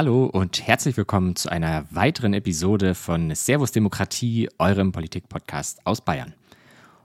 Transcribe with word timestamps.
Hallo 0.00 0.24
und 0.24 0.66
herzlich 0.66 0.96
willkommen 0.96 1.36
zu 1.36 1.50
einer 1.50 1.84
weiteren 1.90 2.32
Episode 2.32 2.94
von 2.94 3.34
Servus 3.34 3.70
Demokratie, 3.70 4.48
eurem 4.58 4.92
Politik-Podcast 4.92 5.80
aus 5.84 6.00
Bayern. 6.00 6.32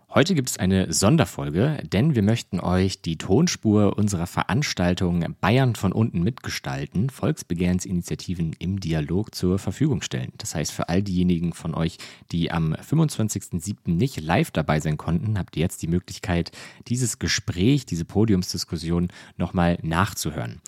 Heute 0.09 0.33
gibt 0.33 0.49
es 0.49 0.57
eine 0.57 0.93
Sonderfolge, 0.93 1.83
denn 1.83 2.15
wir 2.15 2.21
möchten 2.21 2.61
euch 2.61 3.01
die 3.01 3.17
Tonspur 3.17 3.97
unserer 3.97 4.27
Veranstaltung 4.27 5.25
Bayern 5.41 5.75
von 5.75 5.91
unten 5.91 6.23
mitgestalten, 6.23 7.09
Volksbegehrensinitiativen 7.09 8.55
im 8.59 8.79
Dialog 8.79 9.35
zur 9.35 9.59
Verfügung 9.59 10.01
stellen. 10.01 10.31
Das 10.37 10.55
heißt, 10.55 10.71
für 10.71 10.87
all 10.87 11.03
diejenigen 11.03 11.51
von 11.51 11.75
euch, 11.75 11.97
die 12.31 12.49
am 12.49 12.75
25.07. 12.75 13.91
nicht 13.91 14.21
live 14.21 14.51
dabei 14.51 14.79
sein 14.79 14.95
konnten, 14.95 15.37
habt 15.37 15.57
ihr 15.57 15.63
jetzt 15.63 15.81
die 15.81 15.89
Möglichkeit, 15.89 16.51
dieses 16.87 17.19
Gespräch, 17.19 17.85
diese 17.85 18.05
Podiumsdiskussion 18.05 19.09
nochmal 19.35 19.79
nachzuhören. 19.81 20.61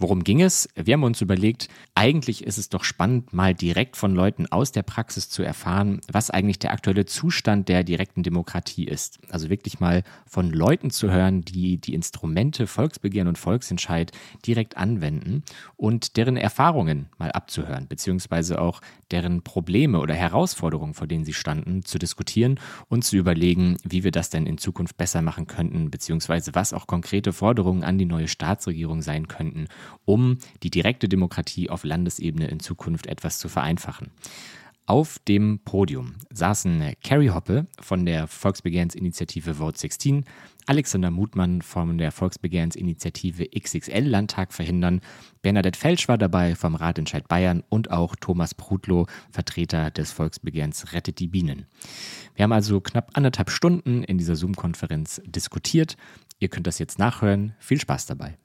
Worum 0.00 0.22
ging 0.22 0.40
es? 0.42 0.68
Wir 0.76 0.94
haben 0.94 1.02
uns 1.02 1.20
überlegt, 1.20 1.68
eigentlich 1.96 2.44
ist 2.44 2.56
es 2.56 2.68
doch 2.68 2.84
spannend, 2.84 3.32
mal 3.32 3.52
direkt 3.52 3.96
von 3.96 4.14
Leuten 4.14 4.46
aus 4.46 4.70
der 4.70 4.84
Praxis 4.84 5.28
zu 5.28 5.42
erfahren, 5.42 6.00
was 6.10 6.30
eigentlich 6.30 6.60
der 6.60 6.72
aktuelle 6.72 7.04
Zustand 7.04 7.68
der 7.68 7.82
direkten 7.82 8.22
Demokratie 8.22 8.84
ist. 8.84 9.18
Also 9.28 9.50
wirklich 9.50 9.80
mal 9.80 10.04
von 10.24 10.50
Leuten 10.52 10.90
zu 10.90 11.10
hören, 11.10 11.42
die 11.42 11.78
die 11.78 11.94
Instrumente 11.94 12.68
Volksbegehren 12.68 13.26
und 13.26 13.38
Volksentscheid 13.38 14.12
direkt 14.46 14.76
anwenden 14.76 15.42
und 15.76 16.16
deren 16.16 16.36
Erfahrungen 16.36 17.08
mal 17.18 17.32
abzuhören, 17.32 17.88
beziehungsweise 17.88 18.60
auch 18.60 18.80
deren 19.10 19.42
Probleme 19.42 19.98
oder 19.98 20.14
Herausforderungen, 20.14 20.94
vor 20.94 21.08
denen 21.08 21.24
sie 21.24 21.34
standen, 21.34 21.84
zu 21.84 21.98
diskutieren 21.98 22.60
und 22.88 23.04
zu 23.04 23.16
überlegen, 23.16 23.78
wie 23.82 24.04
wir 24.04 24.12
das 24.12 24.30
denn 24.30 24.46
in 24.46 24.58
Zukunft 24.58 24.96
besser 24.96 25.22
machen 25.22 25.48
könnten, 25.48 25.90
beziehungsweise 25.90 26.54
was 26.54 26.72
auch 26.72 26.86
konkrete 26.86 27.32
Forderungen 27.32 27.82
an 27.82 27.98
die 27.98 28.04
neue 28.04 28.28
Staatsregierung 28.28 29.02
sein 29.02 29.26
könnten 29.26 29.66
um 30.04 30.38
die 30.62 30.70
direkte 30.70 31.08
Demokratie 31.08 31.70
auf 31.70 31.84
Landesebene 31.84 32.48
in 32.48 32.60
Zukunft 32.60 33.06
etwas 33.06 33.38
zu 33.38 33.48
vereinfachen. 33.48 34.10
Auf 34.88 35.18
dem 35.18 35.58
Podium 35.66 36.14
saßen 36.32 36.94
Carrie 37.04 37.28
Hoppe 37.28 37.66
von 37.78 38.06
der 38.06 38.26
Volksbegehrensinitiative 38.26 39.56
Vote 39.56 39.78
16, 39.78 40.24
Alexander 40.64 41.10
Mutmann 41.10 41.60
von 41.60 41.98
der 41.98 42.10
Volksbegehrensinitiative 42.10 43.48
XXL 43.50 44.06
Landtag 44.06 44.54
verhindern, 44.54 45.02
Bernadette 45.42 45.78
Felsch 45.78 46.08
war 46.08 46.16
dabei 46.16 46.54
vom 46.54 46.74
Ratentscheid 46.74 47.28
Bayern 47.28 47.62
und 47.68 47.90
auch 47.90 48.16
Thomas 48.16 48.54
Prudlow, 48.54 49.06
Vertreter 49.30 49.90
des 49.90 50.12
Volksbegehrens 50.12 50.92
Rettet 50.92 51.20
die 51.20 51.28
Bienen. 51.28 51.66
Wir 52.34 52.44
haben 52.44 52.52
also 52.52 52.80
knapp 52.80 53.10
anderthalb 53.12 53.50
Stunden 53.50 54.02
in 54.04 54.16
dieser 54.16 54.36
Zoom-Konferenz 54.36 55.20
diskutiert. 55.26 55.96
Ihr 56.40 56.48
könnt 56.48 56.68
das 56.68 56.78
jetzt 56.78 57.00
nachhören. 57.00 57.54
Viel 57.58 57.80
Spaß 57.80 58.06
dabei. 58.06 58.38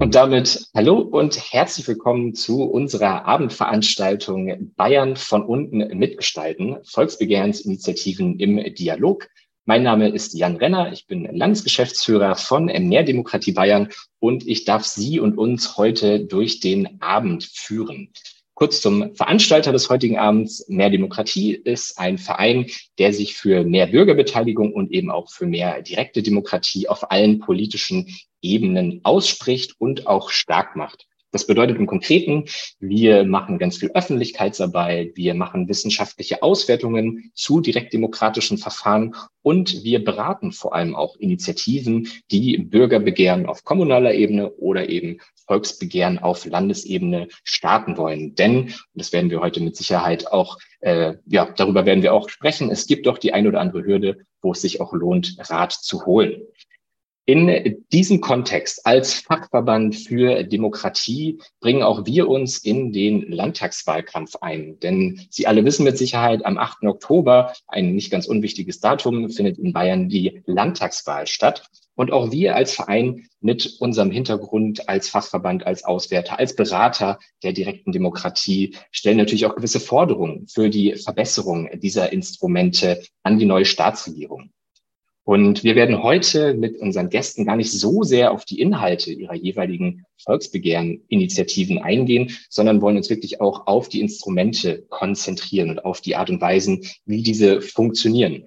Und 0.00 0.14
damit 0.14 0.66
hallo 0.74 0.98
und 0.98 1.52
herzlich 1.52 1.86
willkommen 1.86 2.34
zu 2.34 2.64
unserer 2.64 3.24
Abendveranstaltung 3.24 4.72
Bayern 4.76 5.14
von 5.16 5.44
unten 5.44 5.78
mitgestalten, 5.96 6.78
Volksbegehrensinitiativen 6.84 8.38
im 8.40 8.74
Dialog. 8.74 9.28
Mein 9.64 9.84
Name 9.84 10.08
ist 10.08 10.34
Jan 10.34 10.56
Renner, 10.56 10.92
ich 10.92 11.06
bin 11.06 11.24
Landesgeschäftsführer 11.24 12.34
von 12.34 12.66
Mehr 12.66 13.04
Demokratie 13.04 13.52
Bayern 13.52 13.88
und 14.18 14.46
ich 14.46 14.64
darf 14.64 14.84
Sie 14.84 15.20
und 15.20 15.38
uns 15.38 15.76
heute 15.76 16.24
durch 16.24 16.60
den 16.60 17.00
Abend 17.00 17.44
führen. 17.44 18.12
Kurz 18.56 18.80
zum 18.80 19.14
Veranstalter 19.14 19.70
des 19.70 19.90
heutigen 19.90 20.16
Abends. 20.16 20.66
Mehr 20.66 20.88
Demokratie 20.88 21.52
ist 21.52 21.98
ein 21.98 22.16
Verein, 22.16 22.70
der 22.98 23.12
sich 23.12 23.36
für 23.36 23.64
mehr 23.64 23.86
Bürgerbeteiligung 23.86 24.72
und 24.72 24.90
eben 24.92 25.10
auch 25.10 25.30
für 25.30 25.44
mehr 25.44 25.82
direkte 25.82 26.22
Demokratie 26.22 26.88
auf 26.88 27.10
allen 27.10 27.38
politischen 27.38 28.16
Ebenen 28.40 29.02
ausspricht 29.04 29.74
und 29.78 30.06
auch 30.06 30.30
stark 30.30 30.74
macht. 30.74 31.06
Das 31.32 31.46
bedeutet 31.46 31.76
im 31.78 31.86
Konkreten, 31.86 32.44
wir 32.78 33.24
machen 33.24 33.58
ganz 33.58 33.78
viel 33.78 33.90
Öffentlichkeitsarbeit, 33.92 35.12
wir 35.16 35.34
machen 35.34 35.68
wissenschaftliche 35.68 36.42
Auswertungen 36.42 37.30
zu 37.34 37.60
direktdemokratischen 37.60 38.58
Verfahren 38.58 39.14
und 39.42 39.84
wir 39.84 40.04
beraten 40.04 40.52
vor 40.52 40.74
allem 40.74 40.94
auch 40.94 41.16
Initiativen, 41.16 42.08
die 42.30 42.58
Bürgerbegehren 42.58 43.46
auf 43.46 43.64
kommunaler 43.64 44.14
Ebene 44.14 44.50
oder 44.52 44.88
eben 44.88 45.18
Volksbegehren 45.46 46.18
auf 46.18 46.44
Landesebene 46.44 47.28
starten 47.44 47.96
wollen. 47.96 48.34
Denn, 48.34 48.64
und 48.64 48.74
das 48.94 49.12
werden 49.12 49.30
wir 49.30 49.40
heute 49.40 49.60
mit 49.60 49.76
Sicherheit 49.76 50.30
auch, 50.32 50.58
äh, 50.80 51.14
ja, 51.26 51.48
darüber 51.56 51.86
werden 51.86 52.02
wir 52.02 52.12
auch 52.12 52.28
sprechen, 52.28 52.70
es 52.70 52.86
gibt 52.86 53.06
doch 53.06 53.18
die 53.18 53.32
ein 53.32 53.46
oder 53.46 53.60
andere 53.60 53.84
Hürde, 53.84 54.18
wo 54.42 54.52
es 54.52 54.62
sich 54.62 54.80
auch 54.80 54.92
lohnt, 54.92 55.36
Rat 55.38 55.72
zu 55.72 56.06
holen. 56.06 56.42
In 57.28 57.84
diesem 57.90 58.20
Kontext 58.20 58.86
als 58.86 59.14
Fachverband 59.14 59.96
für 59.96 60.44
Demokratie 60.44 61.40
bringen 61.58 61.82
auch 61.82 62.06
wir 62.06 62.28
uns 62.28 62.58
in 62.58 62.92
den 62.92 63.22
Landtagswahlkampf 63.32 64.36
ein. 64.42 64.78
Denn 64.78 65.20
Sie 65.28 65.48
alle 65.48 65.64
wissen 65.64 65.82
mit 65.82 65.98
Sicherheit, 65.98 66.46
am 66.46 66.56
8. 66.56 66.84
Oktober, 66.84 67.52
ein 67.66 67.96
nicht 67.96 68.12
ganz 68.12 68.26
unwichtiges 68.26 68.78
Datum, 68.78 69.28
findet 69.28 69.58
in 69.58 69.72
Bayern 69.72 70.08
die 70.08 70.40
Landtagswahl 70.46 71.26
statt. 71.26 71.68
Und 71.96 72.12
auch 72.12 72.30
wir 72.30 72.54
als 72.54 72.74
Verein 72.74 73.26
mit 73.40 73.74
unserem 73.80 74.12
Hintergrund 74.12 74.88
als 74.88 75.08
Fachverband, 75.08 75.66
als 75.66 75.82
Auswärter, 75.82 76.38
als 76.38 76.54
Berater 76.54 77.18
der 77.42 77.52
direkten 77.52 77.90
Demokratie 77.90 78.76
stellen 78.92 79.16
natürlich 79.16 79.46
auch 79.46 79.56
gewisse 79.56 79.80
Forderungen 79.80 80.46
für 80.46 80.70
die 80.70 80.94
Verbesserung 80.94 81.68
dieser 81.80 82.12
Instrumente 82.12 83.02
an 83.24 83.40
die 83.40 83.46
neue 83.46 83.64
Staatsregierung. 83.64 84.52
Und 85.26 85.64
wir 85.64 85.74
werden 85.74 86.04
heute 86.04 86.54
mit 86.54 86.78
unseren 86.78 87.10
Gästen 87.10 87.44
gar 87.44 87.56
nicht 87.56 87.72
so 87.72 88.04
sehr 88.04 88.30
auf 88.30 88.44
die 88.44 88.60
Inhalte 88.60 89.12
ihrer 89.12 89.34
jeweiligen 89.34 90.06
Volksbegehren-Initiativen 90.24 91.78
eingehen, 91.78 92.30
sondern 92.48 92.80
wollen 92.80 92.96
uns 92.96 93.10
wirklich 93.10 93.40
auch 93.40 93.66
auf 93.66 93.88
die 93.88 94.00
Instrumente 94.00 94.86
konzentrieren 94.88 95.70
und 95.70 95.84
auf 95.84 96.00
die 96.00 96.14
Art 96.14 96.30
und 96.30 96.40
Weisen, 96.40 96.86
wie 97.06 97.24
diese 97.24 97.60
funktionieren. 97.60 98.44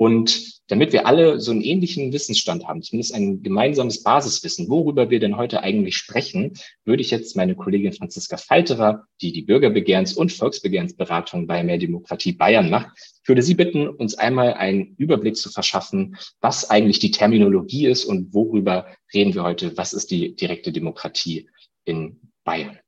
Und 0.00 0.62
damit 0.68 0.94
wir 0.94 1.06
alle 1.06 1.42
so 1.42 1.50
einen 1.50 1.60
ähnlichen 1.60 2.10
Wissensstand 2.14 2.66
haben, 2.66 2.80
zumindest 2.80 3.14
ein 3.14 3.42
gemeinsames 3.42 4.02
Basiswissen, 4.02 4.70
worüber 4.70 5.10
wir 5.10 5.20
denn 5.20 5.36
heute 5.36 5.62
eigentlich 5.62 5.98
sprechen, 5.98 6.54
würde 6.86 7.02
ich 7.02 7.10
jetzt 7.10 7.36
meine 7.36 7.54
Kollegin 7.54 7.92
Franziska 7.92 8.38
Falterer, 8.38 9.04
die 9.20 9.30
die 9.30 9.44
Bürgerbegehrens- 9.44 10.16
und 10.16 10.32
Volksbegehrensberatung 10.32 11.46
bei 11.46 11.62
Mehr 11.62 11.76
Demokratie 11.76 12.32
Bayern 12.32 12.70
macht, 12.70 12.88
würde 13.26 13.42
Sie 13.42 13.54
bitten, 13.54 13.88
uns 13.88 14.14
einmal 14.14 14.54
einen 14.54 14.94
Überblick 14.96 15.36
zu 15.36 15.50
verschaffen, 15.50 16.16
was 16.40 16.70
eigentlich 16.70 16.98
die 16.98 17.10
Terminologie 17.10 17.86
ist 17.86 18.06
und 18.06 18.32
worüber 18.32 18.86
reden 19.12 19.34
wir 19.34 19.42
heute, 19.42 19.76
was 19.76 19.92
ist 19.92 20.10
die 20.10 20.34
direkte 20.34 20.72
Demokratie 20.72 21.50
in 21.84 22.32
Bayern. 22.44 22.78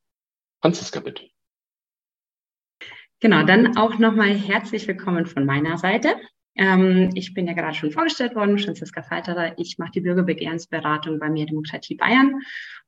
Franziska, 0.62 1.00
bitte. 1.00 1.28
Genau, 3.20 3.44
dann 3.44 3.76
auch 3.76 3.98
nochmal 3.98 4.34
herzlich 4.34 4.88
willkommen 4.88 5.26
von 5.26 5.44
meiner 5.44 5.76
Seite. 5.76 6.16
Ähm, 6.54 7.10
ich 7.14 7.32
bin 7.32 7.46
ja 7.46 7.54
gerade 7.54 7.74
schon 7.74 7.92
vorgestellt 7.92 8.34
worden, 8.34 8.58
Franziska 8.58 9.02
Falterer. 9.02 9.58
Ich 9.58 9.78
mache 9.78 9.92
die 9.92 10.00
Bürgerbegehrensberatung 10.00 11.18
bei 11.18 11.30
Mehr 11.30 11.46
Demokratie 11.46 11.94
Bayern. 11.94 12.40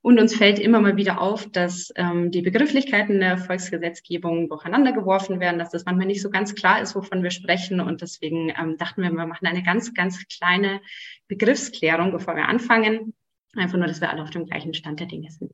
Und 0.03 0.21
uns 0.21 0.37
fällt 0.37 0.59
immer 0.59 0.81
mal 0.81 0.97
wieder 0.97 1.21
auf, 1.21 1.51
dass 1.51 1.91
ähm, 1.97 2.31
die 2.31 2.43
Begrifflichkeiten 2.43 3.21
der 3.21 3.39
Volksgesetzgebung 3.39 4.51
durcheinander 4.51 4.93
geworfen 4.93 5.41
werden, 5.41 5.59
dass 5.59 5.71
das 5.71 5.87
manchmal 5.87 6.07
nicht 6.07 6.21
so 6.21 6.29
ganz 6.29 6.55
klar 6.55 6.83
ist, 6.83 6.95
wovon 6.95 7.23
wir 7.23 7.31
sprechen. 7.31 7.81
Und 7.81 8.03
deswegen 8.03 8.51
ähm, 8.51 8.77
dachten 8.77 9.03
wir, 9.03 9.11
wir 9.11 9.27
machen 9.27 9.47
eine 9.47 9.63
ganz, 9.63 9.95
ganz 9.95 10.27
kleine 10.29 10.83
Begriffsklärung, 11.29 12.13
bevor 12.13 12.37
wir 12.37 12.49
anfangen. 12.49 13.15
Einfach 13.57 13.79
nur, 13.79 13.87
dass 13.87 14.03
wir 14.03 14.11
alle 14.11 14.23
auf 14.23 14.31
dem 14.31 14.45
gleichen 14.45 14.75
Stand 14.75 15.01
der 15.01 15.07
Dinge 15.07 15.31
sind. 15.31 15.53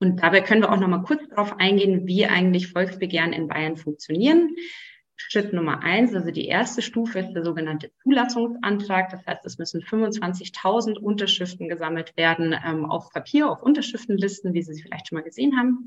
Und 0.00 0.20
dabei 0.22 0.40
können 0.40 0.62
wir 0.62 0.72
auch 0.72 0.80
noch 0.80 0.88
mal 0.88 1.04
kurz 1.04 1.26
darauf 1.28 1.58
eingehen, 1.60 2.06
wie 2.06 2.26
eigentlich 2.26 2.68
Volksbegehren 2.68 3.32
in 3.32 3.46
Bayern 3.46 3.76
funktionieren. 3.76 4.54
Schritt 5.28 5.52
Nummer 5.52 5.82
eins, 5.82 6.14
also 6.14 6.30
die 6.30 6.46
erste 6.46 6.82
Stufe 6.82 7.20
ist 7.20 7.32
der 7.32 7.44
sogenannte 7.44 7.90
Zulassungsantrag. 8.02 9.10
Das 9.10 9.26
heißt, 9.26 9.46
es 9.46 9.58
müssen 9.58 9.82
25.000 9.82 10.98
Unterschriften 10.98 11.68
gesammelt 11.68 12.16
werden 12.16 12.54
ähm, 12.66 12.84
auf 12.84 13.10
Papier, 13.10 13.50
auf 13.50 13.62
Unterschriftenlisten, 13.62 14.54
wie 14.54 14.62
Sie 14.62 14.74
sie 14.74 14.82
vielleicht 14.82 15.08
schon 15.08 15.16
mal 15.16 15.24
gesehen 15.24 15.56
haben. 15.58 15.84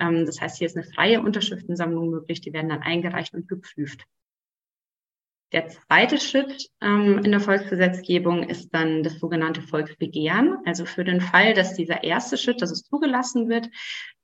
Ähm, 0.00 0.26
das 0.26 0.40
heißt, 0.40 0.58
hier 0.58 0.66
ist 0.66 0.76
eine 0.76 0.86
freie 0.86 1.20
Unterschriftensammlung 1.20 2.10
möglich. 2.10 2.40
Die 2.40 2.52
werden 2.52 2.68
dann 2.68 2.82
eingereicht 2.82 3.34
und 3.34 3.48
geprüft. 3.48 4.04
Der 5.52 5.66
zweite 5.68 6.18
Schritt 6.18 6.68
ähm, 6.82 7.22
in 7.24 7.30
der 7.30 7.40
Volksgesetzgebung 7.40 8.42
ist 8.42 8.68
dann 8.74 9.02
das 9.02 9.18
sogenannte 9.18 9.62
Volksbegehren. 9.62 10.58
Also 10.66 10.84
für 10.84 11.04
den 11.04 11.22
Fall, 11.22 11.54
dass 11.54 11.72
dieser 11.72 12.04
erste 12.04 12.36
Schritt, 12.36 12.60
dass 12.60 12.70
es 12.70 12.82
zugelassen 12.82 13.48
wird, 13.48 13.70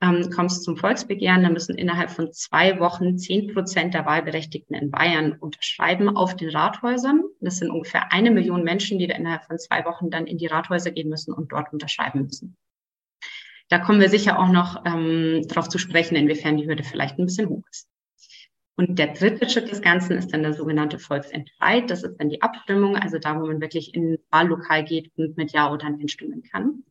ähm, 0.03 0.29
kommt 0.29 0.51
es 0.51 0.63
zum 0.63 0.77
Volksbegehren. 0.77 1.43
Da 1.43 1.49
müssen 1.49 1.79
innerhalb 1.79 2.11
von 2.11 2.31
zwei 2.33 2.79
Wochen 2.79 3.17
zehn 3.17 3.55
Prozent 3.55 3.95
der 3.95 4.05
Wahlberechtigten 4.05 4.77
in 4.77 4.91
Bayern 4.91 5.33
unterschreiben 5.41 6.15
auf 6.15 6.37
den 6.37 6.51
Rathäusern. 6.51 7.23
Das 7.41 7.57
sind 7.57 7.71
ungefähr 7.71 8.13
eine 8.13 8.31
Million 8.31 8.63
Menschen, 8.63 8.99
die 8.99 9.07
da 9.07 9.17
innerhalb 9.17 9.47
von 9.47 9.59
zwei 9.59 9.87
Wochen 9.87 10.11
dann 10.11 10.27
in 10.27 10.37
die 10.37 10.47
Rathäuser 10.47 10.91
gehen 10.91 11.09
müssen 11.09 11.33
und 11.33 11.53
dort 11.53 11.73
unterschreiben 11.73 12.25
müssen. 12.25 12.55
Da 13.71 13.79
kommen 13.79 14.01
wir 14.01 14.11
sicher 14.11 14.39
auch 14.39 14.49
noch 14.49 14.85
ähm, 14.85 15.47
darauf 15.49 15.71
zu 15.71 15.79
sprechen, 15.79 16.17
inwiefern 16.17 16.59
die 16.59 16.67
Hürde 16.67 16.85
vielleicht 16.85 17.19
ein 17.19 17.25
bisschen 17.25 17.49
hoch 17.49 17.65
ist. 17.71 17.89
Und 18.77 18.99
der 18.99 19.15
dritte 19.15 19.49
Schritt 19.49 19.71
des 19.71 19.83
Ganzen 19.83 20.19
ist 20.19 20.33
dann 20.33 20.43
der 20.43 20.53
sogenannte 20.53 20.99
Volksentscheid. 20.99 21.89
Das 21.89 22.03
ist 22.03 22.17
dann 22.17 22.29
die 22.29 22.43
Abstimmung, 22.43 22.97
also 22.97 23.19
da, 23.19 23.41
wo 23.41 23.47
man 23.47 23.61
wirklich 23.61 23.95
in 23.95 24.19
Wahllokal 24.31 24.85
geht 24.85 25.13
und 25.17 25.37
mit 25.37 25.53
Ja 25.53 25.73
oder 25.73 25.89
Nein 25.89 26.09
stimmen 26.09 26.43
kann. 26.43 26.83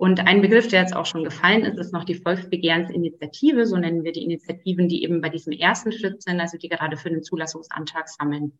Und 0.00 0.26
ein 0.26 0.40
Begriff, 0.40 0.66
der 0.66 0.80
jetzt 0.80 0.96
auch 0.96 1.04
schon 1.04 1.24
gefallen 1.24 1.62
ist, 1.62 1.78
ist 1.78 1.92
noch 1.92 2.04
die 2.04 2.14
Volksbegehrensinitiative. 2.14 3.66
So 3.66 3.76
nennen 3.76 4.02
wir 4.02 4.12
die 4.12 4.24
Initiativen, 4.24 4.88
die 4.88 5.02
eben 5.04 5.20
bei 5.20 5.28
diesem 5.28 5.52
ersten 5.52 5.92
Schritt 5.92 6.22
sind, 6.22 6.40
also 6.40 6.56
die 6.56 6.70
gerade 6.70 6.96
für 6.96 7.10
den 7.10 7.22
Zulassungsantrag 7.22 8.08
sammeln. 8.08 8.58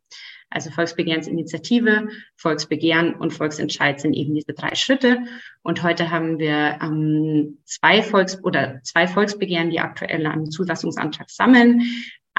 Also 0.51 0.71
Volksbegehrensinitiative, 0.71 2.09
Volksbegehren 2.37 3.15
und 3.15 3.33
Volksentscheid 3.33 4.03
sind 4.03 4.13
eben 4.13 4.35
diese 4.35 4.53
drei 4.53 4.75
Schritte. 4.75 5.21
Und 5.63 5.83
heute 5.83 6.11
haben 6.11 6.39
wir 6.39 6.79
ähm, 6.83 7.61
zwei 7.65 8.03
Volks- 8.03 8.45
oder 8.45 8.83
zwei 8.83 9.09
Volksbegehren, 9.09 9.71
die 9.71 9.81
aktuell 9.81 10.27
einen 10.27 10.51
Zulassungsantrag 10.51 11.31
sammeln. 11.31 11.81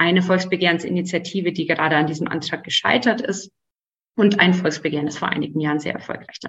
Eine 0.02 0.24
Volksbegehrensinitiative, 0.24 1.52
die 1.52 1.68
gerade 1.68 1.96
an 1.96 2.08
diesem 2.08 2.28
Antrag 2.28 2.64
gescheitert 2.64 3.22
ist. 3.22 3.52
Und 4.16 4.40
ein 4.40 4.56
Volksbegehren 4.56 5.06
ist 5.06 5.20
vor 5.20 5.30
einigen 5.30 5.60
Jahren 5.60 5.80
sehr 5.80 5.94
erfolgreich. 5.94 6.40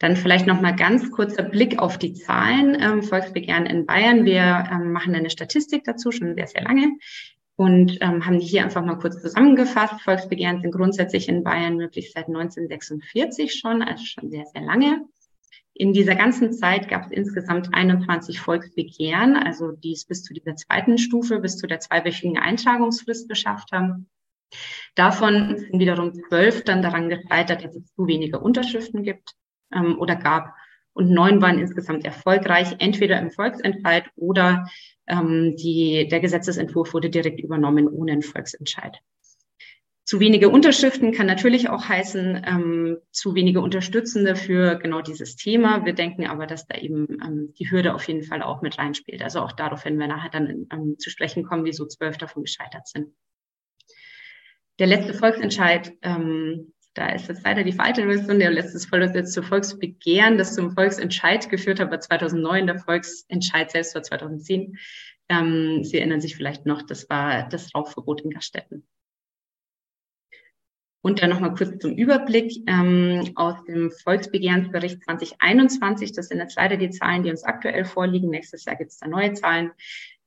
Dann 0.00 0.16
vielleicht 0.16 0.48
noch 0.48 0.60
mal 0.60 0.74
ganz 0.74 1.12
kurzer 1.12 1.44
Blick 1.44 1.78
auf 1.78 1.98
die 1.98 2.14
Zahlen. 2.14 2.76
Ähm, 2.80 3.04
Volksbegehren 3.04 3.64
in 3.64 3.86
Bayern. 3.86 4.24
Wir 4.24 4.68
ähm, 4.72 4.90
machen 4.90 5.14
eine 5.14 5.30
Statistik 5.30 5.84
dazu 5.84 6.10
schon 6.10 6.34
sehr, 6.34 6.48
sehr 6.48 6.62
lange 6.64 6.98
und 7.54 7.98
ähm, 8.00 8.26
haben 8.26 8.40
die 8.40 8.46
hier 8.46 8.64
einfach 8.64 8.84
mal 8.84 8.98
kurz 8.98 9.22
zusammengefasst. 9.22 10.02
Volksbegehren 10.02 10.62
sind 10.62 10.72
grundsätzlich 10.72 11.28
in 11.28 11.44
Bayern 11.44 11.76
möglich 11.76 12.10
seit 12.12 12.26
1946 12.26 13.54
schon, 13.54 13.82
also 13.82 14.04
schon 14.04 14.30
sehr, 14.30 14.46
sehr 14.46 14.62
lange. 14.62 15.06
In 15.76 15.92
dieser 15.92 16.14
ganzen 16.14 16.52
Zeit 16.52 16.88
gab 16.88 17.06
es 17.06 17.10
insgesamt 17.10 17.74
21 17.74 18.40
Volksbegehren, 18.40 19.36
also 19.36 19.72
die 19.72 19.92
es 19.92 20.04
bis 20.04 20.22
zu 20.22 20.32
dieser 20.32 20.54
zweiten 20.54 20.98
Stufe, 20.98 21.40
bis 21.40 21.56
zu 21.56 21.66
der 21.66 21.80
zweiwöchigen 21.80 22.38
Eintragungsfrist 22.38 23.28
geschafft 23.28 23.72
haben. 23.72 24.08
Davon 24.94 25.58
sind 25.58 25.80
wiederum 25.80 26.14
zwölf 26.14 26.62
dann 26.62 26.80
daran 26.80 27.08
gescheitert, 27.08 27.64
dass 27.64 27.74
es 27.74 27.92
zu 27.94 28.06
wenige 28.06 28.38
Unterschriften 28.38 29.02
gibt 29.02 29.34
ähm, 29.72 29.98
oder 29.98 30.14
gab. 30.14 30.54
Und 30.92 31.10
neun 31.10 31.42
waren 31.42 31.58
insgesamt 31.58 32.04
erfolgreich, 32.04 32.76
entweder 32.78 33.18
im 33.18 33.32
Volksentscheid 33.32 34.04
oder 34.14 34.68
ähm, 35.08 35.56
die, 35.56 36.06
der 36.08 36.20
Gesetzesentwurf 36.20 36.94
wurde 36.94 37.10
direkt 37.10 37.40
übernommen 37.40 37.88
ohne 37.88 38.12
einen 38.12 38.22
Volksentscheid. 38.22 39.00
Zu 40.04 40.20
wenige 40.20 40.50
Unterschriften 40.50 41.12
kann 41.12 41.26
natürlich 41.26 41.70
auch 41.70 41.88
heißen, 41.88 42.42
ähm, 42.46 42.98
zu 43.10 43.34
wenige 43.34 43.62
Unterstützende 43.62 44.36
für 44.36 44.76
genau 44.76 45.00
dieses 45.00 45.36
Thema. 45.36 45.86
Wir 45.86 45.94
denken 45.94 46.26
aber, 46.26 46.46
dass 46.46 46.66
da 46.66 46.76
eben 46.76 47.06
ähm, 47.22 47.54
die 47.58 47.70
Hürde 47.70 47.94
auf 47.94 48.06
jeden 48.06 48.22
Fall 48.22 48.42
auch 48.42 48.60
mit 48.60 48.78
reinspielt. 48.78 49.22
Also 49.22 49.40
auch 49.40 49.52
darauf 49.52 49.84
werden 49.84 49.98
wir 49.98 50.06
nachher 50.06 50.30
dann 50.30 50.66
ähm, 50.70 50.96
zu 50.98 51.08
sprechen 51.08 51.44
kommen, 51.44 51.64
wieso 51.64 51.86
zwölf 51.86 52.18
davon 52.18 52.42
gescheitert 52.42 52.86
sind. 52.86 53.14
Der 54.78 54.88
letzte 54.88 55.14
Volksentscheid 55.14 55.92
ähm, 56.02 56.74
da 56.94 57.08
ist 57.08 57.28
jetzt 57.28 57.44
leider 57.44 57.64
die 57.64 57.72
Version. 57.72 58.38
Der 58.38 58.52
letzte 58.52 58.78
Volk 58.88 59.14
jetzt 59.14 59.32
zu 59.32 59.42
Volksbegehren, 59.42 60.38
das 60.38 60.54
zum 60.54 60.70
Volksentscheid 60.70 61.50
geführt 61.50 61.80
hat, 61.80 61.90
war 61.90 62.00
2009. 62.00 62.68
Der 62.68 62.78
Volksentscheid 62.78 63.70
selbst 63.70 63.94
war 63.96 64.02
2010. 64.02 64.78
Ähm, 65.28 65.82
Sie 65.82 65.98
erinnern 65.98 66.20
sich 66.20 66.36
vielleicht 66.36 66.66
noch, 66.66 66.82
das 66.82 67.10
war 67.10 67.48
das 67.48 67.74
Rauchverbot 67.74 68.20
in 68.22 68.30
Gaststätten. 68.30 68.86
Und 71.04 71.20
dann 71.20 71.28
nochmal 71.28 71.54
kurz 71.54 71.78
zum 71.80 71.92
Überblick 71.92 72.62
ähm, 72.66 73.32
aus 73.34 73.62
dem 73.64 73.90
Volksbegehrsbericht 73.90 75.04
2021. 75.04 76.12
Das 76.12 76.28
sind 76.28 76.38
jetzt 76.38 76.56
leider 76.56 76.78
die 76.78 76.88
Zahlen, 76.88 77.22
die 77.22 77.30
uns 77.30 77.44
aktuell 77.44 77.84
vorliegen. 77.84 78.30
Nächstes 78.30 78.64
Jahr 78.64 78.76
gibt 78.76 78.90
es 78.90 79.00
da 79.00 79.06
neue 79.06 79.34
Zahlen. 79.34 79.72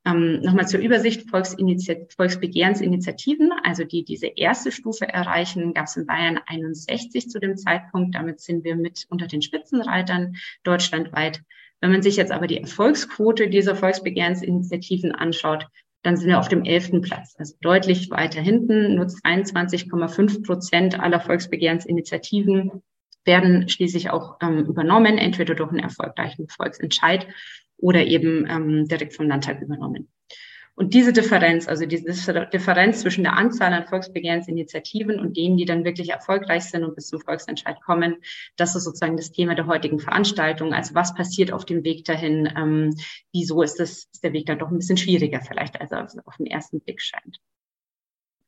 Ähm, 0.06 0.41
Nochmal 0.41 0.68
zur 0.68 0.79
Übersicht 0.79 1.31
Volksbegehrsinitiativen, 1.31 3.51
also 3.63 3.85
die 3.85 4.06
diese 4.06 4.27
erste 4.27 4.71
Stufe 4.71 5.07
erreichen, 5.07 5.74
gab 5.74 5.88
es 5.88 5.97
in 5.97 6.06
Bayern 6.06 6.39
61 6.45 7.27
zu 7.27 7.39
dem 7.39 7.57
Zeitpunkt. 7.57 8.13
Damit 8.13 8.39
sind 8.39 8.63
wir 8.63 8.75
mit 8.75 9.07
unter 9.09 9.25
den 9.25 9.41
Spitzenreitern 9.41 10.35
deutschlandweit. 10.62 11.41
Wenn 11.81 11.91
man 11.91 12.03
sich 12.03 12.18
jetzt 12.18 12.31
aber 12.31 12.45
die 12.45 12.62
Erfolgsquote 12.62 13.50
dieser 13.50 13.75
Volksbegehrsinitiativen 13.75 15.12
anschaut, 15.12 15.65
dann 16.04 16.18
sind 16.18 16.30
wir 16.30 16.40
auf 16.40 16.48
dem 16.48 16.64
elften 16.64 17.02
Platz, 17.02 17.36
also 17.38 17.56
deutlich 17.62 18.10
weiter 18.12 18.42
hinten. 18.42 18.96
Nur 18.96 19.06
22,5 19.06 20.46
Prozent 20.46 21.00
aller 21.00 21.20
Volksbegehrsinitiativen 21.20 22.84
werden 23.26 23.68
schließlich 23.68 24.10
auch 24.10 24.38
ähm, 24.42 24.66
übernommen, 24.66 25.18
entweder 25.18 25.54
durch 25.56 25.70
einen 25.70 25.80
erfolgreichen 25.80 26.48
Volksentscheid 26.48 27.28
oder 27.78 28.06
eben 28.06 28.48
ähm, 28.50 28.88
direkt 28.88 29.16
vom 29.16 29.28
Landtag 29.28 29.62
übernommen. 29.62 30.10
Und 30.79 30.94
diese 30.94 31.12
Differenz, 31.12 31.68
also 31.68 31.88
diese 31.88 32.45
Differenz 32.53 33.01
zwischen 33.01 33.24
der 33.24 33.35
Anzahl 33.35 33.74
an 33.74 33.88
Volksbegehrensinitiativen 33.88 35.19
und 35.19 35.35
denen, 35.35 35.57
die 35.57 35.65
dann 35.65 35.83
wirklich 35.83 36.09
erfolgreich 36.12 36.65
sind 36.65 36.83
und 36.83 36.94
bis 36.94 37.07
zum 37.07 37.19
Volksentscheid 37.19 37.81
kommen, 37.81 38.18
das 38.57 38.75
ist 38.75 38.83
sozusagen 38.83 39.18
das 39.18 39.31
Thema 39.31 39.56
der 39.56 39.65
heutigen 39.65 39.97
Veranstaltung. 39.97 40.75
Also 40.75 40.94
was 40.94 41.15
passiert 41.15 41.51
auf 41.51 41.65
dem 41.65 41.83
Weg 41.83 42.06
dahin? 42.06 42.47
Ähm, 42.56 42.95
wieso 43.33 43.63
ist, 43.63 43.79
das, 43.79 44.07
ist 44.13 44.24
der 44.24 44.33
Weg 44.33 44.45
dann 44.45 44.59
doch 44.59 44.69
ein 44.69 44.77
bisschen 44.77 44.97
schwieriger 44.97 45.41
vielleicht, 45.41 45.81
als 45.81 45.91
er 45.91 46.07
auf 46.25 46.38
den 46.38 46.45
ersten 46.45 46.79
Blick 46.79 47.01
scheint? 47.01 47.39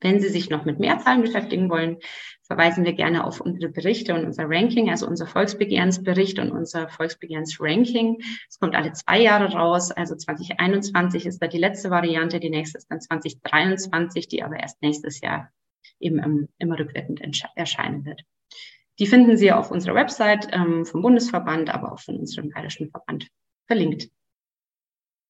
Wenn 0.01 0.19
Sie 0.19 0.29
sich 0.29 0.49
noch 0.49 0.65
mit 0.65 0.79
mehr 0.79 0.99
Zahlen 0.99 1.21
beschäftigen 1.21 1.69
wollen, 1.69 1.97
verweisen 2.43 2.85
wir 2.85 2.93
gerne 2.93 3.25
auf 3.25 3.41
unsere 3.41 3.71
Berichte 3.71 4.13
und 4.15 4.25
unser 4.25 4.45
Ranking, 4.47 4.89
also 4.89 5.05
unser 5.05 5.27
Volksbegehrensbericht 5.27 6.39
und 6.39 6.51
unser 6.51 6.89
Volksbegehrensranking. 6.89 8.21
Es 8.47 8.59
kommt 8.59 8.75
alle 8.75 8.93
zwei 8.93 9.21
Jahre 9.21 9.53
raus, 9.53 9.91
also 9.91 10.15
2021 10.15 11.25
ist 11.25 11.39
da 11.39 11.47
die 11.47 11.59
letzte 11.59 11.89
Variante, 11.89 12.39
die 12.39 12.49
nächste 12.49 12.77
ist 12.79 12.87
dann 12.89 13.01
2023, 13.01 14.27
die 14.27 14.41
aber 14.41 14.59
erst 14.59 14.81
nächstes 14.81 15.21
Jahr 15.21 15.51
eben 15.99 16.47
immer 16.57 16.79
rückwirkend 16.79 17.21
erscheinen 17.55 18.05
wird. 18.05 18.23
Die 18.99 19.07
finden 19.07 19.37
Sie 19.37 19.51
auf 19.51 19.71
unserer 19.71 19.95
Website 19.95 20.49
ähm, 20.51 20.85
vom 20.85 21.01
Bundesverband, 21.01 21.69
aber 21.69 21.93
auch 21.93 21.99
von 21.99 22.17
unserem 22.17 22.49
Bayerischen 22.49 22.89
Verband 22.89 23.27
verlinkt. 23.67 24.09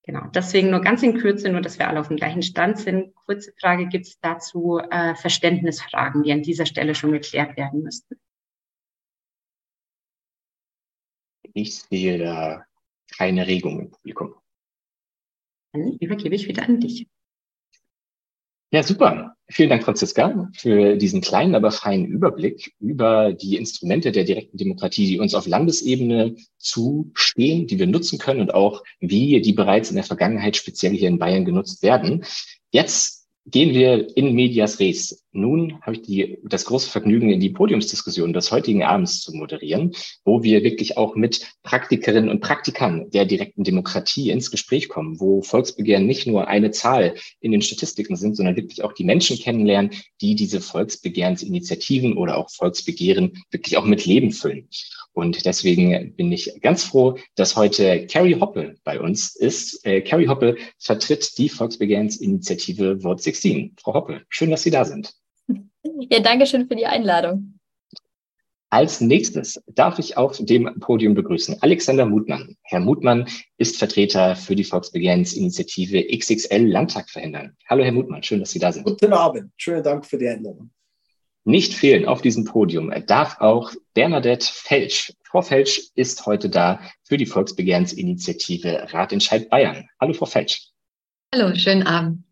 Genau, 0.02 0.26
deswegen 0.34 0.70
nur 0.70 0.80
ganz 0.80 1.02
in 1.02 1.18
Kürze, 1.18 1.50
nur 1.50 1.60
dass 1.60 1.78
wir 1.78 1.88
alle 1.88 2.00
auf 2.00 2.08
dem 2.08 2.16
gleichen 2.16 2.42
Stand 2.42 2.78
sind. 2.78 3.14
Kurze 3.14 3.52
Frage, 3.60 3.86
gibt 3.86 4.06
es 4.06 4.18
dazu 4.20 4.78
äh, 4.78 5.14
Verständnisfragen, 5.14 6.22
die 6.22 6.32
an 6.32 6.42
dieser 6.42 6.66
Stelle 6.66 6.94
schon 6.94 7.12
geklärt 7.12 7.56
werden 7.56 7.82
müssten? 7.82 8.18
Ich 11.52 11.82
sehe 11.82 12.18
da 12.18 12.64
keine 13.16 13.46
Regung 13.46 13.80
im 13.80 13.90
Publikum. 13.90 14.34
Dann 15.72 15.98
übergebe 15.98 16.34
ich 16.34 16.48
wieder 16.48 16.62
an 16.62 16.80
dich. 16.80 17.06
Ja, 18.72 18.82
super. 18.82 19.36
Vielen 19.50 19.68
Dank, 19.68 19.82
Franziska, 19.82 20.48
für 20.56 20.96
diesen 20.96 21.20
kleinen, 21.20 21.56
aber 21.56 21.72
feinen 21.72 22.06
Überblick 22.06 22.72
über 22.78 23.32
die 23.32 23.56
Instrumente 23.56 24.12
der 24.12 24.22
direkten 24.22 24.56
Demokratie, 24.56 25.06
die 25.06 25.18
uns 25.18 25.34
auf 25.34 25.48
Landesebene 25.48 26.36
zustehen, 26.56 27.66
die 27.66 27.78
wir 27.78 27.88
nutzen 27.88 28.18
können 28.18 28.40
und 28.40 28.54
auch 28.54 28.84
wie 29.00 29.40
die 29.40 29.52
bereits 29.52 29.90
in 29.90 29.96
der 29.96 30.04
Vergangenheit 30.04 30.56
speziell 30.56 30.92
hier 30.92 31.08
in 31.08 31.18
Bayern 31.18 31.44
genutzt 31.44 31.82
werden. 31.82 32.24
Jetzt 32.70 33.20
Gehen 33.46 33.74
wir 33.74 34.16
in 34.16 34.34
medias 34.34 34.78
res. 34.78 35.24
Nun 35.32 35.80
habe 35.82 35.94
ich 35.94 36.02
die, 36.02 36.38
das 36.42 36.64
große 36.64 36.90
Vergnügen, 36.90 37.30
in 37.30 37.38
die 37.38 37.50
Podiumsdiskussion 37.50 38.32
des 38.32 38.50
heutigen 38.50 38.82
Abends 38.82 39.20
zu 39.20 39.32
moderieren, 39.32 39.92
wo 40.24 40.42
wir 40.42 40.64
wirklich 40.64 40.96
auch 40.96 41.14
mit 41.14 41.46
Praktikerinnen 41.62 42.28
und 42.28 42.40
Praktikern 42.40 43.10
der 43.10 43.26
direkten 43.26 43.62
Demokratie 43.62 44.30
ins 44.30 44.50
Gespräch 44.50 44.88
kommen, 44.88 45.20
wo 45.20 45.42
Volksbegehren 45.42 46.04
nicht 46.04 46.26
nur 46.26 46.48
eine 46.48 46.72
Zahl 46.72 47.14
in 47.40 47.52
den 47.52 47.62
Statistiken 47.62 48.16
sind, 48.16 48.34
sondern 48.34 48.56
wirklich 48.56 48.82
auch 48.82 48.92
die 48.92 49.04
Menschen 49.04 49.38
kennenlernen, 49.38 49.92
die 50.20 50.34
diese 50.34 50.60
Volksbegehrensinitiativen 50.60 52.16
oder 52.16 52.36
auch 52.36 52.50
Volksbegehren 52.50 53.44
wirklich 53.52 53.76
auch 53.76 53.84
mit 53.84 54.06
Leben 54.06 54.32
füllen. 54.32 54.68
Und 55.12 55.44
deswegen 55.44 56.14
bin 56.14 56.32
ich 56.32 56.60
ganz 56.60 56.84
froh, 56.84 57.18
dass 57.34 57.56
heute 57.56 58.06
Carrie 58.06 58.40
Hoppe 58.40 58.76
bei 58.84 59.00
uns 59.00 59.36
ist. 59.36 59.84
Äh, 59.84 60.02
Carrie 60.02 60.28
Hoppe 60.28 60.56
vertritt 60.78 61.36
die 61.38 61.48
Volksbegehrensinitiative 61.48 63.00
Vote 63.00 63.22
16. 63.22 63.76
Frau 63.80 63.94
Hoppe, 63.94 64.22
schön, 64.28 64.50
dass 64.50 64.62
Sie 64.62 64.70
da 64.70 64.84
sind. 64.84 65.19
Ja, 66.08 66.20
danke 66.20 66.46
schön 66.46 66.66
für 66.66 66.76
die 66.76 66.86
Einladung. 66.86 67.60
Als 68.72 69.00
nächstes 69.00 69.60
darf 69.66 69.98
ich 69.98 70.16
auf 70.16 70.38
dem 70.38 70.78
Podium 70.78 71.14
begrüßen 71.14 71.60
Alexander 71.60 72.06
Mutmann. 72.06 72.56
Herr 72.62 72.78
Mutmann 72.78 73.26
ist 73.56 73.76
Vertreter 73.76 74.36
für 74.36 74.54
die 74.54 74.62
Volksbegehrensinitiative 74.62 76.06
XXL 76.16 76.68
Landtag 76.68 77.10
verhindern. 77.10 77.56
Hallo, 77.68 77.82
Herr 77.82 77.90
Mutmann, 77.90 78.22
schön, 78.22 78.38
dass 78.38 78.52
Sie 78.52 78.60
da 78.60 78.70
sind. 78.70 78.84
Guten 78.84 79.12
Abend, 79.12 79.50
schönen 79.56 79.82
Dank 79.82 80.06
für 80.06 80.18
die 80.18 80.28
Einladung. 80.28 80.70
Nicht 81.44 81.74
fehlen 81.74 82.06
auf 82.06 82.22
diesem 82.22 82.44
Podium 82.44 82.92
darf 83.06 83.40
auch 83.40 83.72
Bernadette 83.94 84.46
Felsch. 84.46 85.12
Frau 85.24 85.42
Felsch 85.42 85.90
ist 85.96 86.24
heute 86.26 86.48
da 86.48 86.80
für 87.02 87.16
die 87.16 87.26
Volksbegehrensinitiative 87.26 88.86
Ratentscheid 88.92 89.50
Bayern. 89.50 89.88
Hallo, 90.00 90.12
Frau 90.12 90.26
Felsch. 90.26 90.68
Hallo, 91.34 91.52
schönen 91.56 91.82
Abend. 91.82 92.22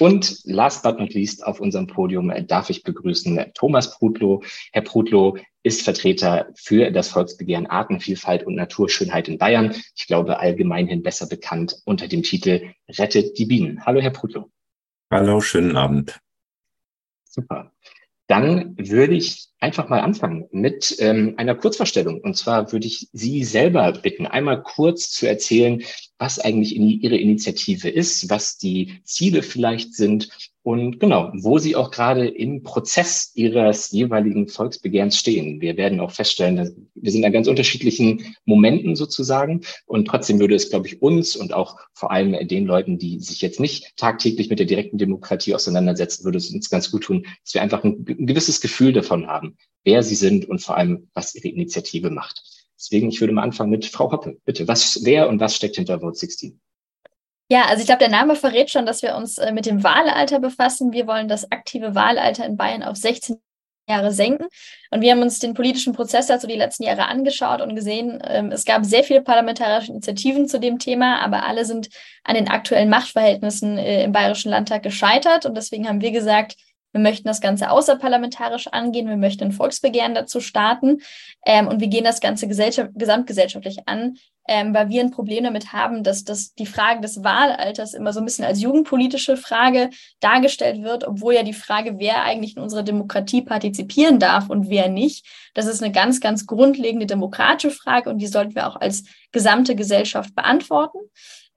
Und 0.00 0.40
last 0.44 0.82
but 0.82 0.98
not 0.98 1.14
least 1.14 1.46
auf 1.46 1.60
unserem 1.60 1.86
Podium 1.86 2.32
darf 2.46 2.68
ich 2.68 2.82
begrüßen 2.82 3.52
Thomas 3.54 3.96
Prudlow. 3.96 4.42
Herr 4.72 4.82
Prudlow 4.82 5.38
ist 5.62 5.82
Vertreter 5.82 6.48
für 6.56 6.90
das 6.90 7.08
Volksbegehren 7.08 7.66
Artenvielfalt 7.66 8.44
und 8.44 8.56
Naturschönheit 8.56 9.28
in 9.28 9.38
Bayern. 9.38 9.74
Ich 9.94 10.06
glaube 10.06 10.38
allgemeinhin 10.38 11.02
besser 11.02 11.26
bekannt 11.26 11.76
unter 11.84 12.08
dem 12.08 12.22
Titel 12.22 12.72
Rettet 12.88 13.38
die 13.38 13.46
Bienen. 13.46 13.84
Hallo, 13.86 14.00
Herr 14.00 14.10
Prudlow. 14.10 14.50
Hallo, 15.10 15.40
schönen 15.40 15.76
Abend. 15.76 16.20
Super. 17.24 17.72
Dann 18.26 18.76
würde 18.78 19.14
ich 19.14 19.48
einfach 19.60 19.88
mal 19.88 20.00
anfangen 20.00 20.48
mit 20.50 20.96
ähm, 20.98 21.34
einer 21.36 21.54
Kurzvorstellung. 21.54 22.20
Und 22.20 22.36
zwar 22.36 22.72
würde 22.72 22.86
ich 22.86 23.08
Sie 23.12 23.44
selber 23.44 23.92
bitten, 23.92 24.26
einmal 24.26 24.62
kurz 24.62 25.10
zu 25.10 25.28
erzählen, 25.28 25.82
was 26.24 26.38
eigentlich 26.38 26.74
in 26.74 26.88
Ihre 26.88 27.18
Initiative 27.18 27.90
ist, 27.90 28.30
was 28.30 28.56
die 28.56 28.98
Ziele 29.04 29.42
vielleicht 29.42 29.92
sind 29.92 30.30
und 30.62 30.98
genau, 30.98 31.30
wo 31.34 31.58
Sie 31.58 31.76
auch 31.76 31.90
gerade 31.90 32.26
im 32.26 32.62
Prozess 32.62 33.30
Ihres 33.34 33.90
jeweiligen 33.90 34.48
Volksbegehrens 34.48 35.18
stehen. 35.18 35.60
Wir 35.60 35.76
werden 35.76 36.00
auch 36.00 36.12
feststellen, 36.12 36.56
dass 36.56 36.72
wir 36.94 37.12
sind 37.12 37.26
an 37.26 37.32
ganz 37.34 37.46
unterschiedlichen 37.46 38.34
Momenten 38.46 38.96
sozusagen 38.96 39.60
und 39.84 40.08
trotzdem 40.08 40.40
würde 40.40 40.54
es, 40.54 40.70
glaube 40.70 40.86
ich, 40.86 41.02
uns 41.02 41.36
und 41.36 41.52
auch 41.52 41.76
vor 41.92 42.10
allem 42.10 42.48
den 42.48 42.64
Leuten, 42.64 42.98
die 42.98 43.20
sich 43.20 43.42
jetzt 43.42 43.60
nicht 43.60 43.94
tagtäglich 43.98 44.48
mit 44.48 44.58
der 44.58 44.66
direkten 44.66 44.96
Demokratie 44.96 45.54
auseinandersetzen, 45.54 46.24
würde 46.24 46.38
es 46.38 46.50
uns 46.50 46.70
ganz 46.70 46.90
gut 46.90 47.04
tun, 47.04 47.26
dass 47.44 47.52
wir 47.52 47.60
einfach 47.60 47.84
ein, 47.84 48.02
ein 48.08 48.26
gewisses 48.26 48.62
Gefühl 48.62 48.94
davon 48.94 49.26
haben, 49.26 49.58
wer 49.84 50.02
Sie 50.02 50.14
sind 50.14 50.48
und 50.48 50.62
vor 50.62 50.78
allem, 50.78 51.10
was 51.12 51.34
Ihre 51.34 51.48
Initiative 51.48 52.08
macht. 52.08 52.63
Deswegen, 52.78 53.08
ich 53.08 53.20
würde 53.20 53.32
mal 53.32 53.42
anfangen 53.42 53.70
mit 53.70 53.86
Frau 53.86 54.10
Hoppe. 54.10 54.38
Bitte, 54.44 54.66
was, 54.68 55.00
wer 55.04 55.28
und 55.28 55.40
was 55.40 55.56
steckt 55.56 55.76
hinter 55.76 56.00
Vote 56.00 56.16
16? 56.16 56.60
Ja, 57.50 57.66
also 57.66 57.80
ich 57.80 57.86
glaube, 57.86 58.00
der 58.00 58.08
Name 58.08 58.36
verrät 58.36 58.70
schon, 58.70 58.86
dass 58.86 59.02
wir 59.02 59.14
uns 59.16 59.38
äh, 59.38 59.52
mit 59.52 59.66
dem 59.66 59.84
Wahlalter 59.84 60.40
befassen. 60.40 60.92
Wir 60.92 61.06
wollen 61.06 61.28
das 61.28 61.50
aktive 61.52 61.94
Wahlalter 61.94 62.46
in 62.46 62.56
Bayern 62.56 62.82
auf 62.82 62.96
16 62.96 63.36
Jahre 63.86 64.12
senken. 64.12 64.46
Und 64.90 65.02
wir 65.02 65.10
haben 65.10 65.20
uns 65.20 65.38
den 65.38 65.52
politischen 65.52 65.92
Prozess 65.92 66.26
dazu 66.26 66.46
die 66.46 66.56
letzten 66.56 66.84
Jahre 66.84 67.06
angeschaut 67.06 67.60
und 67.60 67.74
gesehen, 67.74 68.22
ähm, 68.26 68.50
es 68.50 68.64
gab 68.64 68.84
sehr 68.86 69.04
viele 69.04 69.20
parlamentarische 69.20 69.90
Initiativen 69.90 70.48
zu 70.48 70.58
dem 70.58 70.78
Thema, 70.78 71.20
aber 71.20 71.46
alle 71.46 71.66
sind 71.66 71.90
an 72.24 72.34
den 72.34 72.48
aktuellen 72.48 72.88
Machtverhältnissen 72.88 73.76
äh, 73.76 74.04
im 74.04 74.12
Bayerischen 74.12 74.50
Landtag 74.50 74.82
gescheitert. 74.82 75.44
Und 75.44 75.54
deswegen 75.54 75.86
haben 75.86 76.00
wir 76.00 76.12
gesagt, 76.12 76.56
wir 76.94 77.00
möchten 77.00 77.26
das 77.26 77.40
Ganze 77.40 77.70
außerparlamentarisch 77.70 78.68
angehen. 78.68 79.08
Wir 79.08 79.16
möchten 79.16 79.42
ein 79.44 79.52
Volksbegehren 79.52 80.14
dazu 80.14 80.40
starten. 80.40 81.02
Ähm, 81.44 81.66
und 81.66 81.80
wir 81.80 81.88
gehen 81.88 82.04
das 82.04 82.20
Ganze 82.20 82.46
gesamtgesellschaftlich 82.46 83.88
an, 83.88 84.16
ähm, 84.46 84.72
weil 84.72 84.90
wir 84.90 85.00
ein 85.00 85.10
Problem 85.10 85.42
damit 85.42 85.72
haben, 85.72 86.04
dass 86.04 86.22
das, 86.22 86.54
die 86.54 86.66
Frage 86.66 87.00
des 87.00 87.24
Wahlalters 87.24 87.94
immer 87.94 88.12
so 88.12 88.20
ein 88.20 88.24
bisschen 88.24 88.44
als 88.44 88.60
jugendpolitische 88.60 89.36
Frage 89.36 89.90
dargestellt 90.20 90.84
wird, 90.84 91.02
obwohl 91.04 91.34
ja 91.34 91.42
die 91.42 91.52
Frage, 91.52 91.98
wer 91.98 92.22
eigentlich 92.22 92.56
in 92.56 92.62
unserer 92.62 92.84
Demokratie 92.84 93.42
partizipieren 93.42 94.20
darf 94.20 94.48
und 94.48 94.70
wer 94.70 94.88
nicht, 94.88 95.26
das 95.54 95.66
ist 95.66 95.82
eine 95.82 95.92
ganz, 95.92 96.20
ganz 96.20 96.46
grundlegende 96.46 97.06
demokratische 97.06 97.74
Frage 97.74 98.08
und 98.08 98.18
die 98.18 98.28
sollten 98.28 98.54
wir 98.54 98.68
auch 98.68 98.76
als 98.76 99.02
gesamte 99.32 99.74
Gesellschaft 99.74 100.32
beantworten. 100.36 100.98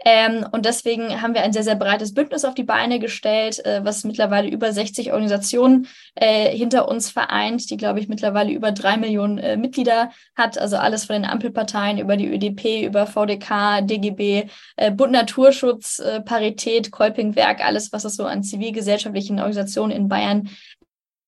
Ähm, 0.06 0.46
und 0.52 0.66
deswegen 0.66 1.22
haben 1.22 1.34
wir 1.34 1.42
ein 1.42 1.54
sehr, 1.54 1.64
sehr 1.64 1.76
breites 1.76 2.14
Bündnis 2.14 2.46
auf 2.46 2.54
die 2.54 2.64
Beine 2.64 3.00
gestellt, 3.00 3.64
äh, 3.66 3.84
was 3.84 4.04
mittlerweile 4.04 4.50
über 4.50 4.72
60 4.72 5.12
Organisationen 5.12 5.88
äh, 6.16 6.56
hinter 6.56 6.88
uns 6.88 7.10
vereint, 7.10 7.70
die, 7.70 7.78
glaube 7.78 8.00
ich, 8.00 8.08
mittlerweile 8.08 8.52
über 8.52 8.72
drei 8.72 8.98
Millionen 8.98 9.38
äh, 9.40 9.58
Mitglieder 9.58 10.12
hat. 10.36 10.58
Also 10.58 10.78
alles 10.78 11.06
von 11.06 11.16
den 11.16 11.26
Ampelparteien 11.26 11.98
über 11.98 12.16
die 12.16 12.28
ÖDP, 12.28 12.86
über 12.86 13.08
VDK, 13.08 13.82
DGB, 13.82 14.50
äh, 14.76 14.92
Bund 14.92 15.12
Naturschutz, 15.12 16.00
äh, 16.00 16.22
Parität, 16.22 16.92
Kolpingwerk, 16.92 17.66
alles, 17.66 17.92
was 17.92 18.06
es 18.06 18.16
so 18.16 18.26
an 18.26 18.44
zivilgesellschaftlichen 18.44 19.40
Organisationen 19.40 19.92
in 19.92 20.08
Bayern 20.08 20.50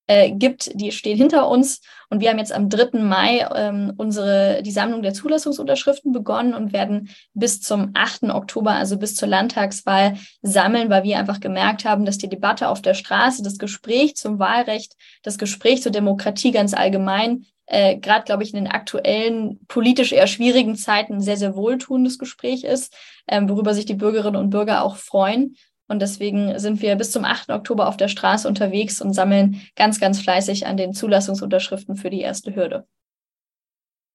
äh, 0.09 0.31
gibt, 0.31 0.71
die 0.73 0.91
stehen 0.91 1.17
hinter 1.17 1.47
uns. 1.47 1.81
Und 2.09 2.19
wir 2.19 2.31
haben 2.31 2.39
jetzt 2.39 2.51
am 2.51 2.67
3. 2.67 2.99
Mai 2.99 3.47
ähm, 3.55 3.93
unsere, 3.95 4.63
die 4.63 4.71
Sammlung 4.71 5.03
der 5.03 5.13
Zulassungsunterschriften 5.13 6.11
begonnen 6.11 6.55
und 6.55 6.73
werden 6.73 7.09
bis 7.35 7.61
zum 7.61 7.91
8. 7.93 8.23
Oktober, 8.23 8.71
also 8.71 8.97
bis 8.97 9.15
zur 9.15 9.27
Landtagswahl, 9.27 10.17
sammeln, 10.41 10.89
weil 10.89 11.03
wir 11.03 11.19
einfach 11.19 11.39
gemerkt 11.39 11.85
haben, 11.85 12.05
dass 12.05 12.17
die 12.17 12.27
Debatte 12.27 12.69
auf 12.69 12.81
der 12.81 12.95
Straße, 12.95 13.43
das 13.43 13.59
Gespräch 13.59 14.15
zum 14.15 14.39
Wahlrecht, 14.39 14.95
das 15.21 15.37
Gespräch 15.37 15.83
zur 15.83 15.91
Demokratie 15.91 16.51
ganz 16.51 16.73
allgemein 16.73 17.45
äh, 17.67 17.97
gerade, 17.97 18.25
glaube 18.25 18.41
ich, 18.41 18.51
in 18.51 18.63
den 18.63 18.71
aktuellen 18.71 19.59
politisch 19.67 20.11
eher 20.11 20.25
schwierigen 20.25 20.75
Zeiten 20.75 21.13
ein 21.13 21.21
sehr, 21.21 21.37
sehr 21.37 21.55
wohltuendes 21.55 22.17
Gespräch 22.17 22.63
ist, 22.63 22.95
ähm, 23.27 23.47
worüber 23.47 23.75
sich 23.75 23.85
die 23.85 23.93
Bürgerinnen 23.93 24.37
und 24.37 24.49
Bürger 24.49 24.83
auch 24.83 24.95
freuen. 24.95 25.55
Und 25.89 26.01
deswegen 26.01 26.57
sind 26.59 26.81
wir 26.81 26.95
bis 26.95 27.11
zum 27.11 27.25
8. 27.25 27.49
Oktober 27.49 27.87
auf 27.87 27.97
der 27.97 28.07
Straße 28.07 28.47
unterwegs 28.47 29.01
und 29.01 29.13
sammeln 29.13 29.61
ganz, 29.75 29.99
ganz 29.99 30.21
fleißig 30.21 30.67
an 30.67 30.77
den 30.77 30.93
Zulassungsunterschriften 30.93 31.95
für 31.95 32.11
die 32.11 32.21
erste 32.21 32.55
Hürde. 32.55 32.85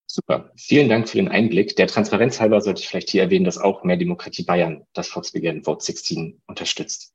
Super. 0.07 0.53
Vielen 0.57 0.89
Dank 0.89 1.09
für 1.09 1.17
den 1.17 1.29
Einblick. 1.29 1.75
Der 1.75 1.89
Transparenz 1.89 2.39
halber 2.39 2.61
sollte 2.61 2.81
ich 2.81 2.89
vielleicht 2.89 3.11
hier 3.11 3.23
erwähnen, 3.23 3.45
dass 3.45 3.59
auch 3.59 3.83
Mehr 3.83 3.97
Demokratie 3.97 4.45
Bayern 4.45 4.85
das 4.93 5.09
Volksbegehren 5.09 5.65
Vote 5.65 5.85
16 5.85 6.41
unterstützt. 6.47 7.13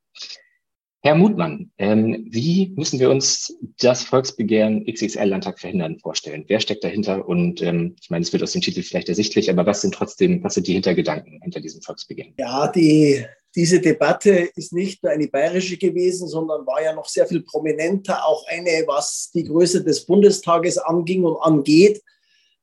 Herr 1.01 1.15
Mutmann, 1.15 1.71
ähm, 1.77 2.27
wie 2.29 2.73
müssen 2.75 2.99
wir 2.99 3.09
uns 3.09 3.57
das 3.79 4.03
Volksbegehren 4.03 4.85
XXL 4.85 5.23
Landtag 5.23 5.57
verhindern 5.57 5.97
vorstellen? 5.99 6.43
Wer 6.47 6.59
steckt 6.59 6.83
dahinter? 6.83 7.25
Und 7.25 7.61
ähm, 7.61 7.95
ich 8.01 8.09
meine, 8.09 8.23
es 8.23 8.33
wird 8.33 8.43
aus 8.43 8.51
dem 8.51 8.61
Titel 8.61 8.81
vielleicht 8.81 9.07
ersichtlich, 9.07 9.49
aber 9.49 9.65
was 9.65 9.79
sind 9.79 9.93
trotzdem, 9.93 10.43
was 10.43 10.55
sind 10.55 10.67
die 10.67 10.73
Hintergedanken 10.73 11.39
hinter 11.41 11.61
diesem 11.61 11.81
Volksbegehren? 11.81 12.33
Ja, 12.37 12.69
die 12.69 13.25
diese 13.55 13.79
Debatte 13.79 14.49
ist 14.55 14.73
nicht 14.73 15.03
nur 15.03 15.11
eine 15.11 15.27
bayerische 15.27 15.77
gewesen, 15.77 16.27
sondern 16.27 16.65
war 16.67 16.81
ja 16.83 16.93
noch 16.93 17.07
sehr 17.07 17.25
viel 17.25 17.41
prominenter, 17.41 18.25
auch 18.25 18.45
eine, 18.47 18.83
was 18.85 19.31
die 19.33 19.43
Größe 19.43 19.83
des 19.83 20.05
Bundestages 20.05 20.77
anging 20.77 21.23
und 21.23 21.37
angeht. 21.41 22.01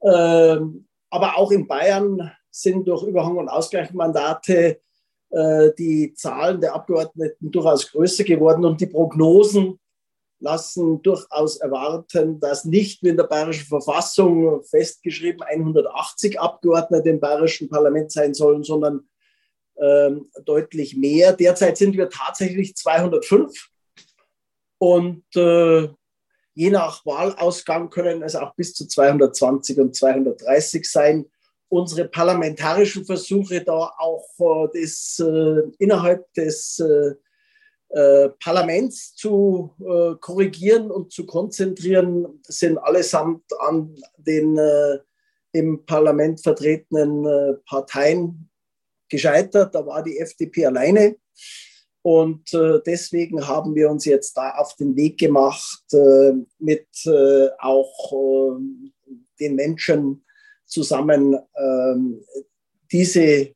Ähm, 0.03 0.87
aber 1.11 1.37
auch 1.37 1.51
in 1.51 1.67
Bayern 1.67 2.31
sind 2.51 2.87
durch 2.87 3.03
Überhang- 3.03 3.37
und 3.37 3.49
Ausgleichsmandate 3.49 4.81
äh, 5.31 5.71
die 5.77 6.15
Zahlen 6.15 6.61
der 6.61 6.75
Abgeordneten 6.75 7.51
durchaus 7.51 7.91
größer 7.91 8.25
geworden 8.25 8.65
und 8.65 8.81
die 8.81 8.87
Prognosen 8.87 9.79
lassen 10.39 11.03
durchaus 11.03 11.57
erwarten, 11.57 12.39
dass 12.41 12.65
nicht 12.65 13.03
wie 13.03 13.09
in 13.09 13.17
der 13.17 13.25
bayerischen 13.25 13.67
Verfassung 13.67 14.63
festgeschrieben 14.65 15.43
180 15.43 16.39
Abgeordnete 16.39 17.09
im 17.09 17.21
bayerischen 17.21 17.69
Parlament 17.69 18.13
sein 18.13 18.35
sollen, 18.35 18.63
sondern 18.63 19.09
ähm, 19.81 20.31
deutlich 20.45 20.97
mehr. 20.97 21.33
Derzeit 21.33 21.77
sind 21.77 21.97
wir 21.97 22.09
tatsächlich 22.09 22.75
205 22.77 23.69
und 24.79 25.25
äh, 25.35 25.89
je 26.55 26.71
nach 26.71 27.05
Wahlausgang 27.05 27.91
können 27.91 28.23
es 28.23 28.35
auch 28.35 28.55
bis 28.55 28.75
zu 28.75 28.87
220 28.87 29.79
und 29.79 29.95
230 29.95 30.91
sein. 30.91 31.27
Unsere 31.69 32.09
parlamentarischen 32.09 33.05
Versuche 33.05 33.63
da 33.63 33.93
auch 33.99 34.27
äh, 34.39 34.81
des, 34.81 35.19
äh, 35.19 35.63
innerhalb 35.79 36.33
des 36.35 36.79
äh, 36.79 37.15
äh, 37.89 38.31
Parlaments 38.43 39.15
zu 39.15 39.75
äh, 39.81 40.15
korrigieren 40.21 40.91
und 40.91 41.13
zu 41.13 41.27
konzentrieren, 41.27 42.41
sind 42.43 42.79
allesamt 42.79 43.45
an 43.61 43.95
den 44.17 44.59
im 45.53 45.87
Parlament 45.87 46.43
vertretenen 46.43 47.59
Parteien 47.65 48.51
gescheitert. 49.09 49.75
Da 49.75 49.87
war 49.87 50.03
die 50.03 50.19
FDP 50.19 50.67
alleine. 50.67 51.17
Und 52.07 52.55
äh, 52.55 52.79
deswegen 52.87 53.49
haben 53.49 53.75
wir 53.75 53.91
uns 53.91 54.05
jetzt 54.05 54.37
da 54.37 54.51
auf 54.51 54.77
den 54.77 54.95
Weg 54.95 55.19
gemacht, 55.19 55.83
äh, 55.93 56.35
mit 56.61 56.87
äh, 57.05 57.49
auch 57.59 58.61
den 59.41 59.57
Menschen 59.57 60.25
zusammen 60.67 61.37
ähm, 61.57 62.25
diese 62.93 63.51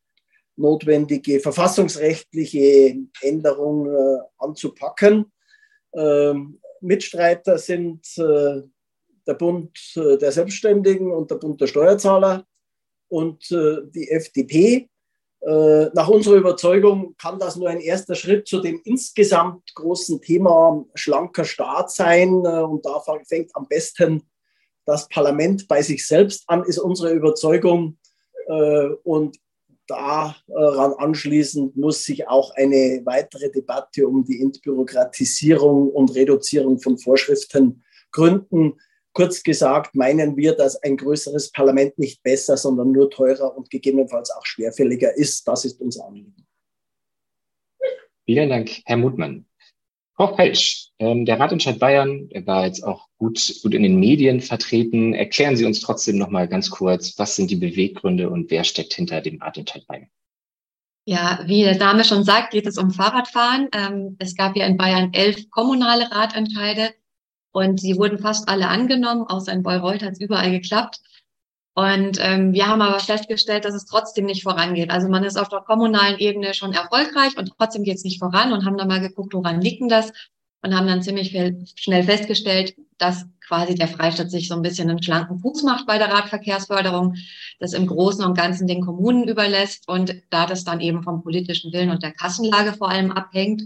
notwendige 0.56 1.38
verfassungsrechtliche 1.38 2.96
Änderung 3.20 3.88
anzupacken. 4.36 5.30
Ähm, 5.94 6.58
Mitstreiter 6.80 7.56
sind 7.56 8.04
der 8.16 9.34
Bund 9.38 9.78
der 9.94 10.32
Selbstständigen 10.32 11.12
und 11.12 11.30
der 11.30 11.36
Bund 11.36 11.60
der 11.60 11.68
Steuerzahler 11.68 12.44
und 13.08 13.48
die 13.48 14.08
FDP. 14.10 14.90
Äh, 15.42 15.86
nach 15.94 16.08
unserer 16.08 16.36
Überzeugung 16.36 17.14
kann 17.16 17.38
das 17.38 17.56
nur 17.56 17.68
ein 17.68 17.80
erster 17.80 18.14
Schritt 18.14 18.46
zu 18.46 18.60
dem 18.60 18.80
insgesamt 18.84 19.74
großen 19.74 20.20
Thema 20.20 20.84
schlanker 20.94 21.44
Staat 21.44 21.90
sein. 21.90 22.44
Äh, 22.44 22.62
und 22.62 22.84
da 22.84 23.02
fängt 23.26 23.54
am 23.56 23.66
besten 23.66 24.22
das 24.84 25.08
Parlament 25.08 25.66
bei 25.66 25.82
sich 25.82 26.06
selbst 26.06 26.44
an, 26.46 26.64
ist 26.64 26.78
unsere 26.78 27.12
Überzeugung. 27.12 27.96
Äh, 28.48 28.88
und 29.04 29.38
daran 29.86 30.92
anschließend 30.98 31.76
muss 31.76 32.04
sich 32.04 32.28
auch 32.28 32.54
eine 32.54 33.00
weitere 33.04 33.50
Debatte 33.50 34.06
um 34.06 34.24
die 34.24 34.40
Entbürokratisierung 34.40 35.90
und 35.90 36.14
Reduzierung 36.14 36.78
von 36.80 36.98
Vorschriften 36.98 37.82
gründen. 38.12 38.78
Kurz 39.12 39.42
gesagt 39.42 39.94
meinen 39.94 40.36
wir, 40.36 40.54
dass 40.54 40.76
ein 40.82 40.96
größeres 40.96 41.50
Parlament 41.50 41.98
nicht 41.98 42.22
besser, 42.22 42.56
sondern 42.56 42.92
nur 42.92 43.10
teurer 43.10 43.56
und 43.56 43.70
gegebenenfalls 43.70 44.30
auch 44.30 44.46
schwerfälliger 44.46 45.16
ist. 45.16 45.46
Das 45.48 45.64
ist 45.64 45.80
unser 45.80 46.06
Anliegen. 46.06 46.46
Vielen 48.24 48.48
Dank, 48.48 48.70
Herr 48.84 48.96
Mutmann. 48.96 49.46
Frau 50.14 50.36
Felsch, 50.36 50.90
ähm, 50.98 51.24
der 51.24 51.40
Ratentscheid 51.40 51.78
Bayern 51.78 52.28
der 52.28 52.46
war 52.46 52.66
jetzt 52.66 52.84
auch 52.84 53.08
gut, 53.16 53.54
gut 53.62 53.74
in 53.74 53.82
den 53.82 53.98
Medien 53.98 54.40
vertreten. 54.40 55.14
Erklären 55.14 55.56
Sie 55.56 55.64
uns 55.64 55.80
trotzdem 55.80 56.18
noch 56.18 56.28
mal 56.28 56.46
ganz 56.46 56.70
kurz, 56.70 57.18
was 57.18 57.36
sind 57.36 57.50
die 57.50 57.56
Beweggründe 57.56 58.28
und 58.28 58.50
wer 58.50 58.62
steckt 58.64 58.92
hinter 58.92 59.22
dem 59.22 59.40
Ratentscheid 59.40 59.86
Bayern? 59.86 60.10
Ja, 61.06 61.42
wie 61.46 61.62
der 61.62 61.78
Name 61.78 62.04
schon 62.04 62.22
sagt, 62.22 62.52
geht 62.52 62.66
es 62.66 62.76
um 62.76 62.90
Fahrradfahren. 62.90 63.68
Ähm, 63.74 64.16
es 64.18 64.36
gab 64.36 64.56
ja 64.56 64.66
in 64.66 64.76
Bayern 64.76 65.12
elf 65.14 65.48
kommunale 65.50 66.10
Ratentscheide 66.12 66.90
Und 67.52 67.80
sie 67.80 67.96
wurden 67.96 68.18
fast 68.18 68.48
alle 68.48 68.68
angenommen, 68.68 69.26
außer 69.26 69.52
in 69.52 69.62
Bayreuth 69.62 70.02
hat 70.02 70.12
es 70.12 70.20
überall 70.20 70.50
geklappt. 70.50 71.00
Und 71.74 72.18
ähm, 72.20 72.52
wir 72.52 72.66
haben 72.66 72.82
aber 72.82 72.98
festgestellt, 72.98 73.64
dass 73.64 73.74
es 73.74 73.86
trotzdem 73.86 74.26
nicht 74.26 74.42
vorangeht. 74.42 74.90
Also 74.90 75.08
man 75.08 75.24
ist 75.24 75.38
auf 75.38 75.48
der 75.48 75.60
kommunalen 75.60 76.18
Ebene 76.18 76.52
schon 76.52 76.72
erfolgreich 76.72 77.36
und 77.36 77.52
trotzdem 77.56 77.84
geht 77.84 77.96
es 77.96 78.04
nicht 78.04 78.18
voran 78.18 78.52
und 78.52 78.64
haben 78.64 78.76
dann 78.76 78.88
mal 78.88 79.00
geguckt, 79.00 79.34
woran 79.34 79.60
liegt 79.60 79.80
denn 79.80 79.88
das? 79.88 80.12
Und 80.62 80.76
haben 80.76 80.88
dann 80.88 81.02
ziemlich 81.02 81.30
schnell 81.76 82.02
festgestellt, 82.02 82.74
dass 82.98 83.24
quasi 83.46 83.74
der 83.74 83.88
Freistaat 83.88 84.30
sich 84.30 84.46
so 84.46 84.54
ein 84.54 84.62
bisschen 84.62 84.90
einen 84.90 85.02
schlanken 85.02 85.38
Fuß 85.38 85.62
macht 85.62 85.86
bei 85.86 85.96
der 85.96 86.12
Radverkehrsförderung, 86.12 87.14
das 87.60 87.72
im 87.72 87.86
Großen 87.86 88.24
und 88.24 88.36
Ganzen 88.36 88.66
den 88.66 88.84
Kommunen 88.84 89.26
überlässt 89.26 89.88
und 89.88 90.14
da 90.28 90.44
das 90.44 90.64
dann 90.64 90.80
eben 90.80 91.02
vom 91.02 91.22
politischen 91.22 91.72
Willen 91.72 91.90
und 91.90 92.02
der 92.02 92.12
Kassenlage 92.12 92.74
vor 92.74 92.90
allem 92.90 93.10
abhängt. 93.10 93.62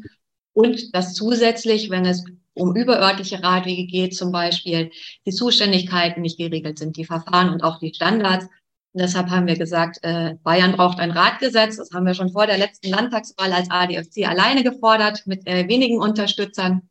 Und 0.53 0.95
dass 0.95 1.15
zusätzlich, 1.15 1.91
wenn 1.91 2.07
es 2.07 2.25
um 2.55 2.75
überörtliche 2.75 3.43
Radwege 3.43 3.87
geht 3.87 4.17
zum 4.17 4.33
Beispiel, 4.33 4.91
die 5.27 5.33
Zuständigkeiten 5.33 6.23
nicht 6.23 6.39
geregelt 6.39 6.79
sind, 6.79 6.97
die 6.97 7.05
Verfahren 7.05 7.51
und 7.51 7.63
auch 7.63 7.79
die 7.81 7.93
Standards. 7.93 8.47
Und 8.93 9.01
deshalb 9.01 9.29
haben 9.29 9.49
wir 9.49 9.59
gesagt, 9.59 9.99
äh, 10.03 10.37
Bayern 10.45 10.73
braucht 10.73 11.01
ein 11.01 11.11
Radgesetz. 11.11 11.77
Das 11.77 11.91
haben 11.93 12.07
wir 12.07 12.15
schon 12.15 12.31
vor 12.31 12.47
der 12.47 12.59
letzten 12.59 12.91
Landtagswahl 12.91 13.53
als 13.53 13.71
ADFC 13.71 14.29
alleine 14.29 14.63
gefordert 14.63 15.27
mit 15.27 15.47
äh, 15.47 15.67
wenigen 15.69 16.01
Unterstützern. 16.01 16.89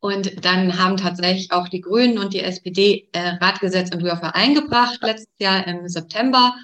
Und 0.00 0.44
dann 0.44 0.78
haben 0.78 0.96
tatsächlich 0.96 1.52
auch 1.52 1.68
die 1.68 1.80
Grünen 1.80 2.18
und 2.18 2.34
die 2.34 2.42
SPD 2.42 3.08
äh, 3.12 3.30
Radgesetzentwürfe 3.40 4.34
eingebracht 4.34 4.98
letztes 5.02 5.34
Jahr 5.38 5.66
im 5.66 5.88
September. 5.88 6.54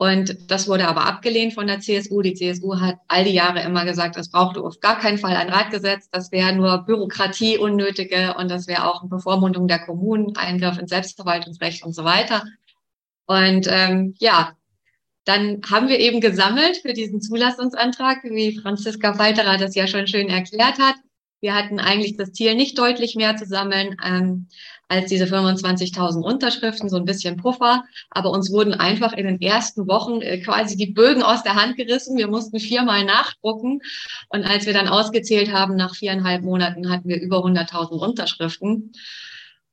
Und 0.00 0.50
das 0.50 0.66
wurde 0.66 0.88
aber 0.88 1.04
abgelehnt 1.04 1.52
von 1.52 1.66
der 1.66 1.80
CSU. 1.80 2.22
Die 2.22 2.32
CSU 2.32 2.80
hat 2.80 2.96
all 3.06 3.22
die 3.24 3.34
Jahre 3.34 3.62
immer 3.62 3.84
gesagt, 3.84 4.16
es 4.16 4.30
brauchte 4.30 4.62
auf 4.62 4.80
gar 4.80 4.98
keinen 4.98 5.18
Fall 5.18 5.36
ein 5.36 5.50
Radgesetz. 5.50 6.08
Das 6.08 6.32
wäre 6.32 6.54
nur 6.54 6.86
Bürokratie, 6.86 7.58
unnötige 7.58 8.32
und 8.38 8.50
das 8.50 8.66
wäre 8.66 8.88
auch 8.88 9.02
eine 9.02 9.10
Bevormundung 9.10 9.68
der 9.68 9.80
Kommunen, 9.80 10.34
Eingriff 10.38 10.78
ins 10.78 10.88
Selbstverwaltungsrecht 10.88 11.84
und 11.84 11.94
so 11.94 12.04
weiter. 12.04 12.46
Und 13.26 13.66
ähm, 13.68 14.14
ja, 14.18 14.56
dann 15.26 15.60
haben 15.70 15.88
wir 15.88 15.98
eben 15.98 16.22
gesammelt 16.22 16.78
für 16.78 16.94
diesen 16.94 17.20
Zulassungsantrag, 17.20 18.24
wie 18.24 18.58
Franziska 18.58 19.12
Falterer 19.12 19.58
das 19.58 19.74
ja 19.74 19.86
schon 19.86 20.06
schön 20.06 20.30
erklärt 20.30 20.78
hat. 20.78 20.94
Wir 21.42 21.54
hatten 21.54 21.78
eigentlich 21.78 22.16
das 22.16 22.32
Ziel, 22.32 22.54
nicht 22.54 22.78
deutlich 22.78 23.16
mehr 23.16 23.36
zu 23.36 23.44
sammeln, 23.44 23.96
ähm, 24.02 24.48
als 24.90 25.06
diese 25.06 25.24
25.000 25.24 26.20
Unterschriften, 26.20 26.88
so 26.88 26.96
ein 26.96 27.04
bisschen 27.04 27.36
Puffer. 27.36 27.84
Aber 28.10 28.30
uns 28.30 28.50
wurden 28.50 28.74
einfach 28.74 29.12
in 29.12 29.24
den 29.24 29.40
ersten 29.40 29.86
Wochen 29.86 30.20
äh, 30.20 30.38
quasi 30.38 30.76
die 30.76 30.88
Bögen 30.88 31.22
aus 31.22 31.44
der 31.44 31.54
Hand 31.54 31.76
gerissen. 31.76 32.18
Wir 32.18 32.26
mussten 32.26 32.58
viermal 32.58 33.04
nachdrucken. 33.04 33.80
Und 34.30 34.44
als 34.44 34.66
wir 34.66 34.72
dann 34.72 34.88
ausgezählt 34.88 35.52
haben, 35.52 35.76
nach 35.76 35.94
viereinhalb 35.94 36.42
Monaten 36.42 36.90
hatten 36.90 37.08
wir 37.08 37.20
über 37.20 37.38
100.000 37.38 37.98
Unterschriften. 37.98 38.92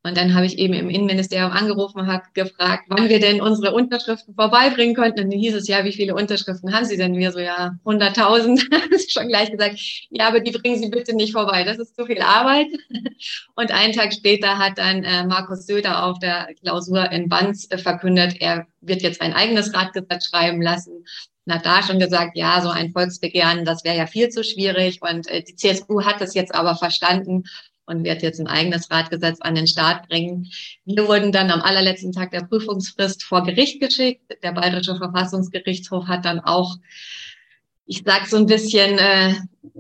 Und 0.08 0.18
dann 0.18 0.34
habe 0.34 0.46
ich 0.46 0.58
eben 0.58 0.74
im 0.74 0.90
Innenministerium 0.90 1.52
angerufen 1.52 2.00
und 2.00 2.08
habe 2.08 2.24
gefragt, 2.34 2.86
wann 2.88 3.10
wir 3.10 3.20
denn 3.20 3.42
unsere 3.42 3.74
Unterschriften 3.74 4.34
vorbeibringen 4.36 4.96
könnten. 4.96 5.26
Und 5.26 5.34
dann 5.34 5.40
hieß 5.40 5.56
es, 5.56 5.68
ja, 5.68 5.84
wie 5.84 5.92
viele 5.92 6.16
Unterschriften 6.16 6.74
haben 6.74 6.86
Sie 6.86 6.98
denn? 6.98 7.16
Wir 7.16 7.32
so, 7.32 7.40
ja, 7.40 7.76
100.000. 7.86 9.12
schon 9.12 9.28
gleich 9.28 9.52
gesagt, 9.52 9.80
ja, 10.10 10.28
aber 10.28 10.40
die 10.40 10.52
bringen 10.52 10.80
Sie 10.80 10.90
bitte 10.90 11.16
nicht 11.16 11.34
vorbei. 11.34 11.64
Das 11.64 11.78
ist 11.78 11.96
zu 11.96 12.06
viel 12.06 12.22
Arbeit. 12.22 12.68
Und 13.56 13.72
einen 13.72 13.94
Tag 13.94 14.14
später 14.14 14.58
hat 14.58 14.78
dann 14.78 15.04
äh, 15.04 15.26
Markus 15.26 15.66
Söder 15.66 16.06
auf 16.06 16.20
der 16.20 16.48
Klausur 16.62 17.12
in 17.12 17.28
Banz 17.28 17.68
äh, 17.70 17.78
verkündet, 17.78 18.38
er 18.40 18.66
wird 18.82 19.02
jetzt 19.02 19.22
ein 19.22 19.34
eigenes 19.34 19.74
Radgesetz 19.74 20.30
schreiben 20.30 20.62
lassen 20.62 21.04
und 21.48 21.54
hat 21.54 21.66
da 21.66 21.82
schon 21.82 22.00
gesagt, 22.00 22.36
ja, 22.36 22.62
so 22.62 22.70
ein 22.70 22.92
Volksbegehren, 22.92 23.64
das 23.64 23.84
wäre 23.84 23.98
ja 23.98 24.06
viel 24.06 24.30
zu 24.30 24.44
schwierig. 24.44 25.02
Und 25.02 25.28
äh, 25.28 25.44
die 25.44 25.56
CSU 25.56 26.04
hat 26.04 26.20
das 26.20 26.34
jetzt 26.34 26.54
aber 26.54 26.76
verstanden 26.76 27.44
und 27.88 28.04
wird 28.04 28.22
jetzt 28.22 28.40
ein 28.40 28.48
eigenes 28.48 28.92
Radgesetz 28.92 29.40
an 29.42 29.56
den 29.56 29.66
Start 29.66 30.08
bringen. 30.08 30.52
Wir 30.86 31.08
wurden 31.08 31.32
dann 31.32 31.50
am 31.50 31.62
allerletzten 31.62 32.12
Tag 32.12 32.32
der 32.32 32.44
Prüfungsfrist 32.44 33.24
vor 33.24 33.44
Gericht 33.44 33.80
geschickt. 33.80 34.22
Der 34.44 34.52
Bayerische 34.52 34.96
Verfassungsgerichtshof 34.96 36.06
hat 36.06 36.26
dann 36.26 36.40
auch, 36.42 36.76
ich 37.86 38.04
sag 38.06 38.28
so 38.28 38.38
ein 38.38 38.46
bisschen 38.46 39.00
äh, 39.00 39.34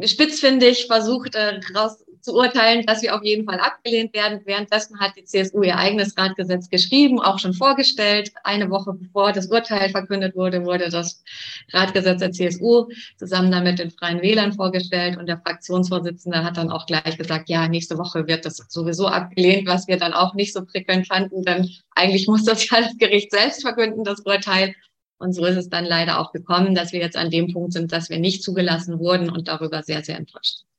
spitzfindig 0.08 0.88
versucht, 0.88 1.36
äh, 1.36 1.60
raus, 1.76 2.04
zu 2.28 2.36
urteilen, 2.36 2.86
dass 2.86 3.02
wir 3.02 3.16
auf 3.16 3.24
jeden 3.24 3.46
Fall 3.46 3.60
abgelehnt 3.62 4.13
werden. 4.13 4.42
Währenddessen 4.44 5.00
hat 5.00 5.16
die 5.16 5.24
CSU 5.24 5.63
ihr 5.63 5.78
eigenes 5.78 6.18
Radgesetz 6.18 6.70
geschrieben, 6.70 7.22
auch 7.22 7.40
schon 7.40 7.54
vorgestellt. 7.54 8.34
Eine 8.44 8.70
Woche 8.70 8.92
bevor 8.94 9.32
das 9.32 9.48
Urteil 9.48 9.90
verkündet 9.90 10.36
wurde, 10.36 10.66
wurde 10.66 10.90
das 10.90 11.24
Radgesetz 11.72 12.20
der 12.20 12.34
CSU 12.34 12.90
zusammen 13.18 13.50
damit 13.50 13.80
den 13.80 13.92
Freien 13.92 14.22
Wählern 14.22 14.52
vorgestellt. 14.52 15.18
Und 15.18 15.28
der 15.28 15.40
Fraktionsvorsitzende 15.40 16.44
hat 16.44 16.58
dann 16.58 16.70
auch 16.70 16.86
gleich 16.86 17.18
gesagt, 17.18 17.48
ja, 17.48 17.70
nächste 17.70 17.98
Woche 17.98 18.28
wird 18.28 18.46
das 18.46 18.58
sowieso 18.68 19.08
abgelehnt, 19.08 19.66
was 19.66 19.88
wir 19.88 19.96
dann 19.96 20.12
auch 20.12 20.34
nicht 20.34 20.52
so 20.52 20.66
prickelnd 20.66 21.08
fanden, 21.08 21.44
denn 21.44 21.70
eigentlich 21.92 22.28
muss 22.28 22.44
das 22.44 22.70
ja 22.70 22.82
das 22.82 22.98
Gericht 22.98 23.32
selbst 23.32 23.62
verkünden, 23.62 24.04
das 24.04 24.20
Urteil. 24.20 24.76
Und 25.18 25.32
so 25.32 25.46
ist 25.46 25.56
es 25.56 25.70
dann 25.70 25.86
leider 25.86 26.20
auch 26.20 26.34
gekommen, 26.34 26.76
dass 26.76 26.92
wir 26.92 27.00
jetzt 27.00 27.16
an 27.16 27.32
dem 27.32 27.54
Punkt 27.54 27.72
sind, 27.72 27.94
dass 27.94 28.10
wir 28.10 28.20
nicht 28.20 28.44
zugelassen 28.44 29.00
wurden 29.00 29.30
und 29.30 29.48
darüber 29.48 29.82
sehr, 29.82 30.04
sehr 30.04 30.18
enttäuscht 30.18 30.58
sind. 30.58 30.77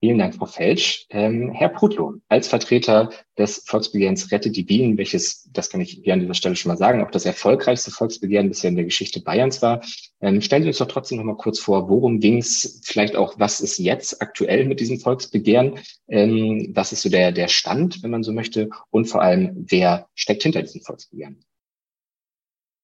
Vielen 0.00 0.18
Dank, 0.18 0.34
Frau 0.34 0.44
Felsch. 0.44 1.06
Ähm, 1.08 1.52
Herr 1.52 1.70
Putlohn, 1.70 2.20
als 2.28 2.48
Vertreter 2.48 3.10
des 3.38 3.64
Volksbegehrens 3.66 4.30
Rettet 4.30 4.54
die 4.54 4.62
Bienen, 4.62 4.98
welches, 4.98 5.48
das 5.52 5.70
kann 5.70 5.80
ich 5.80 6.00
hier 6.04 6.12
an 6.12 6.20
dieser 6.20 6.34
Stelle 6.34 6.54
schon 6.54 6.68
mal 6.70 6.76
sagen, 6.76 7.02
auch 7.02 7.10
das 7.10 7.24
erfolgreichste 7.24 7.90
Volksbegehren 7.90 8.48
bisher 8.48 8.68
in 8.68 8.76
der 8.76 8.84
Geschichte 8.84 9.20
Bayerns 9.20 9.62
war, 9.62 9.80
ähm, 10.20 10.42
stellen 10.42 10.62
Sie 10.64 10.68
uns 10.68 10.78
doch 10.78 10.86
trotzdem 10.86 11.16
noch 11.16 11.24
mal 11.24 11.36
kurz 11.36 11.58
vor, 11.58 11.88
worum 11.88 12.20
ging 12.20 12.38
es, 12.38 12.82
vielleicht 12.84 13.16
auch, 13.16 13.38
was 13.38 13.60
ist 13.60 13.78
jetzt 13.78 14.20
aktuell 14.20 14.66
mit 14.66 14.80
diesem 14.80 15.00
Volksbegehren, 15.00 15.78
ähm, 16.08 16.72
was 16.74 16.92
ist 16.92 17.00
so 17.00 17.08
der, 17.08 17.32
der 17.32 17.48
Stand, 17.48 18.02
wenn 18.02 18.10
man 18.10 18.22
so 18.22 18.32
möchte, 18.32 18.68
und 18.90 19.06
vor 19.06 19.22
allem, 19.22 19.64
wer 19.68 20.08
steckt 20.14 20.42
hinter 20.42 20.60
diesem 20.60 20.82
Volksbegehren? 20.82 21.42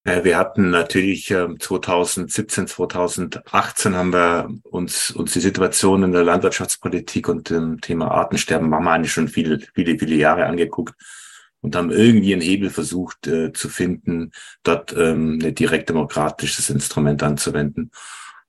Äh, 0.03 0.23
wir 0.23 0.37
hatten 0.37 0.69
natürlich 0.69 1.27
2017, 1.27 2.63
ähm, 2.63 2.67
2018 2.67 3.95
haben 3.95 4.13
wir 4.13 4.49
uns, 4.63 5.11
uns 5.11 5.33
die 5.33 5.39
Situation 5.39 6.03
in 6.03 6.11
der 6.11 6.23
Landwirtschaftspolitik 6.23 7.29
und 7.29 7.49
dem 7.49 7.79
Thema 7.81 8.11
Artensterben 8.11 8.69
machen 8.69 8.85
wir 8.85 8.91
eigentlich 8.91 9.13
schon 9.13 9.27
viele, 9.27 9.59
viele, 9.73 9.97
viele 9.97 10.15
Jahre 10.15 10.45
angeguckt 10.45 10.95
und 11.61 11.75
haben 11.75 11.91
irgendwie 11.91 12.33
einen 12.33 12.41
Hebel 12.41 12.69
versucht 12.69 13.27
äh, 13.27 13.53
zu 13.53 13.69
finden, 13.69 14.31
dort 14.63 14.93
ähm, 14.97 15.39
ein 15.41 15.55
direkt 15.55 15.89
demokratisches 15.89 16.69
Instrument 16.69 17.23
anzuwenden. 17.23 17.91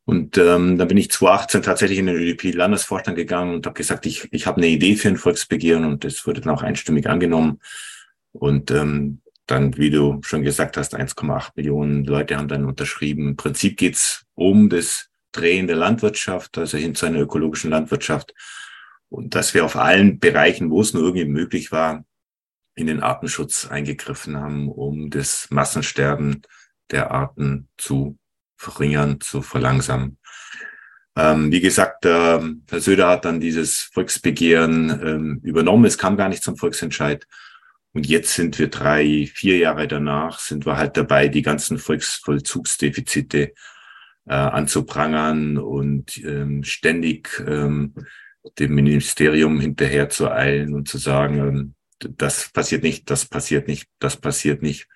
Und 0.07 0.37
ähm, 0.37 0.77
dann 0.77 0.89
bin 0.89 0.99
ich 0.99 1.11
2018 1.11 1.63
tatsächlich 1.63 1.99
in 1.99 2.07
den 2.07 2.17
ÖDP-Landesvorstand 2.17 3.17
gegangen 3.17 3.55
und 3.55 3.67
habe 3.67 3.77
gesagt, 3.77 4.05
ich, 4.05 4.29
ich 4.33 4.47
habe 4.47 4.59
eine 4.59 4.67
Idee 4.67 4.97
für 4.97 5.09
ein 5.09 5.17
Volksbegehren 5.17 5.85
und 5.87 6.05
das 6.05 6.27
wurde 6.27 6.43
dann 6.43 6.55
auch 6.55 6.63
einstimmig 6.63 7.09
angenommen. 7.09 7.61
Und 8.33 8.71
ähm, 8.71 9.21
dann, 9.47 9.77
wie 9.77 9.91
du 9.91 10.21
schon 10.23 10.43
gesagt 10.43 10.77
hast, 10.77 10.95
1,8 10.97 11.53
Millionen 11.57 12.05
Leute 12.05 12.37
haben 12.37 12.49
dann 12.49 12.65
unterschrieben. 12.65 13.29
Im 13.29 13.37
Prinzip 13.37 13.77
geht's 13.77 14.25
um 14.35 14.69
das 14.69 15.11
Drehen 15.33 15.67
der 15.67 15.77
Landwirtschaft, 15.77 16.57
also 16.59 16.79
hin 16.79 16.95
zu 16.95 17.07
einer 17.07 17.21
ökologischen 17.21 17.71
Landwirtschaft. 17.71 18.35
Und 19.09 19.35
dass 19.35 19.53
wir 19.53 19.65
auf 19.65 19.77
allen 19.77 20.19
Bereichen, 20.19 20.71
wo 20.71 20.81
es 20.81 20.95
nur 20.95 21.03
irgendwie 21.03 21.27
möglich 21.27 21.73
war, 21.73 22.05
in 22.75 22.87
den 22.87 23.03
Artenschutz 23.03 23.67
eingegriffen 23.67 24.37
haben, 24.37 24.69
um 24.69 25.11
das 25.11 25.49
Massensterben 25.51 26.43
der 26.91 27.11
Arten 27.11 27.69
zu 27.77 28.19
verringern, 28.57 29.21
zu 29.21 29.43
verlangsamen. 29.43 30.19
Ähm, 31.17 31.53
wie 31.53 31.61
gesagt, 31.61 32.05
äh, 32.07 32.41
Herr 32.69 32.81
Söder 32.81 33.09
hat 33.09 33.25
dann 33.25 33.39
dieses 33.39 33.83
Volksbegehren 33.83 34.91
ähm, 34.91 35.41
übernommen. 35.45 35.85
Es 35.85 35.99
kam 35.99 36.17
gar 36.17 36.29
nicht 36.29 36.43
zum 36.43 36.57
Volksentscheid. 36.57 37.27
Und 37.95 38.07
jetzt 38.07 38.35
sind 38.35 38.59
wir 38.59 38.69
drei, 38.69 39.31
vier 39.33 39.57
Jahre 39.57 39.87
danach, 39.87 40.41
sind 40.41 40.67
wir 40.67 40.77
halt 40.77 40.97
dabei, 40.97 41.29
die 41.29 41.43
ganzen 41.43 41.79
Volksvollzugsdefizite 41.79 43.55
äh, 44.27 44.35
anzuprangern 44.35 45.59
und 45.59 46.19
ähm, 46.19 46.65
ständig 46.65 47.41
ähm, 47.47 47.95
dem 48.59 48.75
Ministerium 48.75 49.61
hinterher 49.61 50.09
zu 50.09 50.29
eilen 50.29 50.75
und 50.75 50.89
zu 50.89 50.99
sagen, 50.99 51.39
ähm, 51.39 51.75
das 52.01 52.51
passiert 52.51 52.83
nicht, 52.83 53.09
das 53.11 53.27
passiert 53.27 53.69
nicht, 53.69 53.89
das 54.01 54.17
passiert 54.17 54.61
nicht. 54.61 54.89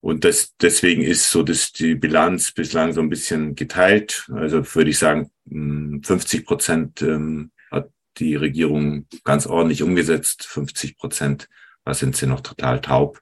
Und 0.00 0.24
das, 0.24 0.54
deswegen 0.60 1.02
ist 1.02 1.30
so 1.30 1.42
dass 1.42 1.72
die 1.72 1.94
Bilanz 1.94 2.52
bislang 2.52 2.92
so 2.92 3.00
ein 3.00 3.08
bisschen 3.08 3.54
geteilt. 3.54 4.28
Also 4.32 4.62
würde 4.74 4.90
ich 4.90 4.98
sagen, 4.98 5.30
50 5.48 6.44
Prozent 6.44 7.00
ähm, 7.00 7.52
hat 7.70 7.90
die 8.18 8.34
Regierung 8.34 9.06
ganz 9.24 9.46
ordentlich 9.46 9.82
umgesetzt, 9.82 10.44
50 10.44 10.98
Prozent 10.98 11.48
da 11.86 11.94
sind 11.94 12.16
sie 12.16 12.26
noch 12.26 12.40
total 12.40 12.80
taub. 12.80 13.20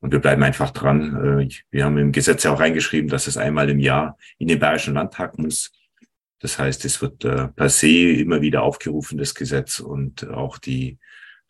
Und 0.00 0.10
wir 0.10 0.18
bleiben 0.18 0.42
einfach 0.42 0.70
dran. 0.70 1.40
Äh, 1.40 1.48
wir 1.70 1.84
haben 1.84 1.96
im 1.96 2.10
Gesetz 2.10 2.42
ja 2.42 2.52
auch 2.52 2.60
reingeschrieben, 2.60 3.08
dass 3.08 3.28
es 3.28 3.36
einmal 3.36 3.70
im 3.70 3.78
Jahr 3.78 4.18
in 4.38 4.48
den 4.48 4.58
Bayerischen 4.58 4.94
Landtag 4.94 5.38
muss. 5.38 5.70
Das 6.40 6.58
heißt, 6.58 6.84
es 6.84 7.00
wird 7.00 7.24
äh, 7.24 7.48
per 7.48 7.68
se 7.68 7.86
immer 7.86 8.42
wieder 8.42 8.64
aufgerufen, 8.64 9.18
das 9.18 9.36
Gesetz, 9.36 9.78
und 9.78 10.28
auch 10.28 10.58
die, 10.58 10.98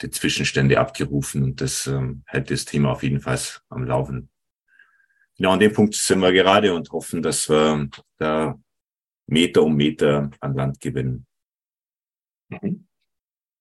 die 0.02 0.10
Zwischenstände 0.10 0.78
abgerufen. 0.78 1.42
Und 1.42 1.62
das 1.62 1.86
ähm, 1.86 2.22
hält 2.26 2.50
das 2.50 2.66
Thema 2.66 2.92
auf 2.92 3.02
jeden 3.02 3.22
Fall 3.22 3.38
am 3.70 3.84
Laufen. 3.84 4.28
Genau 5.38 5.52
an 5.52 5.60
dem 5.60 5.72
Punkt 5.72 5.94
sind 5.94 6.20
wir 6.20 6.32
gerade 6.32 6.74
und 6.74 6.90
hoffen, 6.90 7.22
dass 7.22 7.48
wir 7.48 7.88
da 8.18 8.60
Meter 9.26 9.62
um 9.62 9.74
Meter 9.74 10.30
an 10.40 10.54
Land 10.54 10.78
gewinnen. 10.82 11.26
Mhm. 12.50 12.86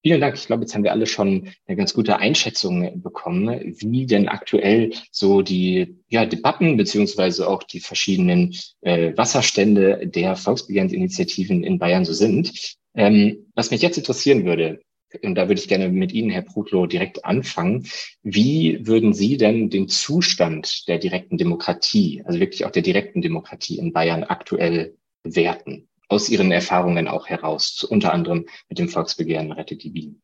Vielen 0.04 0.20
Dank. 0.20 0.36
Ich 0.36 0.48
glaube, 0.48 0.64
jetzt 0.64 0.74
haben 0.74 0.84
wir 0.84 0.92
alle 0.92 1.06
schon 1.06 1.50
eine 1.68 1.78
ganz 1.78 1.94
gute 1.94 2.18
Einschätzung 2.18 3.02
bekommen, 3.02 3.76
wie 3.80 4.08
denn 4.08 4.28
aktuell 4.28 4.94
so 5.12 5.44
die 5.44 5.96
ja, 6.08 6.26
Debatten 6.26 6.76
beziehungsweise 6.76 7.48
auch 7.48 7.62
die 7.62 7.80
verschiedenen 7.80 8.56
äh, 8.82 9.16
Wasserstände 9.16 10.08
der 10.08 10.36
Volksbegehrensinitiativen 10.36 11.64
in 11.64 11.78
Bayern 11.78 12.04
so 12.04 12.14
sind. 12.14 12.76
Ähm, 12.96 13.52
was 13.54 13.70
mich 13.70 13.84
jetzt 13.84 13.98
interessieren 13.98 14.44
würde, 14.44 14.82
und 15.22 15.36
da 15.36 15.48
würde 15.48 15.62
ich 15.62 15.68
gerne 15.68 15.90
mit 15.90 16.14
Ihnen, 16.14 16.32
Herr 16.32 16.42
Prutlow, 16.42 16.88
direkt 16.88 17.26
anfangen. 17.26 17.88
Wie 18.24 18.80
würden 18.88 19.14
Sie 19.14 19.38
denn 19.38 19.70
den 19.70 19.88
Zustand 19.88 20.88
der 20.88 20.98
direkten 20.98 21.38
Demokratie, 21.38 22.24
also 22.26 22.40
wirklich 22.40 22.66
auch 22.66 22.72
der 22.72 22.82
direkten 22.82 23.22
Demokratie 23.22 23.78
in 23.78 23.94
Bayern 23.94 24.24
aktuell 24.24 24.96
bewerten? 25.22 25.90
Aus 26.12 26.30
Ihren 26.30 26.52
Erfahrungen 26.52 27.08
auch 27.08 27.28
heraus, 27.28 27.84
unter 27.84 28.14
anderem 28.14 28.46
mit 28.68 28.80
dem 28.80 28.90
Volksbegehren 28.90 29.52
Rettet 29.52 29.84
die 29.84 29.90
Bienen? 29.90 30.22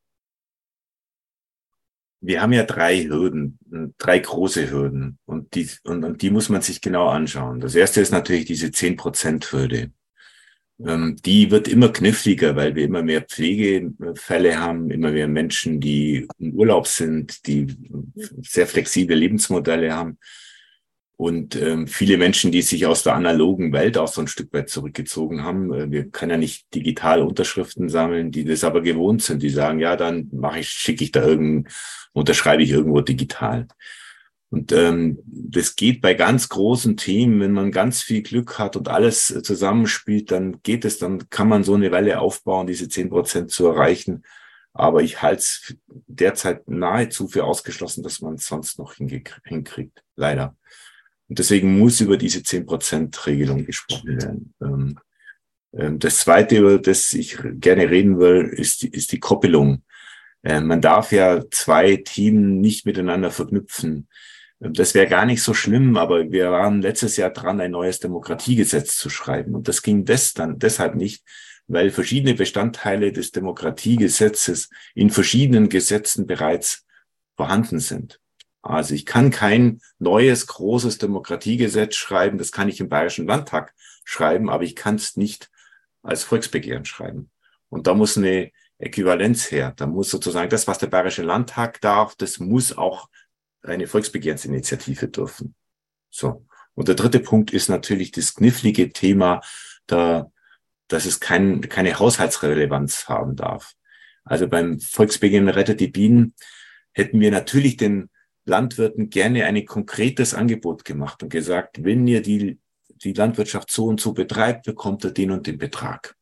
Wir 2.20 2.42
haben 2.42 2.52
ja 2.52 2.64
drei 2.64 3.04
Hürden, 3.04 3.58
drei 3.98 4.20
große 4.20 4.70
Hürden 4.70 5.20
und 5.26 5.56
die, 5.56 5.70
und, 5.84 6.04
und 6.04 6.22
die 6.22 6.32
muss 6.32 6.50
man 6.50 6.62
sich 6.62 6.82
genau 6.82 7.08
anschauen. 7.08 7.60
Das 7.60 7.76
erste 7.76 8.02
ist 8.02 8.12
natürlich 8.12 8.46
diese 8.46 8.68
10%-Hürde. 8.68 9.92
Ähm, 10.86 11.16
die 11.24 11.52
wird 11.52 11.68
immer 11.68 11.90
kniffliger, 11.90 12.56
weil 12.56 12.76
wir 12.76 12.84
immer 12.84 13.04
mehr 13.04 13.22
Pflegefälle 13.22 14.60
haben, 14.60 14.92
immer 14.92 15.12
mehr 15.12 15.28
Menschen, 15.28 15.80
die 15.80 16.28
im 16.40 16.54
Urlaub 16.54 16.88
sind, 16.88 17.48
die 17.48 17.68
sehr 18.42 18.68
flexible 18.68 19.16
Lebensmodelle 19.16 19.96
haben 19.96 20.18
und 21.18 21.56
ähm, 21.56 21.88
viele 21.88 22.18
Menschen, 22.18 22.52
die 22.52 22.62
sich 22.62 22.86
aus 22.86 23.02
der 23.02 23.16
analogen 23.16 23.74
Welt 23.74 23.98
auch 23.98 24.08
so 24.08 24.22
ein 24.22 24.28
Stück 24.28 24.54
weit 24.54 24.70
zurückgezogen 24.70 25.44
haben. 25.44 25.74
Äh, 25.74 25.92
wir 25.92 26.10
können 26.10 26.30
ja 26.30 26.38
nicht 26.38 26.74
digital 26.76 27.24
Unterschriften 27.24 27.90
sammeln, 27.90 28.32
die 28.32 28.46
das 28.46 28.64
aber 28.64 28.82
gewohnt 28.82 29.24
sind. 29.24 29.42
Die 29.42 29.50
sagen, 29.50 29.80
ja, 29.80 29.96
dann 29.96 30.30
mache 30.32 30.60
ich, 30.60 30.70
schicke 30.70 31.04
ich 31.04 31.12
da 31.12 31.26
irgend, 31.26 31.70
unterschreibe 32.14 32.62
ich 32.62 32.70
irgendwo 32.70 33.02
digital. 33.02 33.68
Und 34.50 34.72
ähm, 34.72 35.18
das 35.26 35.76
geht 35.76 36.02
bei 36.02 36.14
ganz 36.14 36.50
großen 36.50 36.96
Themen, 36.98 37.42
wenn 37.42 37.52
man 37.52 37.72
ganz 37.72 38.04
viel 38.04 38.22
Glück 38.22 38.60
hat 38.60 38.76
und 38.76 38.88
alles 38.88 39.28
zusammenspielt, 39.44 40.32
dann 40.32 40.62
geht 40.62 40.86
es, 40.86 41.00
dann 41.00 41.30
kann 41.30 41.50
man 41.50 41.64
so 41.64 41.74
eine 41.74 41.92
Welle 41.92 42.20
aufbauen, 42.20 42.68
diese 42.68 42.88
zehn 42.90 43.10
Prozent 43.10 43.50
zu 43.50 43.66
erreichen. 43.66 44.24
Aber 44.72 45.02
ich 45.02 45.24
halte 45.24 45.40
es 45.40 45.76
derzeit 45.88 46.68
nahezu 46.70 47.28
für 47.28 47.44
ausgeschlossen, 47.44 48.04
dass 48.04 48.22
man 48.22 48.36
es 48.36 48.46
sonst 48.46 48.78
noch 48.78 48.94
hinkriegt. 48.94 50.04
Leider. 50.16 50.56
Und 51.30 51.40
deswegen 51.40 51.78
muss 51.78 52.02
über 52.02 52.18
diese 52.18 52.40
10%-Regelung 52.40 53.66
gesprochen 53.66 54.22
werden. 54.22 54.54
Ähm, 54.62 55.00
ähm, 55.74 56.00
das 56.00 56.20
Zweite, 56.20 56.58
über 56.58 56.80
das 56.80 57.14
ich 57.14 57.38
gerne 57.60 57.90
reden 57.90 58.20
will, 58.20 58.46
ist 58.46 58.84
die, 58.84 58.90
ist 58.90 59.12
die 59.12 59.20
Koppelung. 59.20 59.84
Ähm, 60.44 60.68
man 60.68 60.82
darf 60.82 61.12
ja 61.12 61.44
zwei 61.52 61.98
Themen 61.98 62.60
nicht 62.62 62.86
miteinander 62.86 63.32
verknüpfen. 63.32 64.08
Das 64.60 64.96
wäre 64.96 65.08
gar 65.08 65.26
nicht 65.26 65.44
so 65.44 65.54
schlimm, 65.54 65.98
aber 65.98 66.32
wir 66.32 66.52
waren 66.52 66.82
letztes 66.82 67.16
Jahr 67.18 67.30
dran, 67.30 67.62
ein 67.62 67.72
neues 67.72 68.00
Demokratiegesetz 68.00 68.98
zu 68.98 69.10
schreiben. 69.10 69.54
Und 69.54 69.68
das 69.68 69.84
ging 69.84 70.04
des 70.04 70.34
dann 70.34 70.58
deshalb 70.58 70.96
nicht, 70.96 71.24
weil 71.68 71.92
verschiedene 71.92 72.34
Bestandteile 72.34 73.12
des 73.12 73.32
Demokratiegesetzes 73.32 74.70
in 74.96 75.12
verschiedenen 75.12 75.70
Gesetzen 75.70 76.26
bereits 76.26 76.86
vorhanden 77.36 77.80
sind. 77.80 78.20
Also 78.68 78.96
ich 78.96 79.06
kann 79.06 79.32
kein 79.32 79.80
neues 79.98 80.46
großes 80.46 80.98
Demokratiegesetz 80.98 81.96
schreiben, 81.96 82.38
das 82.38 82.52
kann 82.52 82.68
ich 82.68 82.82
im 82.82 82.90
Bayerischen 82.90 83.26
Landtag 83.26 83.74
schreiben, 84.04 84.50
aber 84.50 84.64
ich 84.64 84.76
kann 84.76 84.96
es 84.96 85.16
nicht 85.16 85.50
als 86.04 86.24
Volksbegehren 86.24 86.84
schreiben. 86.84 87.32
Und 87.70 87.88
da 87.88 87.94
muss 87.94 88.18
eine 88.18 88.52
Äquivalenz 88.78 89.52
her. 89.52 89.74
Da 89.76 89.88
muss 89.88 90.10
sozusagen 90.10 90.50
das, 90.50 90.68
was 90.68 90.80
der 90.80 90.88
Bayerische 90.88 91.24
Landtag 91.24 91.80
darf, 91.80 92.16
das 92.16 92.40
muss 92.40 92.78
auch 92.78 93.10
eine 93.64 93.88
Volksbegehrensinitiative 93.88 95.08
dürfen. 95.08 95.56
So. 96.10 96.46
Und 96.76 96.90
der 96.90 96.96
dritte 96.96 97.22
Punkt 97.22 97.54
ist 97.54 97.70
natürlich 97.70 98.12
das 98.12 98.36
knifflige 98.36 98.92
Thema, 98.92 99.42
da, 99.88 100.30
dass 100.90 101.06
es 101.06 101.22
kein, 101.22 101.62
keine 101.62 101.98
Haushaltsrelevanz 101.98 103.08
haben 103.08 103.38
darf. 103.38 103.76
Also 104.26 104.48
beim 104.48 104.80
Volksbegehren 104.82 105.48
Rettet 105.48 105.80
die 105.80 105.88
Bienen 105.88 106.36
hätten 106.92 107.22
wir 107.22 107.32
natürlich 107.32 107.78
den 107.78 108.10
Landwirten 108.48 109.10
gerne 109.10 109.46
ein 109.46 109.66
konkretes 109.66 110.34
Angebot 110.34 110.86
gemacht 110.86 111.22
und 111.24 111.30
gesagt, 111.30 111.84
wenn 111.84 112.08
ihr 112.08 112.22
die, 112.22 112.60
die 112.90 113.14
Landwirtschaft 113.14 113.72
so 113.72 113.86
und 113.86 114.00
so 114.00 114.14
betreibt, 114.14 114.66
bekommt 114.66 115.04
ihr 115.04 115.12
den 115.12 115.32
und 115.32 115.48
den 115.48 115.58
Betrag. 115.58 116.16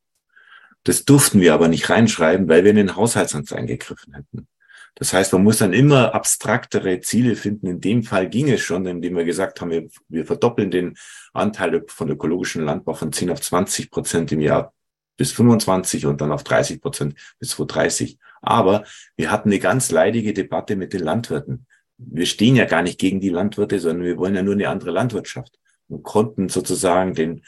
Das 0.84 1.04
durften 1.04 1.40
wir 1.40 1.54
aber 1.54 1.68
nicht 1.68 1.90
reinschreiben, 1.90 2.48
weil 2.48 2.64
wir 2.64 2.70
in 2.70 2.76
den 2.76 2.96
Haushaltsamt 2.96 3.52
eingegriffen 3.52 4.14
hätten. 4.14 4.48
Das 4.94 5.12
heißt, 5.12 5.32
man 5.34 5.42
muss 5.42 5.58
dann 5.58 5.74
immer 5.74 6.14
abstraktere 6.14 7.00
Ziele 7.00 7.36
finden. 7.36 7.66
In 7.66 7.80
dem 7.80 8.02
Fall 8.02 8.30
ging 8.30 8.48
es 8.50 8.62
schon, 8.62 8.86
indem 8.86 9.14
wir 9.16 9.24
gesagt 9.24 9.60
haben, 9.60 9.70
wir, 9.70 9.88
wir 10.08 10.24
verdoppeln 10.24 10.70
den 10.70 10.96
Anteil 11.34 11.84
von 11.88 12.08
ökologischem 12.08 12.64
Landbau 12.64 12.94
von 12.94 13.12
10 13.12 13.30
auf 13.30 13.40
20 13.40 13.90
Prozent 13.90 14.32
im 14.32 14.40
Jahr 14.40 14.72
bis 15.18 15.32
25 15.32 16.06
und 16.06 16.20
dann 16.20 16.32
auf 16.32 16.44
30 16.44 16.80
Prozent 16.80 17.14
bis 17.38 17.50
2030. 17.50 18.18
Aber 18.40 18.84
wir 19.16 19.30
hatten 19.30 19.50
eine 19.50 19.58
ganz 19.58 19.90
leidige 19.90 20.32
Debatte 20.32 20.76
mit 20.76 20.92
den 20.92 21.00
Landwirten 21.00 21.66
wir 21.98 22.26
stehen 22.26 22.56
ja 22.56 22.64
gar 22.64 22.82
nicht 22.82 22.98
gegen 22.98 23.20
die 23.20 23.30
Landwirte, 23.30 23.78
sondern 23.78 24.04
wir 24.04 24.18
wollen 24.18 24.34
ja 24.34 24.42
nur 24.42 24.54
eine 24.54 24.68
andere 24.68 24.90
Landwirtschaft 24.90 25.58
und 25.88 26.02
konnten 26.02 26.48
sozusagen 26.48 27.14
den, 27.14 27.44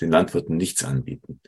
den 0.00 0.10
Landwirten 0.10 0.56
nichts 0.56 0.84
anbieten. 0.84 1.40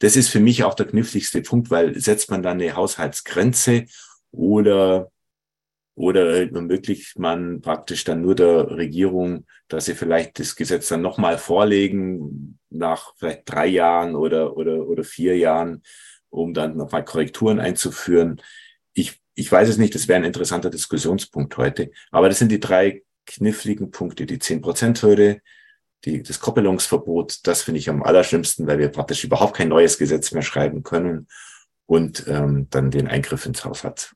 Das 0.00 0.16
ist 0.16 0.28
für 0.28 0.40
mich 0.40 0.64
auch 0.64 0.74
der 0.74 0.86
kniffligste 0.86 1.40
Punkt, 1.42 1.70
weil 1.70 1.98
setzt 1.98 2.30
man 2.30 2.42
dann 2.42 2.60
eine 2.60 2.74
Haushaltsgrenze 2.74 3.86
oder 4.30 5.10
oder 5.96 6.52
ermöglicht 6.52 7.18
man 7.18 7.60
praktisch 7.60 8.04
dann 8.04 8.20
nur 8.20 8.34
der 8.34 8.70
Regierung, 8.70 9.46
dass 9.68 9.84
sie 9.84 9.94
vielleicht 9.94 10.38
das 10.40 10.56
Gesetz 10.56 10.88
dann 10.88 11.02
nochmal 11.02 11.38
vorlegen, 11.38 12.58
nach 12.70 13.14
vielleicht 13.16 13.42
drei 13.44 13.66
Jahren 13.66 14.16
oder, 14.16 14.56
oder, 14.56 14.88
oder 14.88 15.04
vier 15.04 15.36
Jahren, 15.36 15.82
um 16.30 16.52
dann 16.52 16.76
nochmal 16.76 17.04
Korrekturen 17.04 17.60
einzuführen. 17.60 18.42
Ich 18.92 19.20
ich 19.34 19.50
weiß 19.50 19.68
es 19.68 19.78
nicht, 19.78 19.94
das 19.94 20.08
wäre 20.08 20.18
ein 20.18 20.24
interessanter 20.24 20.70
Diskussionspunkt 20.70 21.56
heute. 21.56 21.90
Aber 22.10 22.28
das 22.28 22.38
sind 22.38 22.52
die 22.52 22.60
drei 22.60 23.02
kniffligen 23.26 23.90
Punkte. 23.90 24.26
Die 24.26 24.38
10%-Hürde, 24.38 25.40
die, 26.04 26.22
das 26.22 26.40
Koppelungsverbot, 26.40 27.46
das 27.46 27.62
finde 27.62 27.80
ich 27.80 27.88
am 27.88 28.02
allerschlimmsten, 28.02 28.66
weil 28.66 28.78
wir 28.78 28.88
praktisch 28.88 29.24
überhaupt 29.24 29.56
kein 29.56 29.68
neues 29.68 29.98
Gesetz 29.98 30.32
mehr 30.32 30.42
schreiben 30.42 30.82
können 30.82 31.26
und 31.86 32.24
ähm, 32.28 32.68
dann 32.70 32.90
den 32.90 33.08
Eingriff 33.08 33.46
ins 33.46 33.64
Haus 33.64 33.84
hat. 33.84 34.14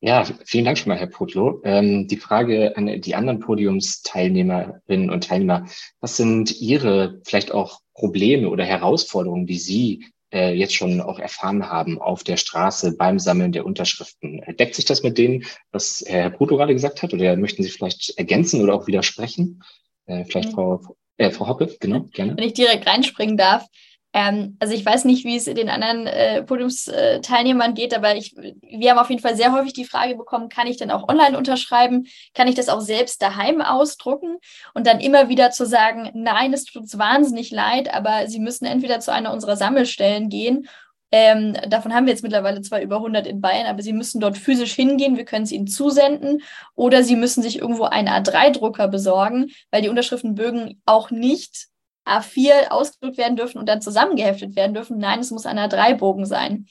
Ja, 0.00 0.24
vielen 0.44 0.64
Dank 0.64 0.78
schon 0.78 0.90
mal, 0.90 0.98
Herr 0.98 1.08
Potlo. 1.08 1.60
Ähm, 1.64 2.06
die 2.06 2.18
Frage 2.18 2.76
an 2.76 3.00
die 3.00 3.14
anderen 3.16 3.40
Podiumsteilnehmerinnen 3.40 5.10
und 5.10 5.24
Teilnehmer. 5.24 5.66
Was 6.00 6.16
sind 6.16 6.60
Ihre 6.60 7.20
vielleicht 7.24 7.50
auch 7.50 7.80
Probleme 7.94 8.48
oder 8.48 8.64
Herausforderungen, 8.64 9.46
die 9.46 9.58
Sie 9.58 10.06
äh, 10.32 10.52
jetzt 10.52 10.74
schon 10.74 11.00
auch 11.00 11.18
erfahren 11.18 11.68
haben 11.68 12.00
auf 12.00 12.24
der 12.24 12.36
Straße 12.36 12.96
beim 12.96 13.18
Sammeln 13.18 13.52
der 13.52 13.66
Unterschriften. 13.66 14.42
Deckt 14.58 14.74
sich 14.74 14.84
das 14.84 15.02
mit 15.02 15.18
dem, 15.18 15.44
was 15.72 16.04
Herr 16.06 16.30
Bruto 16.30 16.56
gerade 16.56 16.74
gesagt 16.74 17.02
hat? 17.02 17.14
Oder 17.14 17.36
möchten 17.36 17.62
Sie 17.62 17.70
vielleicht 17.70 18.18
ergänzen 18.18 18.62
oder 18.62 18.74
auch 18.74 18.86
widersprechen? 18.86 19.62
Äh, 20.06 20.24
vielleicht 20.24 20.50
mhm. 20.50 20.54
Frau, 20.54 20.96
äh, 21.16 21.30
Frau 21.30 21.48
Hoppe, 21.48 21.76
genau, 21.80 22.06
gerne. 22.12 22.36
Wenn 22.36 22.44
ich 22.44 22.54
direkt 22.54 22.86
reinspringen 22.86 23.36
darf. 23.36 23.66
Ähm, 24.12 24.56
also 24.58 24.74
ich 24.74 24.84
weiß 24.84 25.04
nicht, 25.04 25.24
wie 25.24 25.36
es 25.36 25.44
den 25.44 25.68
anderen 25.68 26.06
äh, 26.06 26.42
Podiumsteilnehmern 26.42 27.74
geht, 27.74 27.94
aber 27.94 28.16
ich, 28.16 28.34
wir 28.34 28.90
haben 28.90 28.98
auf 28.98 29.10
jeden 29.10 29.20
Fall 29.22 29.36
sehr 29.36 29.52
häufig 29.52 29.74
die 29.74 29.84
Frage 29.84 30.16
bekommen, 30.16 30.48
kann 30.48 30.66
ich 30.66 30.78
denn 30.78 30.90
auch 30.90 31.08
online 31.08 31.36
unterschreiben? 31.36 32.06
Kann 32.34 32.48
ich 32.48 32.54
das 32.54 32.68
auch 32.68 32.80
selbst 32.80 33.20
daheim 33.20 33.60
ausdrucken? 33.60 34.38
Und 34.74 34.86
dann 34.86 35.00
immer 35.00 35.28
wieder 35.28 35.50
zu 35.50 35.66
sagen, 35.66 36.10
nein, 36.14 36.52
es 36.52 36.64
tut 36.64 36.82
uns 36.82 36.98
wahnsinnig 36.98 37.50
leid, 37.50 37.92
aber 37.92 38.26
Sie 38.28 38.40
müssen 38.40 38.64
entweder 38.64 39.00
zu 39.00 39.12
einer 39.12 39.32
unserer 39.32 39.56
Sammelstellen 39.56 40.28
gehen 40.28 40.68
ähm, 41.10 41.54
davon 41.68 41.94
haben 41.94 42.04
wir 42.06 42.12
jetzt 42.12 42.22
mittlerweile 42.22 42.60
zwar 42.60 42.82
über 42.82 42.96
100 42.96 43.26
in 43.26 43.40
Bayern, 43.40 43.66
aber 43.66 43.82
Sie 43.82 43.92
müssen 43.92 44.20
dort 44.20 44.36
physisch 44.36 44.74
hingehen. 44.74 45.16
Wir 45.16 45.24
können 45.24 45.44
es 45.44 45.52
Ihnen 45.52 45.66
zusenden. 45.66 46.42
Oder 46.74 47.02
Sie 47.02 47.16
müssen 47.16 47.42
sich 47.42 47.58
irgendwo 47.58 47.84
einen 47.84 48.08
A3-Drucker 48.08 48.88
besorgen, 48.88 49.50
weil 49.70 49.82
die 49.82 49.88
Unterschriftenbögen 49.88 50.82
auch 50.84 51.10
nicht 51.10 51.68
A4 52.08 52.68
ausgedrückt 52.70 53.18
werden 53.18 53.36
dürfen 53.36 53.58
und 53.58 53.68
dann 53.68 53.80
zusammengeheftet 53.80 54.56
werden 54.56 54.74
dürfen. 54.74 54.98
Nein, 54.98 55.20
es 55.20 55.30
muss 55.30 55.46
ein 55.46 55.58
A3-Bogen 55.58 56.26
sein. 56.26 56.66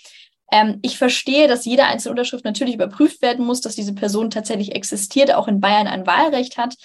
Ähm, 0.51 0.79
ich 0.81 0.97
verstehe, 0.97 1.47
dass 1.47 1.65
jede 1.65 1.85
einzelne 1.85 2.11
Unterschrift 2.11 2.45
natürlich 2.45 2.75
überprüft 2.75 3.21
werden 3.21 3.45
muss, 3.45 3.61
dass 3.61 3.75
diese 3.75 3.93
Person 3.93 4.29
tatsächlich 4.29 4.75
existiert, 4.75 5.33
auch 5.33 5.47
in 5.47 5.59
Bayern 5.59 5.87
ein 5.87 6.07
Wahlrecht 6.07 6.57
hat. 6.57 6.75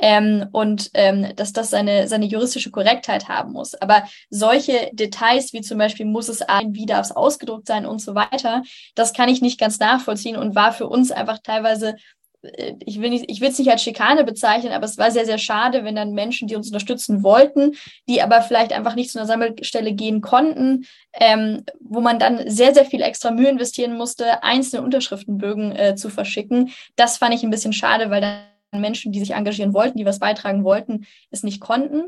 Ähm, 0.00 0.46
und 0.52 0.90
ähm, 0.94 1.34
dass 1.34 1.52
das 1.52 1.70
seine, 1.70 2.06
seine 2.06 2.26
juristische 2.26 2.70
Korrektheit 2.70 3.28
haben 3.28 3.52
muss. 3.52 3.74
Aber 3.74 4.04
solche 4.30 4.90
Details 4.92 5.52
wie 5.52 5.60
zum 5.60 5.76
Beispiel 5.76 6.06
muss 6.06 6.28
es 6.28 6.40
ein, 6.40 6.72
wie 6.74 6.86
darf 6.86 7.06
es 7.06 7.10
ausgedruckt 7.10 7.66
sein 7.66 7.84
und 7.84 8.00
so 8.00 8.14
weiter, 8.14 8.62
das 8.94 9.12
kann 9.12 9.28
ich 9.28 9.42
nicht 9.42 9.58
ganz 9.58 9.80
nachvollziehen 9.80 10.36
und 10.36 10.54
war 10.54 10.72
für 10.72 10.86
uns 10.86 11.10
einfach 11.10 11.38
teilweise 11.42 11.96
ich 12.42 13.00
will 13.00 13.12
es 13.12 13.58
nicht 13.58 13.70
als 13.70 13.82
Schikane 13.82 14.24
bezeichnen, 14.24 14.72
aber 14.72 14.84
es 14.84 14.96
war 14.96 15.10
sehr, 15.10 15.26
sehr 15.26 15.38
schade, 15.38 15.84
wenn 15.84 15.96
dann 15.96 16.12
Menschen, 16.12 16.46
die 16.46 16.54
uns 16.54 16.68
unterstützen 16.68 17.22
wollten, 17.22 17.72
die 18.08 18.22
aber 18.22 18.42
vielleicht 18.42 18.72
einfach 18.72 18.94
nicht 18.94 19.10
zu 19.10 19.18
einer 19.18 19.26
Sammelstelle 19.26 19.92
gehen 19.92 20.20
konnten, 20.20 20.86
ähm, 21.14 21.64
wo 21.80 22.00
man 22.00 22.18
dann 22.18 22.48
sehr, 22.48 22.74
sehr 22.74 22.84
viel 22.84 23.02
extra 23.02 23.32
Mühe 23.32 23.48
investieren 23.48 23.96
musste, 23.96 24.42
einzelne 24.44 24.82
Unterschriftenbögen 24.82 25.74
äh, 25.74 25.94
zu 25.96 26.10
verschicken. 26.10 26.70
Das 26.94 27.18
fand 27.18 27.34
ich 27.34 27.42
ein 27.42 27.50
bisschen 27.50 27.72
schade, 27.72 28.10
weil 28.10 28.20
dann 28.20 28.80
Menschen, 28.80 29.10
die 29.10 29.20
sich 29.20 29.32
engagieren 29.32 29.74
wollten, 29.74 29.98
die 29.98 30.06
was 30.06 30.20
beitragen 30.20 30.62
wollten, 30.62 31.06
es 31.30 31.42
nicht 31.42 31.60
konnten. 31.60 32.04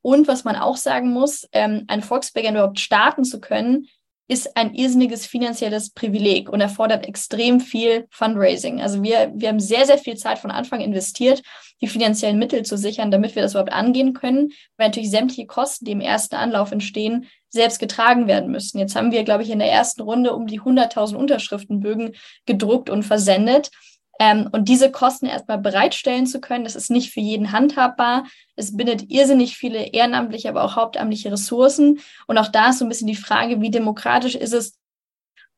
Und 0.00 0.28
was 0.28 0.44
man 0.44 0.56
auch 0.56 0.76
sagen 0.76 1.12
muss, 1.12 1.48
ähm, 1.52 1.84
ein 1.88 2.02
Volksbegehren 2.02 2.56
überhaupt 2.56 2.80
starten 2.80 3.24
zu 3.24 3.40
können, 3.40 3.88
ist 4.28 4.56
ein 4.56 4.74
irrsinniges 4.74 5.26
finanzielles 5.26 5.90
Privileg 5.90 6.48
und 6.48 6.60
erfordert 6.60 7.06
extrem 7.06 7.60
viel 7.60 8.06
Fundraising. 8.10 8.80
Also 8.80 9.02
wir, 9.02 9.32
wir 9.34 9.48
haben 9.48 9.60
sehr, 9.60 9.84
sehr 9.84 9.98
viel 9.98 10.16
Zeit 10.16 10.38
von 10.38 10.50
Anfang 10.50 10.80
investiert, 10.80 11.42
die 11.80 11.88
finanziellen 11.88 12.38
Mittel 12.38 12.62
zu 12.62 12.78
sichern, 12.78 13.10
damit 13.10 13.34
wir 13.34 13.42
das 13.42 13.52
überhaupt 13.52 13.72
angehen 13.72 14.14
können, 14.14 14.52
weil 14.76 14.88
natürlich 14.88 15.10
sämtliche 15.10 15.46
Kosten, 15.46 15.84
die 15.84 15.92
im 15.92 16.00
ersten 16.00 16.36
Anlauf 16.36 16.72
entstehen, 16.72 17.26
selbst 17.48 17.80
getragen 17.80 18.26
werden 18.28 18.50
müssen. 18.50 18.78
Jetzt 18.78 18.96
haben 18.96 19.12
wir, 19.12 19.24
glaube 19.24 19.42
ich, 19.42 19.50
in 19.50 19.58
der 19.58 19.70
ersten 19.70 20.02
Runde 20.02 20.32
um 20.32 20.46
die 20.46 20.60
100.000 20.60 21.16
Unterschriftenbögen 21.16 22.12
gedruckt 22.46 22.88
und 22.88 23.02
versendet. 23.02 23.70
Ähm, 24.18 24.48
und 24.52 24.68
diese 24.68 24.90
Kosten 24.90 25.26
erstmal 25.26 25.58
bereitstellen 25.58 26.26
zu 26.26 26.40
können, 26.40 26.64
das 26.64 26.76
ist 26.76 26.90
nicht 26.90 27.12
für 27.12 27.20
jeden 27.20 27.52
handhabbar. 27.52 28.24
Es 28.56 28.76
bindet 28.76 29.10
irrsinnig 29.10 29.56
viele 29.56 29.92
ehrenamtliche, 29.92 30.48
aber 30.48 30.64
auch 30.64 30.76
hauptamtliche 30.76 31.32
Ressourcen. 31.32 32.00
Und 32.26 32.38
auch 32.38 32.48
da 32.48 32.70
ist 32.70 32.78
so 32.78 32.84
ein 32.84 32.88
bisschen 32.88 33.08
die 33.08 33.16
Frage, 33.16 33.60
wie 33.60 33.70
demokratisch 33.70 34.34
ist 34.34 34.52
es, 34.52 34.78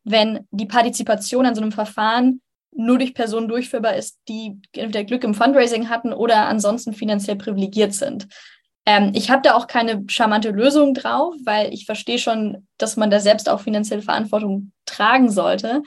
wenn 0.05 0.47
die 0.51 0.67
Partizipation 0.67 1.47
an 1.47 1.55
so 1.55 1.63
einem 1.63 1.73
Verfahren 1.73 2.41
nur 2.77 2.99
durch 2.99 3.15
Personen 3.15 3.49
durchführbar 3.49 3.95
ist, 3.95 4.19
die 4.29 4.61
entweder 4.73 5.05
Glück 5.05 5.25
im 5.25 5.35
Fundraising 5.35 5.89
hatten 5.89 6.13
oder 6.13 6.47
ansonsten 6.47 6.93
finanziell 6.93 7.37
privilegiert 7.37 7.95
sind. 7.95 8.29
Ähm, 8.87 9.13
ich 9.15 9.31
habe 9.31 9.43
da 9.43 9.55
auch 9.55 9.67
keine 9.67 10.05
charmante 10.09 10.51
Lösung 10.51 10.93
drauf, 10.93 11.35
weil 11.45 11.73
ich 11.73 11.87
verstehe 11.87 12.19
schon, 12.19 12.67
dass 12.77 12.97
man 12.97 13.11
da 13.11 13.21
selbst 13.21 13.49
auch 13.49 13.61
finanzielle 13.61 14.03
Verantwortung 14.03 14.73
tragen 14.85 15.31
sollte. 15.31 15.83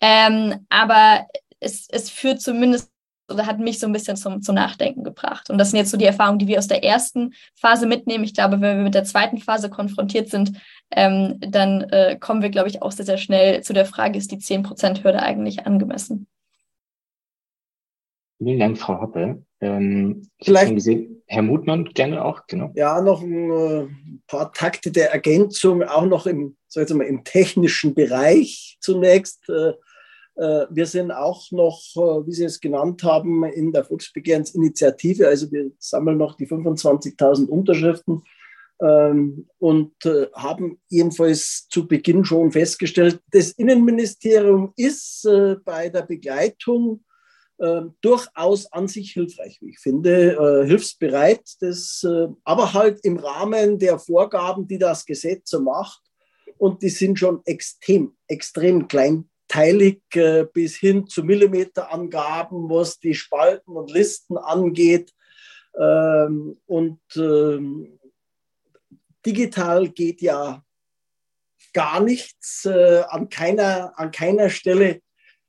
Ähm, 0.00 0.66
aber 0.68 1.26
es, 1.64 1.88
es 1.90 2.10
führt 2.10 2.40
zumindest 2.40 2.90
oder 3.30 3.46
hat 3.46 3.58
mich 3.58 3.78
so 3.78 3.86
ein 3.86 3.92
bisschen 3.92 4.16
zum, 4.16 4.42
zum 4.42 4.54
Nachdenken 4.54 5.02
gebracht. 5.02 5.48
Und 5.48 5.58
das 5.58 5.70
sind 5.70 5.78
jetzt 5.78 5.90
so 5.90 5.96
die 5.96 6.04
Erfahrungen, 6.04 6.38
die 6.38 6.46
wir 6.46 6.58
aus 6.58 6.68
der 6.68 6.84
ersten 6.84 7.32
Phase 7.54 7.86
mitnehmen. 7.86 8.24
Ich 8.24 8.34
glaube, 8.34 8.60
wenn 8.60 8.76
wir 8.76 8.84
mit 8.84 8.94
der 8.94 9.04
zweiten 9.04 9.38
Phase 9.38 9.70
konfrontiert 9.70 10.28
sind, 10.28 10.52
ähm, 10.90 11.36
dann 11.40 11.82
äh, 11.90 12.18
kommen 12.20 12.42
wir, 12.42 12.50
glaube 12.50 12.68
ich, 12.68 12.82
auch 12.82 12.92
sehr, 12.92 13.06
sehr 13.06 13.16
schnell 13.16 13.62
zu 13.62 13.72
der 13.72 13.86
Frage, 13.86 14.18
ist 14.18 14.30
die 14.30 14.36
10%-Hürde 14.36 15.22
eigentlich 15.22 15.66
angemessen? 15.66 16.26
Vielen 18.38 18.58
Dank, 18.58 18.78
Frau 18.78 19.00
Hoppe. 19.00 19.42
Ähm, 19.60 20.28
Vielleicht 20.42 20.74
gesehen, 20.74 21.22
Herr 21.26 21.42
Mutmann 21.42 21.84
gerne 21.94 22.22
auch, 22.22 22.46
genau. 22.46 22.72
Ja, 22.74 23.00
noch 23.00 23.22
ein 23.22 23.50
äh, 23.50 23.86
paar 24.26 24.52
Takte 24.52 24.90
der 24.90 25.12
Ergänzung, 25.12 25.82
auch 25.82 26.04
noch 26.04 26.26
im, 26.26 26.56
sag 26.68 26.90
ich 26.90 26.94
mal, 26.94 27.06
im 27.06 27.24
technischen 27.24 27.94
Bereich 27.94 28.76
zunächst. 28.80 29.48
Äh, 29.48 29.72
wir 30.36 30.86
sind 30.86 31.12
auch 31.12 31.50
noch, 31.52 31.80
äh, 31.94 32.26
wie 32.26 32.32
Sie 32.32 32.44
es 32.44 32.60
genannt 32.60 33.04
haben, 33.04 33.44
in 33.44 33.72
der 33.72 33.84
Volksbegehrensinitiative. 33.84 35.28
Also 35.28 35.50
wir 35.52 35.70
sammeln 35.78 36.18
noch 36.18 36.36
die 36.36 36.48
25.000 36.48 37.46
Unterschriften 37.46 38.24
ähm, 38.82 39.48
und 39.58 39.92
äh, 40.04 40.26
haben 40.34 40.80
jedenfalls 40.88 41.68
zu 41.68 41.86
Beginn 41.86 42.24
schon 42.24 42.50
festgestellt, 42.50 43.20
das 43.30 43.52
Innenministerium 43.52 44.72
ist 44.76 45.28
bei 45.64 45.88
der 45.88 46.02
Begleitung 46.02 47.04
durchaus 48.00 48.70
an 48.72 48.88
sich 48.88 49.12
hilfreich, 49.12 49.58
wie 49.60 49.70
ich 49.70 49.78
finde, 49.78 50.64
hilfsbereit, 50.66 51.40
das, 51.60 52.04
aber 52.42 52.74
halt 52.74 52.98
im 53.04 53.16
Rahmen 53.16 53.78
der 53.78 54.00
Vorgaben, 54.00 54.66
die 54.66 54.76
das 54.76 55.06
Gesetz 55.06 55.50
so 55.50 55.60
macht. 55.60 56.02
Und 56.58 56.82
die 56.82 56.88
sind 56.88 57.16
schon 57.16 57.42
extrem, 57.44 58.16
extrem 58.26 58.88
klein 58.88 59.30
teilig 59.48 60.02
äh, 60.14 60.44
bis 60.52 60.76
hin 60.76 61.06
zu 61.06 61.22
Millimeterangaben, 61.24 62.68
was 62.68 62.98
die 62.98 63.14
Spalten 63.14 63.76
und 63.76 63.90
Listen 63.90 64.36
angeht. 64.36 65.12
Ähm, 65.78 66.60
und 66.66 67.00
ähm, 67.16 67.98
digital 69.24 69.88
geht 69.88 70.20
ja 70.22 70.64
gar 71.72 72.00
nichts 72.00 72.64
äh, 72.64 73.02
an, 73.08 73.28
keiner, 73.28 73.92
an 73.98 74.10
keiner 74.10 74.50
Stelle 74.50 75.00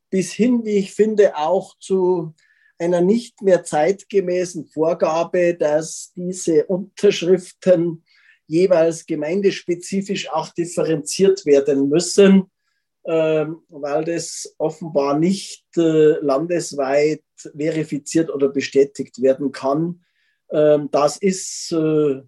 bis 0.10 0.31
hin, 0.31 0.63
wie 0.65 0.77
ich 0.77 0.93
finde, 0.93 1.38
auch 1.38 1.77
zu 1.79 2.34
einer 2.77 3.01
nicht 3.01 3.41
mehr 3.41 3.63
zeitgemäßen 3.63 4.65
Vorgabe, 4.65 5.55
dass 5.55 6.12
diese 6.15 6.65
Unterschriften 6.65 8.03
jeweils 8.47 9.05
gemeindespezifisch 9.05 10.29
auch 10.29 10.49
differenziert 10.49 11.45
werden 11.45 11.89
müssen. 11.89 12.51
Ähm, 13.07 13.61
weil 13.69 14.03
das 14.03 14.55
offenbar 14.57 15.19
nicht 15.19 15.63
äh, 15.77 16.17
landesweit 16.21 17.21
verifiziert 17.35 18.31
oder 18.33 18.49
bestätigt 18.49 19.21
werden 19.21 19.51
kann. 19.51 20.01
Ähm, 20.49 20.89
das 20.89 21.17
ist 21.17 21.71
äh, 21.71 22.23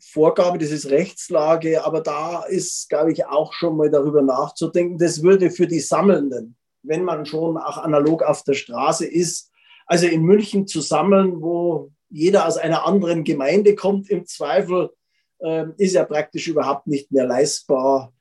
Vorgabe, 0.00 0.58
das 0.58 0.72
ist 0.72 0.90
Rechtslage, 0.90 1.84
aber 1.84 2.00
da 2.00 2.42
ist, 2.42 2.88
glaube 2.88 3.12
ich, 3.12 3.26
auch 3.26 3.52
schon 3.52 3.76
mal 3.76 3.88
darüber 3.88 4.20
nachzudenken. 4.20 4.98
Das 4.98 5.22
würde 5.22 5.48
für 5.52 5.68
die 5.68 5.78
Sammelnden, 5.78 6.56
wenn 6.82 7.04
man 7.04 7.24
schon 7.24 7.56
auch 7.56 7.78
analog 7.78 8.24
auf 8.24 8.42
der 8.42 8.54
Straße 8.54 9.06
ist, 9.06 9.52
also 9.86 10.08
in 10.08 10.22
München 10.22 10.66
zu 10.66 10.80
sammeln, 10.80 11.40
wo 11.40 11.92
jeder 12.10 12.48
aus 12.48 12.56
einer 12.56 12.84
anderen 12.84 13.22
Gemeinde 13.22 13.76
kommt, 13.76 14.10
im 14.10 14.26
Zweifel, 14.26 14.90
äh, 15.38 15.66
ist 15.76 15.94
ja 15.94 16.04
praktisch 16.04 16.48
überhaupt 16.48 16.88
nicht 16.88 17.12
mehr 17.12 17.26
leistbar 17.26 18.12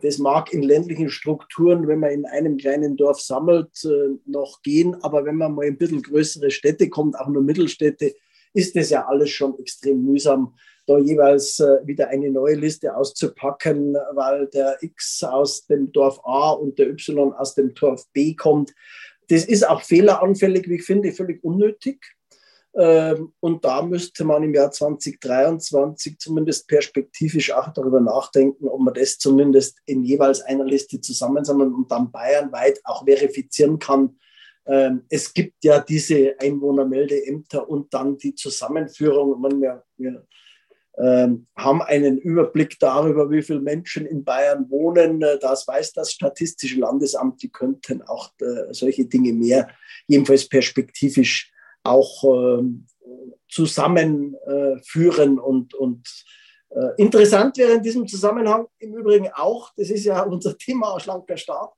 das 0.00 0.18
mag 0.18 0.52
in 0.52 0.62
ländlichen 0.62 1.10
Strukturen, 1.10 1.86
wenn 1.88 2.00
man 2.00 2.10
in 2.10 2.24
einem 2.24 2.56
kleinen 2.56 2.96
Dorf 2.96 3.20
sammelt, 3.20 3.84
äh, 3.84 4.16
noch 4.24 4.62
gehen. 4.62 4.96
Aber 5.02 5.26
wenn 5.26 5.36
man 5.36 5.54
mal 5.54 5.64
in 5.64 5.74
ein 5.74 5.78
bisschen 5.78 6.02
größere 6.02 6.50
Städte 6.50 6.88
kommt, 6.88 7.18
auch 7.18 7.28
nur 7.28 7.42
Mittelstädte, 7.42 8.14
ist 8.54 8.76
das 8.76 8.88
ja 8.88 9.06
alles 9.06 9.30
schon 9.30 9.58
extrem 9.58 10.02
mühsam, 10.02 10.54
da 10.86 10.98
jeweils 10.98 11.60
äh, 11.60 11.86
wieder 11.86 12.08
eine 12.08 12.30
neue 12.30 12.54
Liste 12.54 12.96
auszupacken, 12.96 13.94
weil 14.14 14.46
der 14.46 14.78
X 14.80 15.22
aus 15.22 15.66
dem 15.66 15.92
Dorf 15.92 16.18
A 16.24 16.52
und 16.52 16.78
der 16.78 16.88
Y 16.88 17.34
aus 17.34 17.54
dem 17.54 17.74
Dorf 17.74 18.06
B 18.14 18.34
kommt. 18.34 18.74
Das 19.28 19.44
ist 19.44 19.68
auch 19.68 19.82
fehleranfällig, 19.82 20.66
wie 20.68 20.76
ich 20.76 20.84
finde, 20.84 21.12
völlig 21.12 21.44
unnötig. 21.44 22.02
Ähm, 22.74 23.32
und 23.40 23.64
da 23.64 23.82
müsste 23.82 24.24
man 24.24 24.42
im 24.42 24.54
Jahr 24.54 24.70
2023 24.70 26.18
zumindest 26.18 26.68
perspektivisch 26.68 27.52
auch 27.52 27.72
darüber 27.72 28.00
nachdenken, 28.00 28.68
ob 28.68 28.80
man 28.80 28.94
das 28.94 29.18
zumindest 29.18 29.78
in 29.86 30.04
jeweils 30.04 30.42
einer 30.42 30.64
Liste 30.64 31.00
zusammensammeln 31.00 31.72
und 31.72 31.90
dann 31.90 32.12
bayernweit 32.12 32.80
auch 32.84 33.04
verifizieren 33.04 33.78
kann. 33.78 34.16
Ähm, 34.66 35.04
es 35.08 35.32
gibt 35.32 35.64
ja 35.64 35.80
diese 35.80 36.34
Einwohnermeldeämter 36.38 37.68
und 37.68 37.92
dann 37.94 38.18
die 38.18 38.34
Zusammenführung. 38.34 39.42
wir, 39.60 39.82
wir 39.96 40.26
ähm, 40.98 41.46
haben 41.56 41.80
einen 41.80 42.18
Überblick 42.18 42.78
darüber, 42.78 43.30
wie 43.30 43.42
viele 43.42 43.60
Menschen 43.60 44.04
in 44.04 44.24
Bayern 44.24 44.68
wohnen. 44.68 45.20
Das 45.40 45.66
weiß 45.66 45.94
das 45.94 46.12
Statistische 46.12 46.80
Landesamt. 46.80 47.42
Die 47.42 47.50
könnten 47.50 48.02
auch 48.02 48.30
äh, 48.40 48.72
solche 48.72 49.06
Dinge 49.06 49.32
mehr, 49.32 49.68
jedenfalls 50.06 50.48
perspektivisch 50.48 51.50
auch 51.88 52.24
ähm, 52.24 52.86
zusammenführen 53.48 55.38
und, 55.38 55.74
und 55.74 56.06
äh, 56.70 57.02
interessant 57.02 57.56
wäre 57.56 57.72
in 57.72 57.82
diesem 57.82 58.06
Zusammenhang 58.06 58.66
im 58.78 58.94
Übrigen 58.94 59.30
auch, 59.34 59.72
das 59.76 59.90
ist 59.90 60.04
ja 60.04 60.22
unser 60.24 60.56
Thema 60.56 60.98
schlanker 61.00 61.36
Staat, 61.36 61.70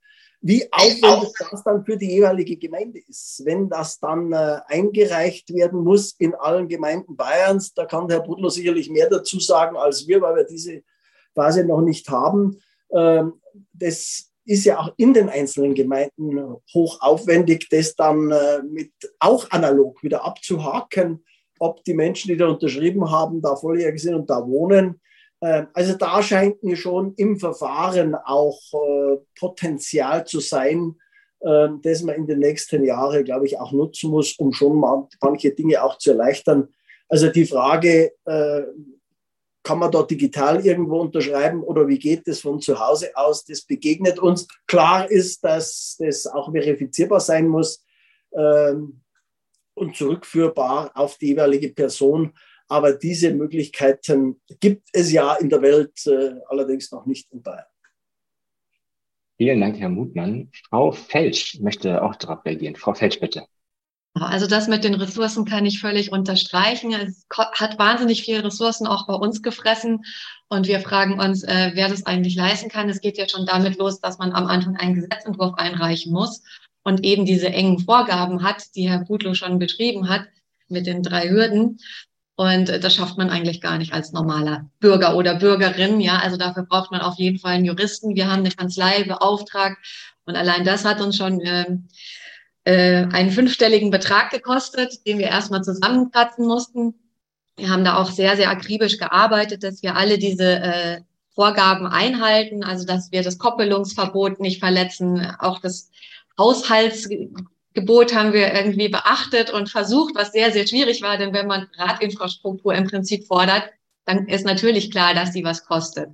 wie 0.42 0.66
aufwendig 0.72 1.32
das 1.50 1.62
dann 1.64 1.84
für 1.84 1.98
die 1.98 2.10
jeweilige 2.10 2.56
Gemeinde 2.56 2.98
ist. 3.06 3.42
Wenn 3.44 3.68
das 3.68 4.00
dann 4.00 4.32
äh, 4.32 4.60
eingereicht 4.66 5.52
werden 5.52 5.84
muss 5.84 6.12
in 6.12 6.34
allen 6.34 6.66
Gemeinden 6.66 7.16
Bayerns, 7.16 7.74
da 7.74 7.84
kann 7.84 8.08
Herr 8.08 8.22
Budler 8.22 8.50
sicherlich 8.50 8.88
mehr 8.88 9.10
dazu 9.10 9.38
sagen 9.38 9.76
als 9.76 10.08
wir, 10.08 10.22
weil 10.22 10.36
wir 10.36 10.44
diese 10.44 10.82
Phase 11.34 11.64
noch 11.64 11.82
nicht 11.82 12.08
haben. 12.08 12.58
Ähm, 12.92 13.34
das 13.72 14.29
ist 14.44 14.64
ja 14.64 14.78
auch 14.78 14.92
in 14.96 15.14
den 15.14 15.28
einzelnen 15.28 15.74
Gemeinden 15.74 16.56
hoch 16.74 17.00
aufwendig, 17.00 17.68
das 17.70 17.94
dann 17.94 18.30
äh, 18.30 18.62
mit 18.62 18.92
auch 19.18 19.50
analog 19.50 20.02
wieder 20.02 20.24
abzuhaken, 20.24 21.24
ob 21.58 21.84
die 21.84 21.94
Menschen, 21.94 22.28
die 22.28 22.36
da 22.36 22.48
unterschrieben 22.48 23.10
haben, 23.10 23.42
da 23.42 23.54
volljährig 23.54 24.00
sind 24.00 24.14
und 24.14 24.30
da 24.30 24.46
wohnen. 24.46 25.00
Äh, 25.40 25.64
also 25.74 25.94
da 25.94 26.22
scheint 26.22 26.62
mir 26.62 26.76
schon 26.76 27.14
im 27.16 27.38
Verfahren 27.38 28.14
auch 28.14 28.60
äh, 28.72 29.18
Potenzial 29.38 30.26
zu 30.26 30.40
sein, 30.40 30.96
das 31.42 32.02
man 32.02 32.16
in 32.16 32.26
den 32.26 32.40
nächsten 32.40 32.84
Jahren, 32.84 33.24
glaube 33.24 33.46
ich, 33.46 33.58
auch 33.58 33.72
nutzen 33.72 34.10
muss, 34.10 34.34
um 34.34 34.52
schon 34.52 34.78
manche 35.22 35.50
Dinge 35.52 35.82
auch 35.82 35.96
zu 35.96 36.10
erleichtern. 36.10 36.68
Also 37.08 37.28
die 37.30 37.46
Frage, 37.46 38.12
kann 39.62 39.78
man 39.78 39.90
dort 39.90 40.10
digital 40.10 40.64
irgendwo 40.64 41.00
unterschreiben 41.00 41.62
oder 41.62 41.86
wie 41.86 41.98
geht 41.98 42.26
das 42.26 42.40
von 42.40 42.60
zu 42.60 42.78
Hause 42.78 43.10
aus? 43.14 43.44
Das 43.44 43.62
begegnet 43.62 44.18
uns. 44.18 44.48
Klar 44.66 45.10
ist, 45.10 45.44
dass 45.44 45.96
das 45.98 46.26
auch 46.26 46.50
verifizierbar 46.52 47.20
sein 47.20 47.48
muss. 47.48 47.84
ähm, 48.32 49.02
und 49.74 49.96
zurückführbar 49.96 50.90
auf 50.94 51.16
die 51.18 51.28
jeweilige 51.28 51.70
Person. 51.70 52.34
Aber 52.68 52.92
diese 52.92 53.32
Möglichkeiten 53.32 54.40
gibt 54.60 54.88
es 54.92 55.10
ja 55.10 55.34
in 55.36 55.48
der 55.48 55.62
Welt, 55.62 56.06
äh, 56.06 56.34
allerdings 56.48 56.92
noch 56.92 57.06
nicht 57.06 57.32
in 57.32 57.42
Bayern. 57.42 57.64
Vielen 59.38 59.60
Dank, 59.60 59.78
Herr 59.78 59.88
Mutmann. 59.88 60.50
Frau 60.68 60.92
Felsch 60.92 61.58
möchte 61.60 62.02
auch 62.02 62.14
darauf 62.16 62.44
reagieren. 62.44 62.76
Frau 62.76 62.92
Felsch, 62.92 63.18
bitte. 63.18 63.46
Also 64.14 64.46
das 64.46 64.66
mit 64.66 64.82
den 64.82 64.94
Ressourcen 64.94 65.44
kann 65.44 65.64
ich 65.64 65.80
völlig 65.80 66.10
unterstreichen. 66.10 66.92
Es 66.92 67.26
hat 67.30 67.78
wahnsinnig 67.78 68.22
viele 68.22 68.44
Ressourcen 68.44 68.86
auch 68.86 69.06
bei 69.06 69.14
uns 69.14 69.42
gefressen. 69.42 70.04
Und 70.48 70.66
wir 70.66 70.80
fragen 70.80 71.20
uns, 71.20 71.44
äh, 71.44 71.70
wer 71.74 71.88
das 71.88 72.06
eigentlich 72.06 72.34
leisten 72.34 72.68
kann. 72.68 72.88
Es 72.88 73.00
geht 73.00 73.18
ja 73.18 73.28
schon 73.28 73.46
damit 73.46 73.78
los, 73.78 74.00
dass 74.00 74.18
man 74.18 74.32
am 74.32 74.46
Anfang 74.46 74.76
einen 74.76 74.94
Gesetzentwurf 74.94 75.54
einreichen 75.54 76.12
muss 76.12 76.42
und 76.82 77.04
eben 77.04 77.24
diese 77.24 77.50
engen 77.50 77.78
Vorgaben 77.78 78.42
hat, 78.42 78.74
die 78.74 78.88
Herr 78.88 79.04
Budlow 79.04 79.34
schon 79.34 79.60
beschrieben 79.60 80.08
hat, 80.08 80.26
mit 80.68 80.86
den 80.86 81.02
drei 81.02 81.28
Hürden. 81.28 81.78
Und 82.34 82.68
das 82.68 82.94
schafft 82.94 83.18
man 83.18 83.30
eigentlich 83.30 83.60
gar 83.60 83.78
nicht 83.78 83.92
als 83.92 84.12
normaler 84.12 84.70
Bürger 84.80 85.14
oder 85.14 85.34
Bürgerin. 85.34 86.00
Ja, 86.00 86.18
also 86.18 86.36
dafür 86.36 86.64
braucht 86.64 86.90
man 86.90 87.00
auf 87.00 87.18
jeden 87.18 87.38
Fall 87.38 87.52
einen 87.52 87.66
Juristen. 87.66 88.16
Wir 88.16 88.30
haben 88.30 88.40
eine 88.40 88.50
Kanzlei 88.50 89.04
beauftragt 89.04 89.76
und 90.24 90.36
allein 90.36 90.64
das 90.64 90.84
hat 90.84 91.00
uns 91.00 91.16
schon 91.16 91.40
äh, 91.40 91.66
äh, 92.70 93.08
einen 93.12 93.30
fünfstelligen 93.32 93.90
Betrag 93.90 94.30
gekostet, 94.30 95.06
den 95.06 95.18
wir 95.18 95.26
erstmal 95.26 95.62
zusammenkratzen 95.62 96.46
mussten. 96.46 96.94
Wir 97.56 97.68
haben 97.68 97.84
da 97.84 97.96
auch 97.96 98.10
sehr, 98.10 98.36
sehr 98.36 98.48
akribisch 98.48 98.98
gearbeitet, 98.98 99.64
dass 99.64 99.82
wir 99.82 99.96
alle 99.96 100.18
diese 100.18 100.60
äh, 100.60 101.00
Vorgaben 101.34 101.86
einhalten, 101.86 102.62
also 102.62 102.86
dass 102.86 103.10
wir 103.10 103.22
das 103.22 103.38
Koppelungsverbot 103.38 104.40
nicht 104.40 104.60
verletzen, 104.60 105.34
auch 105.40 105.58
das 105.58 105.90
Haushaltsgebot 106.38 108.14
haben 108.14 108.32
wir 108.32 108.54
irgendwie 108.54 108.88
beachtet 108.88 109.50
und 109.50 109.68
versucht, 109.68 110.14
was 110.14 110.32
sehr, 110.32 110.52
sehr 110.52 110.66
schwierig 110.66 111.02
war, 111.02 111.18
denn 111.18 111.32
wenn 111.32 111.46
man 111.46 111.68
Radinfrastruktur 111.76 112.74
im 112.74 112.86
Prinzip 112.86 113.26
fordert, 113.26 113.64
dann 114.04 114.28
ist 114.28 114.46
natürlich 114.46 114.90
klar, 114.90 115.14
dass 115.14 115.32
sie 115.32 115.44
was 115.44 115.64
kostet. 115.64 116.10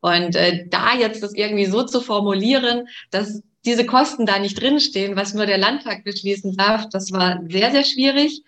Und 0.00 0.34
äh, 0.34 0.66
da 0.68 0.94
jetzt 0.94 1.22
das 1.22 1.34
irgendwie 1.34 1.66
so 1.66 1.84
zu 1.84 2.00
formulieren, 2.00 2.88
dass 3.10 3.42
diese 3.64 3.84
Kosten 3.84 4.26
da 4.26 4.38
nicht 4.38 4.60
drinstehen, 4.60 5.16
was 5.16 5.34
nur 5.34 5.46
der 5.46 5.58
Landtag 5.58 6.04
beschließen 6.04 6.56
darf, 6.56 6.88
das 6.88 7.12
war 7.12 7.40
sehr, 7.48 7.70
sehr 7.70 7.84
schwierig. 7.84 8.42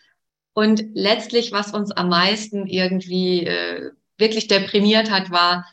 Und 0.55 0.85
letztlich, 0.95 1.53
was 1.53 1.73
uns 1.73 1.91
am 1.91 2.09
meisten 2.09 2.67
irgendwie 2.67 3.47
äh, 3.47 3.91
wirklich 4.19 4.49
deprimiert 4.49 5.11
hat, 5.11 5.31
war, 5.31 5.67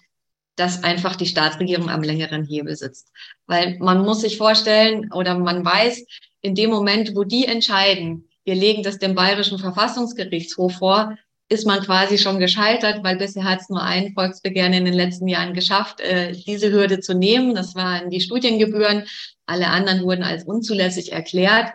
dass 0.56 0.84
einfach 0.84 1.16
die 1.16 1.26
Staatsregierung 1.26 1.90
am 1.90 2.04
längeren 2.04 2.44
Hebel 2.44 2.76
sitzt. 2.76 3.12
Weil 3.48 3.78
man 3.80 4.04
muss 4.04 4.22
sich 4.22 4.38
vorstellen 4.38 5.12
oder 5.14 5.38
man 5.38 5.64
weiß, 5.64 6.06
in 6.42 6.56
dem 6.56 6.70
Moment, 6.70 7.16
wo 7.16 7.24
die 7.24 7.46
entscheiden, 7.46 8.28
wir 8.44 8.56
legen 8.56 8.84
das 8.84 9.00
dem 9.00 9.16
Bayerischen 9.16 9.60
Verfassungsgerichtshof 9.60 10.76
vor, 10.76 11.18
ist 11.50 11.66
man 11.66 11.82
quasi 11.82 12.20
schon 12.20 12.40
gescheitert, 12.40 13.04
weil 13.04 13.18
bisher 13.18 13.44
hat 13.44 13.62
es 13.62 13.70
nur 13.70 13.82
ein 13.82 14.14
Volksbegehren 14.14 14.74
in 14.74 14.86
den 14.86 14.94
letzten 14.94 15.28
Jahren 15.28 15.56
geschafft, 15.56 16.00
äh, 16.00 16.32
diese 16.32 16.72
Hürde 16.72 17.00
zu 17.00 17.16
nehmen. 17.16 17.56
Das 17.56 17.74
waren 17.76 18.12
die 18.12 18.22
Studiengebühren. 18.22 19.06
Alle 19.48 19.68
anderen 19.68 20.04
wurden 20.04 20.24
als 20.24 20.44
unzulässig 20.44 21.12
erklärt. 21.12 21.74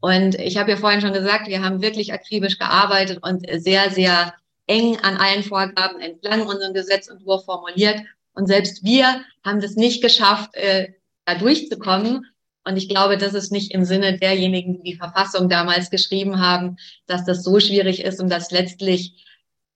Und 0.00 0.36
ich 0.36 0.56
habe 0.56 0.70
ja 0.70 0.76
vorhin 0.78 1.02
schon 1.02 1.12
gesagt, 1.12 1.48
wir 1.48 1.62
haben 1.62 1.82
wirklich 1.82 2.14
akribisch 2.14 2.58
gearbeitet 2.58 3.18
und 3.22 3.46
sehr, 3.62 3.90
sehr 3.90 4.32
eng 4.66 4.96
an 5.02 5.18
allen 5.18 5.42
Vorgaben 5.42 6.00
entlang 6.00 6.46
unseren 6.46 6.72
Gesetzentwurf 6.72 7.44
formuliert. 7.44 8.00
Und 8.32 8.46
selbst 8.46 8.84
wir 8.84 9.22
haben 9.44 9.60
das 9.60 9.76
nicht 9.76 10.02
geschafft, 10.02 10.54
äh, 10.54 10.94
da 11.26 11.34
durchzukommen. 11.34 12.26
Und 12.64 12.76
ich 12.76 12.88
glaube, 12.88 13.16
das 13.16 13.34
ist 13.34 13.52
nicht 13.52 13.72
im 13.72 13.84
Sinne 13.84 14.18
derjenigen, 14.18 14.74
die 14.74 14.92
die 14.92 14.96
Verfassung 14.96 15.48
damals 15.48 15.90
geschrieben 15.90 16.40
haben, 16.40 16.76
dass 17.06 17.24
das 17.24 17.42
so 17.42 17.58
schwierig 17.58 18.04
ist 18.04 18.20
und 18.20 18.28
dass 18.28 18.50
letztlich 18.50 19.26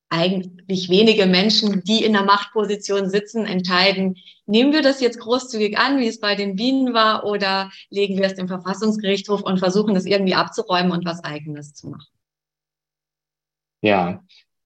eigentlich 0.09 0.89
wenige 0.89 1.25
Menschen, 1.25 1.83
die 1.83 2.03
in 2.03 2.13
der 2.13 2.23
Machtposition 2.23 3.09
sitzen, 3.09 3.45
entscheiden, 3.45 4.17
nehmen 4.45 4.71
wir 4.71 4.83
das 4.83 5.01
jetzt 5.01 5.19
großzügig 5.19 5.77
an, 5.77 5.99
wie 5.99 6.07
es 6.07 6.19
bei 6.19 6.35
den 6.35 6.55
Bienen 6.55 6.93
war, 6.93 7.25
oder 7.25 7.71
legen 7.89 8.17
wir 8.17 8.25
es 8.25 8.35
dem 8.35 8.47
Verfassungsgerichtshof 8.47 9.41
und 9.41 9.57
versuchen 9.57 9.95
das 9.95 10.05
irgendwie 10.05 10.35
abzuräumen 10.35 10.91
und 10.91 11.05
was 11.05 11.23
eigenes 11.23 11.73
zu 11.73 11.89
machen. 11.89 12.07
Ja, 13.81 14.23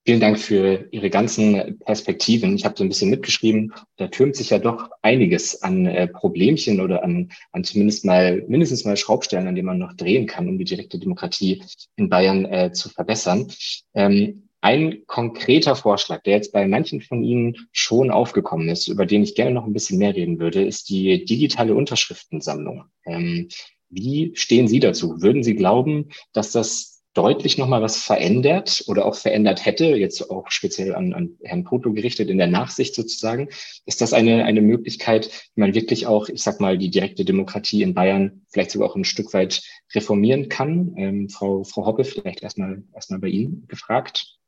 Vielen 0.10 0.22
Dank 0.22 0.40
für 0.40 0.88
Ihre 0.90 1.12
ganzen 1.12 1.78
Perspektiven. 1.86 2.56
Ich 2.56 2.66
habe 2.66 2.74
so 2.76 2.84
ein 2.84 2.90
bisschen 2.90 3.12
mitgeschrieben, 3.12 3.76
da 3.98 4.08
türmt 4.08 4.36
sich 4.36 4.50
ja 4.50 4.58
doch 4.58 4.90
einiges 5.04 5.62
an 5.62 5.86
äh, 5.86 6.08
Problemchen 6.08 6.82
oder 6.82 7.04
an, 7.04 7.30
an 7.52 7.64
zumindest 7.64 8.06
mal, 8.06 8.44
mindestens 8.48 8.86
mal 8.86 8.98
Schraubstellen, 8.98 9.48
an 9.48 9.54
denen 9.54 9.68
man 9.68 9.78
noch 9.78 9.94
drehen 9.94 10.26
kann, 10.26 10.50
um 10.50 10.58
die 10.58 10.66
direkte 10.66 10.98
Demokratie 10.98 11.62
in 11.96 12.10
Bayern 12.10 12.46
äh, 12.46 12.72
zu 12.74 12.90
verbessern. 12.90 13.54
Ähm, 13.94 14.50
ein 14.62 15.04
konkreter 15.06 15.76
Vorschlag, 15.76 16.24
der 16.24 16.38
jetzt 16.38 16.54
bei 16.54 16.68
manchen 16.68 17.02
von 17.02 17.24
Ihnen 17.24 17.68
schon 17.72 18.10
aufgekommen 18.10 18.68
ist, 18.68 18.88
über 18.88 19.06
den 19.06 19.22
ich 19.22 19.36
gerne 19.36 19.52
noch 19.52 19.68
ein 19.68 19.74
bisschen 19.74 20.00
mehr 20.00 20.16
reden 20.16 20.40
würde, 20.40 20.64
ist 20.64 20.90
die 20.90 21.24
digitale 21.24 21.76
Unterschriftensammlung. 21.76 22.86
Ähm, 23.06 23.50
wie 23.92 24.32
stehen 24.34 24.68
Sie 24.68 24.80
dazu? 24.80 25.22
Würden 25.22 25.44
Sie 25.44 25.56
glauben, 25.56 26.10
dass 26.34 26.52
das 26.52 26.89
deutlich 27.14 27.58
nochmal 27.58 27.82
was 27.82 28.02
verändert 28.04 28.84
oder 28.88 29.06
auch 29.06 29.16
verändert 29.16 29.66
hätte, 29.66 29.86
jetzt 29.86 30.30
auch 30.30 30.50
speziell 30.50 30.96
an, 30.96 31.14
an 31.14 31.38
Herrn 31.44 31.64
Poto 31.64 31.92
gerichtet 31.92 32.30
in 32.30 32.38
der 32.38 32.48
Nachsicht 32.48 32.96
sozusagen, 32.96 33.50
ist 33.86 34.02
das 34.02 34.14
eine, 34.14 34.46
eine 34.46 34.62
Möglichkeit, 34.62 35.30
wie 35.56 35.62
man 35.62 35.74
wirklich 35.74 36.08
auch, 36.08 36.30
ich 36.30 36.44
sag 36.44 36.60
mal, 36.60 36.78
die 36.78 36.92
direkte 36.92 37.26
Demokratie 37.26 37.82
in 37.82 37.94
Bayern 37.94 38.46
vielleicht 38.50 38.72
sogar 38.72 38.90
auch 38.90 38.96
ein 38.96 39.06
Stück 39.06 39.34
weit 39.34 39.62
reformieren 39.94 40.50
kann? 40.50 40.94
Ähm, 40.98 41.30
Frau, 41.30 41.64
Frau 41.64 41.86
Hoppe, 41.86 42.04
vielleicht 42.04 42.44
erstmal, 42.44 42.84
erstmal 42.94 43.20
bei 43.20 43.28
Ihnen 43.28 43.66
gefragt. 43.68 44.39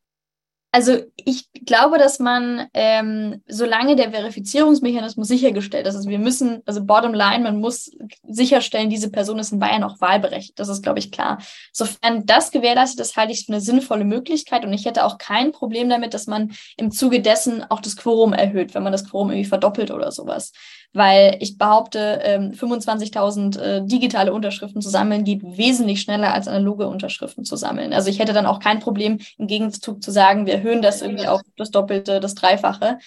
Also 0.74 1.00
ich 1.18 1.50
glaube, 1.66 1.98
dass 1.98 2.20
man, 2.20 2.68
ähm, 2.74 3.42
solange 3.46 3.98
der 3.98 4.12
Verifizierungsmechanismus 4.12 5.28
sichergestellt 5.28 5.86
ist, 5.86 5.96
also 5.96 6.10
wir 6.10 6.18
müssen, 6.18 6.62
also 6.66 6.86
bottom 6.86 7.14
line, 7.14 7.44
man 7.44 7.60
muss 7.60 7.92
sicherstellen, 8.24 8.90
diese 8.90 9.12
Person 9.12 9.38
ist 9.40 9.52
in 9.52 9.60
Bayern 9.60 9.84
auch 9.84 10.00
wahlberechtigt. 10.00 10.58
Das 10.58 10.70
ist, 10.70 10.82
glaube 10.82 11.00
ich, 11.00 11.12
klar. 11.12 11.40
Sofern 11.74 12.26
das 12.26 12.52
gewährleistet 12.52 13.02
ist, 13.02 13.18
halte 13.18 13.34
ich 13.34 13.40
es 13.40 13.46
für 13.46 13.52
eine 13.52 13.62
sinnvolle 13.62 14.06
Möglichkeit 14.06 14.64
und 14.64 14.72
ich 14.72 14.86
hätte 14.86 15.04
auch 15.04 15.18
kein 15.18 15.52
Problem 15.52 15.90
damit, 15.90 16.14
dass 16.14 16.26
man 16.26 16.54
im 16.78 16.92
Zuge 16.92 17.22
dessen 17.22 17.64
auch 17.70 17.82
das 17.82 17.98
Quorum 17.98 18.32
erhöht, 18.32 18.74
wenn 18.74 18.84
man 18.84 18.94
das 18.94 19.10
Quorum 19.10 19.30
irgendwie 19.30 19.50
verdoppelt 19.50 19.92
oder 19.92 20.12
sowas 20.12 20.54
weil 20.94 21.38
ich 21.40 21.58
behaupte, 21.58 22.20
ähm, 22.24 22.52
25.000 22.52 23.60
äh, 23.60 23.86
digitale 23.86 24.34
Unterschriften 24.34 24.82
zu 24.82 24.90
sammeln 24.90 25.24
geht 25.24 25.42
wesentlich 25.44 26.02
schneller 26.02 26.34
als 26.34 26.48
analoge 26.48 26.88
Unterschriften 26.88 27.46
zu 27.46 27.56
sammeln. 27.56 27.94
Also 27.94 28.10
ich 28.10 28.20
hätte 28.20 28.34
dann 28.34 28.46
auch 28.46 28.60
kein 28.60 28.80
Problem, 28.80 29.20
im 29.38 29.48
Gegenzug 29.48 30.04
zu 30.04 30.12
sagen, 30.12 30.46
wir 30.46 30.56
erhöhen 30.56 30.82
das 30.82 31.02
irgendwie 31.02 31.28
auf 31.28 31.42
das 31.56 31.72
Doppelte, 31.72 32.20
das 32.20 32.36
Dreifache. 32.36 33.00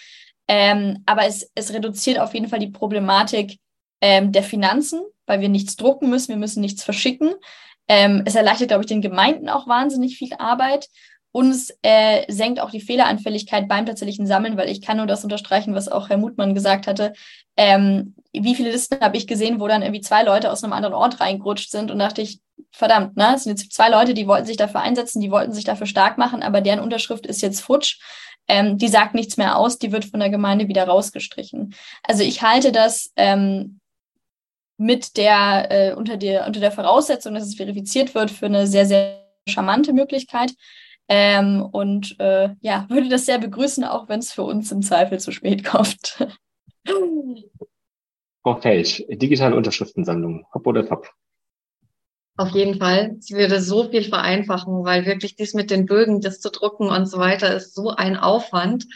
Ähm, 0.49 1.03
aber 1.07 1.27
es, 1.27 1.51
es 1.55 1.73
reduziert 1.73 2.18
auf 2.18 2.35
jeden 2.35 2.49
Fall 2.49 2.59
die 2.59 2.70
Problematik 2.70 3.59
ähm, 4.01 4.33
der 4.33 4.42
Finanzen, 4.42 5.01
weil 5.27 5.40
wir 5.40 5.49
nichts 5.49 5.77
drucken 5.77 6.11
müssen, 6.11 6.29
wir 6.31 6.37
müssen 6.37 6.61
nichts 6.61 6.83
verschicken. 6.85 7.35
Ähm, 7.87 8.23
es 8.25 8.35
erleichtert, 8.35 8.68
glaube 8.68 8.83
ich, 8.83 8.88
den 8.88 9.03
Gemeinden 9.03 9.49
auch 9.49 9.66
wahnsinnig 9.66 10.16
viel 10.16 10.33
Arbeit 10.38 10.88
und 11.35 11.51
es 11.51 11.77
äh, 11.83 12.33
senkt 12.33 12.61
auch 12.61 12.70
die 12.70 12.81
Fehleranfälligkeit 12.81 13.66
beim 13.66 13.87
tatsächlichen 13.87 14.25
Sammeln, 14.25 14.57
weil 14.57 14.70
ich 14.70 14.81
kann 14.81 14.99
nur 14.99 15.07
das 15.07 15.25
unterstreichen, 15.25 15.75
was 15.75 15.88
auch 15.88 16.09
Herr 16.09 16.16
Mutmann 16.16 16.55
gesagt 16.55 16.87
hatte. 16.87 17.12
Ähm, 17.57 18.14
wie 18.33 18.55
viele 18.55 18.70
Listen 18.70 19.01
habe 19.01 19.16
ich 19.16 19.27
gesehen, 19.27 19.59
wo 19.59 19.66
dann 19.66 19.83
irgendwie 19.83 20.01
zwei 20.01 20.23
Leute 20.23 20.53
aus 20.53 20.62
einem 20.62 20.73
anderen 20.73 20.94
Ort 20.94 21.18
reingerutscht 21.18 21.73
sind 21.73 21.90
und 21.90 21.99
dachte 21.99 22.23
ich, 22.23 22.38
verdammt, 22.70 23.16
ne, 23.16 23.33
es 23.35 23.42
sind 23.42 23.59
jetzt 23.59 23.73
zwei 23.73 23.88
Leute, 23.88 24.14
die 24.14 24.29
wollten 24.29 24.47
sich 24.47 24.57
dafür 24.57 24.81
einsetzen, 24.81 25.20
die 25.20 25.33
wollten 25.33 25.53
sich 25.53 25.64
dafür 25.64 25.88
stark 25.88 26.18
machen, 26.18 26.40
aber 26.44 26.61
deren 26.61 26.79
Unterschrift 26.79 27.27
ist 27.27 27.42
jetzt 27.42 27.63
futsch. 27.63 27.98
Ähm, 28.46 28.79
die 28.79 28.88
sagt 28.88 29.15
nichts 29.17 29.37
mehr 29.37 29.59
aus, 29.59 29.79
die 29.79 29.90
wird 29.90 30.04
von 30.04 30.21
der 30.21 30.31
Gemeinde 30.31 30.69
wieder 30.69 30.85
rausgestrichen. 30.85 31.75
Also 32.04 32.23
ich 32.23 32.42
halte 32.42 32.71
das 32.71 33.11
ähm, 33.17 33.81
mit 34.77 35.17
der, 35.17 35.67
äh, 35.73 35.94
unter 35.94 36.17
der, 36.17 36.46
unter 36.46 36.61
der 36.61 36.71
Voraussetzung, 36.71 37.35
dass 37.35 37.42
es 37.42 37.56
verifiziert 37.56 38.15
wird, 38.15 38.31
für 38.31 38.46
eine 38.46 38.69
sehr, 38.69 38.87
sehr 38.87 39.21
charmante 39.48 39.92
Möglichkeit. 39.92 40.52
Ähm, 41.09 41.63
und 41.63 42.19
äh, 42.19 42.50
ja, 42.61 42.87
würde 42.88 43.09
das 43.09 43.27
sehr 43.27 43.38
begrüßen, 43.38 43.85
auch 43.85 44.09
wenn 44.09 44.21
es 44.21 44.33
für 44.33 44.42
uns 44.42 44.73
im 44.73 44.83
Zweifel 44.83 45.21
zu 45.21 45.33
spät 45.33 45.65
kommt. 45.65 46.27
Frau 48.42 48.61
Felsch, 48.61 49.02
digitale 49.09 49.57
Unterschriftensammlung, 49.57 50.46
hopp 50.52 50.67
oder 50.67 50.87
top? 50.87 51.09
Auf 52.37 52.50
jeden 52.50 52.79
Fall. 52.79 53.17
Sie 53.21 53.35
würde 53.37 53.61
so 53.61 53.88
viel 53.88 54.02
vereinfachen, 54.02 54.85
weil 54.85 55.07
wirklich 55.07 55.37
dies 55.37 55.55
mit 55.55 55.71
den 55.71 55.87
Bögen, 55.87 56.21
das 56.21 56.40
zu 56.40 56.50
drucken 56.50 56.88
und 56.88 57.07
so 57.07 57.19
weiter, 57.19 57.55
ist 57.55 57.75
so 57.75 57.90
ein 57.90 58.17
Aufwand. 58.17 58.87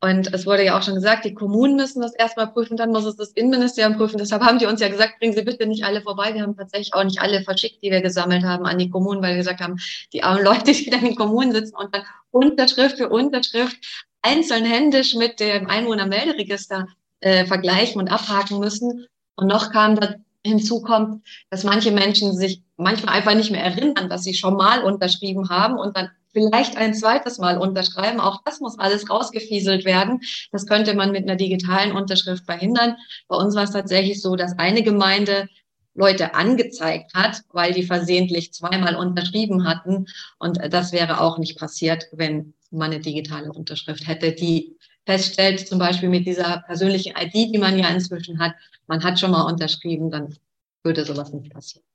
Und 0.00 0.32
es 0.32 0.46
wurde 0.46 0.64
ja 0.64 0.78
auch 0.78 0.82
schon 0.82 0.94
gesagt, 0.94 1.24
die 1.24 1.34
Kommunen 1.34 1.74
müssen 1.74 2.00
das 2.00 2.14
erstmal 2.14 2.46
prüfen, 2.52 2.76
dann 2.76 2.92
muss 2.92 3.04
es 3.04 3.16
das 3.16 3.30
Innenministerium 3.32 3.96
prüfen. 3.96 4.18
Deshalb 4.18 4.42
haben 4.42 4.60
die 4.60 4.66
uns 4.66 4.80
ja 4.80 4.88
gesagt, 4.88 5.18
bringen 5.18 5.34
Sie 5.34 5.42
bitte 5.42 5.66
nicht 5.66 5.84
alle 5.84 6.02
vorbei. 6.02 6.32
Wir 6.34 6.42
haben 6.42 6.56
tatsächlich 6.56 6.94
auch 6.94 7.02
nicht 7.02 7.20
alle 7.20 7.42
verschickt, 7.42 7.82
die 7.82 7.90
wir 7.90 8.00
gesammelt 8.00 8.44
haben 8.44 8.64
an 8.64 8.78
die 8.78 8.90
Kommunen, 8.90 9.22
weil 9.22 9.30
wir 9.30 9.38
gesagt 9.38 9.60
haben, 9.60 9.76
die 10.12 10.22
armen 10.22 10.44
Leute, 10.44 10.72
die 10.72 10.88
dann 10.88 11.00
in 11.00 11.06
den 11.06 11.16
Kommunen 11.16 11.52
sitzen 11.52 11.74
und 11.74 11.92
dann 11.92 12.02
Unterschrift 12.30 12.98
für 12.98 13.08
Unterschrift 13.08 13.76
einzeln 14.22 14.64
händisch 14.64 15.14
mit 15.14 15.40
dem 15.40 15.68
Einwohnermelderegister 15.68 16.86
äh, 17.20 17.44
vergleichen 17.46 18.00
und 18.00 18.08
abhaken 18.08 18.60
müssen. 18.60 19.06
Und 19.34 19.48
noch 19.48 19.72
kam 19.72 19.98
hinzu 20.46 20.80
kommt, 20.80 21.26
dass 21.50 21.64
manche 21.64 21.90
Menschen 21.90 22.36
sich 22.36 22.62
manchmal 22.76 23.16
einfach 23.16 23.34
nicht 23.34 23.50
mehr 23.50 23.64
erinnern, 23.64 24.08
dass 24.08 24.22
sie 24.22 24.34
schon 24.34 24.56
mal 24.56 24.84
unterschrieben 24.84 25.48
haben 25.48 25.76
und 25.76 25.96
dann 25.96 26.10
vielleicht 26.32 26.76
ein 26.76 26.94
zweites 26.94 27.38
Mal 27.38 27.58
unterschreiben. 27.58 28.20
Auch 28.20 28.42
das 28.44 28.60
muss 28.60 28.78
alles 28.78 29.08
rausgefieselt 29.08 29.84
werden. 29.84 30.20
Das 30.52 30.66
könnte 30.66 30.94
man 30.94 31.12
mit 31.12 31.24
einer 31.24 31.36
digitalen 31.36 31.92
Unterschrift 31.92 32.44
verhindern. 32.44 32.96
Bei 33.28 33.36
uns 33.36 33.54
war 33.54 33.64
es 33.64 33.72
tatsächlich 33.72 34.20
so, 34.20 34.36
dass 34.36 34.58
eine 34.58 34.82
Gemeinde 34.82 35.48
Leute 35.94 36.34
angezeigt 36.34 37.12
hat, 37.14 37.42
weil 37.52 37.72
die 37.72 37.82
versehentlich 37.82 38.52
zweimal 38.52 38.94
unterschrieben 38.94 39.66
hatten. 39.66 40.06
Und 40.38 40.58
das 40.70 40.92
wäre 40.92 41.20
auch 41.20 41.38
nicht 41.38 41.58
passiert, 41.58 42.06
wenn 42.12 42.54
man 42.70 42.92
eine 42.92 43.00
digitale 43.00 43.52
Unterschrift 43.52 44.06
hätte, 44.06 44.32
die 44.32 44.76
feststellt, 45.06 45.66
zum 45.66 45.78
Beispiel 45.78 46.08
mit 46.08 46.26
dieser 46.26 46.62
persönlichen 46.66 47.14
ID, 47.16 47.54
die 47.54 47.58
man 47.58 47.78
ja 47.78 47.88
inzwischen 47.88 48.38
hat, 48.38 48.54
man 48.86 49.02
hat 49.02 49.18
schon 49.18 49.30
mal 49.30 49.42
unterschrieben, 49.42 50.10
dann 50.10 50.36
würde 50.84 51.04
sowas 51.04 51.32
nicht 51.32 51.50
passieren. 51.50 51.87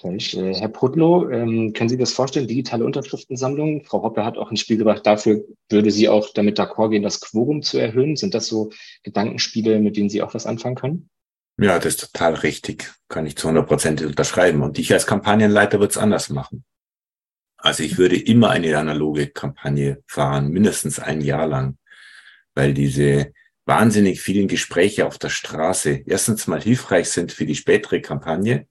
Felsch. 0.00 0.34
Äh, 0.34 0.54
Herr 0.54 0.68
Prudlow, 0.68 1.30
ähm, 1.30 1.72
können 1.72 1.88
Sie 1.88 1.96
das 1.96 2.12
vorstellen, 2.12 2.48
digitale 2.48 2.84
Unterschriftensammlung? 2.84 3.84
Frau 3.84 4.02
Hoppe 4.02 4.24
hat 4.24 4.36
auch 4.36 4.50
ein 4.50 4.56
Spiel 4.56 4.76
gebracht, 4.76 5.06
dafür 5.06 5.44
würde 5.70 5.90
sie 5.90 6.08
auch 6.08 6.30
damit 6.34 6.58
d'accord 6.58 6.90
gehen, 6.90 7.02
das 7.02 7.20
Quorum 7.20 7.62
zu 7.62 7.78
erhöhen. 7.78 8.16
Sind 8.16 8.34
das 8.34 8.46
so 8.46 8.70
Gedankenspiele, 9.04 9.78
mit 9.78 9.96
denen 9.96 10.10
Sie 10.10 10.22
auch 10.22 10.34
was 10.34 10.46
anfangen 10.46 10.74
können? 10.74 11.10
Ja, 11.58 11.78
das 11.78 11.94
ist 11.94 12.12
total 12.12 12.34
richtig. 12.34 12.92
Kann 13.08 13.26
ich 13.26 13.36
zu 13.36 13.46
100 13.48 13.68
Prozent 13.68 14.02
unterschreiben. 14.02 14.62
Und 14.62 14.78
ich 14.78 14.92
als 14.92 15.06
Kampagnenleiter 15.06 15.78
würde 15.78 15.90
es 15.90 15.98
anders 15.98 16.28
machen. 16.30 16.64
Also 17.56 17.84
ich 17.84 17.96
würde 17.98 18.16
immer 18.16 18.50
eine 18.50 18.76
analoge 18.76 19.28
Kampagne 19.28 20.02
fahren, 20.06 20.48
mindestens 20.48 20.98
ein 20.98 21.20
Jahr 21.20 21.46
lang, 21.46 21.78
weil 22.54 22.74
diese 22.74 23.32
wahnsinnig 23.66 24.20
vielen 24.20 24.48
Gespräche 24.48 25.06
auf 25.06 25.18
der 25.18 25.28
Straße 25.28 26.02
erstens 26.06 26.48
mal 26.48 26.60
hilfreich 26.60 27.10
sind 27.10 27.30
für 27.30 27.46
die 27.46 27.54
spätere 27.54 28.00
Kampagne. 28.00 28.66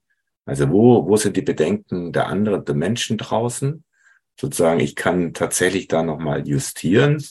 Also 0.45 0.69
wo, 0.69 1.07
wo 1.07 1.17
sind 1.17 1.37
die 1.37 1.41
Bedenken 1.41 2.11
der 2.11 2.27
anderen, 2.27 2.65
der 2.65 2.75
Menschen 2.75 3.17
draußen? 3.17 3.83
Sozusagen, 4.39 4.79
ich 4.79 4.95
kann 4.95 5.33
tatsächlich 5.33 5.87
da 5.87 6.03
nochmal 6.03 6.47
justieren 6.47 7.23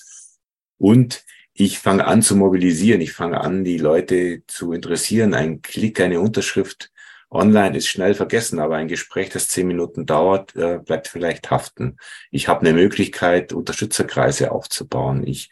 und 0.79 1.25
ich 1.53 1.79
fange 1.79 2.07
an 2.07 2.23
zu 2.23 2.37
mobilisieren. 2.37 3.01
Ich 3.01 3.13
fange 3.13 3.41
an, 3.41 3.65
die 3.65 3.79
Leute 3.79 4.43
zu 4.47 4.73
interessieren. 4.73 5.35
Ein 5.35 5.61
Klick, 5.63 6.01
eine 6.01 6.21
Unterschrift 6.21 6.91
online 7.31 7.77
ist 7.77 7.89
schnell 7.89 8.15
vergessen, 8.15 8.59
aber 8.59 8.77
ein 8.77 8.89
Gespräch, 8.89 9.31
das 9.31 9.49
zehn 9.49 9.67
Minuten 9.67 10.07
dauert, 10.07 10.55
äh, 10.57 10.79
bleibt 10.79 11.09
vielleicht 11.09 11.51
haften. 11.51 11.97
Ich 12.31 12.49
habe 12.49 12.61
eine 12.61 12.73
Möglichkeit, 12.73 13.53
Unterstützerkreise 13.53 14.53
aufzubauen. 14.53 15.27
Ich 15.27 15.51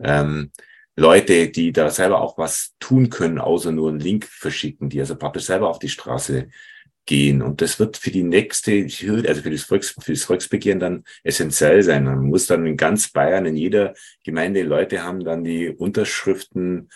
ähm, 0.00 0.52
Leute, 0.96 1.48
die 1.48 1.72
da 1.72 1.90
selber 1.90 2.20
auch 2.20 2.38
was 2.38 2.74
tun 2.80 3.08
können, 3.08 3.38
außer 3.38 3.72
nur 3.72 3.88
einen 3.88 4.00
Link 4.00 4.26
verschicken, 4.26 4.90
die 4.90 5.00
also 5.00 5.16
praktisch 5.16 5.44
selber 5.44 5.68
auf 5.68 5.78
die 5.78 5.88
Straße 5.88 6.48
gehen. 7.08 7.40
Und 7.42 7.62
das 7.62 7.80
wird 7.80 7.96
für 7.96 8.10
die 8.10 8.22
nächste 8.22 8.86
Hürde, 8.86 9.30
also 9.30 9.40
für 9.40 9.50
das, 9.50 9.62
Volks, 9.62 9.96
für 9.98 10.12
das 10.12 10.24
Volksbegehren 10.24 10.78
dann 10.78 11.04
essentiell 11.24 11.82
sein. 11.82 12.04
Man 12.04 12.26
muss 12.26 12.46
dann 12.46 12.66
in 12.66 12.76
ganz 12.76 13.08
Bayern, 13.10 13.46
in 13.46 13.56
jeder 13.56 13.94
Gemeinde 14.24 14.62
Leute 14.62 15.02
haben, 15.02 15.24
dann 15.24 15.42
die 15.42 15.70
Unterschriften, 15.70 16.90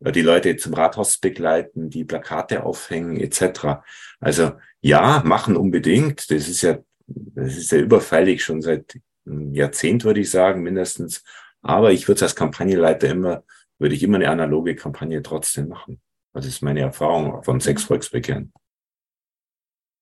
äh, 0.00 0.12
die 0.12 0.22
Leute 0.22 0.56
zum 0.56 0.72
Rathaus 0.72 1.18
begleiten, 1.18 1.90
die 1.90 2.04
Plakate 2.04 2.62
aufhängen, 2.62 3.16
etc. 3.16 3.82
Also 4.20 4.52
ja, 4.80 5.22
machen 5.26 5.56
unbedingt. 5.56 6.30
Das 6.30 6.48
ist 6.48 6.62
ja, 6.62 6.78
das 7.08 7.56
ist 7.56 7.72
ja 7.72 7.78
überfällig 7.78 8.44
schon 8.44 8.62
seit 8.62 8.98
einem 9.26 9.52
Jahrzehnt, 9.52 10.04
würde 10.04 10.20
ich 10.20 10.30
sagen, 10.30 10.62
mindestens. 10.62 11.24
Aber 11.60 11.90
ich 11.90 12.06
würde 12.06 12.22
als 12.22 12.36
Kampagnenleiter 12.36 13.08
immer, 13.08 13.42
würde 13.80 13.96
ich 13.96 14.02
immer 14.04 14.18
eine 14.18 14.30
analoge 14.30 14.76
Kampagne 14.76 15.20
trotzdem 15.22 15.68
machen. 15.68 16.00
Das 16.32 16.46
ist 16.46 16.62
meine 16.62 16.80
Erfahrung 16.80 17.42
von 17.42 17.58
sechs 17.58 17.82
Volksbegehren. 17.82 18.52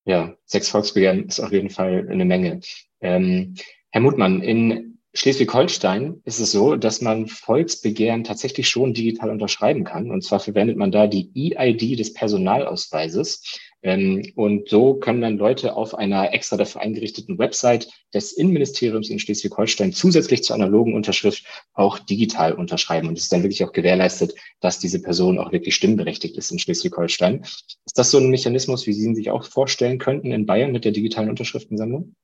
Ja, 0.04 0.34
sechs 0.44 0.68
Volksbegehren 0.68 1.26
ist 1.26 1.40
auf 1.40 1.52
jeden 1.52 1.70
Fall 1.70 2.06
eine 2.10 2.24
Menge. 2.24 2.60
Ähm, 3.00 3.54
Herr 3.90 4.00
Mutmann, 4.00 4.42
in 4.42 4.98
Schleswig-Holstein 5.14 6.20
ist 6.24 6.40
es 6.40 6.50
so, 6.50 6.74
dass 6.74 7.00
man 7.00 7.28
Volksbegehren 7.28 8.24
tatsächlich 8.24 8.68
schon 8.68 8.94
digital 8.94 9.30
unterschreiben 9.30 9.84
kann. 9.84 10.10
Und 10.10 10.24
zwar 10.24 10.40
verwendet 10.40 10.76
man 10.76 10.90
da 10.90 11.06
die 11.06 11.30
EID 11.34 11.96
des 11.98 12.12
Personalausweises. 12.12 13.60
Ähm, 13.84 14.32
und 14.34 14.70
so 14.70 14.94
können 14.94 15.20
dann 15.20 15.36
Leute 15.36 15.76
auf 15.76 15.94
einer 15.94 16.32
extra 16.32 16.56
dafür 16.56 16.80
eingerichteten 16.80 17.38
Website 17.38 17.88
des 18.14 18.32
Innenministeriums 18.32 19.10
in 19.10 19.18
Schleswig-Holstein 19.18 19.92
zusätzlich 19.92 20.42
zur 20.42 20.56
analogen 20.56 20.94
Unterschrift 20.94 21.44
auch 21.74 21.98
digital 21.98 22.54
unterschreiben. 22.54 23.08
Und 23.08 23.18
es 23.18 23.24
ist 23.24 23.32
dann 23.32 23.42
wirklich 23.42 23.62
auch 23.62 23.72
gewährleistet, 23.72 24.34
dass 24.60 24.78
diese 24.78 25.02
Person 25.02 25.38
auch 25.38 25.52
wirklich 25.52 25.74
stimmberechtigt 25.74 26.36
ist 26.38 26.50
in 26.50 26.58
Schleswig-Holstein. 26.58 27.42
Ist 27.42 27.98
das 27.98 28.10
so 28.10 28.16
ein 28.16 28.30
Mechanismus, 28.30 28.86
wie 28.86 28.94
Sie 28.94 29.04
ihn 29.04 29.14
sich 29.14 29.30
auch 29.30 29.44
vorstellen 29.44 29.98
könnten 29.98 30.32
in 30.32 30.46
Bayern 30.46 30.72
mit 30.72 30.86
der 30.86 30.92
digitalen 30.92 31.28
Unterschriftensammlung? 31.28 32.14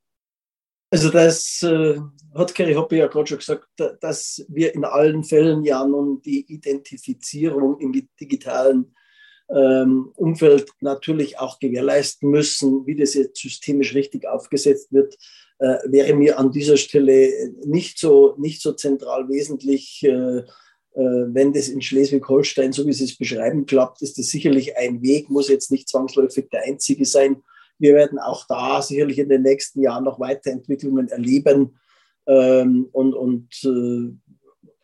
Also 0.89 1.11
das 1.11 1.61
äh, 1.61 1.99
hat 2.33 2.55
Kerry 2.55 2.73
Hoppe 2.73 2.97
ja 2.97 3.07
gerade 3.07 3.27
schon 3.27 3.37
gesagt, 3.37 3.67
dass 4.01 4.43
wir 4.49 4.73
in 4.73 4.83
allen 4.83 5.23
Fällen 5.23 5.63
ja 5.63 5.85
nun 5.85 6.23
die 6.23 6.51
Identifizierung 6.51 7.79
im 7.79 7.93
digitalen 8.19 8.95
ähm, 9.53 10.11
Umfeld 10.15 10.69
natürlich 10.79 11.39
auch 11.39 11.59
gewährleisten 11.59 12.29
müssen, 12.29 12.85
wie 12.85 12.95
das 12.95 13.13
jetzt 13.13 13.41
systemisch 13.41 13.93
richtig 13.93 14.27
aufgesetzt 14.27 14.91
wird, 14.91 15.17
äh, 15.59 15.77
wäre 15.85 16.13
mir 16.13 16.39
an 16.39 16.51
dieser 16.51 16.77
Stelle 16.77 17.51
nicht 17.65 17.99
so, 17.99 18.35
nicht 18.37 18.61
so 18.61 18.71
zentral 18.73 19.27
wesentlich. 19.29 20.03
Äh, 20.03 20.43
äh, 20.93 21.25
wenn 21.33 21.53
das 21.53 21.69
in 21.69 21.81
Schleswig-Holstein, 21.81 22.73
so 22.73 22.85
wie 22.85 22.91
Sie 22.91 23.05
es 23.05 23.17
beschreiben, 23.17 23.65
klappt, 23.65 24.01
ist 24.01 24.17
das 24.17 24.27
sicherlich 24.27 24.77
ein 24.77 25.01
Weg, 25.01 25.29
muss 25.29 25.47
jetzt 25.47 25.71
nicht 25.71 25.87
zwangsläufig 25.87 26.49
der 26.49 26.63
einzige 26.63 27.05
sein. 27.05 27.43
Wir 27.79 27.93
werden 27.93 28.19
auch 28.19 28.45
da 28.47 28.81
sicherlich 28.81 29.19
in 29.19 29.29
den 29.29 29.41
nächsten 29.41 29.81
Jahren 29.81 30.03
noch 30.03 30.19
Weiterentwicklungen 30.19 31.07
erleben. 31.07 31.79
Ähm, 32.27 32.89
und 32.91 33.13
und 33.13 33.47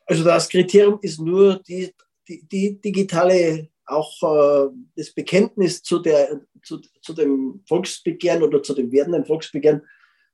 also 0.06 0.24
das 0.24 0.48
Kriterium 0.48 1.00
ist 1.02 1.20
nur 1.20 1.62
die, 1.68 1.94
die, 2.28 2.48
die 2.48 2.80
digitale 2.80 3.68
auch 3.88 4.22
äh, 4.22 4.70
das 4.96 5.14
Bekenntnis 5.14 5.82
zu, 5.82 6.00
der, 6.00 6.42
zu, 6.64 6.80
zu 7.02 7.14
dem 7.14 7.62
Volksbegehren 7.68 8.44
oder 8.44 8.62
zu 8.62 8.74
dem 8.74 8.92
werdenden 8.92 9.26
Volksbegehren 9.26 9.82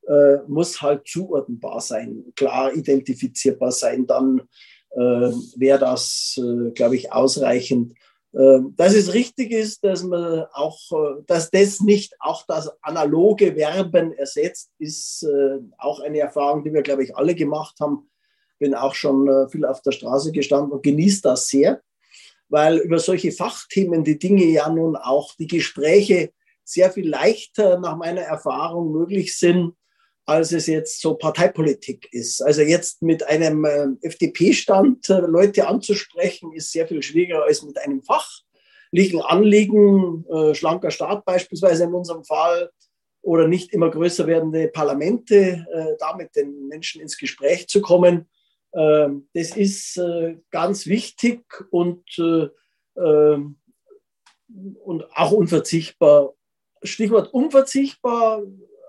äh, 0.08 0.38
muss 0.48 0.82
halt 0.82 1.08
zuordnenbar 1.08 1.80
sein, 1.80 2.26
klar 2.36 2.74
identifizierbar 2.74 3.72
sein. 3.72 4.06
Dann 4.08 4.42
äh, 4.92 5.32
wäre 5.56 5.80
das, 5.80 6.38
äh, 6.38 6.72
glaube 6.72 6.96
ich, 6.96 7.12
ausreichend. 7.14 7.94
Äh, 8.34 8.60
dass 8.76 8.96
es 8.96 9.14
richtig 9.14 9.52
ist, 9.52 9.84
dass 9.84 10.04
man 10.04 10.46
auch, 10.54 10.80
äh, 10.92 11.24
dass 11.28 11.52
das 11.52 11.80
nicht 11.80 12.16
auch 12.20 12.44
das 12.48 12.72
analoge 12.82 13.56
Werben 13.56 14.12
ersetzt, 14.14 14.72
ist 14.80 15.26
auch 15.78 16.00
eine 16.00 16.20
Erfahrung, 16.20 16.64
die 16.64 16.74
wir, 16.74 16.82
glaube 16.82 17.04
ich, 17.04 17.16
alle 17.16 17.36
gemacht 17.36 17.76
haben. 17.80 18.10
Bin 18.60 18.76
auch 18.76 18.96
schon 18.96 19.50
viel 19.50 19.66
auf 19.66 19.82
der 19.82 19.92
Straße 19.92 20.32
gestanden 20.32 20.72
und 20.72 20.84
genieße 20.84 21.22
das 21.22 21.48
sehr 21.48 21.82
weil 22.50 22.78
über 22.78 23.00
solche 23.00 23.32
Fachthemen 23.32 24.04
die 24.04 24.20
Dinge 24.20 24.46
ja 24.46 24.70
nun 24.70 24.96
auch 24.96 25.36
die 25.36 25.48
Gespräche 25.48 26.32
sehr 26.64 26.92
viel 26.92 27.10
leichter 27.10 27.80
nach 27.80 27.98
meiner 27.98 28.22
Erfahrung 28.22 28.92
möglich 28.92 29.38
sind, 29.38 29.74
als 30.26 30.52
es 30.54 30.68
jetzt 30.68 31.02
so 31.02 31.16
Parteipolitik 31.16 32.08
ist. 32.12 32.42
Also 32.42 32.62
jetzt 32.62 33.02
mit 33.02 33.28
einem 33.28 33.66
äh, 33.66 33.88
FDP-Stand 34.02 35.10
äh, 35.10 35.20
Leute 35.20 35.68
anzusprechen, 35.68 36.54
ist 36.54 36.72
sehr 36.72 36.88
viel 36.88 37.04
schwieriger 37.04 37.44
als 37.44 37.64
mit 37.64 37.78
einem 37.78 38.02
fachlichen 38.04 39.22
Anliegen, 39.22 40.26
äh, 40.30 40.56
schlanker 40.56 40.92
Staat 40.92 41.26
beispielsweise 41.26 41.84
in 41.84 41.94
unserem 41.94 42.24
Fall 42.24 42.72
oder 43.22 43.48
nicht 43.48 43.74
immer 43.74 43.90
größer 43.90 44.28
werdende 44.28 44.68
Parlamente, 44.68 45.66
da 45.98 46.14
mit 46.14 46.36
den 46.36 46.68
Menschen 46.68 47.00
ins 47.00 47.18
Gespräch 47.18 47.70
zu 47.70 47.80
kommen. 47.80 48.28
Ähm, 48.74 49.30
das 49.34 49.56
ist 49.56 49.98
äh, 49.98 50.38
ganz 50.50 50.88
wichtig 50.88 51.44
und, 51.72 52.04
äh, 52.18 52.50
ähm, 52.98 53.60
und 54.84 55.06
auch 55.16 55.32
unverzichtbar. 55.32 56.34
Stichwort 56.84 57.34
unverzichtbar, 57.34 58.44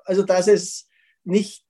also 0.04 0.22
dass 0.22 0.48
es 0.48 0.88
nicht 1.22 1.64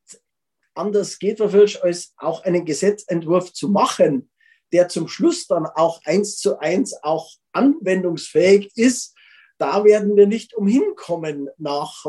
anders 0.74 1.18
geht, 1.18 1.40
als 1.40 2.14
auch 2.16 2.42
einen 2.44 2.64
Gesetzentwurf 2.64 3.52
zu 3.52 3.68
machen, 3.68 4.30
der 4.72 4.88
zum 4.88 5.06
Schluss 5.06 5.46
dann 5.46 5.66
auch 5.66 6.00
eins 6.04 6.38
zu 6.38 6.58
eins 6.58 6.94
auch 7.02 7.30
anwendungsfähig 7.52 8.72
ist, 8.74 9.13
da 9.58 9.84
werden 9.84 10.16
wir 10.16 10.26
nicht 10.26 10.54
umhin 10.54 10.94
kommen 10.96 11.48
nach 11.58 12.04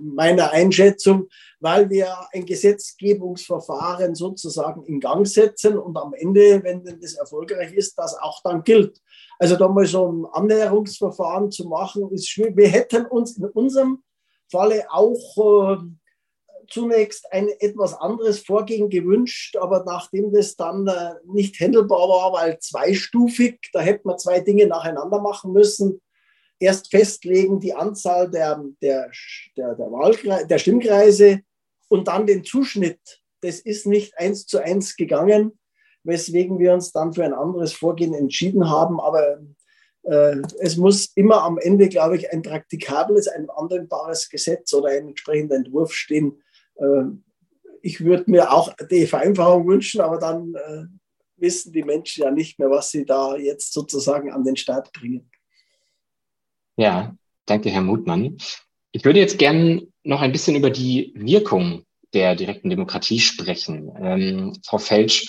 meiner 0.00 0.52
Einschätzung, 0.52 1.28
weil 1.58 1.90
wir 1.90 2.16
ein 2.32 2.46
Gesetzgebungsverfahren 2.46 4.14
sozusagen 4.14 4.84
in 4.84 5.00
Gang 5.00 5.26
setzen 5.26 5.78
und 5.78 5.96
am 5.96 6.14
Ende, 6.14 6.62
wenn 6.62 6.84
das 7.00 7.14
erfolgreich 7.14 7.72
ist, 7.72 7.98
das 7.98 8.16
auch 8.18 8.40
dann 8.42 8.62
gilt. 8.62 9.00
Also 9.38 9.56
da 9.56 9.68
mal 9.68 9.86
so 9.86 10.10
ein 10.10 10.26
Annäherungsverfahren 10.26 11.50
zu 11.50 11.66
machen, 11.66 12.10
ist 12.12 12.28
schwierig. 12.28 12.56
Wir 12.56 12.68
hätten 12.68 13.06
uns 13.06 13.36
in 13.36 13.46
unserem 13.46 14.02
Falle 14.50 14.86
auch 14.90 15.76
äh, 15.76 15.78
zunächst 16.68 17.32
ein 17.32 17.48
etwas 17.60 17.94
anderes 17.94 18.40
Vorgehen 18.40 18.90
gewünscht, 18.90 19.56
aber 19.56 19.84
nachdem 19.84 20.32
das 20.32 20.56
dann 20.56 20.86
äh, 20.86 21.14
nicht 21.24 21.58
handelbar 21.60 22.08
war, 22.08 22.32
weil 22.32 22.58
zweistufig, 22.58 23.58
da 23.72 23.80
hätte 23.80 24.02
man 24.04 24.18
zwei 24.18 24.40
Dinge 24.40 24.66
nacheinander 24.66 25.20
machen 25.20 25.52
müssen. 25.52 26.00
Erst 26.58 26.90
festlegen 26.90 27.60
die 27.60 27.74
Anzahl 27.74 28.30
der, 28.30 28.62
der, 28.80 29.10
der, 29.56 29.74
der, 29.74 29.92
Wahlkreise, 29.92 30.46
der 30.46 30.58
Stimmkreise 30.58 31.40
und 31.88 32.08
dann 32.08 32.26
den 32.26 32.44
Zuschnitt. 32.44 33.22
Das 33.42 33.60
ist 33.60 33.86
nicht 33.86 34.16
eins 34.18 34.46
zu 34.46 34.58
eins 34.58 34.96
gegangen, 34.96 35.58
weswegen 36.02 36.58
wir 36.58 36.72
uns 36.72 36.92
dann 36.92 37.12
für 37.12 37.24
ein 37.24 37.34
anderes 37.34 37.72
Vorgehen 37.72 38.14
entschieden 38.14 38.70
haben. 38.70 39.00
Aber 39.00 39.40
äh, 40.04 40.36
es 40.60 40.76
muss 40.76 41.12
immer 41.14 41.42
am 41.42 41.58
Ende, 41.58 41.88
glaube 41.88 42.16
ich, 42.16 42.32
ein 42.32 42.42
praktikables, 42.42 43.28
ein 43.28 43.50
anwendbares 43.50 44.30
Gesetz 44.30 44.72
oder 44.72 44.90
ein 44.90 45.08
entsprechender 45.08 45.56
Entwurf 45.56 45.92
stehen. 45.92 46.42
Äh, 46.76 47.04
ich 47.82 48.04
würde 48.04 48.30
mir 48.30 48.52
auch 48.52 48.72
die 48.90 49.06
Vereinfachung 49.06 49.66
wünschen, 49.68 50.00
aber 50.00 50.18
dann 50.18 50.54
äh, 50.54 50.84
wissen 51.36 51.72
die 51.72 51.82
Menschen 51.82 52.24
ja 52.24 52.30
nicht 52.30 52.58
mehr, 52.58 52.70
was 52.70 52.90
sie 52.90 53.04
da 53.04 53.36
jetzt 53.36 53.72
sozusagen 53.72 54.30
an 54.32 54.44
den 54.44 54.56
Start 54.56 54.92
bringen. 54.92 55.30
Ja, 56.76 57.16
danke, 57.46 57.70
Herr 57.70 57.82
Mutmann. 57.82 58.36
Ich 58.92 59.04
würde 59.04 59.20
jetzt 59.20 59.38
gerne 59.38 59.86
noch 60.04 60.20
ein 60.20 60.32
bisschen 60.32 60.56
über 60.56 60.70
die 60.70 61.12
Wirkung 61.14 61.84
der 62.14 62.36
direkten 62.36 62.70
Demokratie 62.70 63.20
sprechen. 63.20 63.90
Ähm, 64.00 64.56
Frau 64.64 64.78
Felsch, 64.78 65.26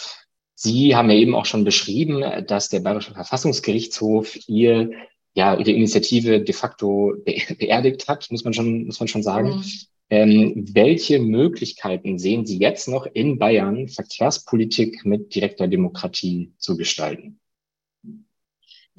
Sie 0.59 0.95
haben 0.95 1.09
ja 1.09 1.15
eben 1.15 1.35
auch 1.35 1.45
schon 1.45 1.63
beschrieben, 1.63 2.23
dass 2.47 2.69
der 2.69 2.79
Bayerische 2.79 3.13
Verfassungsgerichtshof 3.13 4.37
ihr 4.47 4.89
ja 5.35 5.55
ihre 5.55 5.71
Initiative 5.71 6.41
de 6.41 6.53
facto 6.53 7.13
be 7.23 7.35
beerdigt 7.59 8.07
hat, 8.07 8.27
muss 8.31 8.43
man 8.43 8.53
schon, 8.53 8.85
muss 8.87 8.99
man 8.99 9.07
schon 9.07 9.21
sagen. 9.21 9.57
Mhm. 9.57 9.63
Ähm, 10.09 10.65
welche 10.73 11.19
Möglichkeiten 11.19 12.17
sehen 12.17 12.45
Sie 12.45 12.57
jetzt 12.57 12.87
noch 12.87 13.05
in 13.05 13.37
Bayern, 13.37 13.87
Verkehrspolitik 13.87 15.05
mit 15.05 15.35
direkter 15.35 15.67
Demokratie 15.67 16.53
zu 16.57 16.75
gestalten? 16.75 17.39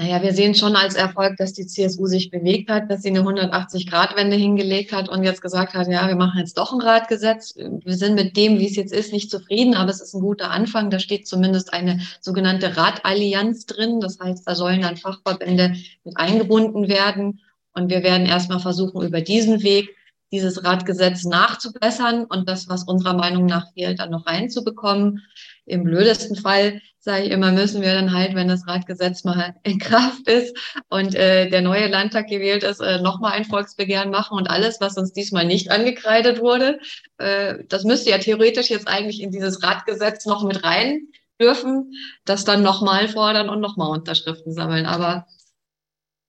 Naja, 0.00 0.22
wir 0.22 0.32
sehen 0.32 0.54
schon 0.54 0.76
als 0.76 0.94
Erfolg, 0.94 1.36
dass 1.38 1.54
die 1.54 1.66
CSU 1.66 2.06
sich 2.06 2.30
bewegt 2.30 2.70
hat, 2.70 2.88
dass 2.88 3.02
sie 3.02 3.08
eine 3.08 3.22
180-Grad-Wende 3.22 4.36
hingelegt 4.36 4.92
hat 4.92 5.08
und 5.08 5.24
jetzt 5.24 5.42
gesagt 5.42 5.74
hat, 5.74 5.88
ja, 5.88 6.06
wir 6.06 6.14
machen 6.14 6.38
jetzt 6.38 6.56
doch 6.56 6.72
ein 6.72 6.80
Radgesetz. 6.80 7.56
Wir 7.56 7.96
sind 7.96 8.14
mit 8.14 8.36
dem, 8.36 8.60
wie 8.60 8.68
es 8.68 8.76
jetzt 8.76 8.92
ist, 8.92 9.12
nicht 9.12 9.28
zufrieden, 9.28 9.74
aber 9.74 9.90
es 9.90 10.00
ist 10.00 10.14
ein 10.14 10.20
guter 10.20 10.52
Anfang. 10.52 10.90
Da 10.90 11.00
steht 11.00 11.26
zumindest 11.26 11.72
eine 11.72 12.00
sogenannte 12.20 12.76
Radallianz 12.76 13.66
drin. 13.66 13.98
Das 13.98 14.20
heißt, 14.20 14.46
da 14.46 14.54
sollen 14.54 14.82
dann 14.82 14.96
Fachverbände 14.96 15.74
mit 16.04 16.16
eingebunden 16.16 16.88
werden. 16.88 17.40
Und 17.74 17.90
wir 17.90 18.04
werden 18.04 18.26
erstmal 18.26 18.60
versuchen, 18.60 19.04
über 19.04 19.20
diesen 19.20 19.64
Weg 19.64 19.96
dieses 20.32 20.64
Radgesetz 20.64 21.24
nachzubessern 21.24 22.24
und 22.24 22.48
das, 22.48 22.68
was 22.68 22.84
unserer 22.84 23.14
Meinung 23.14 23.46
nach 23.46 23.72
fehlt, 23.72 23.98
dann 23.98 24.10
noch 24.10 24.26
reinzubekommen. 24.26 25.22
Im 25.64 25.84
blödesten 25.84 26.36
Fall, 26.36 26.80
sage 26.98 27.24
ich 27.24 27.30
immer, 27.30 27.52
müssen 27.52 27.82
wir 27.82 27.94
dann 27.94 28.12
halt, 28.12 28.34
wenn 28.34 28.48
das 28.48 28.66
Radgesetz 28.66 29.24
mal 29.24 29.54
in 29.62 29.78
Kraft 29.78 30.28
ist 30.28 30.56
und 30.88 31.14
äh, 31.14 31.48
der 31.48 31.62
neue 31.62 31.88
Landtag 31.88 32.28
gewählt 32.28 32.62
ist, 32.62 32.80
äh, 32.80 33.00
nochmal 33.00 33.32
ein 33.32 33.44
Volksbegehren 33.44 34.10
machen 34.10 34.36
und 34.36 34.50
alles, 34.50 34.80
was 34.80 34.96
uns 34.96 35.12
diesmal 35.12 35.46
nicht 35.46 35.70
angekreidet 35.70 36.40
wurde, 36.40 36.78
äh, 37.18 37.64
das 37.68 37.84
müsste 37.84 38.10
ja 38.10 38.18
theoretisch 38.18 38.70
jetzt 38.70 38.88
eigentlich 38.88 39.22
in 39.22 39.30
dieses 39.30 39.62
Radgesetz 39.62 40.26
noch 40.26 40.44
mit 40.44 40.64
rein 40.64 41.08
dürfen, 41.40 41.92
das 42.24 42.44
dann 42.44 42.62
nochmal 42.62 43.08
fordern 43.08 43.48
und 43.48 43.60
nochmal 43.60 43.90
Unterschriften 43.90 44.52
sammeln. 44.52 44.86
Aber 44.86 45.26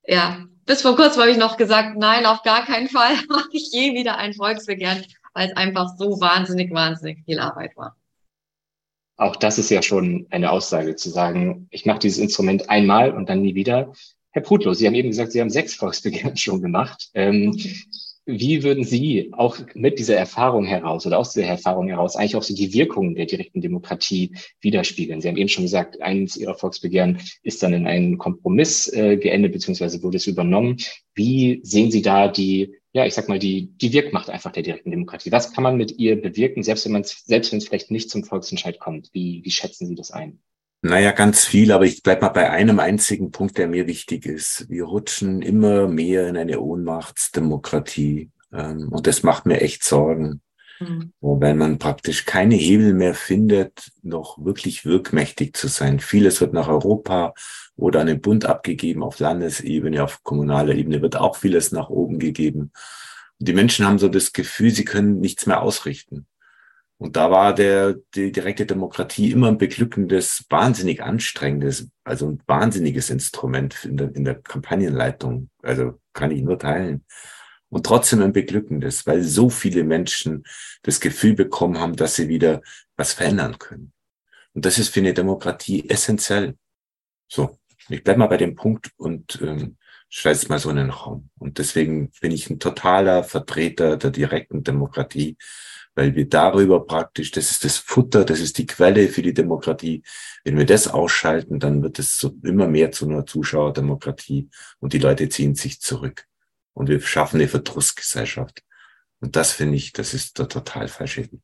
ja, 0.05 0.45
bis 0.69 0.83
vor 0.83 0.95
kurzem 0.95 1.23
habe 1.23 1.31
ich 1.31 1.37
noch 1.37 1.57
gesagt, 1.57 1.97
nein, 1.97 2.27
auf 2.27 2.43
gar 2.43 2.63
keinen 2.63 2.89
Fall 2.89 3.15
mache 3.27 3.49
ich 3.53 3.71
je 3.71 3.95
wieder 3.95 4.17
ein 4.17 4.35
Volksbegehren, 4.35 5.03
weil 5.33 5.49
es 5.49 5.57
einfach 5.57 5.97
so 5.97 6.21
wahnsinnig, 6.21 6.71
wahnsinnig 6.71 7.25
viel 7.25 7.39
Arbeit 7.39 7.75
war. 7.75 7.97
Auch 9.17 9.35
das 9.35 9.57
ist 9.57 9.71
ja 9.71 9.81
schon 9.81 10.27
eine 10.29 10.51
Aussage 10.51 10.95
zu 10.95 11.09
sagen, 11.09 11.67
ich 11.71 11.87
mache 11.87 11.97
dieses 11.97 12.19
Instrument 12.19 12.69
einmal 12.69 13.11
und 13.15 13.29
dann 13.29 13.41
nie 13.41 13.55
wieder. 13.55 13.91
Herr 14.29 14.43
Prutlo, 14.43 14.75
Sie 14.75 14.85
haben 14.85 14.93
eben 14.93 15.09
gesagt, 15.09 15.31
Sie 15.31 15.41
haben 15.41 15.49
sechs 15.49 15.73
Volksbegehren 15.73 16.37
schon 16.37 16.61
gemacht. 16.61 17.09
Ähm, 17.15 17.57
wie 18.29 18.63
würden 18.63 18.83
Sie 18.83 19.31
auch 19.33 19.57
mit 19.73 19.97
dieser 19.99 20.15
Erfahrung 20.15 20.65
heraus 20.65 21.05
oder 21.05 21.17
aus 21.17 21.33
dieser 21.33 21.47
Erfahrung 21.47 21.87
heraus 21.87 22.15
eigentlich 22.15 22.35
auch 22.35 22.43
so 22.43 22.53
die 22.53 22.73
Wirkungen 22.73 23.15
der 23.15 23.25
direkten 23.25 23.61
Demokratie 23.61 24.35
widerspiegeln? 24.61 25.21
Sie 25.21 25.27
haben 25.27 25.37
eben 25.37 25.49
schon 25.49 25.63
gesagt, 25.63 26.01
eines 26.01 26.37
Ihrer 26.37 26.55
Volksbegehren 26.55 27.19
ist 27.41 27.63
dann 27.63 27.73
in 27.73 27.87
einen 27.87 28.17
Kompromiss 28.17 28.87
äh, 28.93 29.17
geendet, 29.17 29.53
beziehungsweise 29.53 30.03
wurde 30.03 30.17
es 30.17 30.27
übernommen. 30.27 30.77
Wie 31.15 31.59
sehen 31.63 31.91
Sie 31.91 32.01
da 32.01 32.27
die, 32.27 32.75
ja, 32.93 33.05
ich 33.05 33.13
sag 33.13 33.27
mal, 33.29 33.39
die, 33.39 33.71
die 33.77 33.93
Wirkmacht 33.93 34.29
einfach 34.29 34.51
der 34.51 34.63
direkten 34.63 34.91
Demokratie? 34.91 35.31
Was 35.31 35.51
kann 35.51 35.63
man 35.63 35.77
mit 35.77 35.97
ihr 35.97 36.21
bewirken, 36.21 36.61
selbst 36.63 36.85
wenn 36.85 36.91
man 36.91 37.03
selbst 37.03 37.51
wenn 37.51 37.57
es 37.57 37.67
vielleicht 37.67 37.91
nicht 37.91 38.09
zum 38.09 38.23
Volksentscheid 38.23 38.79
kommt? 38.79 39.09
Wie, 39.13 39.41
wie 39.43 39.51
schätzen 39.51 39.87
Sie 39.87 39.95
das 39.95 40.11
ein? 40.11 40.39
Naja, 40.81 41.11
ganz 41.11 41.45
viel, 41.45 41.73
aber 41.73 41.85
ich 41.85 42.03
bleib 42.03 42.21
mal 42.21 42.29
bei 42.29 42.49
einem 42.49 42.79
einzigen 42.79 43.31
Punkt, 43.31 43.57
der 43.57 43.67
mir 43.67 43.85
wichtig 43.87 44.25
ist. 44.25 44.69
Wir 44.69 44.85
rutschen 44.85 45.41
immer 45.41 45.87
mehr 45.87 46.27
in 46.29 46.37
eine 46.37 46.61
Ohnmachtsdemokratie 46.61 48.29
ähm, 48.53 48.87
und 48.89 49.05
das 49.05 49.23
macht 49.23 49.45
mir 49.45 49.59
echt 49.61 49.83
Sorgen. 49.83 50.41
Mhm. 50.79 51.11
Weil 51.19 51.55
man 51.55 51.77
praktisch 51.77 52.25
keine 52.25 52.55
Hebel 52.55 52.93
mehr 52.93 53.13
findet, 53.13 53.91
noch 54.01 54.37
wirklich 54.43 54.85
wirkmächtig 54.85 55.53
zu 55.55 55.67
sein. 55.67 55.99
Vieles 55.99 56.39
wird 56.39 56.53
nach 56.53 56.69
Europa 56.69 57.33
oder 57.75 57.99
an 57.99 58.07
den 58.07 58.21
Bund 58.21 58.45
abgegeben, 58.45 59.03
auf 59.03 59.19
Landesebene, 59.19 60.01
auf 60.01 60.23
kommunaler 60.23 60.75
Ebene 60.75 61.01
wird 61.01 61.17
auch 61.17 61.35
vieles 61.35 61.73
nach 61.73 61.89
oben 61.89 62.19
gegeben. 62.19 62.71
Und 63.39 63.47
die 63.47 63.53
Menschen 63.53 63.85
haben 63.85 63.99
so 63.99 64.07
das 64.07 64.31
Gefühl, 64.31 64.71
sie 64.71 64.85
können 64.85 65.19
nichts 65.19 65.45
mehr 65.45 65.61
ausrichten. 65.61 66.25
Und 66.99 67.15
da 67.15 67.31
war 67.31 67.55
der, 67.55 67.95
die 68.13 68.33
direkte 68.33 68.65
Demokratie 68.65 69.31
immer 69.31 69.47
ein 69.47 69.57
beglückendes, 69.57 70.45
wahnsinnig 70.49 71.01
anstrengendes, 71.01 71.87
also 72.03 72.27
ein 72.27 72.43
wahnsinniges 72.45 73.09
Instrument 73.09 73.85
in 73.85 73.95
der, 73.95 74.13
in 74.13 74.25
der 74.25 74.35
Kampagnenleitung. 74.35 75.49
Also 75.63 75.97
kann 76.11 76.31
ich 76.31 76.41
nur 76.41 76.59
teilen. 76.59 77.05
Und 77.69 77.85
trotzdem 77.85 78.21
ein 78.21 78.33
beglückendes, 78.33 79.07
weil 79.07 79.23
so 79.23 79.49
viele 79.49 79.85
Menschen 79.85 80.43
das 80.81 80.99
Gefühl 80.99 81.35
bekommen 81.35 81.79
haben, 81.79 81.95
dass 81.95 82.15
sie 82.15 82.27
wieder 82.27 82.61
was 82.97 83.13
verändern 83.13 83.57
können. 83.59 83.93
Und 84.53 84.65
das 84.65 84.77
ist 84.77 84.89
für 84.89 84.99
eine 84.99 85.13
Demokratie 85.13 85.89
essentiell. 85.89 86.57
So, 87.29 87.59
ich 87.87 88.03
bleib 88.03 88.17
mal 88.17 88.27
bei 88.27 88.37
dem 88.37 88.55
Punkt 88.55 88.91
und 88.97 89.39
ähm, 89.41 89.77
scheiß 90.09 90.49
mal 90.49 90.59
so 90.59 90.69
in 90.69 90.75
den 90.75 90.89
Raum. 90.89 91.29
Und 91.37 91.59
deswegen 91.59 92.11
bin 92.19 92.31
ich 92.31 92.49
ein 92.49 92.59
totaler 92.59 93.23
Vertreter 93.23 93.95
der 93.95 94.11
direkten 94.11 94.65
Demokratie, 94.65 95.37
weil 95.99 96.15
wir 96.15 96.29
darüber 96.29 96.85
praktisch, 96.85 97.31
das 97.31 97.51
ist 97.51 97.65
das 97.65 97.77
Futter, 97.77 98.23
das 98.23 98.39
ist 98.39 98.57
die 98.57 98.65
Quelle 98.65 99.09
für 99.09 99.21
die 99.21 99.33
Demokratie. 99.33 100.01
Wenn 100.45 100.57
wir 100.57 100.65
das 100.65 100.87
ausschalten, 100.87 101.59
dann 101.59 101.83
wird 101.83 101.99
es 101.99 102.17
so 102.17 102.31
immer 102.41 102.69
mehr 102.69 102.93
zu 102.93 103.05
einer 103.05 103.25
Zuschauerdemokratie 103.25 104.49
und 104.79 104.93
die 104.93 104.99
Leute 104.99 105.27
ziehen 105.27 105.55
sich 105.55 105.81
zurück. 105.81 106.25
Und 106.73 106.87
wir 106.87 107.01
schaffen 107.01 107.41
eine 107.41 107.49
Verdrussgesellschaft. 107.49 108.63
Und 109.19 109.35
das 109.35 109.51
finde 109.51 109.75
ich, 109.75 109.91
das 109.91 110.13
ist 110.13 110.39
der 110.39 110.47
total 110.47 110.87
falsche 110.87 111.29
Weg. 111.29 111.41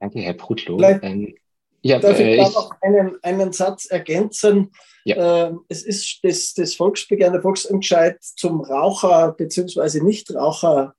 Danke, 0.00 0.20
Herr 0.20 0.32
Prutlo. 0.32 0.80
Ähm, 0.80 1.34
ja, 1.82 1.98
Darf 1.98 2.18
äh, 2.18 2.36
ich 2.36 2.42
da 2.42 2.48
noch 2.48 2.70
einen, 2.80 3.22
einen 3.22 3.52
Satz 3.52 3.84
ergänzen? 3.84 4.72
Ja. 5.04 5.48
Ähm, 5.48 5.60
es 5.68 5.82
ist 5.82 6.20
das, 6.22 6.54
das 6.54 6.74
Volksbegehren, 6.74 7.34
der 7.34 7.42
Volksentscheid 7.42 8.16
zum 8.22 8.62
Raucher- 8.62 9.32
bzw. 9.32 10.00
Nichtraucher 10.00 10.94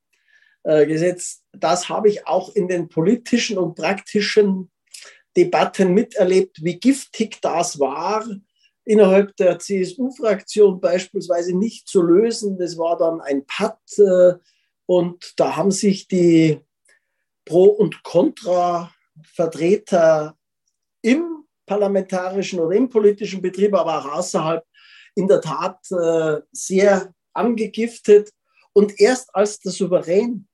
äh, 0.64 1.16
das 1.54 1.90
habe 1.90 2.10
ich 2.10 2.28
auch 2.28 2.54
in 2.56 2.68
den 2.68 2.90
politischen 2.90 3.58
und 3.58 3.76
praktischen 3.76 4.70
Debatten 5.36 5.94
miterlebt, 5.94 6.64
wie 6.64 6.80
giftig 6.80 7.42
das 7.42 7.80
war, 7.80 8.26
innerhalb 8.86 9.36
der 9.38 9.60
CSU-Fraktion 9.60 10.82
beispielsweise 10.82 11.56
nicht 11.56 11.88
zu 11.88 12.02
lösen. 12.02 12.58
Das 12.58 12.76
war 12.78 12.98
dann 12.98 13.22
ein 13.22 13.46
Patt 13.46 13.80
äh, 13.98 14.34
und 14.86 15.34
da 15.38 15.56
haben 15.56 15.72
sich 15.72 16.08
die 16.08 16.60
Pro- 17.46 17.66
und 17.66 18.04
Contra-Vertreter 18.04 20.38
im 21.02 21.46
parlamentarischen 21.66 22.60
oder 22.60 22.76
im 22.76 22.90
politischen 22.90 23.42
Betrieb, 23.42 23.74
aber 23.76 24.00
auch 24.00 24.18
außerhalb 24.18 24.64
in 25.16 25.28
der 25.28 25.42
Tat 25.42 25.80
äh, 25.92 26.42
sehr 26.52 27.14
angegiftet. 27.34 28.32
Und 28.78 29.00
erst 29.00 29.34
als 29.34 29.60
der 29.60 29.72
Souverän 29.72 30.48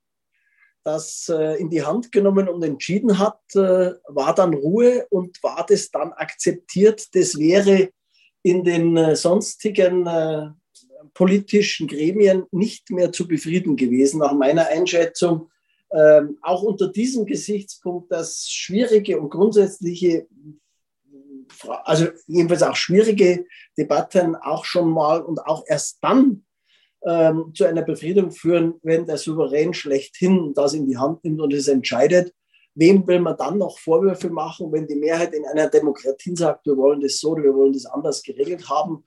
das 0.85 1.27
äh, 1.27 1.59
in 1.59 1.69
die 1.69 1.83
Hand 1.83 2.09
genommen 2.13 2.47
und 2.47 2.63
entschieden 2.63 3.19
hat, 3.19 3.41
äh, 3.53 3.95
war 4.07 4.33
dann 4.33 4.53
Ruhe 4.53 5.05
und 5.09 5.43
war 5.43 5.65
das 5.67 5.91
dann 5.91 6.13
akzeptiert. 6.13 7.13
Das 7.15 7.37
wäre 7.37 7.89
in 8.41 8.63
den 8.63 8.95
äh, 8.95 9.17
sonstigen 9.17 10.07
äh, 10.07 10.51
politischen 11.13 11.85
Gremien 11.85 12.45
nicht 12.51 12.89
mehr 12.91 13.11
zu 13.11 13.27
befrieden 13.27 13.75
gewesen, 13.75 14.19
nach 14.19 14.33
meiner 14.33 14.67
Einschätzung. 14.67 15.49
Ähm, 15.91 16.37
auch 16.43 16.63
unter 16.63 16.87
diesem 16.87 17.25
Gesichtspunkt, 17.25 18.09
dass 18.09 18.49
schwierige 18.49 19.19
und 19.19 19.31
grundsätzliche, 19.31 20.27
also 21.83 22.07
jedenfalls 22.27 22.63
auch 22.63 22.77
schwierige 22.77 23.45
Debatten 23.77 24.37
auch 24.37 24.63
schon 24.63 24.89
mal 24.91 25.21
und 25.21 25.45
auch 25.45 25.65
erst 25.67 25.97
dann 26.01 26.45
ähm, 27.05 27.51
zu 27.53 27.65
einer 27.65 27.81
Befriedung 27.81 28.31
führen, 28.31 28.75
wenn 28.83 29.05
der 29.05 29.17
Souverän 29.17 29.73
schlechthin 29.73 30.53
das 30.55 30.73
in 30.73 30.87
die 30.87 30.97
Hand 30.97 31.23
nimmt 31.23 31.41
und 31.41 31.53
es 31.53 31.67
entscheidet. 31.67 32.33
Wem 32.75 33.05
will 33.07 33.19
man 33.19 33.37
dann 33.37 33.59
noch 33.59 33.77
Vorwürfe 33.77 34.29
machen, 34.29 34.71
wenn 34.71 34.87
die 34.87 34.95
Mehrheit 34.95 35.33
in 35.33 35.45
einer 35.45 35.69
Demokratie 35.69 36.35
sagt, 36.35 36.65
wir 36.65 36.75
wollen 36.75 37.01
das 37.01 37.19
so 37.19 37.31
oder 37.31 37.43
wir 37.43 37.53
wollen 37.53 37.73
das 37.73 37.85
anders 37.85 38.23
geregelt 38.23 38.67
haben 38.69 39.03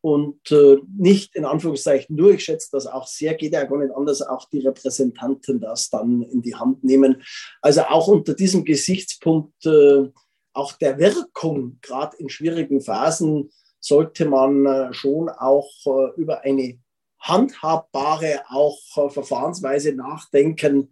und 0.00 0.50
äh, 0.50 0.78
nicht 0.96 1.36
in 1.36 1.44
Anführungszeichen 1.44 2.16
nur, 2.16 2.32
ich 2.32 2.44
schätze 2.44 2.70
das 2.72 2.86
auch 2.86 3.06
sehr, 3.06 3.34
geht 3.34 3.52
ja 3.52 3.64
gar 3.64 3.78
nicht 3.78 3.94
anders, 3.94 4.22
auch 4.22 4.48
die 4.48 4.60
Repräsentanten 4.60 5.60
das 5.60 5.90
dann 5.90 6.22
in 6.22 6.42
die 6.42 6.54
Hand 6.54 6.82
nehmen. 6.84 7.22
Also 7.60 7.82
auch 7.82 8.08
unter 8.08 8.34
diesem 8.34 8.64
Gesichtspunkt, 8.64 9.66
äh, 9.66 10.08
auch 10.52 10.72
der 10.74 10.98
Wirkung, 10.98 11.78
gerade 11.82 12.16
in 12.16 12.28
schwierigen 12.28 12.80
Phasen, 12.80 13.50
sollte 13.78 14.24
man 14.24 14.66
äh, 14.66 14.92
schon 14.92 15.28
auch 15.28 15.70
äh, 15.86 16.20
über 16.20 16.42
eine 16.42 16.78
handhabbare, 17.20 18.42
auch 18.48 18.78
äh, 18.96 19.10
Verfahrensweise 19.10 19.94
nachdenken, 19.94 20.90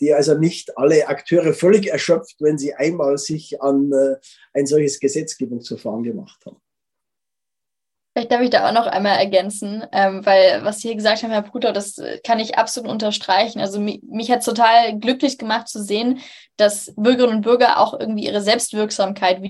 die 0.00 0.12
also 0.12 0.36
nicht 0.36 0.76
alle 0.76 1.08
Akteure 1.08 1.54
völlig 1.54 1.88
erschöpft, 1.88 2.36
wenn 2.40 2.58
sie 2.58 2.74
einmal 2.74 3.18
sich 3.18 3.62
an 3.62 3.92
äh, 3.92 4.16
ein 4.52 4.66
solches 4.66 5.00
Gesetzgebungsverfahren 5.00 6.02
gemacht 6.02 6.44
haben. 6.44 6.60
Vielleicht 8.16 8.32
darf 8.32 8.40
ich 8.40 8.48
da 8.48 8.66
auch 8.66 8.72
noch 8.72 8.86
einmal 8.86 9.18
ergänzen, 9.18 9.84
ähm, 9.92 10.24
weil 10.24 10.64
was 10.64 10.80
Sie 10.80 10.88
hier 10.88 10.96
gesagt 10.96 11.22
haben, 11.22 11.32
Herr 11.32 11.42
Bruder, 11.42 11.74
das 11.74 11.98
äh, 11.98 12.18
kann 12.24 12.40
ich 12.40 12.56
absolut 12.56 12.90
unterstreichen. 12.90 13.60
Also 13.60 13.78
mich, 13.78 14.00
mich 14.04 14.30
hat 14.30 14.42
total 14.42 14.98
glücklich 14.98 15.36
gemacht 15.36 15.68
zu 15.68 15.82
sehen, 15.82 16.20
dass 16.56 16.94
Bürgerinnen 16.96 17.36
und 17.36 17.42
Bürger 17.42 17.78
auch 17.78 17.98
irgendwie 17.98 18.24
ihre 18.24 18.40
Selbstwirksamkeit 18.40 19.42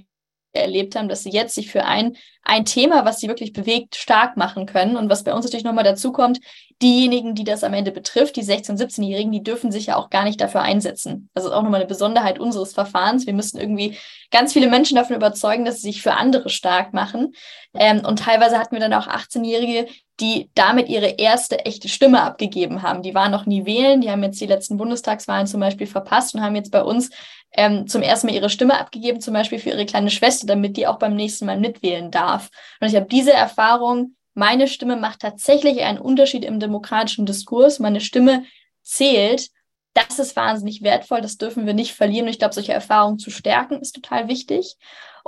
erlebt 0.59 0.97
haben, 0.97 1.09
dass 1.09 1.23
sie 1.23 1.31
jetzt 1.31 1.55
sich 1.55 1.71
für 1.71 1.85
ein, 1.85 2.17
ein 2.43 2.65
Thema, 2.65 3.05
was 3.05 3.21
sie 3.21 3.29
wirklich 3.29 3.53
bewegt, 3.53 3.97
stark 3.97 4.37
machen 4.37 4.67
können. 4.67 4.97
Und 4.97 5.09
was 5.09 5.25
bei 5.25 5.35
uns 5.35 5.45
natürlich 5.45 5.65
nochmal 5.65 5.85
dazu 5.85 6.13
kommt, 6.13 6.41
diejenigen, 6.83 7.35
die 7.35 7.45
das 7.45 7.65
am 7.65 7.73
Ende 7.73 7.91
betrifft, 7.91 8.37
die 8.37 8.43
16- 8.43 8.71
und 8.71 8.81
17-Jährigen, 8.81 9.33
die 9.33 9.43
dürfen 9.43 9.73
sich 9.73 9.87
ja 9.87 9.97
auch 9.97 10.11
gar 10.11 10.25
nicht 10.25 10.41
dafür 10.41 10.63
einsetzen. 10.63 11.31
Das 11.35 11.45
ist 11.45 11.51
auch 11.51 11.63
nochmal 11.63 11.81
eine 11.81 11.89
Besonderheit 11.89 12.39
unseres 12.39 12.75
Verfahrens. 12.75 13.27
Wir 13.27 13.33
müssen 13.33 13.59
irgendwie 13.59 13.97
ganz 14.31 14.53
viele 14.53 14.69
Menschen 14.69 14.97
davon 14.97 15.17
überzeugen, 15.17 15.65
dass 15.65 15.77
sie 15.77 15.93
sich 15.93 16.03
für 16.03 16.15
andere 16.15 16.51
stark 16.51 16.93
machen. 16.93 17.35
Ähm, 17.75 18.05
und 18.05 18.19
teilweise 18.21 18.59
hatten 18.59 18.75
wir 18.75 18.81
dann 18.81 18.95
auch 18.95 19.07
18-Jährige, 19.07 19.87
die 20.21 20.51
damit 20.55 20.89
ihre 20.89 21.19
erste 21.19 21.64
echte 21.67 21.89
Stimme 21.89 22.23
abgegeben 22.23 22.83
haben. 22.83 23.03
Die 23.03 23.14
waren 23.14 23.31
noch 23.31 23.47
nie 23.47 23.67
wählen, 23.67 24.01
die 24.01 24.11
haben 24.11 24.23
jetzt 24.23 24.41
die 24.41 24.47
letzten 24.47 24.77
Bundestagswahlen 24.77 25.47
zum 25.47 25.61
Beispiel 25.61 25.87
verpasst 25.87 26.35
und 26.35 26.43
haben 26.43 26.57
jetzt 26.57 26.73
bei 26.73 26.83
uns 26.83 27.11
ähm, 27.53 27.87
zum 27.87 28.03
ersten 28.03 28.29
Mal 28.29 28.35
ihre 28.35 28.51
Stimme 28.51 28.79
abgegeben, 28.79 29.21
zum 29.21 29.35
Beispiel 29.35 29.59
für 29.59 29.71
ihre 29.71 29.87
kleine 29.87 30.11
Schwester, 30.11 30.47
damit 30.47 30.77
die 30.77 30.87
auch 30.87 30.99
beim 30.99 31.14
nächsten 31.14 31.47
Mal 31.47 31.59
mitwählen 31.59 32.11
darf. 32.11 32.51
Und 32.81 32.89
ich 32.89 32.97
habe 32.97 33.07
diese 33.07 33.33
Erfahrung 33.33 34.17
meine 34.37 34.69
Stimme 34.69 34.97
macht 34.97 35.21
tatsächlich 35.21 35.81
einen 35.81 35.99
Unterschied 35.99 36.45
im 36.45 36.61
demokratischen 36.61 37.25
Diskurs. 37.25 37.79
Meine 37.79 38.03
Stimme 38.03 38.45
zählt. 38.83 39.49
Das 39.95 40.19
ist 40.19 40.37
wahnsinnig 40.37 40.83
wertvoll. 40.83 41.23
Das 41.23 41.39
dürfen 41.39 41.64
wir 41.64 41.73
nicht 41.73 41.95
verlieren. 41.95 42.27
Und 42.27 42.33
ich 42.33 42.39
glaube, 42.39 42.53
solche 42.53 42.75
Erfahrungen 42.75 43.19
zu 43.19 43.31
stärken 43.31 43.81
ist 43.81 43.93
total 43.93 44.29
wichtig. 44.29 44.77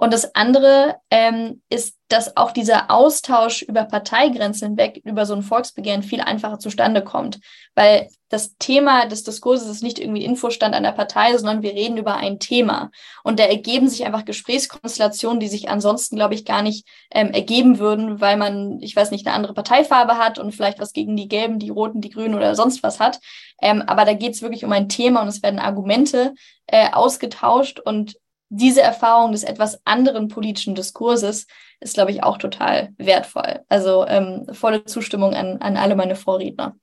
Und 0.01 0.13
das 0.13 0.37
andere 0.37 0.95
ähm, 1.11 1.61
ist, 1.71 1.97
dass 2.07 2.37
auch 2.37 2.53
dieser 2.53 2.89
Austausch 2.89 3.63
über 3.63 3.83
Parteigrenzen 3.83 4.69
hinweg, 4.69 5.01
über 5.05 5.27
so 5.27 5.35
ein 5.35 5.43
Volksbegehren 5.43 6.05
viel 6.05 6.21
einfacher 6.21 6.61
zustande 6.61 7.03
kommt. 7.03 7.41
Weil 7.75 8.09
das 8.29 8.57
Thema 8.59 9.07
des 9.07 9.25
Diskurses 9.25 9.69
ist 9.69 9.83
nicht 9.83 9.99
irgendwie 9.99 10.25
Infostand 10.25 10.77
einer 10.77 10.93
Partei, 10.93 11.37
sondern 11.37 11.63
wir 11.63 11.73
reden 11.73 11.97
über 11.97 12.15
ein 12.15 12.39
Thema. 12.39 12.93
Und 13.25 13.41
da 13.41 13.45
ergeben 13.47 13.89
sich 13.89 14.07
einfach 14.07 14.25
Gesprächskonstellationen, 14.25 15.41
die 15.41 15.49
sich 15.49 15.69
ansonsten, 15.69 16.15
glaube 16.15 16.35
ich, 16.35 16.45
gar 16.45 16.63
nicht 16.63 16.87
ähm, 17.11 17.33
ergeben 17.33 17.81
würden, 17.81 18.21
weil 18.21 18.37
man, 18.37 18.79
ich 18.81 18.95
weiß 18.95 19.11
nicht, 19.11 19.27
eine 19.27 19.35
andere 19.35 19.55
Parteifarbe 19.55 20.17
hat 20.17 20.39
und 20.39 20.53
vielleicht 20.53 20.79
was 20.79 20.93
gegen 20.93 21.17
die 21.17 21.27
Gelben, 21.27 21.59
die 21.59 21.71
Roten, 21.71 22.01
die 22.01 22.11
Grünen 22.11 22.37
oder 22.37 22.55
sonst 22.55 22.85
was 22.85 23.01
hat. 23.01 23.19
Ähm, 23.61 23.83
aber 23.83 24.05
da 24.05 24.13
geht 24.13 24.35
es 24.35 24.43
wirklich 24.43 24.65
um 24.65 24.71
ein 24.71 24.89
Thema 24.89 25.23
und 25.23 25.29
es 25.29 25.43
werden 25.43 25.59
Argumente 25.59 26.35
äh, 26.69 26.93
ausgetauscht 26.93 27.81
und 27.81 28.15
diese 28.49 28.83
Erfahrung 28.83 29.33
des 29.33 29.45
etwas 29.45 29.81
anderen 29.85 30.29
politischen 30.29 30.75
Diskurses 30.75 31.47
ist, 31.81 31.95
glaube 31.95 32.11
ich, 32.11 32.23
auch 32.23 32.39
total 32.39 32.95
wertvoll. 32.97 33.61
Also 33.69 34.07
ähm, 34.07 34.47
volle 34.53 34.85
Zustimmung 34.85 35.35
an, 35.35 35.59
an 35.59 35.77
alle 35.77 35.97
meine 35.97 36.17
Vorredner. 36.17 36.77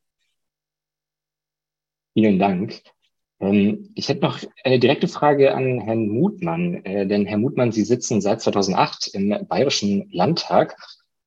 Vielen 2.13 2.39
Dank. 2.39 2.81
Ähm, 3.39 3.91
ich 3.95 4.07
hätte 4.09 4.21
noch 4.21 4.39
eine 4.63 4.79
direkte 4.79 5.07
Frage 5.07 5.53
an 5.53 5.79
Herrn 5.81 6.07
Mutmann, 6.07 6.85
äh, 6.85 7.05
denn 7.07 7.25
Herr 7.25 7.37
Mutmann, 7.37 7.71
Sie 7.71 7.83
sitzen 7.83 8.21
seit 8.21 8.41
2008 8.41 9.07
im 9.13 9.45
Bayerischen 9.47 10.09
Landtag 10.11 10.77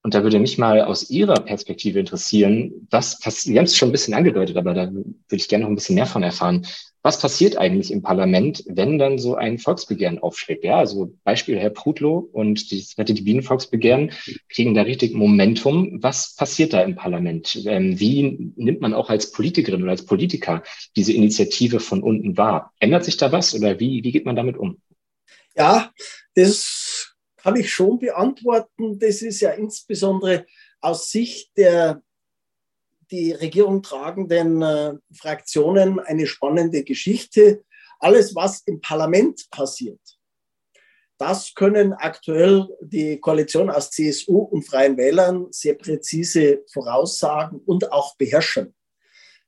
und 0.09 0.15
da 0.15 0.23
würde 0.23 0.39
mich 0.39 0.57
mal 0.57 0.81
aus 0.81 1.11
Ihrer 1.11 1.35
Perspektive 1.35 2.01
interessieren, 2.01 2.89
was 2.89 3.21
passiert, 3.21 3.53
Sie 3.53 3.59
haben 3.59 3.67
es 3.67 3.77
schon 3.77 3.91
ein 3.91 3.93
bisschen 3.93 4.15
angedeutet, 4.15 4.57
aber 4.57 4.73
da 4.73 4.91
würde 4.91 5.05
ich 5.33 5.51
gerne 5.51 5.65
noch 5.65 5.71
ein 5.71 5.75
bisschen 5.75 5.97
mehr 5.97 6.07
von 6.07 6.23
erfahren. 6.23 6.67
Was 7.03 7.21
passiert 7.21 7.59
eigentlich 7.59 7.91
im 7.91 8.01
Parlament, 8.01 8.65
wenn 8.67 8.99
dann 8.99 9.19
so 9.19 9.35
ein 9.35 9.59
Volksbegehren 9.59 10.19
aufschlägt? 10.19 10.65
Ja, 10.65 10.79
also 10.79 11.13
Beispiel 11.25 11.59
Herr 11.59 11.69
Prudlow 11.69 12.27
und 12.33 12.73
das 12.73 12.97
Rette 12.97 13.13
die 13.13 13.21
Bienen 13.21 13.43
Volksbegehren 13.43 14.13
kriegen 14.49 14.73
da 14.73 14.81
richtig 14.81 15.13
Momentum. 15.13 16.03
Was 16.03 16.35
passiert 16.35 16.73
da 16.73 16.81
im 16.81 16.97
Parlament? 16.97 17.63
Ähm, 17.67 18.01
wie 18.01 18.51
nimmt 18.57 18.81
man 18.81 18.95
auch 18.95 19.11
als 19.11 19.31
Politikerin 19.31 19.83
oder 19.83 19.91
als 19.91 20.07
Politiker 20.07 20.63
diese 20.97 21.13
Initiative 21.13 21.81
von 21.81 22.03
unten 22.03 22.39
wahr? 22.39 22.73
Ändert 22.81 23.05
sich 23.05 23.19
da 23.19 23.31
was 23.31 23.55
oder 23.55 23.79
wie, 23.79 24.03
wie 24.05 24.13
geht 24.13 24.25
man 24.25 24.37
damit 24.37 24.57
um? 24.57 24.79
Ja, 25.55 25.93
das 26.35 26.88
kann 27.49 27.57
ich 27.57 27.73
schon 27.73 27.99
beantworten. 27.99 28.99
Das 28.99 29.23
ist 29.23 29.41
ja 29.41 29.53
insbesondere 29.53 30.45
aus 30.83 31.11
Sicht 31.11 31.57
der 31.57 32.03
die 33.11 33.33
Regierung 33.33 33.83
tragenden 33.83 34.61
äh, 34.61 34.93
Fraktionen 35.15 35.99
eine 35.99 36.27
spannende 36.27 36.85
Geschichte. 36.85 37.65
Alles, 38.01 38.35
was 38.35 38.61
im 38.67 38.83
Parlament 38.83 39.49
passiert, 39.51 39.99
das 41.17 41.55
können 41.55 41.95
aktuell 41.95 42.69
die 42.83 43.19
Koalition 43.19 43.71
aus 43.71 43.93
CSU 43.93 44.41
und 44.41 44.69
Freien 44.69 44.99
Wählern 44.99 45.47
sehr 45.51 45.73
präzise 45.73 46.65
voraussagen 46.71 47.63
und 47.65 47.91
auch 47.91 48.15
beherrschen. 48.19 48.75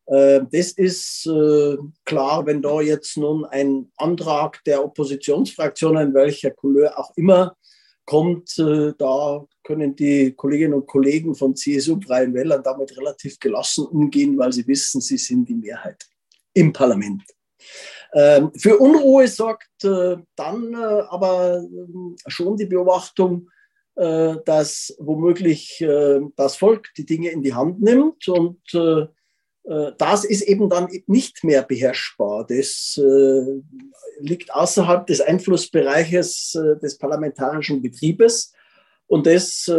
Äh, 0.06 0.40
das 0.50 0.72
ist 0.72 1.26
äh, 1.26 1.76
klar, 2.06 2.46
wenn 2.46 2.62
da 2.62 2.80
jetzt 2.80 3.18
nun 3.18 3.44
ein 3.44 3.92
Antrag 3.98 4.64
der 4.64 4.82
Oppositionsfraktionen, 4.82 6.14
welcher 6.14 6.52
Couleur 6.52 6.98
auch 6.98 7.12
immer, 7.16 7.54
kommt, 8.10 8.58
äh, 8.58 8.92
da 8.98 9.46
können 9.62 9.94
die 9.94 10.32
Kolleginnen 10.32 10.74
und 10.74 10.88
Kollegen 10.88 11.36
von 11.36 11.54
CSU 11.54 12.00
Freien 12.00 12.34
Wählern 12.34 12.60
damit 12.60 12.96
relativ 12.98 13.38
gelassen 13.38 13.86
umgehen, 13.86 14.36
weil 14.36 14.52
sie 14.52 14.66
wissen, 14.66 15.00
sie 15.00 15.16
sind 15.16 15.48
die 15.48 15.54
Mehrheit 15.54 16.04
im 16.52 16.72
Parlament. 16.72 17.22
Ähm, 18.12 18.50
für 18.56 18.78
Unruhe 18.78 19.28
sorgt 19.28 19.84
äh, 19.84 20.16
dann 20.34 20.74
äh, 20.74 21.02
aber 21.08 21.64
schon 22.26 22.56
die 22.56 22.66
Beobachtung, 22.66 23.48
dass 23.96 24.94
womöglich 24.98 25.84
das 26.36 26.56
Volk 26.56 26.88
die 26.96 27.04
Dinge 27.04 27.30
in 27.30 27.42
die 27.42 27.52
Hand 27.52 27.82
nimmt 27.82 28.28
und 28.28 28.62
äh, 28.72 29.06
das 29.62 30.24
ist 30.24 30.42
eben 30.42 30.68
dann 30.68 30.88
nicht 31.06 31.44
mehr 31.44 31.62
beherrschbar. 31.62 32.46
Das 32.46 32.98
äh, 32.98 33.60
liegt 34.18 34.52
außerhalb 34.52 35.06
des 35.06 35.20
Einflussbereiches 35.20 36.54
äh, 36.54 36.78
des 36.80 36.98
parlamentarischen 36.98 37.82
Betriebes 37.82 38.52
und 39.06 39.26
das 39.26 39.70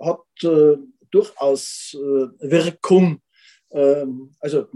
hat 0.00 0.20
durchaus 1.10 1.96
Wirkung. 2.40 3.20
Ähm, 3.70 4.32
also 4.40 4.66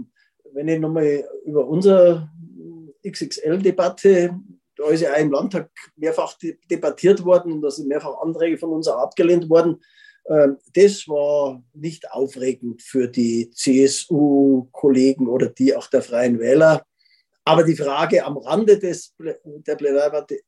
wenn 0.53 0.67
ich 0.67 0.79
nochmal 0.79 1.27
über 1.45 1.65
unsere 1.67 2.29
XXL-Debatte, 3.07 4.39
da 4.75 4.89
ist 4.89 5.01
ja 5.01 5.13
auch 5.13 5.19
im 5.19 5.31
Landtag 5.31 5.69
mehrfach 5.95 6.37
debattiert 6.69 7.23
worden 7.23 7.53
und 7.53 7.61
da 7.61 7.71
sind 7.71 7.87
mehrfach 7.87 8.21
Anträge 8.21 8.57
von 8.57 8.71
uns 8.71 8.87
auch 8.87 8.99
abgelehnt 8.99 9.49
worden. 9.49 9.81
Ähm, 10.29 10.57
das 10.73 11.07
war 11.07 11.63
nicht 11.73 12.11
aufregend 12.11 12.81
für 12.81 13.07
die 13.07 13.49
CSU-Kollegen 13.51 15.27
oder 15.27 15.47
die 15.47 15.75
auch 15.75 15.87
der 15.87 16.01
Freien 16.01 16.39
Wähler. 16.39 16.85
Aber 17.45 17.63
die 17.63 17.75
Frage 17.75 18.25
am 18.25 18.37
Rande 18.37 18.79
des, 18.79 19.13
der 19.45 19.75
Plenardebatte, 19.75 20.39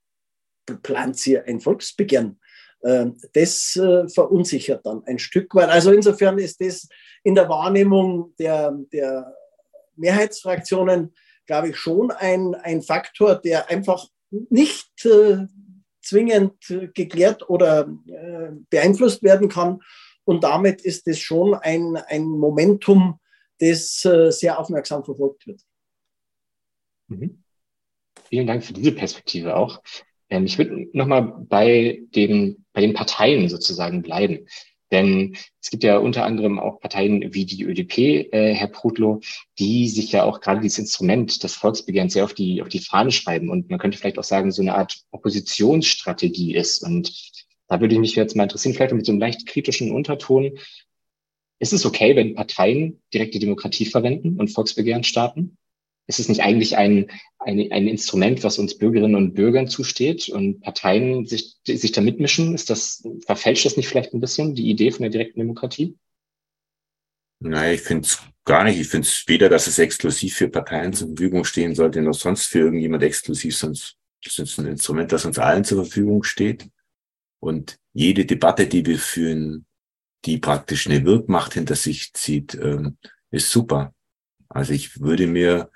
plant 0.82 1.17
sie 1.17 1.38
ein 1.39 1.59
Volksbegehren? 1.59 2.39
Ähm, 2.84 3.17
das 3.34 3.76
äh, 3.76 4.07
verunsichert 4.09 4.86
dann 4.86 5.03
ein 5.05 5.19
Stück 5.19 5.53
weit. 5.55 5.69
Also 5.69 5.91
insofern 5.91 6.38
ist 6.38 6.61
das 6.61 6.88
in 7.23 7.36
der 7.36 7.49
Wahrnehmung 7.49 8.34
der, 8.38 8.71
der 8.93 9.34
Mehrheitsfraktionen, 9.95 11.13
glaube 11.45 11.69
ich, 11.69 11.78
schon 11.78 12.11
ein, 12.11 12.55
ein 12.55 12.82
Faktor, 12.82 13.36
der 13.36 13.69
einfach 13.69 14.07
nicht 14.30 15.05
äh, 15.05 15.45
zwingend 16.05 16.53
geklärt 16.93 17.49
oder 17.49 17.89
äh, 18.07 18.51
beeinflusst 18.69 19.23
werden 19.23 19.49
kann. 19.49 19.81
Und 20.23 20.43
damit 20.43 20.81
ist 20.81 21.07
es 21.07 21.19
schon 21.19 21.53
ein, 21.53 21.97
ein 21.97 22.23
Momentum, 22.23 23.19
das 23.59 24.03
äh, 24.05 24.31
sehr 24.31 24.59
aufmerksam 24.59 25.03
verfolgt 25.03 25.47
wird. 25.47 25.61
Mhm. 27.07 27.43
Vielen 28.29 28.47
Dank 28.47 28.63
für 28.63 28.73
diese 28.73 28.91
Perspektive 28.91 29.55
auch. 29.55 29.81
Ähm, 30.29 30.45
ich 30.45 30.57
würde 30.57 30.87
nochmal 30.93 31.21
bei, 31.21 32.01
dem, 32.15 32.65
bei 32.73 32.81
den 32.81 32.93
Parteien 32.93 33.47
sozusagen 33.49 34.01
bleiben. 34.01 34.47
Denn 34.91 35.36
es 35.61 35.69
gibt 35.71 35.83
ja 35.83 35.97
unter 35.97 36.25
anderem 36.25 36.59
auch 36.59 36.79
Parteien 36.79 37.33
wie 37.33 37.45
die 37.45 37.63
ÖDP, 37.63 37.97
äh, 38.31 38.53
Herr 38.53 38.67
Prudlow, 38.67 39.19
die 39.57 39.88
sich 39.88 40.11
ja 40.11 40.23
auch 40.23 40.41
gerade 40.41 40.61
dieses 40.61 40.79
Instrument 40.79 41.43
des 41.43 41.55
Volksbegehrens 41.55 42.13
sehr 42.13 42.23
auf 42.23 42.33
die, 42.33 42.61
auf 42.61 42.69
die 42.69 42.79
Fahne 42.79 43.11
schreiben 43.11 43.49
und 43.49 43.69
man 43.69 43.79
könnte 43.79 43.97
vielleicht 43.97 44.19
auch 44.19 44.23
sagen, 44.23 44.51
so 44.51 44.61
eine 44.61 44.75
Art 44.75 45.01
Oppositionsstrategie 45.11 46.55
ist. 46.55 46.83
Und 46.83 47.11
da 47.67 47.81
würde 47.81 47.95
ich 47.95 47.99
mich 47.99 48.15
jetzt 48.15 48.36
mal 48.36 48.43
interessieren, 48.43 48.75
vielleicht 48.75 48.93
mit 48.93 49.05
so 49.05 49.11
einem 49.11 49.21
leicht 49.21 49.47
kritischen 49.47 49.91
Unterton. 49.91 50.57
Ist 51.57 51.73
es 51.73 51.86
okay, 51.86 52.15
wenn 52.15 52.36
Parteien 52.36 53.01
direkte 53.13 53.39
Demokratie 53.39 53.86
verwenden 53.86 54.39
und 54.39 54.49
Volksbegehren 54.49 55.03
starten? 55.03 55.57
Ist 56.07 56.19
es 56.19 56.29
nicht 56.29 56.41
eigentlich 56.41 56.77
ein, 56.77 57.09
ein, 57.39 57.71
ein 57.71 57.87
Instrument, 57.87 58.43
was 58.43 58.59
uns 58.59 58.77
Bürgerinnen 58.77 59.15
und 59.15 59.33
Bürgern 59.33 59.67
zusteht 59.67 60.29
und 60.29 60.61
Parteien 60.61 61.25
sich, 61.25 61.55
sich 61.65 61.91
da 61.91 62.01
mitmischen? 62.01 62.53
Ist 62.53 62.69
das, 62.69 63.03
verfälscht 63.25 63.65
das 63.65 63.77
nicht 63.77 63.87
vielleicht 63.87 64.13
ein 64.13 64.21
bisschen 64.21 64.55
die 64.55 64.69
Idee 64.69 64.91
von 64.91 65.01
der 65.01 65.11
direkten 65.11 65.39
Demokratie? 65.39 65.97
Naja, 67.39 67.73
ich 67.73 67.81
finde 67.81 68.05
es 68.05 68.19
gar 68.45 68.63
nicht. 68.63 68.79
Ich 68.79 68.87
finde 68.87 69.07
es 69.07 69.23
weder, 69.27 69.49
dass 69.49 69.67
es 69.67 69.79
exklusiv 69.79 70.35
für 70.35 70.49
Parteien 70.49 70.93
zur 70.93 71.09
Verfügung 71.09 71.43
stehen 71.43 71.75
sollte, 71.75 72.01
noch 72.01 72.13
sonst 72.13 72.45
für 72.45 72.59
irgendjemand 72.59 73.03
exklusiv, 73.03 73.55
sonst 73.55 73.97
ist 74.25 74.59
ein 74.59 74.67
Instrument, 74.67 75.11
das 75.11 75.25
uns 75.25 75.37
allen 75.37 75.63
zur 75.63 75.85
Verfügung 75.85 76.23
steht. 76.23 76.67
Und 77.39 77.77
jede 77.93 78.25
Debatte, 78.25 78.67
die 78.67 78.85
wir 78.85 78.97
führen, 78.97 79.65
die 80.25 80.39
praktisch 80.39 80.87
eine 80.87 81.05
Wirkmacht 81.05 81.53
hinter 81.53 81.75
sich 81.75 82.13
zieht, 82.13 82.55
ähm, 82.55 82.97
ist 83.29 83.51
super. 83.51 83.93
Also 84.49 84.73
ich 84.73 84.99
würde 84.99 85.27
mir 85.27 85.69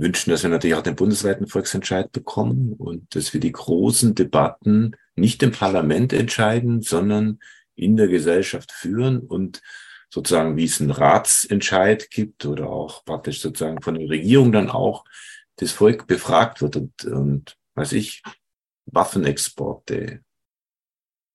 wünschen, 0.00 0.30
dass 0.30 0.42
wir 0.42 0.50
natürlich 0.50 0.76
auch 0.76 0.82
den 0.82 0.96
bundesweiten 0.96 1.46
Volksentscheid 1.46 2.10
bekommen 2.10 2.72
und 2.72 3.14
dass 3.14 3.32
wir 3.32 3.40
die 3.40 3.52
großen 3.52 4.14
Debatten 4.14 4.96
nicht 5.14 5.42
im 5.42 5.52
Parlament 5.52 6.12
entscheiden, 6.12 6.80
sondern 6.80 7.38
in 7.74 7.96
der 7.96 8.08
Gesellschaft 8.08 8.72
führen 8.72 9.20
und 9.20 9.60
sozusagen, 10.12 10.56
wie 10.56 10.64
es 10.64 10.80
einen 10.80 10.90
Ratsentscheid 10.90 12.10
gibt 12.10 12.44
oder 12.46 12.68
auch 12.68 13.04
praktisch 13.04 13.40
sozusagen 13.40 13.80
von 13.80 13.94
der 13.94 14.08
Regierung 14.08 14.52
dann 14.52 14.70
auch 14.70 15.04
das 15.56 15.72
Volk 15.72 16.06
befragt 16.06 16.62
wird 16.62 16.76
und, 16.76 17.04
und 17.04 17.56
weiß 17.74 17.92
ich, 17.92 18.22
Waffenexporte, 18.86 20.20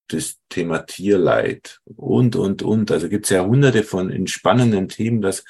das 0.10 0.38
Thema 0.50 0.80
Tierleid 0.80 1.80
und, 1.86 2.36
und, 2.36 2.64
und. 2.64 2.92
Also 2.92 3.10
gibt 3.10 3.26
es 3.26 3.30
ja 3.30 3.46
hunderte 3.46 3.84
von 3.84 4.12
entspannenden 4.12 4.90
Themen, 4.90 5.22
dass, 5.22 5.44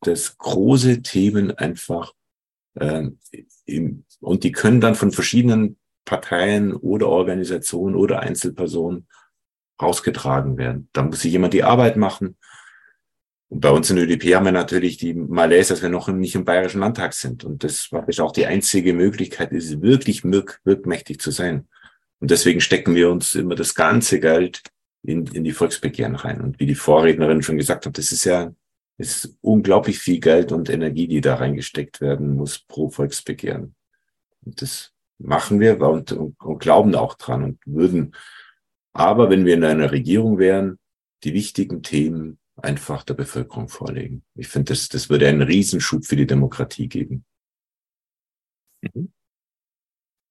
dass 0.00 0.36
große 0.38 1.02
Themen 1.02 1.52
einfach 1.52 2.12
und 2.74 4.44
die 4.44 4.52
können 4.52 4.80
dann 4.80 4.94
von 4.94 5.12
verschiedenen 5.12 5.76
Parteien 6.04 6.72
oder 6.72 7.08
Organisationen 7.08 7.94
oder 7.94 8.20
Einzelpersonen 8.20 9.06
rausgetragen 9.80 10.56
werden. 10.56 10.88
Da 10.92 11.02
muss 11.02 11.20
sich 11.20 11.32
jemand 11.32 11.54
die 11.54 11.64
Arbeit 11.64 11.96
machen. 11.96 12.36
Und 13.48 13.60
bei 13.60 13.70
uns 13.70 13.90
in 13.90 13.98
ÖDP 13.98 14.34
haben 14.34 14.46
wir 14.46 14.52
natürlich 14.52 14.96
die 14.96 15.12
Malaise, 15.12 15.74
dass 15.74 15.82
wir 15.82 15.90
noch 15.90 16.08
nicht 16.08 16.34
im 16.34 16.44
Bayerischen 16.44 16.80
Landtag 16.80 17.12
sind. 17.12 17.44
Und 17.44 17.64
das 17.64 17.92
war 17.92 18.06
auch 18.20 18.32
die 18.32 18.46
einzige 18.46 18.94
Möglichkeit, 18.94 19.52
ist 19.52 19.82
wirklich 19.82 20.24
wirkmächtig 20.24 21.20
zu 21.20 21.30
sein. 21.30 21.68
Und 22.20 22.30
deswegen 22.30 22.60
stecken 22.60 22.94
wir 22.94 23.10
uns 23.10 23.34
immer 23.34 23.54
das 23.54 23.74
ganze 23.74 24.20
Geld 24.20 24.62
in, 25.02 25.26
in 25.26 25.44
die 25.44 25.52
Volksbegehren 25.52 26.14
rein. 26.14 26.40
Und 26.40 26.60
wie 26.60 26.66
die 26.66 26.74
Vorrednerin 26.74 27.42
schon 27.42 27.58
gesagt 27.58 27.84
hat, 27.84 27.98
das 27.98 28.12
ist 28.12 28.24
ja 28.24 28.54
ist 28.98 29.36
unglaublich 29.40 29.98
viel 29.98 30.20
Geld 30.20 30.52
und 30.52 30.70
Energie, 30.70 31.08
die 31.08 31.20
da 31.20 31.36
reingesteckt 31.36 32.00
werden 32.00 32.34
muss 32.34 32.58
pro 32.60 32.90
Volksbegehren. 32.90 33.74
Und 34.44 34.62
das 34.62 34.92
machen 35.18 35.60
wir 35.60 35.80
und, 35.80 36.12
und, 36.12 36.38
und 36.40 36.58
glauben 36.58 36.94
auch 36.94 37.14
dran 37.14 37.44
und 37.44 37.58
würden. 37.64 38.14
Aber 38.92 39.30
wenn 39.30 39.44
wir 39.44 39.54
in 39.54 39.64
einer 39.64 39.92
Regierung 39.92 40.38
wären, 40.38 40.78
die 41.24 41.34
wichtigen 41.34 41.82
Themen 41.82 42.38
einfach 42.56 43.02
der 43.04 43.14
Bevölkerung 43.14 43.68
vorlegen. 43.68 44.24
Ich 44.34 44.48
finde, 44.48 44.72
das, 44.72 44.88
das 44.88 45.08
würde 45.08 45.28
einen 45.28 45.42
Riesenschub 45.42 46.04
für 46.04 46.16
die 46.16 46.26
Demokratie 46.26 46.88
geben. 46.88 47.24
Mhm. 48.82 49.12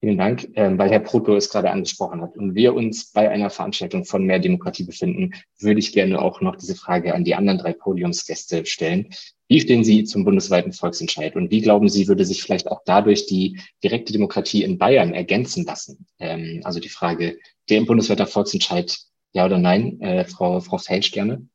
Vielen 0.04 0.18
Dank, 0.18 0.49
ähm, 0.56 0.80
weil 0.80 0.89
Herr 0.89 0.99
Proto 0.99 1.36
es 1.36 1.52
gerade 1.52 1.70
angesprochen 1.70 2.24
hat 2.24 2.36
und 2.36 2.56
wir 2.56 2.74
uns 2.74 3.12
bei 3.12 3.30
einer 3.30 3.52
Veranstaltung 3.52 4.04
von 4.04 4.26
mehr 4.26 4.39
Demokratie 4.39 4.84
befinden, 4.84 5.36
würde 5.60 5.80
ich 5.80 5.93
gerne 5.93 6.20
auch 6.20 6.41
noch 6.41 6.56
diese 6.56 6.74
Frage 6.74 7.14
an 7.14 7.24
die 7.24 7.36
anderen 7.36 7.60
drei 7.60 7.74
Podiumsgäste 7.74 8.66
stellen. 8.66 9.10
Wie 9.47 9.62
stehen 9.62 9.84
Sie 9.84 10.04
zum 10.04 10.26
bundesweiten 10.26 10.74
Volksentscheid 10.74 11.36
und 11.36 11.52
wie 11.52 11.62
glauben 11.62 11.88
Sie, 11.88 12.08
würde 12.08 12.26
sich 12.26 12.41
vielleicht 12.41 12.68
auch 12.68 12.82
dadurch 12.84 13.28
die 13.28 13.60
direkte 13.84 14.12
Demokratie 14.12 14.64
in 14.64 14.80
Bayern 14.80 15.14
ergänzen 15.14 15.66
lassen? 15.66 16.08
Ähm, 16.18 16.62
also 16.64 16.80
die 16.80 16.89
Frage, 16.89 17.38
der 17.70 17.82
bundesweiter 17.82 18.26
Volksentscheid, 18.26 18.97
ja 19.34 19.45
oder 19.45 19.60
nein? 19.60 20.02
Äh, 20.02 20.26
Frau, 20.26 20.62
Frau 20.62 20.80
Felsch 20.80 21.12
gerne. 21.12 21.47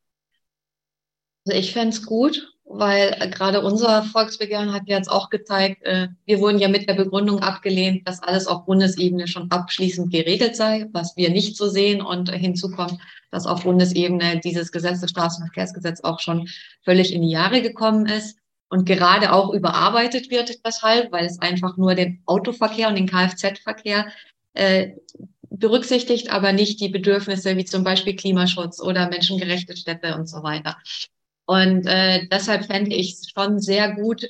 Also 1.45 1.59
ich 1.59 1.73
fände 1.73 1.89
es 1.89 2.07
gut, 2.07 2.56
weil 2.67 3.17
äh, 3.21 3.29
gerade 3.29 3.63
unser 3.63 4.03
Volksbegehren 4.03 4.73
hat 4.73 4.83
jetzt 4.87 5.11
auch 5.11 5.31
gezeigt, 5.31 5.85
äh, 5.85 6.09
wir 6.25 6.41
wurden 6.41 6.59
ja 6.59 6.69
mit 6.69 6.89
der 6.89 6.95
Begründung 6.95 7.41
abgelehnt, 7.41 8.07
dass 8.07 8.23
alles 8.23 8.47
auf 8.49 8.67
Bundesebene 8.67 9.29
schon 9.29 9.51
abschließend 9.51 10.13
geregelt 10.13 10.57
sei, 10.57 10.87
was 10.93 11.17
wir 11.17 11.31
nicht 11.31 11.57
so 11.57 11.69
sehen. 11.69 12.01
Und 12.03 12.31
hinzu 12.31 12.71
kommt, 12.71 12.99
dass 13.31 13.47
auf 13.47 13.63
Bundesebene 13.63 14.41
dieses 14.41 14.73
Gesetz, 14.73 15.01
das 15.01 15.11
Straßenverkehrsgesetz, 15.11 16.01
auch 16.03 16.21
schon 16.21 16.49
völlig 16.83 17.13
in 17.15 17.23
die 17.23 17.31
Jahre 17.31 17.63
gekommen 17.63 18.07
ist 18.07 18.39
und 18.69 18.85
gerade 18.85 19.33
auch 19.33 19.55
überarbeitet 19.55 20.31
wird 20.31 20.65
deshalb, 20.67 21.13
weil 21.13 21.27
es 21.27 21.41
einfach 21.41 21.77
nur 21.77 21.95
den 21.95 22.23
Autoverkehr 22.27 22.89
und 22.89 22.97
den 22.97 23.09
Kfz-Verkehr 23.09 24.09
äh, 24.55 24.91
berücksichtigt, 25.51 26.33
aber 26.33 26.53
nicht 26.53 26.81
die 26.81 26.89
Bedürfnisse 26.89 27.57
wie 27.57 27.65
zum 27.65 27.85
Beispiel 27.85 28.17
Klimaschutz 28.17 28.81
oder 28.81 29.09
menschengerechte 29.09 29.77
Städte 29.77 30.17
und 30.17 30.29
so 30.29 30.43
weiter. 30.43 30.77
Und 31.47 31.87
äh, 31.87 32.27
deshalb 32.27 32.67
fände 32.67 32.95
ich 32.95 33.15
es 33.15 33.31
schon 33.31 33.61
sehr 33.61 33.95
gut, 33.95 34.29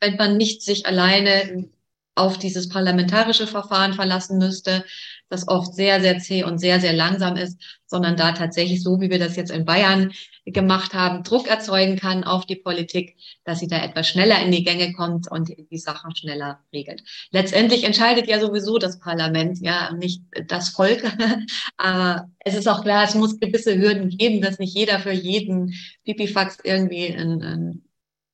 wenn 0.00 0.16
man 0.16 0.36
nicht 0.36 0.62
sich 0.62 0.86
alleine 0.86 1.68
auf 2.14 2.38
dieses 2.38 2.68
parlamentarische 2.68 3.46
Verfahren 3.46 3.94
verlassen 3.94 4.38
müsste, 4.38 4.84
das 5.28 5.48
oft 5.48 5.74
sehr, 5.74 6.00
sehr 6.00 6.18
zäh 6.18 6.44
und 6.44 6.58
sehr, 6.58 6.80
sehr 6.80 6.92
langsam 6.92 7.36
ist, 7.36 7.60
sondern 7.86 8.16
da 8.16 8.32
tatsächlich, 8.32 8.82
so 8.82 9.00
wie 9.00 9.10
wir 9.10 9.18
das 9.18 9.36
jetzt 9.36 9.50
in 9.50 9.64
Bayern 9.64 10.12
gemacht 10.44 10.94
haben, 10.94 11.22
Druck 11.22 11.48
erzeugen 11.48 11.96
kann 11.96 12.24
auf 12.24 12.46
die 12.46 12.56
Politik, 12.56 13.16
dass 13.44 13.60
sie 13.60 13.68
da 13.68 13.82
etwas 13.82 14.08
schneller 14.08 14.42
in 14.42 14.50
die 14.50 14.64
Gänge 14.64 14.92
kommt 14.92 15.30
und 15.30 15.50
die 15.70 15.78
Sachen 15.78 16.14
schneller 16.16 16.60
regelt. 16.72 17.02
Letztendlich 17.30 17.84
entscheidet 17.84 18.26
ja 18.26 18.40
sowieso 18.40 18.78
das 18.78 18.98
Parlament, 18.98 19.58
ja, 19.60 19.92
nicht 19.92 20.22
das 20.46 20.70
Volk. 20.70 21.02
Aber 21.76 22.30
es 22.40 22.54
ist 22.54 22.68
auch 22.68 22.82
klar, 22.82 23.04
es 23.04 23.14
muss 23.14 23.40
gewisse 23.40 23.76
Hürden 23.78 24.10
geben, 24.10 24.40
dass 24.40 24.58
nicht 24.58 24.74
jeder 24.74 25.00
für 25.00 25.12
jeden 25.12 25.74
Pipifax 26.04 26.58
irgendwie 26.64 27.14
einen, 27.14 27.42
einen 27.42 27.88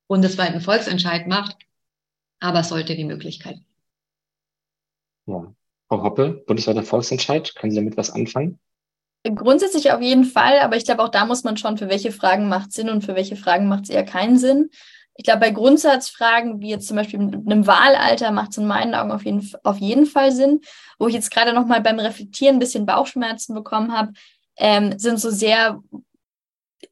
bundesweiten 0.09 0.61
Volksentscheid 0.61 1.26
macht. 1.26 1.57
Aber 2.40 2.61
es 2.61 2.68
sollte 2.68 2.95
die 2.95 3.05
Möglichkeit 3.05 3.59
ja. 5.26 5.55
Frau 5.89 6.03
Hoppe, 6.03 6.43
bundesweiter 6.47 6.82
Volksentscheid, 6.82 7.55
können 7.55 7.70
Sie 7.70 7.78
damit 7.78 7.97
was 7.97 8.11
anfangen? 8.11 8.59
Grundsätzlich 9.22 9.91
auf 9.91 10.03
jeden 10.03 10.24
Fall, 10.24 10.59
aber 10.61 10.76
ich 10.76 10.85
glaube, 10.85 11.03
auch 11.03 11.09
da 11.09 11.24
muss 11.24 11.45
man 11.45 11.57
schon, 11.57 11.78
für 11.78 11.89
welche 11.89 12.12
Fragen 12.12 12.49
macht 12.49 12.72
Sinn 12.72 12.91
und 12.91 13.03
für 13.03 13.14
welche 13.14 13.37
Fragen 13.37 13.68
macht 13.68 13.85
es 13.85 13.91
eher 13.91 14.05
keinen 14.05 14.39
Sinn. 14.39 14.70
Ich 15.16 15.24
glaube, 15.24 15.41
bei 15.41 15.51
Grundsatzfragen, 15.51 16.61
wie 16.61 16.70
jetzt 16.70 16.89
zum 16.89 16.97
Beispiel 16.97 17.20
mit 17.20 17.35
einem 17.35 17.66
Wahlalter, 17.66 18.32
macht 18.32 18.51
es 18.51 18.59
in 18.59 18.66
meinen 18.66 18.95
Augen 18.95 19.12
auf 19.12 19.24
jeden, 19.24 19.49
auf 19.62 19.78
jeden 19.78 20.07
Fall 20.07 20.32
Sinn. 20.32 20.61
Wo 20.99 21.07
ich 21.07 21.14
jetzt 21.14 21.30
gerade 21.30 21.53
nochmal 21.53 21.80
beim 21.80 22.01
Reflektieren 22.01 22.57
ein 22.57 22.59
bisschen 22.59 22.85
Bauchschmerzen 22.85 23.55
bekommen 23.55 23.97
habe, 23.97 24.12
ähm, 24.57 24.99
sind 24.99 25.20
so 25.20 25.30
sehr 25.30 25.80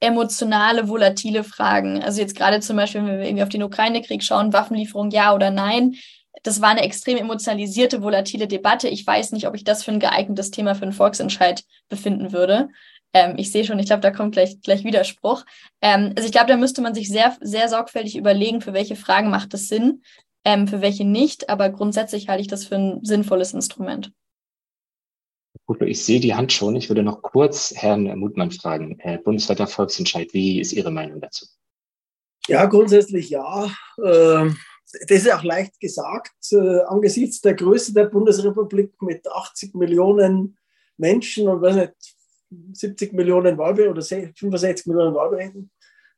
emotionale, 0.00 0.88
volatile 0.88 1.44
Fragen. 1.44 2.02
Also 2.02 2.20
jetzt 2.20 2.36
gerade 2.36 2.60
zum 2.60 2.76
Beispiel, 2.76 3.04
wenn 3.04 3.18
wir 3.18 3.26
irgendwie 3.26 3.42
auf 3.42 3.48
den 3.48 3.62
Ukraine-Krieg 3.62 4.22
schauen, 4.22 4.52
Waffenlieferung 4.52 5.10
ja 5.10 5.34
oder 5.34 5.50
nein, 5.50 5.96
das 6.42 6.60
war 6.60 6.70
eine 6.70 6.82
extrem 6.82 7.18
emotionalisierte, 7.18 8.02
volatile 8.02 8.46
Debatte. 8.46 8.88
Ich 8.88 9.06
weiß 9.06 9.32
nicht, 9.32 9.46
ob 9.46 9.54
ich 9.54 9.64
das 9.64 9.84
für 9.84 9.92
ein 9.92 10.00
geeignetes 10.00 10.50
Thema 10.50 10.74
für 10.74 10.82
einen 10.82 10.92
Volksentscheid 10.92 11.64
befinden 11.88 12.32
würde. 12.32 12.68
Ähm, 13.12 13.34
ich 13.36 13.52
sehe 13.52 13.64
schon, 13.64 13.78
ich 13.78 13.86
glaube, 13.86 14.00
da 14.00 14.10
kommt 14.10 14.32
gleich, 14.32 14.60
gleich 14.62 14.84
Widerspruch. 14.84 15.44
Ähm, 15.80 16.12
also 16.16 16.26
ich 16.26 16.32
glaube, 16.32 16.48
da 16.48 16.56
müsste 16.56 16.80
man 16.80 16.94
sich 16.94 17.08
sehr, 17.08 17.36
sehr 17.40 17.68
sorgfältig 17.68 18.16
überlegen, 18.16 18.60
für 18.60 18.72
welche 18.72 18.96
Fragen 18.96 19.30
macht 19.30 19.52
es 19.54 19.68
Sinn, 19.68 20.02
ähm, 20.44 20.66
für 20.66 20.80
welche 20.80 21.04
nicht. 21.04 21.50
Aber 21.50 21.68
grundsätzlich 21.68 22.28
halte 22.28 22.40
ich 22.40 22.48
das 22.48 22.64
für 22.64 22.76
ein 22.76 23.04
sinnvolles 23.04 23.52
Instrument. 23.52 24.12
Gut, 25.66 25.82
ich 25.82 26.02
sehe 26.02 26.20
die 26.20 26.34
Hand 26.34 26.52
schon. 26.52 26.74
Ich 26.74 26.88
würde 26.88 27.02
noch 27.02 27.22
kurz 27.22 27.72
Herrn 27.76 28.18
Mutmann 28.18 28.50
fragen. 28.50 28.98
Äh, 29.00 29.18
bundesweiter 29.18 29.66
Volksentscheid, 29.66 30.32
wie 30.32 30.60
ist 30.60 30.72
Ihre 30.72 30.90
Meinung 30.90 31.20
dazu? 31.20 31.46
Ja, 32.48 32.64
grundsätzlich 32.64 33.30
ja. 33.30 33.70
Ähm 34.02 34.56
das 34.92 35.18
ist 35.18 35.32
auch 35.32 35.42
leicht 35.42 35.80
gesagt, 35.80 36.34
äh, 36.52 36.80
angesichts 36.82 37.40
der 37.40 37.54
Größe 37.54 37.94
der 37.94 38.04
Bundesrepublik 38.04 39.00
mit 39.00 39.26
80 39.26 39.74
Millionen 39.74 40.56
Menschen 40.96 41.48
und 41.48 41.62
weiß 41.62 41.76
nicht, 41.76 41.92
70 42.74 43.12
Millionen 43.14 43.56
Wahlberechtigten 43.58 43.92
oder 43.92 44.32
65 44.34 44.86
Millionen 44.86 45.14
Wahlberechtigten, 45.14 45.70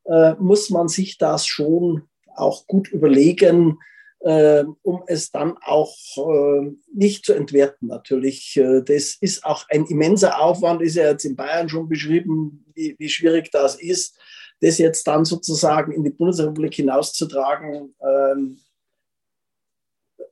äh, 0.06 0.34
muss 0.34 0.70
man 0.70 0.88
sich 0.88 1.18
das 1.18 1.46
schon 1.46 2.02
auch 2.34 2.66
gut 2.66 2.88
überlegen, 2.88 3.78
äh, 4.20 4.64
um 4.82 5.02
es 5.06 5.30
dann 5.30 5.56
auch 5.62 5.94
äh, 6.16 6.72
nicht 6.92 7.24
zu 7.24 7.34
entwerten 7.34 7.88
natürlich. 7.88 8.56
Äh, 8.56 8.82
das 8.82 9.16
ist 9.20 9.44
auch 9.44 9.66
ein 9.68 9.86
immenser 9.86 10.40
Aufwand, 10.40 10.82
ist 10.82 10.96
ja 10.96 11.10
jetzt 11.10 11.24
in 11.24 11.36
Bayern 11.36 11.68
schon 11.68 11.88
beschrieben, 11.88 12.64
wie, 12.74 12.96
wie 12.98 13.08
schwierig 13.08 13.50
das 13.52 13.76
ist, 13.76 14.18
das 14.60 14.78
jetzt 14.78 15.06
dann 15.06 15.24
sozusagen 15.24 15.92
in 15.92 16.04
die 16.04 16.10
Bundesrepublik 16.10 16.74
hinauszutragen. 16.74 17.94
Ähm, 18.00 18.58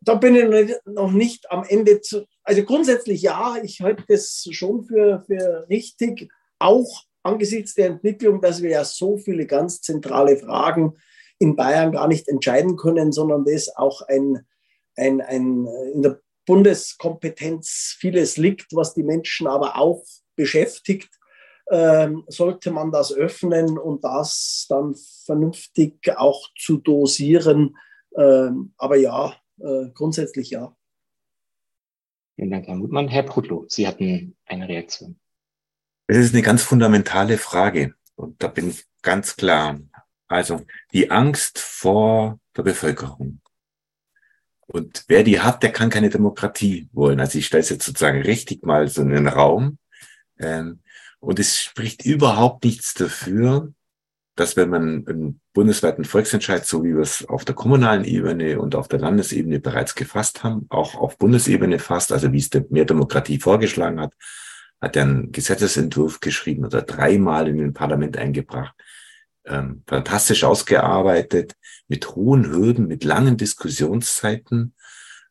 da 0.05 0.15
bin 0.15 0.35
ich 0.35 0.75
noch 0.85 1.13
nicht 1.13 1.51
am 1.51 1.65
Ende 1.65 2.01
zu. 2.01 2.27
Also 2.43 2.65
grundsätzlich 2.65 3.23
ja, 3.23 3.57
ich 3.63 3.81
halte 3.81 4.05
das 4.09 4.47
schon 4.51 4.85
für, 4.85 5.25
für 5.27 5.67
richtig, 5.69 6.31
auch 6.59 7.05
angesichts 7.23 7.75
der 7.75 7.87
Entwicklung, 7.87 8.41
dass 8.41 8.63
wir 8.63 8.71
ja 8.71 8.85
so 8.85 9.17
viele 9.17 9.47
ganz 9.47 9.81
zentrale 9.81 10.37
Fragen 10.37 10.97
in 11.39 11.57
Bayern 11.57 11.93
gar 11.93 12.09
nicht 12.09 12.29
entscheiden 12.29 12.77
können, 12.77 13.13
sondern 13.13 13.45
das 13.45 13.75
auch 13.77 14.03
ein, 14.03 14.47
ein, 14.97 15.21
ein 15.21 15.67
in 15.95 16.03
der 16.03 16.21
Bundeskompetenz 16.47 17.97
vieles 17.99 18.37
liegt, 18.37 18.75
was 18.75 18.95
die 18.95 19.05
Menschen 19.05 19.47
aber 19.47 19.77
auch 19.77 20.05
beschäftigt, 20.35 21.11
ähm, 21.71 22.25
sollte 22.27 22.73
man 22.73 22.91
das 22.91 23.13
öffnen 23.13 23.79
und 23.79 24.03
das 24.05 24.67
dann 24.69 24.97
vernünftig 25.25 26.01
auch 26.17 26.49
zu 26.59 26.79
dosieren. 26.79 27.77
Ähm, 28.17 28.75
aber 28.77 28.97
ja, 28.97 29.35
äh, 29.63 29.91
grundsätzlich 29.95 30.51
ja. 30.51 30.77
Vielen 32.37 32.51
Dank, 32.51 32.67
Herr 32.67 32.77
Mutmann. 32.77 33.09
Herr 33.09 33.23
Prudlow, 33.23 33.67
Sie 33.69 33.87
hatten 33.87 34.37
eine 34.47 34.69
Reaktion. 34.69 35.19
Das 36.07 36.19
ist 36.19 36.35
eine 36.35 36.43
ganz 36.43 36.63
fundamentale 36.63 37.39
Frage. 37.39 37.95
Und 38.17 38.43
da 38.43 38.49
bin 38.49 38.71
ich 38.71 38.85
ganz 39.03 39.37
klar. 39.37 39.81
Also 40.29 40.65
die 40.93 41.11
Angst 41.11 41.59
vor 41.59 42.41
der 42.57 42.63
Bevölkerung. 42.63 43.41
Und 44.61 45.05
wer 45.09 45.23
die 45.23 45.41
hat, 45.41 45.63
der 45.63 45.73
kann 45.73 45.91
keine 45.91 46.09
Demokratie 46.09 46.89
wollen. 46.93 47.21
Also 47.21 47.39
ich 47.39 47.47
stelle 47.47 47.63
es 47.63 47.69
jetzt 47.69 47.85
sozusagen 47.85 48.23
richtig 48.23 48.65
mal 48.65 48.89
so 48.89 49.03
in 49.03 49.11
den 49.11 49.29
Raum. 49.29 49.79
Ähm, 50.39 50.81
und 51.21 51.39
es 51.39 51.61
spricht 51.61 52.05
überhaupt 52.05 52.65
nichts 52.65 52.95
dafür, 52.95 53.73
dass 54.35 54.57
wenn 54.57 54.71
man 54.71 55.07
einen 55.07 55.41
bundesweiten 55.53 56.05
Volksentscheid, 56.05 56.65
so 56.67 56.83
wie 56.85 56.95
wir 56.95 57.03
es 57.03 57.29
auf 57.29 57.45
der 57.45 57.55
kommunalen 57.55 58.05
Ebene 58.05 58.61
und 58.61 58.75
auf 58.75 58.89
der 58.89 58.99
Landesebene 58.99 59.61
bereits 59.61 59.95
gefasst 59.95 60.43
haben, 60.43 60.67
auch 60.71 60.95
auf 60.95 61.19
Bundesebene 61.19 61.79
fasst, 61.79 62.13
also 62.13 62.33
wie 62.33 62.39
es 62.39 62.49
der 62.51 62.65
Mehr 62.71 62.87
Demokratie 62.87 63.39
vorgeschlagen 63.39 64.01
hat, 64.01 64.15
hat 64.81 64.97
er 64.97 65.03
einen 65.03 65.33
Gesetzesentwurf 65.33 66.21
geschrieben 66.21 66.65
oder 66.65 66.83
dreimal 66.83 67.47
in 67.47 67.59
den 67.59 67.75
Parlament 67.75 68.17
eingebracht. 68.17 68.75
Ähm, 69.45 69.83
fantastisch 69.87 70.45
ausgearbeitet, 70.45 71.55
mit 71.89 72.15
hohen 72.15 72.47
Hürden, 72.47 72.87
mit 72.87 73.05
langen 73.05 73.37
Diskussionszeiten. 73.37 74.75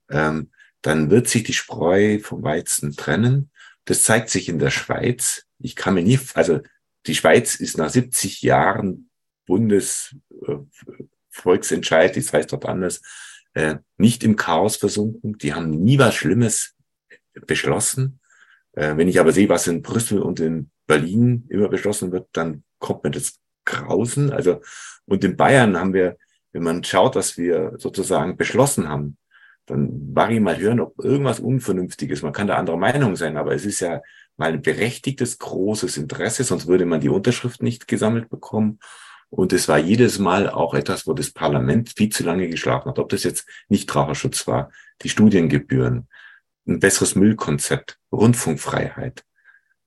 Ähm, 0.09 0.51
dann 0.81 1.09
wird 1.09 1.27
sich 1.27 1.43
die 1.43 1.53
Spreu 1.53 2.19
vom 2.19 2.43
Weizen 2.43 2.95
trennen. 2.95 3.51
Das 3.85 4.03
zeigt 4.03 4.29
sich 4.29 4.47
in 4.47 4.59
der 4.59 4.69
Schweiz. 4.69 5.45
Ich 5.59 5.75
kann 5.75 5.95
mir 5.95 6.03
nie, 6.03 6.19
also 6.33 6.61
die 7.07 7.15
Schweiz 7.15 7.55
ist 7.55 7.77
nach 7.77 7.89
70 7.89 8.41
Jahren 8.41 9.09
Bundesvolksentscheid, 9.45 12.15
das 12.15 12.31
heißt 12.31 12.51
dort 12.51 12.65
anders, 12.65 13.01
äh, 13.53 13.75
nicht 13.97 14.23
im 14.23 14.35
Chaos 14.35 14.77
versunken. 14.77 15.37
Die 15.37 15.53
haben 15.53 15.69
nie 15.69 15.99
was 15.99 16.15
Schlimmes 16.15 16.75
beschlossen. 17.47 18.19
Äh, 18.73 18.95
wenn 18.97 19.07
ich 19.07 19.19
aber 19.19 19.31
sehe, 19.31 19.49
was 19.49 19.67
in 19.67 19.81
Brüssel 19.81 20.21
und 20.21 20.39
in 20.39 20.71
Berlin 20.87 21.45
immer 21.49 21.69
beschlossen 21.69 22.11
wird, 22.11 22.29
dann 22.33 22.63
kommt 22.79 23.03
mir 23.03 23.11
das 23.11 23.39
Grausen. 23.65 24.31
Also, 24.31 24.61
und 25.05 25.23
in 25.23 25.35
Bayern 25.35 25.77
haben 25.77 25.93
wir, 25.93 26.17
wenn 26.51 26.63
man 26.63 26.83
schaut, 26.83 27.15
was 27.15 27.37
wir 27.37 27.73
sozusagen 27.77 28.37
beschlossen 28.37 28.87
haben, 28.87 29.17
dann 29.65 30.15
war 30.15 30.29
ich 30.31 30.39
mal 30.39 30.59
hören, 30.59 30.79
ob 30.79 30.97
irgendwas 31.03 31.39
Unvernünftiges. 31.39 32.23
Man 32.23 32.33
kann 32.33 32.47
da 32.47 32.55
anderer 32.55 32.77
Meinung 32.77 33.15
sein, 33.15 33.37
aber 33.37 33.53
es 33.53 33.65
ist 33.65 33.79
ja 33.79 34.01
mal 34.41 34.53
ein 34.53 34.63
berechtigtes, 34.63 35.37
großes 35.37 35.97
Interesse, 35.97 36.43
sonst 36.43 36.65
würde 36.65 36.87
man 36.87 36.99
die 36.99 37.09
Unterschrift 37.09 37.61
nicht 37.61 37.87
gesammelt 37.87 38.27
bekommen. 38.29 38.79
Und 39.29 39.53
es 39.53 39.67
war 39.67 39.77
jedes 39.77 40.17
Mal 40.17 40.49
auch 40.49 40.73
etwas, 40.73 41.05
wo 41.05 41.13
das 41.13 41.29
Parlament 41.29 41.93
viel 41.95 42.09
zu 42.09 42.23
lange 42.23 42.49
geschlafen 42.49 42.89
hat. 42.89 42.97
Ob 42.97 43.09
das 43.09 43.23
jetzt 43.23 43.47
Nichtraucherschutz 43.69 44.47
war, 44.47 44.71
die 45.03 45.09
Studiengebühren, 45.09 46.07
ein 46.67 46.79
besseres 46.79 47.13
Müllkonzept, 47.13 47.99
Rundfunkfreiheit, 48.11 49.23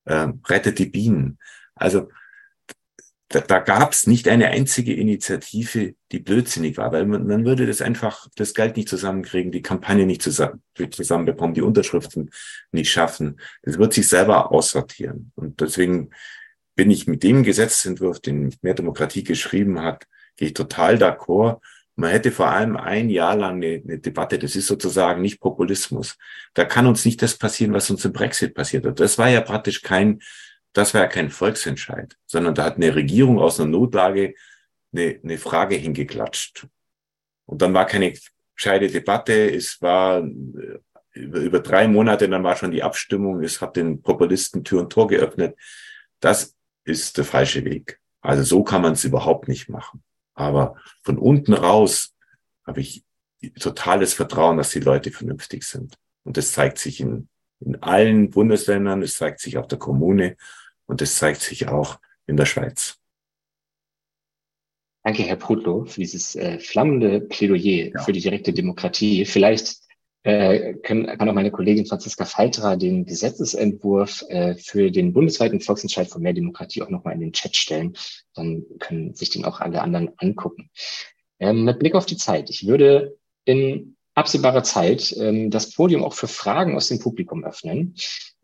äh, 0.05 0.29
rettet 0.49 0.79
die 0.79 0.87
Bienen. 0.87 1.39
Also 1.75 2.09
da, 3.29 3.41
da 3.41 3.59
gab 3.59 3.93
es 3.93 4.07
nicht 4.07 4.29
eine 4.29 4.49
einzige 4.49 4.95
Initiative, 4.95 5.95
die 6.13 6.19
blödsinnig 6.19 6.77
war, 6.77 6.93
weil 6.93 7.07
man, 7.07 7.27
man 7.27 7.45
würde 7.45 7.67
das 7.67 7.81
einfach, 7.81 8.29
das 8.37 8.55
Geld 8.55 8.77
nicht 8.77 8.89
zusammenkriegen, 8.89 9.51
die 9.51 9.63
Kampagne 9.63 10.07
nicht 10.07 10.23
zusammen, 10.23 10.63
zusammenbekommen, 10.91 11.55
die 11.55 11.63
Unterschriften 11.63 12.31
nicht 12.71 12.91
schaffen. 12.91 13.41
Das 13.63 13.79
wird 13.79 13.93
sich 13.93 14.09
selber 14.09 14.53
aussortieren. 14.53 15.33
Und 15.37 15.61
deswegen 15.61 16.11
bin 16.75 16.91
ich 16.91 17.07
mit 17.07 17.23
dem 17.23 17.43
Gesetzentwurf, 17.43 18.21
den 18.21 18.55
Mehr 18.63 18.75
Demokratie 18.75 19.25
geschrieben 19.25 19.81
hat, 19.81 20.07
gehe 20.37 20.49
ich 20.49 20.55
total 20.55 20.97
d'accord. 20.97 21.61
Man 21.97 22.11
hätte 22.11 22.33
vor 22.33 22.49
allem 22.49 22.77
ein 22.77 23.09
Jahr 23.09 23.37
lang 23.37 23.63
eine, 23.63 23.81
eine, 23.85 23.99
Debatte, 24.01 24.39
das 24.39 24.57
ist 24.57 24.67
sozusagen 24.67 25.23
nicht 25.23 25.41
Populismus. 25.41 26.19
Da 26.53 26.65
kann 26.65 26.89
uns 26.89 27.05
nicht 27.05 27.23
das 27.23 27.39
passieren, 27.39 27.73
was 27.73 27.89
uns 27.89 28.05
im 28.05 28.13
Brexit 28.13 28.55
passiert 28.55 28.85
hat. 28.85 28.99
Das 28.99 29.17
war 29.17 29.29
ja 29.29 29.41
praktisch 29.41 29.81
kein 29.81 30.21
das 30.75 30.93
war 30.93 31.03
ja 31.03 31.07
kein 31.07 31.31
Volksentscheid, 31.31 32.17
sondern 32.27 32.55
da 32.55 32.65
hat 32.65 32.77
eine 32.77 32.95
Regierung 32.95 33.39
aus 33.39 33.59
einer 33.59 33.71
Notlage 33.71 34.35
eine, 34.93 35.21
eine 35.23 35.39
Frage 35.39 35.77
hingeklatscht. 35.77 36.67
Und 37.47 37.63
dann 37.63 37.75
war 37.75 37.87
keine 37.87 38.13
gescheite 38.55 38.89
Debatte, 38.89 39.55
es 39.55 39.81
war 39.83 40.19
äh, 40.23 40.79
über, 41.13 41.39
über 41.39 41.61
drei 41.61 41.89
Monate, 41.89 42.29
dann 42.29 42.45
war 42.45 42.57
schon 42.57 42.71
die 42.71 42.83
Abstimmung, 42.83 43.43
es 43.43 43.61
hat 43.61 43.77
den 43.77 44.03
Populisten 44.03 44.65
Tür 44.65 44.81
und 44.81 44.93
Tor 44.93 45.09
geöffnet. 45.09 45.57
Das 46.21 46.55
ist 46.85 47.19
der 47.19 47.25
falsche 47.25 47.65
Weg. 47.65 48.01
Also 48.21 48.43
so 48.43 48.65
kann 48.65 48.83
man 48.83 48.95
es 48.95 49.05
überhaupt 49.05 49.49
nicht 49.49 49.69
machen. 49.69 50.03
Aber 50.35 50.77
von 51.03 51.19
unten 51.19 51.53
raus 51.53 52.15
habe 52.67 52.81
ich 52.81 53.05
totales 53.61 54.15
Vertrauen, 54.15 54.57
dass 54.57 54.71
die 54.71 54.81
Leute 54.81 55.11
vernünftig 55.11 55.65
sind. 55.65 55.97
Und 56.25 56.37
das 56.37 56.53
zeigt 56.53 56.79
sich 56.79 57.01
in, 57.01 57.29
in 57.61 57.81
allen 57.83 58.31
Bundesländern, 58.31 59.03
es 59.03 59.17
zeigt 59.17 59.41
sich 59.41 59.59
auf 59.59 59.69
der 59.69 59.79
Kommune 59.79 60.37
und 60.95 61.01
das 61.01 61.19
zeigt 61.19 61.41
sich 61.41 61.67
auch 61.67 61.99
in 62.29 62.37
der 62.37 62.47
Schweiz. 62.47 63.01
Danke, 65.03 65.25
Herr 65.25 65.35
Prudlow, 65.35 65.87
für 65.87 66.01
dieses 66.01 66.37
äh, 66.37 66.61
flammende 66.61 67.21
Plädoyer 67.21 67.91
ja. 67.93 68.03
für 68.05 68.13
die 68.13 68.21
direkte 68.21 68.53
Demokratie. 68.53 69.25
Vielleicht 69.25 69.79
äh, 70.23 70.75
können, 70.75 71.07
kann 71.07 71.29
auch 71.29 71.35
meine 71.35 71.51
Kollegin 71.51 71.85
Franziska 71.85 72.25
Falterer 72.25 72.77
den 72.77 73.07
Gesetzesentwurf 73.07 74.23
äh, 74.29 74.55
für 74.55 74.93
den 74.93 75.13
bundesweiten 75.13 75.61
Volksentscheid 75.61 76.09
für 76.09 76.21
mehr 76.21 76.33
Demokratie 76.33 76.83
auch 76.83 76.91
nochmal 76.91 77.15
in 77.15 77.21
den 77.21 77.33
Chat 77.33 77.57
stellen. 77.57 77.97
Dann 78.37 78.65
können 78.79 79.17
sich 79.17 79.31
den 79.31 79.45
auch 79.45 79.59
alle 79.59 79.83
anderen 79.83 80.13
angucken. 80.19 80.71
Ähm, 81.41 81.65
mit 81.65 81.81
Blick 81.81 81.97
auf 81.97 82.07
die 82.07 82.19
Zeit. 82.19 82.51
Ich 82.51 82.69
würde 82.69 83.19
in 83.45 83.97
absehbarer 84.15 84.63
Zeit 84.63 85.15
ähm, 85.19 85.51
das 85.51 85.73
Podium 85.73 86.05
auch 86.05 86.15
für 86.15 86.29
Fragen 86.29 86.77
aus 86.77 86.89
dem 86.89 86.99
Publikum 86.99 87.45
öffnen 87.45 87.95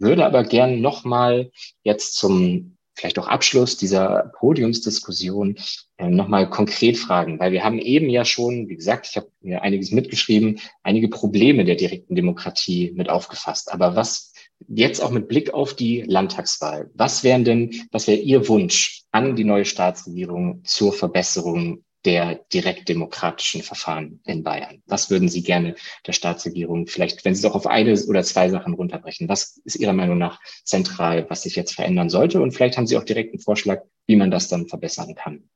würde 0.00 0.24
aber 0.24 0.42
gern 0.44 0.80
nochmal 0.80 1.52
jetzt 1.82 2.16
zum 2.16 2.76
vielleicht 2.94 3.18
auch 3.18 3.28
Abschluss 3.28 3.76
dieser 3.76 4.32
Podiumsdiskussion 4.38 5.56
äh, 5.96 6.08
nochmal 6.08 6.50
konkret 6.50 6.98
fragen, 6.98 7.38
weil 7.38 7.52
wir 7.52 7.64
haben 7.64 7.78
eben 7.78 8.10
ja 8.10 8.26
schon, 8.26 8.68
wie 8.68 8.76
gesagt, 8.76 9.08
ich 9.08 9.16
habe 9.16 9.30
mir 9.40 9.62
einiges 9.62 9.90
mitgeschrieben, 9.90 10.60
einige 10.82 11.08
Probleme 11.08 11.64
der 11.64 11.76
direkten 11.76 12.14
Demokratie 12.14 12.92
mit 12.94 13.08
aufgefasst. 13.08 13.72
Aber 13.72 13.96
was 13.96 14.34
jetzt 14.68 15.00
auch 15.00 15.10
mit 15.10 15.28
Blick 15.28 15.54
auf 15.54 15.74
die 15.74 16.02
Landtagswahl, 16.02 16.90
was 16.94 17.24
wären 17.24 17.44
denn, 17.44 17.70
was 17.90 18.06
wäre 18.06 18.18
Ihr 18.18 18.48
Wunsch 18.48 19.04
an 19.12 19.34
die 19.34 19.44
neue 19.44 19.64
Staatsregierung 19.64 20.62
zur 20.64 20.92
Verbesserung 20.92 21.84
der 22.04 22.40
direktdemokratischen 22.52 23.62
Verfahren 23.62 24.20
in 24.24 24.42
Bayern? 24.42 24.82
Was 24.86 25.10
würden 25.10 25.28
Sie 25.28 25.42
gerne 25.42 25.74
der 26.06 26.12
Staatsregierung 26.12 26.86
vielleicht, 26.86 27.24
wenn 27.24 27.34
Sie 27.34 27.40
es 27.40 27.50
auch 27.50 27.56
auf 27.56 27.66
eine 27.66 27.98
oder 28.06 28.22
zwei 28.22 28.48
Sachen 28.48 28.74
runterbrechen, 28.74 29.28
was 29.28 29.58
ist 29.64 29.76
Ihrer 29.76 29.92
Meinung 29.92 30.18
nach 30.18 30.40
zentral, 30.64 31.28
was 31.28 31.42
sich 31.42 31.56
jetzt 31.56 31.74
verändern 31.74 32.10
sollte? 32.10 32.40
Und 32.40 32.52
vielleicht 32.52 32.76
haben 32.76 32.86
Sie 32.86 32.96
auch 32.96 33.04
direkt 33.04 33.32
einen 33.32 33.42
Vorschlag, 33.42 33.82
wie 34.06 34.16
man 34.16 34.30
das 34.30 34.48
dann 34.48 34.66
verbessern 34.66 35.14
kann. 35.14 35.48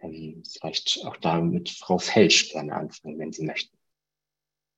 Ähm, 0.00 0.42
vielleicht 0.46 1.00
auch 1.04 1.16
da 1.16 1.40
mit 1.40 1.70
Frau 1.70 1.98
Felsch 1.98 2.50
gerne 2.50 2.74
anfangen, 2.74 3.18
wenn 3.18 3.32
Sie 3.32 3.44
möchten. 3.44 3.76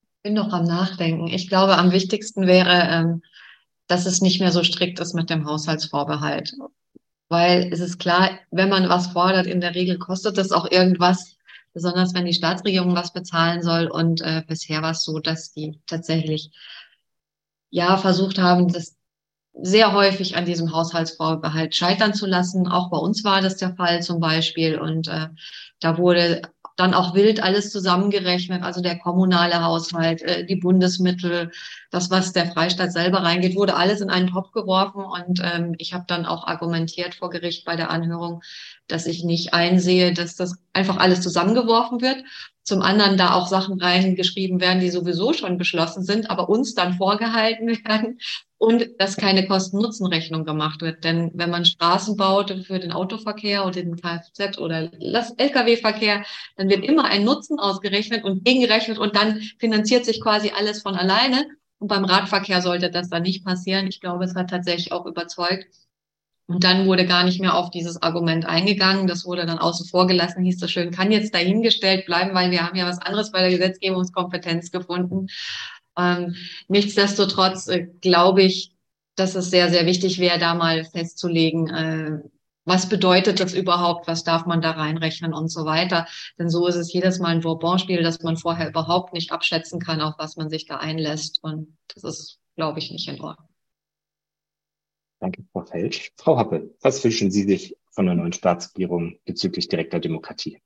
Ich 0.02 0.22
bin 0.22 0.34
noch 0.34 0.52
am 0.52 0.64
Nachdenken. 0.64 1.28
Ich 1.28 1.48
glaube, 1.48 1.76
am 1.76 1.92
wichtigsten 1.92 2.46
wäre, 2.46 2.88
ähm, 2.90 3.22
dass 3.86 4.06
es 4.06 4.20
nicht 4.20 4.40
mehr 4.40 4.50
so 4.50 4.64
strikt 4.64 4.98
ist 4.98 5.14
mit 5.14 5.30
dem 5.30 5.46
Haushaltsvorbehalt. 5.46 6.54
Weil 7.28 7.70
es 7.72 7.80
ist 7.80 7.98
klar, 7.98 8.30
wenn 8.50 8.68
man 8.68 8.88
was 8.88 9.08
fordert, 9.08 9.46
in 9.46 9.60
der 9.60 9.74
Regel 9.74 9.98
kostet 9.98 10.38
das 10.38 10.52
auch 10.52 10.70
irgendwas, 10.70 11.36
besonders 11.72 12.14
wenn 12.14 12.24
die 12.24 12.34
Staatsregierung 12.34 12.94
was 12.94 13.12
bezahlen 13.12 13.62
soll. 13.62 13.88
Und 13.88 14.20
äh, 14.22 14.42
bisher 14.46 14.82
war 14.82 14.92
es 14.92 15.04
so, 15.04 15.18
dass 15.18 15.52
die 15.52 15.80
tatsächlich 15.86 16.50
ja 17.70 17.96
versucht 17.96 18.38
haben, 18.38 18.72
das 18.72 18.96
sehr 19.58 19.92
häufig 19.92 20.36
an 20.36 20.44
diesem 20.44 20.72
Haushaltsvorbehalt 20.72 21.74
scheitern 21.74 22.14
zu 22.14 22.26
lassen. 22.26 22.68
Auch 22.68 22.90
bei 22.90 22.98
uns 22.98 23.24
war 23.24 23.40
das 23.40 23.56
der 23.56 23.74
Fall 23.74 24.02
zum 24.02 24.20
Beispiel. 24.20 24.78
Und 24.78 25.08
äh, 25.08 25.28
da 25.80 25.98
wurde 25.98 26.42
dann 26.76 26.94
auch 26.94 27.14
wild 27.14 27.42
alles 27.42 27.72
zusammengerechnet, 27.72 28.62
also 28.62 28.82
der 28.82 28.98
kommunale 28.98 29.62
Haushalt, 29.62 30.22
äh, 30.22 30.44
die 30.44 30.56
Bundesmittel, 30.56 31.50
das, 31.90 32.10
was 32.10 32.32
der 32.32 32.46
Freistaat 32.46 32.92
selber 32.92 33.22
reingeht, 33.22 33.56
wurde 33.56 33.76
alles 33.76 34.02
in 34.02 34.10
einen 34.10 34.28
Topf 34.28 34.52
geworfen. 34.52 35.04
Und 35.04 35.40
ähm, 35.42 35.74
ich 35.78 35.94
habe 35.94 36.04
dann 36.06 36.26
auch 36.26 36.46
argumentiert 36.46 37.14
vor 37.14 37.30
Gericht 37.30 37.64
bei 37.64 37.76
der 37.76 37.90
Anhörung, 37.90 38.42
dass 38.88 39.06
ich 39.06 39.24
nicht 39.24 39.54
einsehe, 39.54 40.12
dass 40.12 40.36
das 40.36 40.56
einfach 40.72 40.96
alles 40.96 41.20
zusammengeworfen 41.20 42.00
wird. 42.00 42.24
Zum 42.62 42.82
anderen 42.82 43.16
da 43.16 43.34
auch 43.34 43.46
Sachen 43.46 43.80
reingeschrieben 43.80 44.60
werden, 44.60 44.80
die 44.80 44.90
sowieso 44.90 45.32
schon 45.32 45.56
beschlossen 45.56 46.02
sind, 46.02 46.30
aber 46.30 46.48
uns 46.48 46.74
dann 46.74 46.94
vorgehalten 46.94 47.68
werden 47.84 48.18
und 48.58 48.88
dass 48.98 49.16
keine 49.16 49.46
Kosten-Nutzen-Rechnung 49.46 50.44
gemacht 50.44 50.82
wird. 50.82 51.04
Denn 51.04 51.30
wenn 51.34 51.50
man 51.50 51.64
Straßen 51.64 52.16
baut 52.16 52.50
für 52.66 52.78
den 52.78 52.92
Autoverkehr 52.92 53.64
oder 53.64 53.82
den 53.82 53.96
Kfz 53.96 54.58
oder 54.58 54.90
Lkw-Verkehr, 54.98 56.24
dann 56.56 56.68
wird 56.68 56.84
immer 56.84 57.04
ein 57.04 57.24
Nutzen 57.24 57.60
ausgerechnet 57.60 58.24
und 58.24 58.44
gegengerechnet 58.44 58.98
und 58.98 59.14
dann 59.14 59.40
finanziert 59.58 60.04
sich 60.04 60.20
quasi 60.20 60.52
alles 60.56 60.82
von 60.82 60.96
alleine. 60.96 61.46
Und 61.78 61.88
beim 61.88 62.04
Radverkehr 62.04 62.62
sollte 62.62 62.90
das 62.90 63.10
dann 63.10 63.22
nicht 63.22 63.44
passieren. 63.44 63.86
Ich 63.86 64.00
glaube, 64.00 64.24
es 64.24 64.34
hat 64.34 64.50
tatsächlich 64.50 64.92
auch 64.92 65.06
überzeugt. 65.06 65.66
Und 66.48 66.62
dann 66.62 66.86
wurde 66.86 67.06
gar 67.06 67.24
nicht 67.24 67.40
mehr 67.40 67.56
auf 67.56 67.70
dieses 67.70 68.00
Argument 68.00 68.46
eingegangen. 68.46 69.08
Das 69.08 69.24
wurde 69.24 69.46
dann 69.46 69.58
außen 69.58 69.86
vor 69.88 70.06
gelassen, 70.06 70.44
hieß 70.44 70.58
das 70.58 70.70
schön, 70.70 70.92
kann 70.92 71.10
jetzt 71.10 71.34
dahingestellt 71.34 72.06
bleiben, 72.06 72.34
weil 72.34 72.52
wir 72.52 72.64
haben 72.64 72.76
ja 72.76 72.86
was 72.86 73.00
anderes 73.00 73.32
bei 73.32 73.40
der 73.40 73.50
Gesetzgebungskompetenz 73.50 74.70
gefunden. 74.70 75.26
Ähm, 75.98 76.36
nichtsdestotrotz 76.68 77.66
äh, 77.68 77.88
glaube 78.00 78.42
ich, 78.42 78.72
dass 79.16 79.34
es 79.34 79.50
sehr, 79.50 79.70
sehr 79.70 79.86
wichtig 79.86 80.20
wäre, 80.20 80.38
da 80.38 80.54
mal 80.54 80.84
festzulegen, 80.84 81.68
äh, 81.70 82.18
was 82.64 82.88
bedeutet 82.88 83.40
das 83.40 83.54
überhaupt, 83.54 84.06
was 84.06 84.24
darf 84.24 84.44
man 84.44 84.60
da 84.60 84.72
reinrechnen 84.72 85.32
und 85.32 85.48
so 85.48 85.64
weiter. 85.64 86.06
Denn 86.38 86.50
so 86.50 86.66
ist 86.66 86.74
es 86.74 86.92
jedes 86.92 87.18
Mal 87.18 87.28
ein 87.28 87.40
Bourbon-Spiel, 87.40 88.02
dass 88.02 88.22
man 88.22 88.36
vorher 88.36 88.68
überhaupt 88.68 89.14
nicht 89.14 89.32
abschätzen 89.32 89.80
kann, 89.80 90.00
auf 90.00 90.14
was 90.18 90.36
man 90.36 90.50
sich 90.50 90.66
da 90.66 90.76
einlässt. 90.76 91.38
Und 91.42 91.76
das 91.94 92.04
ist, 92.04 92.38
glaube 92.56 92.80
ich, 92.80 92.90
nicht 92.90 93.08
in 93.08 93.20
Ordnung. 93.20 93.48
Danke, 95.18 95.44
Frau 95.52 95.62
Felsch. 95.62 96.12
Frau 96.16 96.36
Happe, 96.36 96.74
was 96.80 97.02
wünschen 97.02 97.30
Sie 97.30 97.44
sich 97.44 97.76
von 97.90 98.06
der 98.06 98.14
neuen 98.14 98.32
Staatsregierung 98.32 99.18
bezüglich 99.24 99.68
direkter 99.68 99.98
Demokratie? 99.98 100.60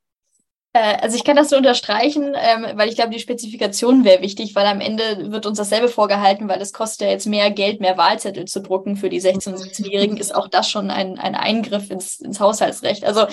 Äh, 0.73 0.99
also 1.01 1.17
ich 1.17 1.25
kann 1.25 1.37
das 1.37 1.51
so 1.51 1.57
unterstreichen, 1.57 2.35
ähm, 2.35 2.67
weil 2.75 2.89
ich 2.89 2.97
glaube, 2.97 3.11
die 3.11 3.19
Spezifikation 3.21 4.05
wäre 4.05 4.23
wichtig, 4.23 4.55
weil 4.55 4.67
am 4.67 4.81
Ende 4.81 5.31
wird 5.33 5.47
uns 5.47 5.59
dasselbe 5.59 5.89
vorgehalten, 5.89 6.49
weil 6.49 6.61
es 6.61 6.73
kostet 6.73 7.07
ja 7.07 7.13
jetzt 7.13 7.27
mehr 7.27 7.51
Geld, 7.51 7.81
mehr 7.81 7.97
Wahlzettel 7.97 8.45
zu 8.47 8.61
drucken 8.61 8.97
für 8.97 9.09
die 9.09 9.21
16- 9.21 9.51
und 9.51 9.59
17-Jährigen, 9.59 10.17
ist 10.17 10.35
auch 10.35 10.49
das 10.49 10.69
schon 10.71 10.91
ein, 10.91 11.19
ein 11.19 11.35
Eingriff 11.35 11.91
ins, 11.91 12.21
ins 12.21 12.41
Haushaltsrecht. 12.41 13.05
Also 13.05 13.27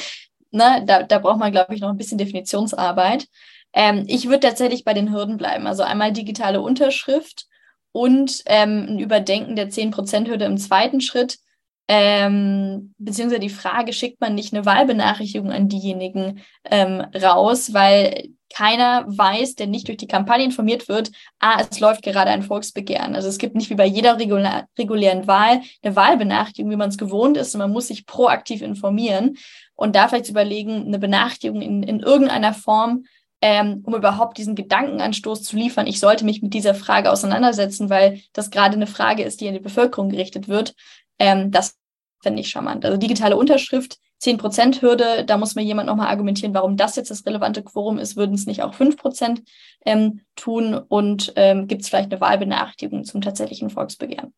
ne, 0.52 0.84
da, 0.86 1.04
da 1.04 1.20
braucht 1.20 1.40
man, 1.40 1.52
glaube 1.52 1.76
ich, 1.76 1.82
noch 1.82 1.90
ein 1.90 1.98
bisschen 1.98 2.18
Definitionsarbeit. 2.18 3.28
Ähm, 3.74 4.06
ich 4.08 4.28
würde 4.28 4.48
tatsächlich 4.48 4.84
bei 4.84 4.94
den 4.94 5.14
Hürden 5.14 5.38
bleiben. 5.38 5.68
Also 5.68 5.84
einmal 5.84 6.12
digitale 6.14 6.62
Unterschrift 6.62 7.48
und 7.92 8.44
ähm, 8.46 8.86
ein 8.90 9.00
Überdenken 9.00 9.56
der 9.56 9.70
10%-Hürde 9.70 10.46
im 10.46 10.58
zweiten 10.58 11.02
Schritt 11.02 11.40
ähm, 11.88 12.94
beziehungsweise 12.98 13.40
die 13.40 13.50
Frage, 13.50 13.94
schickt 13.94 14.20
man 14.20 14.36
nicht 14.36 14.54
eine 14.54 14.66
Wahlbenachrichtigung 14.66 15.52
an 15.52 15.70
diejenigen 15.70 16.42
ähm, 16.70 17.06
raus, 17.16 17.74
weil 17.74 18.30
keiner 18.54 19.06
weiß, 19.08 19.56
der 19.56 19.68
nicht 19.68 19.88
durch 19.88 19.98
die 19.98 20.08
Kampagne 20.08 20.46
informiert 20.46 20.88
wird, 20.90 21.12
ah, 21.40 21.62
es 21.70 21.80
läuft 21.80 22.02
gerade 22.02 22.32
ein 22.32 22.44
Volksbegehren. 22.44 23.16
Also 23.16 23.28
es 23.28 23.38
gibt 23.38 23.56
nicht 23.56 23.70
wie 23.70 23.76
bei 23.76 23.86
jeder 23.86 24.18
regulä 24.18 24.66
regulären 24.78 25.28
Wahl 25.28 25.62
eine 25.82 25.96
Wahlbenachrichtigung, 25.96 26.72
wie 26.72 26.78
man 26.78 26.90
es 26.90 26.98
gewohnt 26.98 27.38
ist, 27.38 27.56
und 27.56 27.60
man 27.60 27.72
muss 27.72 27.88
sich 27.88 28.06
proaktiv 28.06 28.62
informieren 28.62 29.38
und 29.76 29.96
da 29.96 30.08
vielleicht 30.08 30.30
überlegen, 30.30 30.88
eine 30.88 31.00
Benachrichtigung 31.00 31.62
in, 31.62 31.84
in 31.84 32.00
irgendeiner 32.00 32.54
Form 32.54 33.06
ähm, 33.50 33.82
um 33.86 33.96
überhaupt 33.96 34.38
diesen 34.38 34.56
Gedankenanstoß 34.56 35.42
zu 35.42 35.56
liefern, 35.56 35.88
ich 35.88 36.02
sollte 36.02 36.26
mich 36.26 36.42
mit 36.42 36.54
dieser 36.54 36.76
Frage 36.76 37.10
auseinandersetzen, 37.10 37.90
weil 37.90 38.20
das 38.34 38.52
gerade 38.52 38.76
eine 38.76 38.88
Frage 38.88 39.24
ist, 39.24 39.40
die 39.40 39.48
an 39.48 39.54
die 39.54 39.62
Bevölkerung 39.62 40.10
gerichtet 40.10 40.50
wird, 40.50 40.76
ähm, 41.18 41.50
das 41.50 41.78
finde 42.22 42.42
ich 42.42 42.50
charmant. 42.50 42.84
Also 42.84 42.98
digitale 42.98 43.38
Unterschrift, 43.38 44.00
10%-Hürde, 44.22 45.24
da 45.24 45.38
muss 45.38 45.56
mir 45.56 45.62
jemand 45.64 45.88
nochmal 45.88 46.10
argumentieren, 46.10 46.54
warum 46.54 46.76
das 46.76 46.98
jetzt 46.98 47.10
das 47.10 47.26
relevante 47.26 47.64
Quorum 47.64 48.00
ist, 48.00 48.18
würden 48.18 48.36
es 48.36 48.48
nicht 48.48 48.64
auch 48.64 48.74
5% 48.74 49.42
ähm, 49.86 50.20
tun 50.36 50.74
und 50.76 51.32
ähm, 51.38 51.68
gibt 51.70 51.84
es 51.84 51.88
vielleicht 51.88 52.12
eine 52.12 52.20
Wahlbenachrichtigung 52.20 53.06
zum 53.06 53.22
tatsächlichen 53.22 53.70
Volksbegehren. 53.70 54.34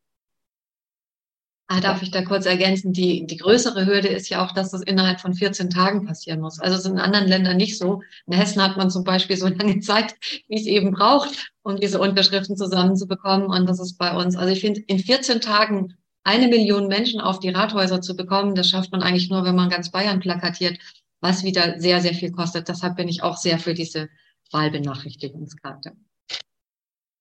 Ah, 1.72 1.82
darf 1.82 2.02
ich 2.02 2.10
da 2.10 2.24
kurz 2.24 2.48
ergänzen? 2.48 2.94
Die, 2.94 3.28
die 3.28 3.38
größere 3.38 3.86
Hürde 3.86 4.08
ist 4.08 4.28
ja 4.30 4.44
auch, 4.44 4.54
dass 4.54 4.72
das 4.72 4.82
innerhalb 4.82 5.22
von 5.22 5.36
14 5.36 5.70
Tagen 5.70 6.04
passieren 6.04 6.42
muss. 6.42 6.60
Also 6.60 6.76
es 6.76 6.84
ist 6.84 6.90
in 6.90 6.98
anderen 6.98 7.28
Ländern 7.28 7.58
nicht 7.58 7.78
so. 7.78 8.02
In 8.26 8.34
Hessen 8.34 8.64
hat 8.64 8.76
man 8.76 8.90
zum 8.90 9.04
Beispiel 9.04 9.38
so 9.38 9.48
lange 9.60 9.80
Zeit, 9.80 10.16
wie 10.48 10.56
es 10.56 10.66
eben 10.66 10.90
braucht, 10.90 11.52
um 11.62 11.76
diese 11.76 12.00
Unterschriften 12.00 12.58
zusammenzubekommen. 12.58 13.50
Und 13.52 13.70
das 13.70 13.80
ist 13.80 14.00
bei 14.00 14.18
uns. 14.18 14.36
Also 14.36 14.52
ich 14.52 14.62
finde, 14.62 14.82
in 14.88 14.98
14 14.98 15.42
Tagen 15.42 15.94
eine 16.24 16.48
Million 16.48 16.88
Menschen 16.88 17.22
auf 17.22 17.40
die 17.40 17.50
Rathäuser 17.50 18.02
zu 18.02 18.16
bekommen, 18.16 18.56
das 18.56 18.68
schafft 18.68 18.92
man 18.92 19.04
eigentlich 19.04 19.30
nur, 19.30 19.46
wenn 19.46 19.56
man 19.56 19.70
ganz 19.70 19.92
Bayern 19.92 20.22
plakatiert, 20.22 20.80
was 21.22 21.44
wieder 21.44 21.80
sehr, 21.80 22.02
sehr 22.02 22.16
viel 22.16 22.32
kostet. 22.32 22.68
Deshalb 22.68 22.96
bin 22.96 23.08
ich 23.08 23.22
auch 23.22 23.38
sehr 23.38 23.60
für 23.60 23.76
diese 23.76 24.10
Wahlbenachrichtigungskarte. 24.52 25.92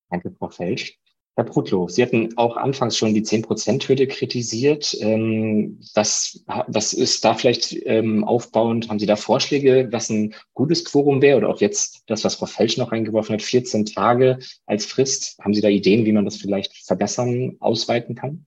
Danke, 0.09 0.35
Frau 0.39 0.49
Felsch. 0.49 0.99
Herr 1.39 1.45
Prutlow, 1.45 1.87
Sie 1.87 2.03
hatten 2.03 2.37
auch 2.37 2.57
anfangs 2.57 2.97
schon 2.97 3.15
die 3.15 3.23
10-Prozent-Hürde 3.23 4.09
kritisiert. 4.09 4.97
Ähm, 4.99 5.79
was, 5.95 6.43
was 6.67 6.93
ist 6.93 7.25
da 7.25 7.35
vielleicht 7.35 7.77
ähm, 7.87 8.25
aufbauend? 8.25 8.89
Haben 8.89 8.99
Sie 8.99 9.07
da 9.07 9.15
Vorschläge, 9.15 9.87
was 9.93 10.11
ein 10.11 10.35
gutes 10.55 10.85
Quorum 10.85 11.23
wäre? 11.23 11.37
Oder 11.37 11.49
auch 11.49 11.61
jetzt 11.61 12.03
das, 12.09 12.25
was 12.25 12.35
Frau 12.35 12.47
Felsch 12.47 12.77
noch 12.77 12.91
eingeworfen 12.91 13.35
hat, 13.35 13.43
14 13.43 13.87
Tage 13.87 14.41
als 14.67 14.85
Frist. 14.85 15.39
Haben 15.41 15.55
Sie 15.55 15.61
da 15.61 15.69
Ideen, 15.69 16.05
wie 16.05 16.13
man 16.13 16.25
das 16.25 16.39
vielleicht 16.39 16.77
verbessern, 16.77 17.55
ausweiten 17.61 18.17
kann? 18.17 18.45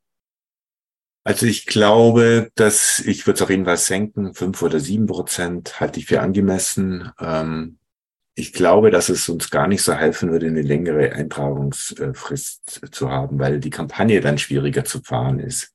Also 1.24 1.46
ich 1.46 1.68
glaube, 1.68 2.52
dass 2.56 3.00
ich 3.00 3.26
würde 3.26 3.38
es 3.38 3.42
auf 3.42 3.50
jeden 3.50 3.64
Fall 3.64 3.78
senken, 3.78 4.34
fünf 4.34 4.62
oder 4.62 4.82
sieben 4.82 5.06
Prozent 5.06 5.80
halte 5.80 6.02
ich 6.02 6.08
für 6.08 6.20
angemessen. 6.20 7.10
Ähm, 7.22 7.78
ich 8.36 8.54
glaube, 8.54 8.92
dass 8.92 9.10
es 9.10 9.28
uns 9.30 9.50
gar 9.50 9.68
nicht 9.68 9.82
so 9.82 9.94
helfen 9.94 10.32
würde, 10.32 10.48
eine 10.48 10.62
längere 10.62 11.12
Eintragungsfrist 11.12 12.88
zu 12.92 13.10
haben, 13.10 13.40
weil 13.40 13.60
die 13.60 13.70
Kampagne 13.70 14.22
dann 14.22 14.38
schwieriger 14.38 14.86
zu 14.86 15.02
fahren 15.02 15.40
ist. 15.40 15.74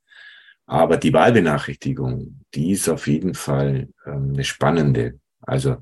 Aber 0.66 0.96
die 0.96 1.12
Wahlbenachrichtigung, 1.12 2.40
die 2.54 2.72
ist 2.72 2.88
auf 2.88 3.06
jeden 3.06 3.34
Fall 3.34 3.88
ähm, 4.04 4.32
eine 4.34 4.44
spannende. 4.44 5.20
Also, 5.40 5.76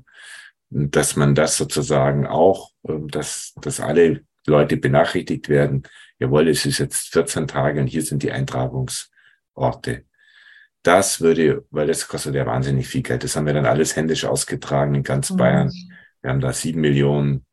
dass 0.69 1.15
man 1.15 1.33
das 1.33 1.57
sozusagen 1.57 2.27
auch, 2.27 2.71
ähm, 2.87 3.07
dass, 3.07 3.53
dass 3.61 3.79
alle 3.79 4.21
Leute 4.45 4.77
benachrichtigt 4.77 5.49
werden, 5.49 5.83
jawohl, 6.19 6.49
es 6.49 6.65
ist 6.65 6.77
jetzt 6.77 7.13
14 7.13 7.47
Tage 7.47 7.79
und 7.79 7.87
hier 7.87 8.03
sind 8.03 8.21
die 8.21 8.31
Eintragungs 8.31 9.09
Orte. 9.55 10.03
Das 10.83 11.19
würde, 11.21 11.65
weil 11.71 11.87
das 11.87 12.07
kostet 12.07 12.35
ja 12.35 12.45
wahnsinnig 12.45 12.87
viel 12.87 13.01
Geld. 13.01 13.23
Das 13.23 13.35
haben 13.35 13.47
wir 13.47 13.53
dann 13.53 13.65
alles 13.65 13.95
händisch 13.95 14.25
ausgetragen 14.25 14.93
in 14.93 15.03
ganz 15.03 15.31
mhm. 15.31 15.37
Wir 16.25 16.31
haben 16.31 16.41
da 16.41 16.53
sieben 16.53 16.81
Millionen, 16.81 17.45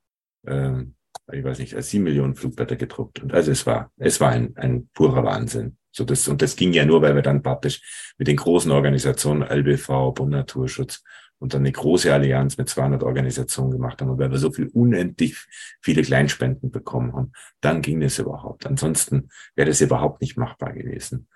äh, 0.47 0.85
ich 1.31 1.45
weiß 1.45 1.59
nicht, 1.59 1.77
sieben 1.83 2.05
Millionen 2.05 2.35
Flugblätter 2.35 2.77
gedruckt. 2.77 3.23
Und 3.23 3.35
also 3.35 3.51
es 3.51 3.67
war, 3.67 3.93
es 3.99 4.19
war 4.19 4.31
ein, 4.31 4.57
ein 4.57 4.89
purer 4.95 5.23
Wahnsinn. 5.25 5.77
So 5.91 6.05
das, 6.05 6.27
und 6.27 6.41
das 6.41 6.57
ging 6.57 6.73
ja 6.73 6.87
nur, 6.87 7.03
weil 7.03 7.15
wir 7.15 7.21
dann 7.21 7.43
praktisch 7.43 8.15
mit 8.17 8.29
den 8.29 8.39
großen 8.39 8.71
Organisationen, 8.71 9.43
LBV, 9.43 10.15
Bund 10.15 10.31
Naturschutz 10.31 11.05
und 11.39 11.53
dann 11.53 11.61
eine 11.61 11.73
große 11.73 12.11
Allianz 12.15 12.57
mit 12.57 12.71
200 12.71 13.03
Organisationen 13.03 13.73
gemacht 13.73 14.01
haben, 14.01 14.09
und 14.09 14.19
weil 14.19 14.31
wir 14.31 14.39
so 14.39 14.51
viel 14.51 14.69
unendlich 14.69 15.37
viele 15.83 16.01
Kleinspenden 16.01 16.71
bekommen 16.71 17.13
haben. 17.15 17.33
Dann 17.61 17.83
ging 17.83 18.03
es 18.03 18.19
überhaupt. 18.19 18.65
Ansonsten 18.65 19.29
wäre 19.55 19.69
das 19.69 19.83
überhaupt 19.83 20.23
nicht 20.23 20.39
machbar 20.39 20.73
gewesen. 20.73 21.29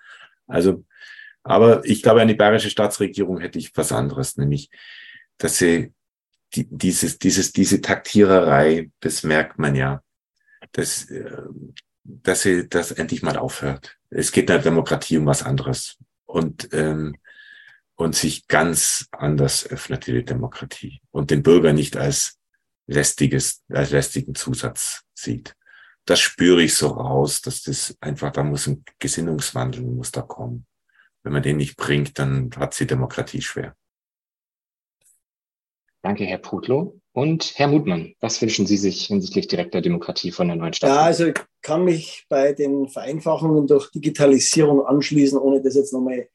Also, 0.47 0.85
aber 1.43 1.85
ich 1.85 2.01
glaube, 2.01 2.23
an 2.23 2.29
die 2.29 2.33
bayerische 2.33 2.71
Staatsregierung 2.71 3.41
hätte 3.41 3.59
ich 3.59 3.77
was 3.77 3.91
anderes, 3.91 4.37
nämlich, 4.37 4.71
dass 5.37 5.59
sie 5.59 5.93
die, 6.55 6.67
dieses, 6.69 7.19
dieses, 7.19 7.51
diese 7.51 7.81
Taktiererei, 7.81 8.91
das 8.99 9.23
merkt 9.23 9.59
man 9.59 9.75
ja, 9.75 10.01
dass, 10.71 11.09
äh, 11.09 11.41
dass 12.03 12.43
sie 12.43 12.67
das 12.67 12.91
endlich 12.91 13.21
mal 13.21 13.37
aufhört. 13.37 13.97
Es 14.09 14.31
geht 14.31 14.49
in 14.49 14.55
der 14.55 14.59
Demokratie 14.59 15.17
um 15.17 15.25
was 15.25 15.43
anderes 15.43 15.97
und, 16.25 16.69
ähm, 16.73 17.15
und 17.95 18.15
sich 18.15 18.47
ganz 18.47 19.07
anders 19.11 19.67
öffnet 19.67 20.07
die 20.07 20.23
Demokratie 20.23 21.01
und 21.11 21.31
den 21.31 21.43
Bürger 21.43 21.73
nicht 21.73 21.97
als 21.97 22.37
lästiges, 22.85 23.63
als 23.69 23.91
lästigen 23.91 24.35
Zusatz 24.35 25.01
sieht 25.13 25.57
das 26.07 26.21
spüre 26.21 26.63
ich 26.63 26.73
so 26.73 26.87
raus, 26.87 27.41
dass 27.41 27.61
das 27.63 27.95
einfach, 27.99 28.31
da 28.31 28.41
muss 28.41 28.65
ein 28.67 28.83
Gesinnungswandel, 28.97 29.81
muss 29.83 30.11
da 30.11 30.21
kommen. 30.21 30.65
Wenn 31.21 31.33
man 31.33 31.43
den 31.43 31.57
nicht 31.57 31.75
bringt, 31.75 32.17
dann 32.17 32.49
hat 32.55 32.79
die 32.79 32.87
Demokratie 32.87 33.41
schwer. 33.41 33.75
Danke, 36.07 36.23
Herr 36.23 36.37
Putlow. 36.37 37.01
Und 37.11 37.51
Herr 37.57 37.67
Mutmann, 37.67 38.15
was 38.21 38.41
wünschen 38.41 38.65
Sie 38.65 38.77
sich 38.77 39.07
hinsichtlich 39.07 39.49
direkter 39.49 39.81
Demokratie 39.81 40.31
von 40.31 40.47
der 40.47 40.55
neuen 40.55 40.71
Stadt? 40.71 40.89
Ja, 40.89 41.01
also 41.01 41.25
ich 41.25 41.35
kann 41.61 41.83
mich 41.83 42.25
bei 42.29 42.53
den 42.53 42.87
Vereinfachungen 42.87 43.67
durch 43.67 43.91
Digitalisierung 43.91 44.85
anschließen, 44.85 45.37
ohne 45.37 45.61
das 45.61 45.75
jetzt 45.75 45.91
nochmal 45.91 46.29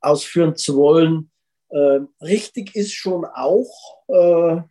ausführen 0.00 0.56
zu 0.56 0.76
wollen. 0.76 1.30
Äh, 1.68 1.98
richtig 2.22 2.74
ist 2.74 2.94
schon 2.94 3.26
auch, 3.26 3.68
äh, 4.08 4.62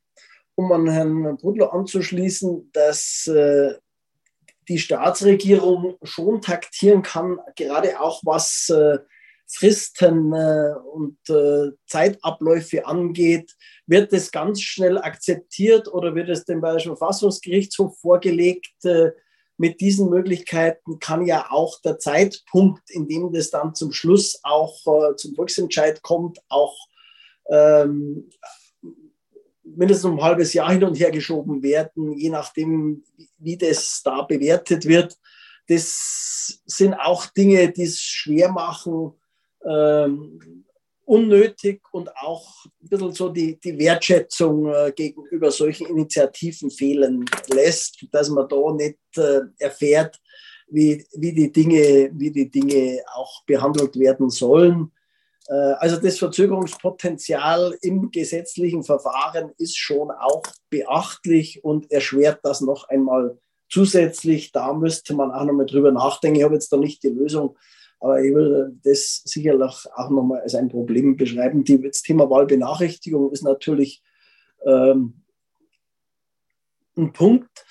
um 0.56 0.72
an 0.72 0.90
Herrn 0.90 1.38
Brudler 1.38 1.72
anzuschließen, 1.72 2.72
dass 2.74 3.28
äh, 3.28 3.76
die 4.68 4.80
Staatsregierung 4.80 5.98
schon 6.02 6.42
taktieren 6.42 7.04
kann, 7.04 7.38
gerade 7.56 8.02
auch 8.02 8.22
was 8.26 8.70
äh, 8.70 8.98
Fristen 9.54 10.34
äh, 10.34 10.74
und 10.94 11.18
äh, 11.30 11.72
Zeitabläufe 11.86 12.86
angeht. 12.86 13.56
Wird 13.86 14.14
es 14.14 14.32
ganz 14.32 14.62
schnell 14.62 14.98
akzeptiert 14.98 15.88
oder 15.88 16.16
wird 16.16 16.30
es 16.30 16.46
dem 16.46 16.62
Bayerischen 16.62 16.96
Verfassungsgerichtshof 16.96 18.00
vorgelegt? 18.00 18.74
Äh, 18.84 19.12
mit 19.58 19.80
diesen 19.80 20.10
Möglichkeiten 20.10 21.00
kann 21.00 21.26
ja 21.26 21.52
auch 21.52 21.80
der 21.82 22.00
Zeitpunkt, 22.00 22.90
in 22.90 23.08
dem 23.08 23.32
das 23.32 23.52
dann 23.52 23.76
zum 23.76 23.92
Schluss 23.92 24.40
auch 24.42 24.76
äh, 24.88 25.16
zum 25.16 25.36
Volksentscheid 25.36 26.02
kommt, 26.02 26.40
auch 26.50 26.76
ähm, 27.50 28.30
mindestens 29.64 30.06
um 30.06 30.18
ein 30.18 30.24
halbes 30.24 30.54
Jahr 30.54 30.72
hin 30.72 30.84
und 30.84 30.96
her 30.96 31.12
geschoben 31.12 31.62
werden, 31.62 32.18
je 32.18 32.30
nachdem, 32.30 33.04
wie 33.38 33.58
das 33.58 34.02
da 34.04 34.24
bewertet 34.24 34.86
wird. 34.86 35.18
Das 35.68 36.62
sind 36.66 36.96
auch 36.96 37.28
Dinge, 37.28 37.72
die 37.72 37.84
es 37.84 38.02
schwer 38.02 38.52
machen, 38.52 39.14
ähm, 39.66 40.66
unnötig 41.06 41.82
und 41.92 42.16
auch 42.16 42.66
ein 42.66 42.90
bisschen 42.90 43.14
so 43.14 43.30
die, 43.30 43.60
die 43.60 43.78
Wertschätzung 43.78 44.68
äh, 44.68 44.94
gegenüber 44.96 45.52
solchen 45.52 45.88
Initiativen 45.88 46.70
fehlen 46.70 47.26
lässt, 47.48 48.06
dass 48.12 48.30
man 48.30 48.48
da 48.48 48.72
nicht 48.72 48.98
äh, 49.18 49.42
erfährt, 49.60 50.20
wie, 50.68 51.06
wie, 51.14 51.34
die 51.34 51.52
Dinge, 51.52 52.12
wie 52.14 52.32
die 52.32 52.50
Dinge 52.50 53.02
auch 53.14 53.44
behandelt 53.46 54.00
werden 54.00 54.30
sollen. 54.30 54.92
Äh, 55.48 55.54
also 55.54 55.98
das 55.98 56.18
Verzögerungspotenzial 56.18 57.78
im 57.82 58.10
gesetzlichen 58.12 58.84
Verfahren 58.84 59.52
ist 59.58 59.78
schon 59.78 60.12
auch 60.12 60.44
beachtlich 60.70 61.64
und 61.64 61.92
erschwert 61.92 62.40
das 62.44 62.62
noch 62.62 62.88
einmal 62.88 63.38
zusätzlich. 63.70 64.52
Da 64.54 64.74
müsste 64.74 65.14
man 65.14 65.32
auch 65.32 65.44
noch 65.44 65.54
mal 65.54 65.66
drüber 65.66 65.92
nachdenken. 65.92 66.38
Ich 66.38 66.44
habe 66.44 66.54
jetzt 66.54 66.72
da 66.72 66.78
nicht 66.78 67.04
die 67.04 67.10
Lösung 67.10 67.58
aber 68.02 68.22
ich 68.24 68.34
würde 68.34 68.76
das 68.84 69.22
sicherlich 69.26 69.86
auch 69.96 70.10
nochmal 70.10 70.42
als 70.42 70.56
ein 70.56 70.70
Problem 70.70 71.16
beschreiben. 71.16 71.64
Die, 71.64 71.80
das 71.80 72.02
Thema 72.02 72.30
Wahlbenachrichtigung 72.30 73.32
ist 73.32 73.44
natürlich 73.44 74.04
ähm, 74.66 75.22
ein 76.98 77.14
Punkt. 77.14 77.66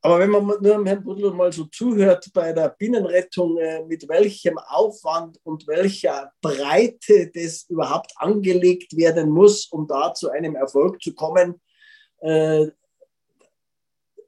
Aber 0.00 0.18
wenn 0.18 0.30
man 0.30 0.46
nur 0.46 0.84
Herrn 0.86 1.04
Brüttler 1.04 1.34
mal 1.34 1.52
so 1.52 1.64
zuhört 1.64 2.30
bei 2.32 2.52
der 2.54 2.70
Binnenrettung, 2.70 3.58
äh, 3.58 3.84
mit 3.84 4.08
welchem 4.08 4.56
Aufwand 4.56 5.38
und 5.42 5.66
welcher 5.66 6.32
Breite 6.40 7.30
das 7.34 7.66
überhaupt 7.68 8.12
angelegt 8.16 8.96
werden 8.96 9.28
muss, 9.28 9.66
um 9.66 9.86
da 9.86 10.14
zu 10.14 10.30
einem 10.30 10.56
Erfolg 10.56 11.02
zu 11.02 11.12
kommen, 11.12 11.60
äh, 12.20 12.68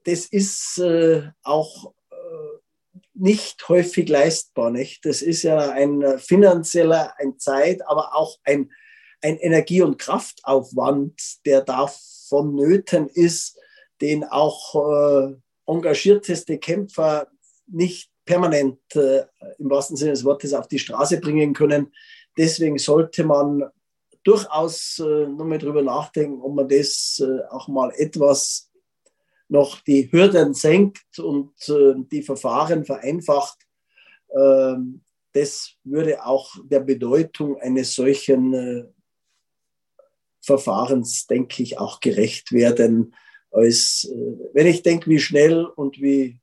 das 0.03 0.25
ist 0.27 0.77
äh, 0.77 1.23
auch 1.43 1.93
nicht 3.19 3.67
häufig 3.69 4.09
leistbar. 4.09 4.71
Nicht? 4.71 5.05
Das 5.05 5.21
ist 5.21 5.43
ja 5.43 5.71
ein 5.71 6.01
äh, 6.01 6.17
finanzieller, 6.17 7.13
ein 7.19 7.37
Zeit, 7.37 7.87
aber 7.87 8.15
auch 8.15 8.37
ein, 8.43 8.71
ein 9.21 9.37
Energie- 9.37 9.81
und 9.81 9.97
Kraftaufwand, 9.97 11.45
der 11.45 11.61
da 11.61 11.91
vonnöten 12.27 13.07
ist, 13.07 13.57
den 14.01 14.23
auch 14.23 14.75
äh, 14.75 15.35
engagierteste 15.65 16.57
Kämpfer 16.57 17.27
nicht 17.67 18.09
permanent 18.25 18.79
äh, 18.95 19.25
im 19.57 19.69
wahrsten 19.69 19.97
Sinne 19.97 20.11
des 20.11 20.23
Wortes 20.23 20.53
auf 20.53 20.67
die 20.67 20.79
Straße 20.79 21.19
bringen 21.19 21.53
können. 21.53 21.91
Deswegen 22.37 22.77
sollte 22.77 23.23
man 23.23 23.63
durchaus 24.23 24.99
äh, 24.99 25.27
nochmal 25.27 25.57
drüber 25.57 25.81
nachdenken, 25.81 26.41
ob 26.41 26.53
man 26.53 26.69
das 26.69 27.21
äh, 27.23 27.45
auch 27.49 27.67
mal 27.67 27.91
etwas 27.95 28.68
noch 29.49 29.81
die 29.81 30.11
Hürden 30.11 30.53
senkt 30.53 31.19
und 31.19 31.51
äh, 31.67 31.95
die 32.11 32.21
Verfahren 32.21 32.85
vereinfacht, 32.85 33.57
äh, 34.29 34.75
das 35.33 35.73
würde 35.83 36.25
auch 36.25 36.55
der 36.63 36.79
Bedeutung 36.79 37.59
eines 37.59 37.93
solchen 37.93 38.53
äh, 38.53 38.85
Verfahrens, 40.41 41.27
denke 41.27 41.61
ich, 41.61 41.77
auch 41.77 41.99
gerecht 41.99 42.51
werden. 42.51 43.13
Als, 43.51 44.09
äh, 44.11 44.37
wenn 44.53 44.67
ich 44.67 44.83
denke, 44.83 45.09
wie 45.09 45.19
schnell 45.19 45.65
und 45.65 45.99
wie 45.99 46.39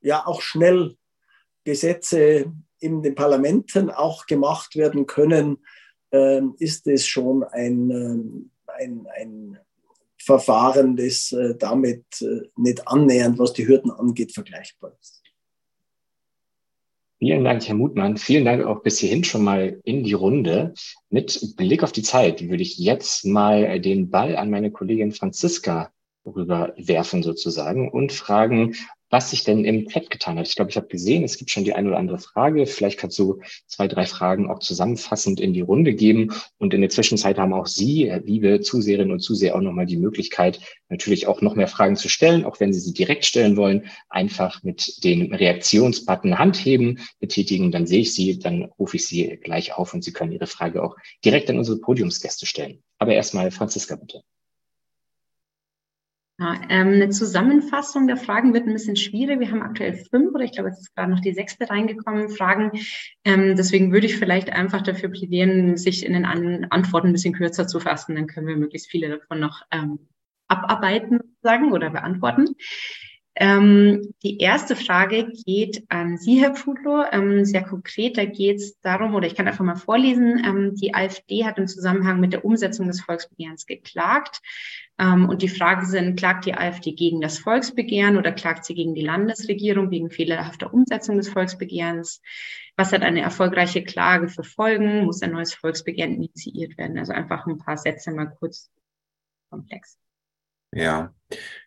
ja 0.00 0.26
auch 0.26 0.42
schnell 0.42 0.96
Gesetze 1.64 2.52
in 2.78 3.02
den 3.02 3.14
Parlamenten 3.14 3.90
auch 3.90 4.26
gemacht 4.26 4.76
werden 4.76 5.06
können, 5.06 5.64
ähm, 6.12 6.54
ist 6.58 6.86
es 6.86 7.06
schon 7.06 7.42
ein, 7.42 7.90
ähm, 7.90 8.50
ein, 8.66 9.06
ein 9.16 9.58
Verfahren, 10.24 10.96
das 10.96 11.32
äh, 11.32 11.54
damit 11.56 12.04
äh, 12.20 12.48
nicht 12.56 12.86
annähernd, 12.88 13.38
was 13.38 13.52
die 13.52 13.66
Hürden 13.66 13.90
angeht, 13.90 14.32
vergleichbar 14.32 14.96
ist. 15.00 15.22
Vielen 17.18 17.44
Dank, 17.44 17.66
Herr 17.66 17.74
Mutmann. 17.74 18.16
Vielen 18.16 18.44
Dank 18.44 18.64
auch 18.64 18.82
bis 18.82 18.98
hierhin 18.98 19.24
schon 19.24 19.44
mal 19.44 19.80
in 19.84 20.04
die 20.04 20.12
Runde. 20.12 20.74
Mit 21.10 21.56
Blick 21.56 21.82
auf 21.82 21.92
die 21.92 22.02
Zeit 22.02 22.48
würde 22.48 22.62
ich 22.62 22.76
jetzt 22.78 23.24
mal 23.24 23.80
den 23.80 24.10
Ball 24.10 24.36
an 24.36 24.50
meine 24.50 24.70
Kollegin 24.70 25.12
Franziska 25.12 25.92
rüberwerfen 26.26 27.22
sozusagen 27.22 27.90
und 27.90 28.12
fragen, 28.12 28.74
was 29.14 29.30
sich 29.30 29.44
denn 29.44 29.64
im 29.64 29.86
Chat 29.86 30.10
getan 30.10 30.40
hat. 30.40 30.48
Ich 30.48 30.56
glaube, 30.56 30.72
ich 30.72 30.76
habe 30.76 30.88
gesehen, 30.88 31.22
es 31.22 31.38
gibt 31.38 31.52
schon 31.52 31.62
die 31.62 31.72
eine 31.72 31.86
oder 31.86 31.98
andere 31.98 32.18
Frage. 32.18 32.66
Vielleicht 32.66 32.98
kannst 32.98 33.16
du 33.16 33.40
zwei, 33.68 33.86
drei 33.86 34.06
Fragen 34.06 34.50
auch 34.50 34.58
zusammenfassend 34.58 35.38
in 35.38 35.52
die 35.52 35.60
Runde 35.60 35.94
geben. 35.94 36.32
Und 36.58 36.74
in 36.74 36.80
der 36.80 36.90
Zwischenzeit 36.90 37.38
haben 37.38 37.52
auch 37.52 37.68
Sie, 37.68 38.12
liebe 38.24 38.60
Zuseherinnen 38.60 39.12
und 39.12 39.20
Zuseher, 39.20 39.54
auch 39.54 39.60
nochmal 39.60 39.86
die 39.86 39.98
Möglichkeit, 39.98 40.58
natürlich 40.88 41.28
auch 41.28 41.42
noch 41.42 41.54
mehr 41.54 41.68
Fragen 41.68 41.94
zu 41.94 42.08
stellen, 42.08 42.44
auch 42.44 42.58
wenn 42.58 42.72
Sie 42.72 42.80
sie 42.80 42.92
direkt 42.92 43.24
stellen 43.24 43.56
wollen. 43.56 43.86
Einfach 44.08 44.64
mit 44.64 45.04
dem 45.04 45.32
Reaktionsbutton 45.32 46.36
Handheben 46.36 46.98
betätigen, 47.20 47.70
dann 47.70 47.86
sehe 47.86 48.00
ich 48.00 48.14
Sie, 48.14 48.40
dann 48.40 48.64
rufe 48.80 48.96
ich 48.96 49.06
Sie 49.06 49.38
gleich 49.40 49.74
auf 49.74 49.94
und 49.94 50.02
Sie 50.02 50.12
können 50.12 50.32
Ihre 50.32 50.48
Frage 50.48 50.82
auch 50.82 50.96
direkt 51.24 51.48
an 51.50 51.58
unsere 51.58 51.78
Podiumsgäste 51.78 52.46
stellen. 52.46 52.82
Aber 52.98 53.14
erstmal 53.14 53.52
Franziska, 53.52 53.94
bitte. 53.94 54.24
Ja, 56.38 56.60
ähm, 56.68 56.88
eine 56.88 57.10
Zusammenfassung 57.10 58.08
der 58.08 58.16
Fragen 58.16 58.54
wird 58.54 58.66
ein 58.66 58.72
bisschen 58.72 58.96
schwierig. 58.96 59.38
Wir 59.38 59.52
haben 59.52 59.62
aktuell 59.62 59.94
fünf 59.94 60.34
oder 60.34 60.42
ich 60.42 60.50
glaube, 60.50 60.70
es 60.70 60.80
ist 60.80 60.94
gerade 60.96 61.10
noch 61.10 61.20
die 61.20 61.32
sechste 61.32 61.70
reingekommen, 61.70 62.28
Fragen. 62.28 62.72
Ähm, 63.24 63.54
deswegen 63.56 63.92
würde 63.92 64.06
ich 64.06 64.16
vielleicht 64.16 64.50
einfach 64.50 64.82
dafür 64.82 65.10
plädieren, 65.10 65.76
sich 65.76 66.04
in 66.04 66.12
den 66.12 66.24
An 66.24 66.66
Antworten 66.70 67.08
ein 67.08 67.12
bisschen 67.12 67.34
kürzer 67.34 67.68
zu 67.68 67.78
fassen. 67.78 68.16
Dann 68.16 68.26
können 68.26 68.48
wir 68.48 68.56
möglichst 68.56 68.90
viele 68.90 69.10
davon 69.10 69.38
noch 69.38 69.62
ähm, 69.70 70.00
abarbeiten 70.48 71.20
sagen 71.40 71.72
oder 71.72 71.90
beantworten. 71.90 72.56
Ähm, 73.36 74.14
die 74.22 74.38
erste 74.38 74.76
Frage 74.76 75.32
geht 75.44 75.84
an 75.88 76.18
Sie, 76.18 76.40
Herr 76.40 76.52
Pudlo, 76.52 77.04
ähm, 77.10 77.44
sehr 77.44 77.64
konkret. 77.64 78.16
Da 78.16 78.24
geht 78.24 78.58
es 78.58 78.78
darum, 78.80 79.14
oder 79.14 79.26
ich 79.26 79.34
kann 79.34 79.48
einfach 79.48 79.64
mal 79.64 79.74
vorlesen, 79.74 80.40
ähm, 80.46 80.76
die 80.76 80.94
AfD 80.94 81.44
hat 81.44 81.58
im 81.58 81.66
Zusammenhang 81.66 82.20
mit 82.20 82.32
der 82.32 82.44
Umsetzung 82.44 82.86
des 82.86 83.00
Volksbegehrens 83.00 83.66
geklagt. 83.66 84.40
Ähm, 85.00 85.28
und 85.28 85.42
die 85.42 85.48
Frage 85.48 85.84
sind, 85.84 86.16
klagt 86.16 86.46
die 86.46 86.54
AfD 86.54 86.92
gegen 86.92 87.20
das 87.20 87.38
Volksbegehren 87.38 88.16
oder 88.16 88.30
klagt 88.30 88.64
sie 88.64 88.74
gegen 88.74 88.94
die 88.94 89.02
Landesregierung 89.04 89.90
wegen 89.90 90.10
fehlerhafter 90.10 90.72
Umsetzung 90.72 91.16
des 91.16 91.28
Volksbegehrens? 91.28 92.22
Was 92.76 92.92
hat 92.92 93.02
eine 93.02 93.20
erfolgreiche 93.20 93.82
Klage 93.82 94.28
für 94.28 94.44
Folgen? 94.44 95.06
Muss 95.06 95.22
ein 95.22 95.32
neues 95.32 95.54
Volksbegehren 95.54 96.14
initiiert 96.14 96.78
werden? 96.78 96.98
Also 96.98 97.12
einfach 97.12 97.46
ein 97.46 97.58
paar 97.58 97.78
Sätze 97.78 98.12
mal 98.12 98.26
kurz 98.26 98.70
komplex. 99.50 99.98
Ja, 100.74 101.14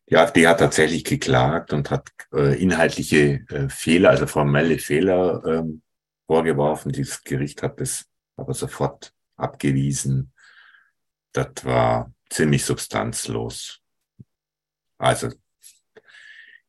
die 0.10 0.18
AfD 0.18 0.48
hat 0.48 0.60
tatsächlich 0.60 1.06
geklagt 1.06 1.72
und 1.72 1.92
hat 1.92 2.10
äh, 2.34 2.62
inhaltliche 2.62 3.46
äh, 3.50 3.70
Fehler, 3.70 4.10
also 4.10 4.28
formelle 4.28 4.80
Fehler 4.80 5.44
ähm, 5.46 5.82
vorgeworfen. 6.26 6.92
Dieses 6.92 7.24
Gericht 7.24 7.64
hat 7.64 7.80
es 7.80 8.06
aber 8.36 8.54
sofort 8.54 9.14
abgewiesen. 9.38 10.34
Das 11.32 11.64
war 11.64 12.14
ziemlich 12.30 12.66
substanzlos. 12.66 13.82
Also 14.98 15.32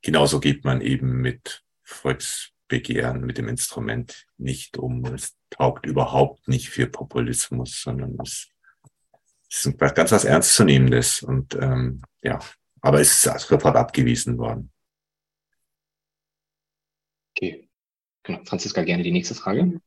genauso 0.00 0.38
geht 0.38 0.64
man 0.64 0.80
eben 0.80 1.20
mit 1.20 1.64
Volksbegehren, 1.82 3.22
mit 3.22 3.38
dem 3.38 3.48
Instrument 3.48 4.26
nicht 4.36 4.78
um. 4.78 5.04
Es 5.06 5.36
taugt 5.50 5.86
überhaupt 5.86 6.46
nicht 6.46 6.70
für 6.70 6.86
Populismus, 6.86 7.82
sondern 7.82 8.16
es 8.22 8.48
ist 9.50 9.78
ganz 9.94 10.12
was 10.12 10.24
Ernstzunehmendes. 10.24 11.22
Und 11.22 11.54
ähm, 11.54 12.02
ja, 12.22 12.38
aber 12.80 13.00
es 13.00 13.24
ist 13.24 13.40
sofort 13.40 13.76
abgewiesen 13.76 14.38
worden. 14.38 14.70
Okay. 17.36 17.68
Genau. 18.22 18.44
Franziska, 18.44 18.82
gerne 18.82 19.02
die 19.02 19.12
nächste 19.12 19.34
Frage. 19.34 19.80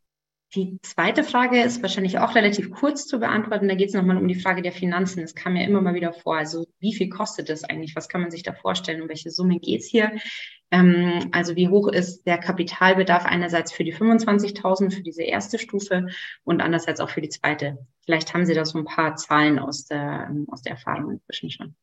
Die 0.53 0.77
zweite 0.81 1.23
Frage 1.23 1.61
ist 1.61 1.81
wahrscheinlich 1.81 2.19
auch 2.19 2.35
relativ 2.35 2.71
kurz 2.71 3.07
zu 3.07 3.19
beantworten. 3.19 3.69
Da 3.69 3.75
geht 3.75 3.87
es 3.87 3.93
nochmal 3.93 4.17
um 4.17 4.27
die 4.27 4.39
Frage 4.39 4.61
der 4.61 4.73
Finanzen. 4.73 5.23
Es 5.23 5.33
kam 5.33 5.55
ja 5.55 5.63
immer 5.63 5.79
mal 5.79 5.93
wieder 5.93 6.11
vor. 6.11 6.35
Also 6.35 6.67
wie 6.79 6.93
viel 6.93 7.07
kostet 7.07 7.47
das 7.47 7.63
eigentlich? 7.63 7.95
Was 7.95 8.09
kann 8.09 8.19
man 8.19 8.31
sich 8.31 8.43
da 8.43 8.51
vorstellen? 8.51 9.01
Um 9.01 9.07
welche 9.07 9.31
Summe 9.31 9.59
geht 9.59 9.79
es 9.79 9.87
hier? 9.87 10.11
Ähm, 10.69 11.29
also 11.31 11.55
wie 11.55 11.69
hoch 11.69 11.87
ist 11.87 12.27
der 12.27 12.37
Kapitalbedarf 12.37 13.25
einerseits 13.25 13.71
für 13.71 13.85
die 13.85 13.95
25.000 13.95 14.93
für 14.93 15.01
diese 15.01 15.23
erste 15.23 15.57
Stufe 15.57 16.07
und 16.43 16.59
andererseits 16.59 16.99
auch 16.99 17.09
für 17.09 17.21
die 17.21 17.29
zweite? 17.29 17.77
Vielleicht 18.03 18.33
haben 18.33 18.45
Sie 18.45 18.53
da 18.53 18.65
so 18.65 18.77
ein 18.77 18.85
paar 18.85 19.15
Zahlen 19.15 19.57
aus 19.57 19.85
der, 19.85 20.35
aus 20.47 20.63
der 20.63 20.73
Erfahrung 20.73 21.11
inzwischen 21.11 21.49
schon. 21.49 21.75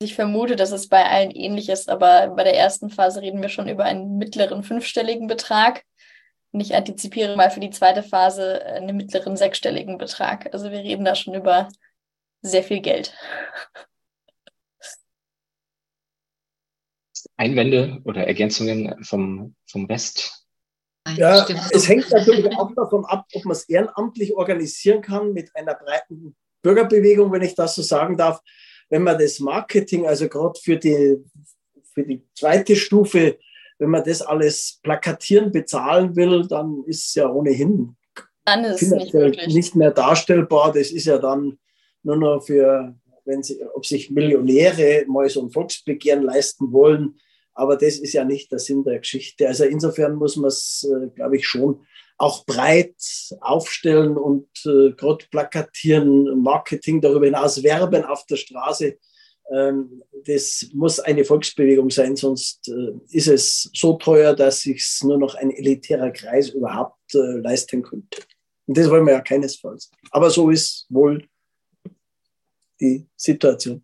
Ich 0.00 0.14
vermute, 0.14 0.54
dass 0.54 0.70
es 0.70 0.88
bei 0.88 1.04
allen 1.04 1.32
ähnlich 1.32 1.68
ist, 1.70 1.88
aber 1.88 2.28
bei 2.28 2.44
der 2.44 2.56
ersten 2.56 2.88
Phase 2.88 3.20
reden 3.20 3.42
wir 3.42 3.48
schon 3.48 3.68
über 3.68 3.84
einen 3.84 4.16
mittleren 4.16 4.62
fünfstelligen 4.62 5.26
Betrag. 5.26 5.82
Und 6.58 6.62
ich 6.62 6.74
antizipiere 6.74 7.36
mal 7.36 7.52
für 7.52 7.60
die 7.60 7.70
zweite 7.70 8.02
Phase 8.02 8.66
einen 8.66 8.96
mittleren 8.96 9.36
sechsstelligen 9.36 9.96
Betrag. 9.96 10.52
Also 10.52 10.72
wir 10.72 10.80
reden 10.80 11.04
da 11.04 11.14
schon 11.14 11.34
über 11.34 11.68
sehr 12.42 12.64
viel 12.64 12.80
Geld. 12.80 13.14
Einwände 17.36 18.00
oder 18.04 18.26
Ergänzungen 18.26 19.04
vom, 19.04 19.54
vom 19.70 19.84
Rest? 19.84 20.48
Ja, 21.14 21.46
es 21.70 21.88
hängt 21.88 22.10
natürlich 22.10 22.46
auch 22.56 22.74
davon 22.74 23.04
ab, 23.04 23.26
ob 23.34 23.44
man 23.44 23.52
es 23.52 23.68
ehrenamtlich 23.68 24.34
organisieren 24.34 25.00
kann 25.00 25.32
mit 25.32 25.54
einer 25.54 25.76
breiten 25.76 26.34
Bürgerbewegung, 26.62 27.30
wenn 27.30 27.42
ich 27.42 27.54
das 27.54 27.76
so 27.76 27.82
sagen 27.82 28.16
darf. 28.16 28.40
Wenn 28.88 29.04
man 29.04 29.16
das 29.16 29.38
Marketing, 29.38 30.08
also 30.08 30.28
gerade 30.28 30.58
für 30.60 30.76
die, 30.76 31.18
für 31.94 32.02
die 32.02 32.26
zweite 32.34 32.74
Stufe 32.74 33.38
wenn 33.78 33.90
man 33.90 34.04
das 34.04 34.22
alles 34.22 34.80
plakatieren, 34.82 35.52
bezahlen 35.52 36.16
will, 36.16 36.46
dann 36.48 36.82
ist 36.86 37.06
es 37.06 37.14
ja 37.14 37.30
ohnehin 37.30 37.96
dann 38.48 38.64
ist 38.64 38.78
finanziell 38.78 39.30
nicht, 39.30 39.48
nicht, 39.48 39.76
mehr 39.76 39.90
darstellbar. 39.90 40.72
Das 40.72 40.90
ist 40.90 41.06
ja 41.06 41.18
dann 41.18 41.58
nur 42.02 42.16
noch 42.16 42.40
für, 42.44 42.94
wenn 43.24 43.42
sie, 43.42 43.60
ob 43.74 43.84
sich 43.84 44.10
Millionäre 44.10 45.04
mal 45.06 45.28
so 45.28 45.42
ein 45.42 45.50
Volksbegehren 45.50 46.22
leisten 46.22 46.72
wollen. 46.72 47.18
Aber 47.54 47.76
das 47.76 47.96
ist 47.96 48.12
ja 48.12 48.24
nicht 48.24 48.52
der 48.52 48.58
Sinn 48.58 48.84
der 48.84 49.00
Geschichte. 49.00 49.48
Also 49.48 49.64
insofern 49.64 50.14
muss 50.14 50.36
man 50.36 50.48
es, 50.48 50.88
äh, 50.88 51.08
glaube 51.08 51.36
ich, 51.36 51.46
schon 51.46 51.80
auch 52.16 52.46
breit 52.46 52.94
aufstellen 53.40 54.16
und 54.16 54.48
äh, 54.64 54.92
gerade 54.92 55.24
plakatieren, 55.30 56.40
Marketing 56.40 57.00
darüber 57.00 57.26
hinaus, 57.26 57.62
werben 57.62 58.04
auf 58.04 58.26
der 58.26 58.36
Straße 58.36 58.98
das 59.50 60.68
muss 60.74 61.00
eine 61.00 61.24
Volksbewegung 61.24 61.90
sein, 61.90 62.16
sonst 62.16 62.68
äh, 62.68 62.92
ist 63.10 63.28
es 63.28 63.70
so 63.74 63.94
teuer, 63.94 64.34
dass 64.34 64.60
sich 64.60 64.86
nur 65.02 65.18
noch 65.18 65.34
ein 65.34 65.50
elitärer 65.50 66.10
Kreis 66.10 66.50
überhaupt 66.50 67.14
äh, 67.14 67.38
leisten 67.38 67.82
könnte. 67.82 68.22
Und 68.66 68.76
das 68.76 68.90
wollen 68.90 69.06
wir 69.06 69.14
ja 69.14 69.20
keinesfalls. 69.20 69.90
Aber 70.10 70.30
so 70.30 70.50
ist 70.50 70.86
wohl 70.90 71.26
die 72.80 73.08
Situation. 73.16 73.82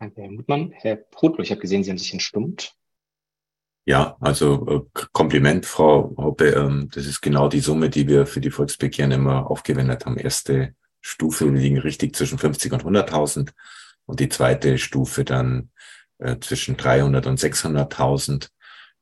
Danke, 0.00 0.22
Herr 0.22 0.30
Mutmann. 0.30 0.72
Herr 0.72 0.96
Prudlo, 0.96 1.44
ich 1.44 1.52
habe 1.52 1.60
gesehen, 1.60 1.84
Sie 1.84 1.90
haben 1.90 1.98
sich 1.98 2.12
entstummt. 2.12 2.74
Ja, 3.84 4.16
also 4.20 4.66
äh, 4.94 5.00
Kompliment, 5.12 5.66
Frau 5.66 6.14
Hoppe. 6.16 6.50
Ähm, 6.50 6.88
das 6.92 7.06
ist 7.06 7.20
genau 7.20 7.48
die 7.48 7.60
Summe, 7.60 7.90
die 7.90 8.08
wir 8.08 8.26
für 8.26 8.40
die 8.40 8.50
Volksbegehren 8.50 9.12
immer 9.12 9.48
aufgewendet 9.48 10.04
haben. 10.04 10.16
Erste 10.16 10.74
Stufe 11.02 11.48
liegen 11.48 11.78
richtig 11.78 12.16
zwischen 12.16 12.38
50 12.38 12.72
und 12.72 12.84
100.000 12.84 13.50
und 14.06 14.20
die 14.20 14.28
zweite 14.28 14.78
Stufe 14.78 15.24
dann 15.24 15.70
äh, 16.18 16.38
zwischen 16.38 16.76
300 16.76 17.26
und 17.26 17.38
600.000. 17.38 18.48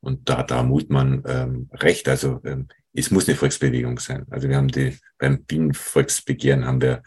Und 0.01 0.29
da, 0.29 0.43
da 0.43 0.63
mut 0.63 0.89
man 0.89 1.23
ähm, 1.27 1.71
recht. 1.75 2.09
Also 2.09 2.41
ähm, 2.45 2.69
es 2.95 3.11
muss 3.11 3.29
eine 3.29 3.37
Volksbewegung 3.37 3.99
sein. 3.99 4.27
Also 4.31 4.49
wir 4.49 4.57
haben 4.57 4.69
die 4.69 4.99
beim 5.19 5.45
Bienenvolksbegehren 5.45 6.65
haben 6.65 6.81
wir, 6.81 7.03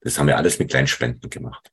das 0.00 0.18
haben 0.18 0.28
wir 0.28 0.36
alles 0.36 0.58
mit 0.60 0.70
Kleinspenden 0.70 1.28
gemacht. 1.28 1.70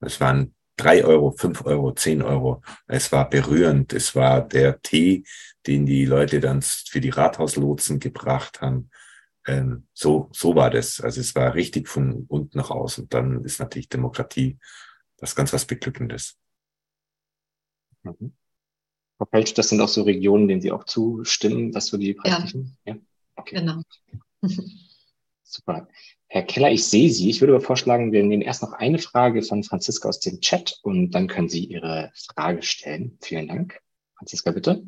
Es 0.00 0.20
waren 0.20 0.54
drei 0.76 1.04
Euro, 1.04 1.32
fünf 1.32 1.64
Euro, 1.66 1.92
zehn 1.92 2.22
Euro. 2.22 2.62
Es 2.86 3.12
war 3.12 3.28
berührend. 3.28 3.92
Es 3.92 4.14
war 4.14 4.46
der 4.46 4.80
Tee, 4.80 5.24
den 5.66 5.84
die 5.84 6.06
Leute 6.06 6.40
dann 6.40 6.62
für 6.62 7.00
die 7.00 7.10
Rathauslotsen 7.10 8.00
gebracht 8.00 8.62
haben 8.62 8.90
ähm, 9.46 9.86
so, 9.92 10.28
so 10.32 10.54
war 10.54 10.70
das. 10.70 11.00
Also 11.00 11.20
es 11.20 11.34
war 11.34 11.54
richtig 11.54 11.88
von 11.88 12.26
unten 12.28 12.58
nach 12.58 12.70
außen. 12.70 13.08
Dann 13.08 13.44
ist 13.44 13.60
natürlich 13.60 13.88
Demokratie 13.88 14.58
was 15.18 15.34
ganz 15.34 15.52
was 15.52 15.64
Beglückendes. 15.64 16.36
Mhm. 18.02 18.32
Frau 19.16 19.24
Pelsch, 19.24 19.54
das 19.54 19.70
sind 19.70 19.80
auch 19.80 19.88
so 19.88 20.02
Regionen, 20.02 20.46
denen 20.46 20.60
Sie 20.60 20.72
auch 20.72 20.84
zustimmen, 20.84 21.74
was 21.74 21.86
so 21.86 21.96
die 21.96 22.14
praktischen? 22.14 22.76
Ja, 22.84 22.94
ja? 22.94 23.00
Okay. 23.36 23.56
genau. 23.56 23.82
Super. 25.42 25.88
Herr 26.28 26.42
Keller, 26.42 26.70
ich 26.72 26.86
sehe 26.86 27.10
Sie. 27.10 27.30
Ich 27.30 27.40
würde 27.40 27.54
aber 27.54 27.64
vorschlagen, 27.64 28.12
wir 28.12 28.22
nehmen 28.22 28.42
erst 28.42 28.62
noch 28.62 28.72
eine 28.72 28.98
Frage 28.98 29.42
von 29.42 29.62
Franziska 29.62 30.08
aus 30.08 30.20
dem 30.20 30.40
Chat 30.40 30.78
und 30.82 31.12
dann 31.12 31.28
können 31.28 31.48
Sie 31.48 31.64
Ihre 31.64 32.12
Frage 32.14 32.62
stellen. 32.62 33.16
Vielen 33.22 33.48
Dank. 33.48 33.80
Franziska, 34.18 34.50
bitte. 34.50 34.84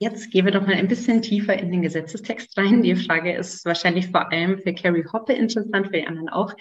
Jetzt 0.00 0.30
gehen 0.30 0.44
wir 0.44 0.52
doch 0.52 0.64
mal 0.64 0.76
ein 0.76 0.86
bisschen 0.86 1.22
tiefer 1.22 1.58
in 1.58 1.72
den 1.72 1.82
Gesetzestext 1.82 2.56
rein. 2.56 2.82
Die 2.82 2.94
Frage 2.94 3.34
ist 3.34 3.64
wahrscheinlich 3.64 4.06
vor 4.08 4.30
allem 4.30 4.60
für 4.60 4.72
Carrie 4.72 5.04
Hoppe 5.12 5.32
interessant, 5.32 5.86
für 5.86 5.94
die 5.94 6.06
anderen 6.06 6.28
auch. 6.28 6.54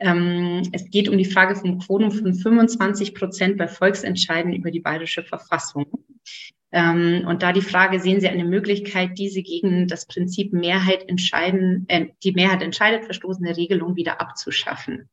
Ähm, 0.00 0.62
es 0.72 0.90
geht 0.90 1.08
um 1.08 1.16
die 1.16 1.24
Frage 1.24 1.54
vom 1.54 1.78
Quorum 1.78 2.10
von 2.10 2.34
25 2.34 3.14
Prozent 3.14 3.58
bei 3.58 3.68
Volksentscheiden 3.68 4.52
über 4.52 4.72
die 4.72 4.80
bayerische 4.80 5.22
Verfassung. 5.22 5.86
Ähm, 6.72 7.24
und 7.28 7.44
da 7.44 7.52
die 7.52 7.60
Frage, 7.60 8.00
sehen 8.00 8.20
Sie 8.20 8.28
eine 8.28 8.44
Möglichkeit, 8.44 9.18
diese 9.18 9.42
gegen 9.42 9.86
das 9.86 10.06
Prinzip 10.06 10.52
Mehrheit 10.52 11.08
entscheiden, 11.08 11.84
äh, 11.86 12.08
die 12.24 12.32
Mehrheit 12.32 12.62
entscheidet, 12.62 13.04
verstoßene 13.04 13.56
Regelung 13.56 13.94
wieder 13.94 14.20
abzuschaffen? 14.20 15.08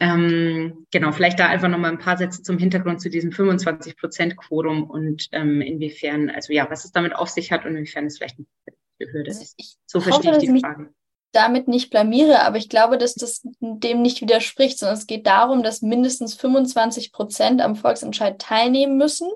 Ähm, 0.00 0.86
genau, 0.92 1.10
vielleicht 1.10 1.40
da 1.40 1.48
einfach 1.48 1.68
nochmal 1.68 1.90
ein 1.90 1.98
paar 1.98 2.16
Sätze 2.16 2.42
zum 2.42 2.56
Hintergrund 2.58 3.00
zu 3.00 3.10
diesem 3.10 3.30
25-Prozent-Quorum 3.30 4.84
und 4.88 5.28
ähm, 5.32 5.60
inwiefern, 5.60 6.30
also 6.30 6.52
ja, 6.52 6.70
was 6.70 6.84
es 6.84 6.92
damit 6.92 7.16
auf 7.16 7.28
sich 7.28 7.50
hat 7.50 7.64
und 7.64 7.74
inwiefern 7.74 8.06
es 8.06 8.18
vielleicht 8.18 8.38
eine 8.38 9.12
Hürde 9.12 9.30
ist. 9.30 9.56
So 9.86 10.00
verstehe 10.00 10.36
ich 10.36 10.50
die 10.50 10.60
Frage. 10.60 10.92
Damit 11.32 11.68
nicht 11.68 11.90
blamiere, 11.90 12.42
aber 12.42 12.56
ich 12.56 12.68
glaube, 12.68 12.96
dass 12.96 13.14
das 13.14 13.42
dem 13.60 14.00
nicht 14.00 14.22
widerspricht, 14.22 14.78
sondern 14.78 14.96
es 14.96 15.06
geht 15.06 15.26
darum, 15.26 15.62
dass 15.62 15.82
mindestens 15.82 16.34
25 16.34 17.12
Prozent 17.12 17.60
am 17.60 17.76
Volksentscheid 17.76 18.38
teilnehmen 18.40 18.96
müssen. 18.96 19.28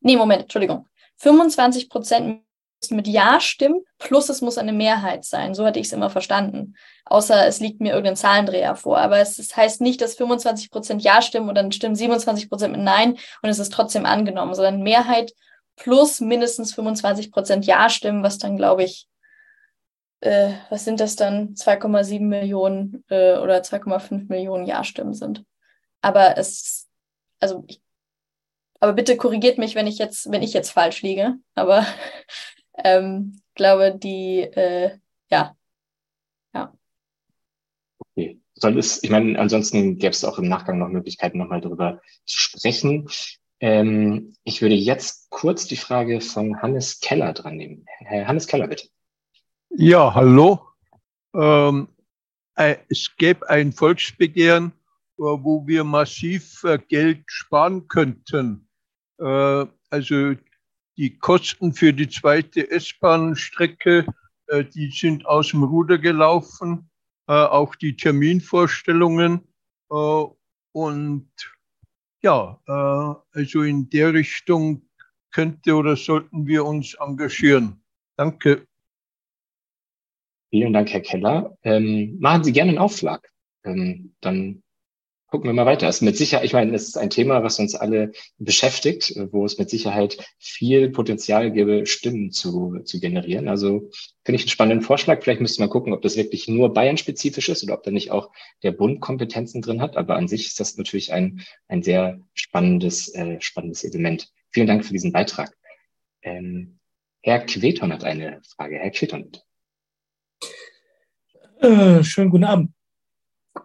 Nee, 0.00 0.16
Moment, 0.16 0.42
Entschuldigung. 0.42 0.88
25 1.18 1.88
Prozent 1.88 2.42
mit 2.88 3.06
Ja 3.06 3.40
stimmen, 3.40 3.82
plus 3.98 4.28
es 4.30 4.40
muss 4.40 4.56
eine 4.56 4.72
Mehrheit 4.72 5.24
sein. 5.24 5.54
So 5.54 5.66
hatte 5.66 5.78
ich 5.78 5.86
es 5.86 5.92
immer 5.92 6.08
verstanden. 6.08 6.74
Außer 7.04 7.46
es 7.46 7.60
liegt 7.60 7.80
mir 7.80 7.90
irgendein 7.90 8.16
Zahlendreher 8.16 8.74
vor. 8.74 8.98
Aber 8.98 9.18
es 9.18 9.36
das 9.36 9.56
heißt 9.56 9.80
nicht, 9.82 10.00
dass 10.00 10.14
25 10.14 10.70
Prozent 10.70 11.02
Ja 11.02 11.20
stimmen 11.20 11.48
und 11.48 11.54
dann 11.56 11.72
stimmen 11.72 11.94
27 11.94 12.48
Prozent 12.48 12.72
mit 12.72 12.82
Nein 12.82 13.18
und 13.42 13.48
es 13.50 13.58
ist 13.58 13.72
trotzdem 13.72 14.06
angenommen, 14.06 14.54
sondern 14.54 14.82
Mehrheit 14.82 15.32
plus 15.76 16.20
mindestens 16.20 16.74
25 16.74 17.30
Prozent 17.30 17.66
Ja 17.66 17.90
stimmen, 17.90 18.22
was 18.22 18.38
dann, 18.38 18.56
glaube 18.56 18.84
ich, 18.84 19.06
äh, 20.20 20.52
was 20.70 20.84
sind 20.84 21.00
das 21.00 21.16
dann? 21.16 21.54
2,7 21.54 22.20
Millionen 22.20 23.04
äh, 23.08 23.36
oder 23.36 23.58
2,5 23.58 24.28
Millionen 24.28 24.66
Ja-Stimmen 24.66 25.14
sind. 25.14 25.44
Aber 26.02 26.36
es, 26.36 26.88
also 27.40 27.64
ich 27.66 27.80
aber 28.80 28.94
bitte 28.94 29.16
korrigiert 29.18 29.58
mich, 29.58 29.74
wenn 29.74 29.86
ich 29.86 29.98
jetzt, 29.98 30.32
wenn 30.32 30.42
ich 30.42 30.54
jetzt 30.54 30.70
falsch 30.70 31.02
liege. 31.02 31.36
Aber 31.54 31.86
ähm, 32.84 33.40
glaube, 33.54 33.96
die, 33.96 34.40
äh, 34.40 34.98
ja, 35.30 35.56
ja. 36.54 36.72
Okay. 37.98 38.40
Soll 38.54 38.78
es, 38.78 39.02
ich 39.02 39.10
meine, 39.10 39.38
ansonsten 39.38 39.98
gäbe 39.98 40.12
es 40.12 40.24
auch 40.24 40.38
im 40.38 40.48
Nachgang 40.48 40.78
noch 40.78 40.88
Möglichkeiten, 40.88 41.38
nochmal 41.38 41.60
darüber 41.60 42.00
zu 42.26 42.38
sprechen. 42.38 43.08
Ähm, 43.60 44.34
ich 44.44 44.62
würde 44.62 44.74
jetzt 44.74 45.28
kurz 45.30 45.66
die 45.66 45.76
Frage 45.76 46.20
von 46.20 46.60
Hannes 46.62 47.00
Keller 47.00 47.32
dran 47.32 47.56
nehmen. 47.56 47.84
Herr 47.98 48.26
Hannes 48.26 48.46
Keller, 48.46 48.68
bitte. 48.68 48.88
Ja, 49.70 50.14
hallo. 50.14 50.60
Ähm, 51.34 51.88
äh, 52.56 52.76
es 52.88 53.14
gäbe 53.16 53.48
ein 53.48 53.72
Volksbegehren, 53.72 54.72
äh, 55.18 55.22
wo 55.22 55.66
wir 55.66 55.84
massiv 55.84 56.64
äh, 56.64 56.78
Geld 56.78 57.24
sparen 57.26 57.86
könnten. 57.86 58.68
Äh, 59.18 59.66
also 59.90 60.34
die 61.00 61.16
Kosten 61.16 61.72
für 61.72 61.94
die 61.94 62.10
zweite 62.10 62.70
S-Bahn-Strecke, 62.70 64.04
äh, 64.48 64.64
die 64.64 64.90
sind 64.90 65.24
aus 65.24 65.48
dem 65.48 65.62
Ruder 65.64 65.96
gelaufen, 65.96 66.90
äh, 67.26 67.32
auch 67.32 67.74
die 67.74 67.96
Terminvorstellungen. 67.96 69.48
Äh, 69.90 70.24
und 70.72 71.30
ja, 72.22 72.60
äh, 72.66 73.38
also 73.38 73.62
in 73.62 73.88
der 73.88 74.12
Richtung 74.12 74.82
könnte 75.32 75.74
oder 75.74 75.96
sollten 75.96 76.46
wir 76.46 76.66
uns 76.66 76.92
engagieren. 76.92 77.82
Danke. 78.16 78.66
Vielen 80.50 80.74
Dank, 80.74 80.90
Herr 80.90 81.00
Keller. 81.00 81.56
Ähm, 81.62 82.18
machen 82.20 82.44
Sie 82.44 82.52
gerne 82.52 82.72
einen 82.72 82.78
Aufschlag. 82.78 83.26
Ähm, 83.64 84.14
dann 84.20 84.62
gucken 85.30 85.48
wir 85.48 85.54
mal 85.54 85.66
weiter. 85.66 85.88
Es 85.88 85.96
ist 85.96 86.02
mit 86.02 86.16
Sicherheit, 86.16 86.44
ich 86.44 86.52
meine, 86.52 86.74
es 86.74 86.88
ist 86.88 86.98
ein 86.98 87.08
Thema, 87.08 87.42
was 87.42 87.58
uns 87.58 87.74
alle 87.74 88.12
beschäftigt, 88.38 89.14
wo 89.30 89.44
es 89.44 89.58
mit 89.58 89.70
Sicherheit 89.70 90.18
viel 90.38 90.90
Potenzial 90.90 91.52
gäbe, 91.52 91.86
Stimmen 91.86 92.32
zu, 92.32 92.80
zu 92.84 92.98
generieren. 92.98 93.48
Also 93.48 93.90
finde 94.24 94.36
ich 94.36 94.42
einen 94.42 94.50
spannenden 94.50 94.84
Vorschlag. 94.84 95.22
Vielleicht 95.22 95.40
müsste 95.40 95.62
man 95.62 95.70
gucken, 95.70 95.92
ob 95.92 96.02
das 96.02 96.16
wirklich 96.16 96.48
nur 96.48 96.74
Bayern-spezifisch 96.74 97.48
ist 97.48 97.62
oder 97.62 97.74
ob 97.74 97.84
da 97.84 97.92
nicht 97.92 98.10
auch 98.10 98.30
der 98.62 98.72
Bund 98.72 99.00
Kompetenzen 99.00 99.62
drin 99.62 99.80
hat. 99.80 99.96
Aber 99.96 100.16
an 100.16 100.26
sich 100.26 100.48
ist 100.48 100.58
das 100.58 100.76
natürlich 100.76 101.12
ein, 101.12 101.42
ein 101.68 101.82
sehr 101.82 102.20
spannendes, 102.34 103.14
äh, 103.14 103.40
spannendes 103.40 103.84
Element. 103.84 104.28
Vielen 104.50 104.66
Dank 104.66 104.84
für 104.84 104.92
diesen 104.92 105.12
Beitrag. 105.12 105.56
Ähm, 106.22 106.80
Herr 107.22 107.40
Queton 107.40 107.92
hat 107.92 108.02
eine 108.02 108.40
Frage. 108.56 108.78
Herr 108.78 108.90
Queton. 108.90 109.30
Äh, 111.60 112.02
schönen 112.02 112.30
guten 112.30 112.44
Abend 112.44 112.72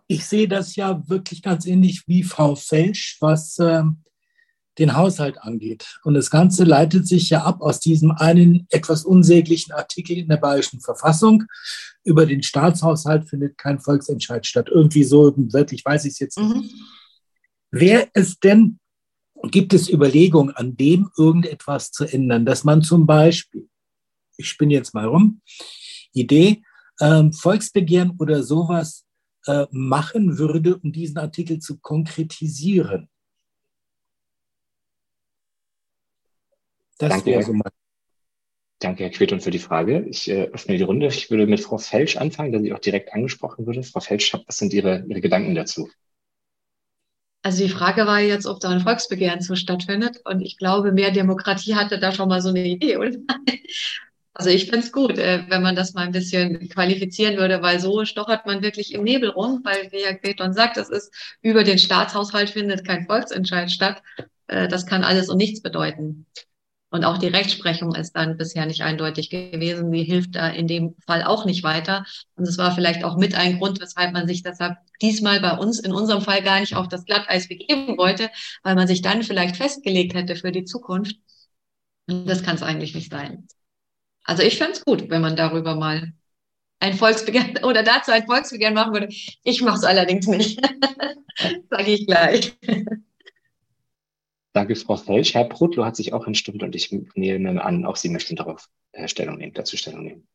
ich 0.08 0.26
sehe 0.26 0.48
das 0.48 0.76
ja 0.76 1.08
wirklich 1.08 1.42
ganz 1.42 1.66
ähnlich 1.66 2.04
wie 2.08 2.24
Frau 2.24 2.56
Felsch, 2.56 3.18
was 3.20 3.58
äh, 3.60 3.84
den 4.78 4.96
Haushalt 4.96 5.38
angeht. 5.42 6.00
Und 6.04 6.16
das 6.16 6.30
Ganze 6.30 6.64
leitet 6.64 7.08
sich 7.08 7.30
ja 7.30 7.44
ab 7.44 7.62
aus 7.62 7.80
diesem 7.80 8.12
einen 8.12 8.68
etwas 8.70 9.06
unsäglichen 9.06 9.74
Artikel 9.74 10.18
in 10.18 10.28
der 10.28 10.38
Bayerischen 10.38 10.82
Verfassung. 10.82 11.44
Über 12.04 12.26
den 12.26 12.44
Staatshaushalt 12.44 13.30
findet 13.30 13.58
kein 13.58 13.80
Volksentscheid 13.80 14.46
statt. 14.46 14.70
Irgendwie 14.70 15.04
so, 15.04 15.34
wirklich 15.36 15.84
weiß 15.86 16.06
ich 16.06 16.14
es 16.14 16.20
jetzt 16.20 16.40
nicht. 16.40 16.56
Mhm. 16.56 16.70
Wer 17.72 18.10
es 18.14 18.40
denn, 18.40 18.80
gibt 19.44 19.74
es 19.74 19.90
Überlegungen, 19.90 20.56
an 20.56 20.76
dem 20.76 21.10
irgendetwas 21.18 21.92
zu 21.92 22.06
ändern, 22.06 22.46
dass 22.46 22.64
man 22.64 22.82
zum 22.84 23.06
Beispiel, 23.06 23.70
ich 24.38 24.50
spinne 24.50 24.74
jetzt 24.74 24.94
mal 24.94 25.06
rum, 25.06 25.42
Idee, 26.14 26.64
ähm, 27.02 27.34
Volksbegehren 27.34 28.16
oder 28.18 28.44
sowas 28.44 29.05
äh, 29.48 29.66
machen 29.72 30.38
würde, 30.38 30.78
um 30.78 30.92
diesen 30.92 31.18
Artikel 31.18 31.60
zu 31.60 31.80
konkretisieren. 31.80 33.10
Das 36.98 37.10
Danke, 37.10 37.26
wäre 37.26 37.44
so 37.44 37.54
mein 37.54 37.72
Danke, 38.80 39.04
Herr 39.04 39.10
Queton, 39.10 39.40
für 39.40 39.52
die 39.52 39.60
Frage. 39.60 40.06
Ich 40.10 40.30
äh, 40.30 40.44
öffne 40.44 40.78
die 40.78 40.84
Runde. 40.84 41.08
Ich 41.08 41.32
würde 41.32 41.48
mit 41.48 41.62
Frau 41.62 41.78
Felsch 41.78 42.18
anfangen, 42.18 42.52
da 42.52 42.60
sie 42.60 42.74
auch 42.74 42.80
direkt 42.80 43.14
angesprochen 43.14 43.66
wurde. 43.66 43.84
Frau 43.84 44.02
Felsch, 44.02 44.34
was 44.34 44.58
sind 44.58 44.74
Ihre, 44.74 45.06
Ihre 45.08 45.22
Gedanken 45.22 45.56
dazu? 45.56 45.90
Also 47.42 47.64
die 47.64 47.70
Frage 47.70 48.06
war 48.06 48.20
jetzt, 48.20 48.46
ob 48.46 48.60
da 48.60 48.70
ein 48.70 48.82
Volksbegehren 48.82 49.40
zu 49.40 49.56
stattfindet. 49.56 50.22
Und 50.26 50.42
ich 50.42 50.58
glaube, 50.58 50.92
mehr 50.92 51.12
Demokratie 51.12 51.76
hatte 51.76 52.00
da 52.00 52.12
schon 52.12 52.28
mal 52.28 52.42
so 52.42 52.50
eine 52.50 52.66
Idee, 52.66 52.98
oder? 52.98 53.12
Also 54.38 54.50
ich 54.50 54.66
finde 54.66 54.80
es 54.80 54.92
gut, 54.92 55.18
äh, 55.18 55.46
wenn 55.48 55.62
man 55.64 55.78
das 55.78 55.94
mal 55.94 56.06
ein 56.06 56.12
bisschen 56.12 56.68
qualifizieren 56.68 57.38
würde, 57.38 57.62
weil 57.62 57.80
so 57.80 58.04
stochert 58.04 58.46
man 58.46 58.62
wirklich 58.62 58.94
im 58.94 59.04
Nebel 59.04 59.30
rum, 59.30 59.62
weil 59.64 59.90
wie 59.94 60.04
Herr 60.04 60.16
Kreton 60.16 60.54
sagt, 60.54 60.76
das 60.76 60.90
ist 60.90 61.14
über 61.42 61.64
den 61.64 61.80
Staatshaushalt 61.80 62.50
findet 62.50 62.86
kein 62.86 63.06
Volksentscheid 63.06 63.72
statt. 63.72 64.04
Äh, 64.48 64.68
das 64.68 64.86
kann 64.86 65.06
alles 65.06 65.30
und 65.30 65.38
nichts 65.38 65.62
bedeuten. 65.62 66.26
Und 66.90 67.06
auch 67.06 67.18
die 67.18 67.28
Rechtsprechung 67.28 67.96
ist 67.96 68.14
dann 68.14 68.38
bisher 68.38 68.66
nicht 68.66 68.82
eindeutig 68.82 69.30
gewesen. 69.30 69.92
Die 69.92 70.04
hilft 70.04 70.36
da 70.36 70.50
in 70.50 70.68
dem 70.68 70.96
Fall 71.08 71.24
auch 71.24 71.46
nicht 71.46 71.64
weiter. 71.64 72.06
Und 72.36 72.46
es 72.48 72.58
war 72.58 72.76
vielleicht 72.76 73.06
auch 73.06 73.16
mit 73.18 73.36
ein 73.36 73.58
Grund, 73.60 73.82
weshalb 73.82 74.12
man 74.14 74.28
sich 74.28 74.44
deshalb 74.44 74.78
diesmal 75.02 75.40
bei 75.40 75.58
uns 75.58 75.80
in 75.80 75.94
unserem 75.94 76.22
Fall 76.22 76.42
gar 76.44 76.60
nicht 76.60 76.76
auf 76.76 76.90
das 76.90 77.06
Glatteis 77.06 77.48
begeben 77.48 77.98
wollte, 77.98 78.30
weil 78.64 78.76
man 78.76 78.88
sich 78.88 79.02
dann 79.02 79.24
vielleicht 79.24 79.56
festgelegt 79.58 80.14
hätte 80.14 80.36
für 80.36 80.52
die 80.52 80.66
Zukunft. 80.66 81.16
Und 82.08 82.28
das 82.28 82.44
kann 82.44 82.56
es 82.56 82.64
eigentlich 82.64 82.94
nicht 82.96 83.12
sein. 83.12 83.48
Also 84.26 84.42
ich 84.44 84.58
fände 84.58 84.74
es 84.74 84.84
gut, 84.84 85.10
wenn 85.10 85.22
man 85.22 85.36
darüber 85.36 85.76
mal 85.76 86.12
ein 86.80 86.96
Volksbegehren 86.96 87.58
oder 87.64 87.84
dazu 87.84 88.12
ein 88.12 88.26
Volksbegehren 88.26 88.74
machen 88.74 88.94
würde. 88.94 89.08
Ich 89.44 89.62
mache 89.62 89.78
es 89.78 89.84
allerdings 89.84 90.28
nicht. 90.28 90.60
Sage 91.70 91.92
ich 91.92 92.08
gleich. 92.08 92.58
Danke, 94.54 94.76
Frau 94.76 94.96
Felsch. 94.96 95.34
Herr 95.34 95.46
Brotlo 95.46 95.86
hat 95.86 95.96
sich 95.96 96.14
auch 96.14 96.28
entstimmt 96.28 96.64
und 96.64 96.76
ich 96.76 96.92
nehme 97.16 97.64
an, 97.64 97.86
auch 97.86 97.98
Sie 97.98 98.10
möchten 98.10 98.36
darauf 98.36 98.68
äh, 98.94 99.08
Stellung 99.08 99.38
nehmen, 99.38 99.54
dazu 99.54 99.78
Stellung 99.78 100.04
nehmen. 100.04 100.28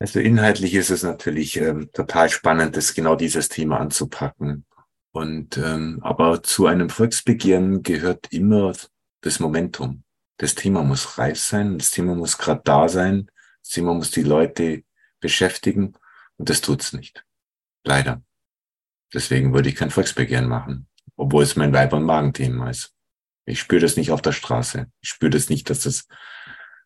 Also 0.00 0.18
inhaltlich 0.18 0.74
ist 0.74 0.90
es 0.90 1.02
natürlich 1.02 1.56
ähm, 1.56 1.90
total 1.92 2.28
spannend, 2.30 2.76
das 2.76 2.94
genau 2.94 3.16
dieses 3.16 3.48
Thema 3.48 3.78
anzupacken. 3.78 4.64
Und 5.12 5.58
ähm, 5.58 6.00
aber 6.02 6.42
zu 6.42 6.66
einem 6.66 6.90
Volksbegehren 6.90 7.82
gehört 7.82 8.32
immer 8.32 8.72
das 9.20 9.38
Momentum 9.38 10.03
das 10.38 10.54
Thema 10.54 10.82
muss 10.82 11.18
reif 11.18 11.38
sein, 11.38 11.78
das 11.78 11.90
Thema 11.90 12.14
muss 12.14 12.38
gerade 12.38 12.62
da 12.64 12.88
sein, 12.88 13.30
das 13.62 13.70
Thema 13.70 13.94
muss 13.94 14.10
die 14.10 14.22
Leute 14.22 14.84
beschäftigen 15.20 15.94
und 16.36 16.50
das 16.50 16.60
tut's 16.60 16.92
nicht. 16.92 17.24
Leider. 17.84 18.22
Deswegen 19.12 19.54
würde 19.54 19.68
ich 19.68 19.76
kein 19.76 19.90
Volksbegehren 19.90 20.48
machen, 20.48 20.88
obwohl 21.16 21.44
es 21.44 21.56
mein 21.56 21.72
Leib- 21.72 21.92
und 21.92 22.04
Magenthema 22.04 22.70
ist. 22.70 22.92
Ich 23.46 23.60
spüre 23.60 23.80
das 23.80 23.96
nicht 23.96 24.10
auf 24.10 24.22
der 24.22 24.32
Straße. 24.32 24.86
Ich 25.00 25.08
spüre 25.10 25.30
das 25.30 25.50
nicht, 25.50 25.70
dass 25.70 25.80
das, 25.80 26.08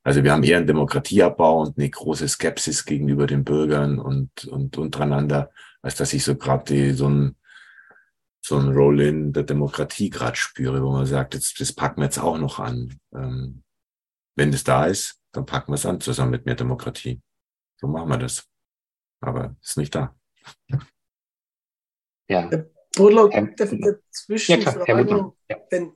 also 0.02 0.24
wir 0.24 0.32
haben 0.32 0.42
eher 0.42 0.58
einen 0.58 0.66
Demokratieabbau 0.66 1.62
und 1.62 1.78
eine 1.78 1.88
große 1.88 2.28
Skepsis 2.28 2.84
gegenüber 2.84 3.26
den 3.26 3.44
Bürgern 3.44 3.98
und, 3.98 4.44
und 4.44 4.76
untereinander, 4.76 5.50
als 5.80 5.94
dass 5.94 6.12
ich 6.12 6.24
so 6.24 6.36
gerade 6.36 6.94
so 6.94 7.08
ein 7.08 7.36
so 8.48 8.56
ein 8.56 8.72
Roll-in 8.72 9.32
der 9.32 9.42
Demokratie 9.42 10.10
gerade 10.10 10.36
spüre, 10.36 10.82
wo 10.82 10.90
man 10.92 11.06
sagt, 11.06 11.34
jetzt, 11.34 11.60
das 11.60 11.72
packen 11.72 12.00
wir 12.00 12.06
jetzt 12.06 12.18
auch 12.18 12.38
noch 12.38 12.58
an. 12.58 12.98
Ähm, 13.14 13.62
wenn 14.36 14.52
das 14.52 14.64
da 14.64 14.86
ist, 14.86 15.20
dann 15.32 15.46
packen 15.46 15.70
wir 15.70 15.76
es 15.76 15.86
an 15.86 16.00
zusammen 16.00 16.30
mit 16.30 16.46
mehr 16.46 16.54
Demokratie. 16.54 17.20
So 17.76 17.86
machen 17.86 18.08
wir 18.08 18.18
das. 18.18 18.48
Aber 19.20 19.56
es 19.62 19.70
ist 19.70 19.76
nicht 19.76 19.94
da. 19.94 20.16
Ja. 22.28 22.50
Brudler, 22.96 23.28
dazwischen 23.28 24.64
denn 25.70 25.92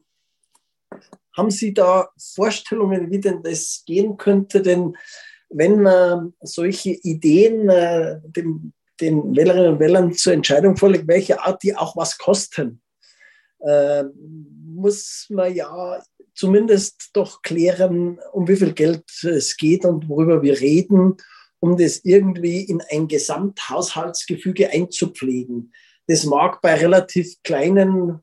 haben 1.36 1.50
Sie 1.50 1.72
da 1.72 2.10
Vorstellungen, 2.18 3.10
wie 3.10 3.20
denn 3.20 3.42
das 3.42 3.82
gehen 3.86 4.16
könnte? 4.18 4.60
Denn 4.60 4.96
wenn 5.48 5.80
man 5.80 6.34
solche 6.42 6.90
Ideen 6.90 7.68
äh, 7.70 8.20
dem 8.24 8.74
den 9.00 9.34
Wählerinnen 9.34 9.74
und 9.74 9.80
Wählern 9.80 10.12
zur 10.12 10.32
Entscheidung 10.32 10.76
vorlegt, 10.76 11.08
welche 11.08 11.40
Art 11.40 11.62
die 11.62 11.76
auch 11.76 11.96
was 11.96 12.18
kosten, 12.18 12.80
äh, 13.60 14.04
muss 14.74 15.26
man 15.30 15.54
ja 15.54 16.02
zumindest 16.34 17.10
doch 17.12 17.42
klären, 17.42 18.18
um 18.32 18.48
wie 18.48 18.56
viel 18.56 18.72
Geld 18.72 19.04
es 19.22 19.56
geht 19.56 19.84
und 19.84 20.08
worüber 20.08 20.42
wir 20.42 20.60
reden, 20.60 21.16
um 21.60 21.76
das 21.76 22.00
irgendwie 22.04 22.62
in 22.62 22.82
ein 22.90 23.06
Gesamthaushaltsgefüge 23.06 24.70
einzupflegen. 24.70 25.72
Das 26.08 26.24
mag 26.24 26.60
bei 26.60 26.74
relativ 26.74 27.40
kleinen, 27.44 28.20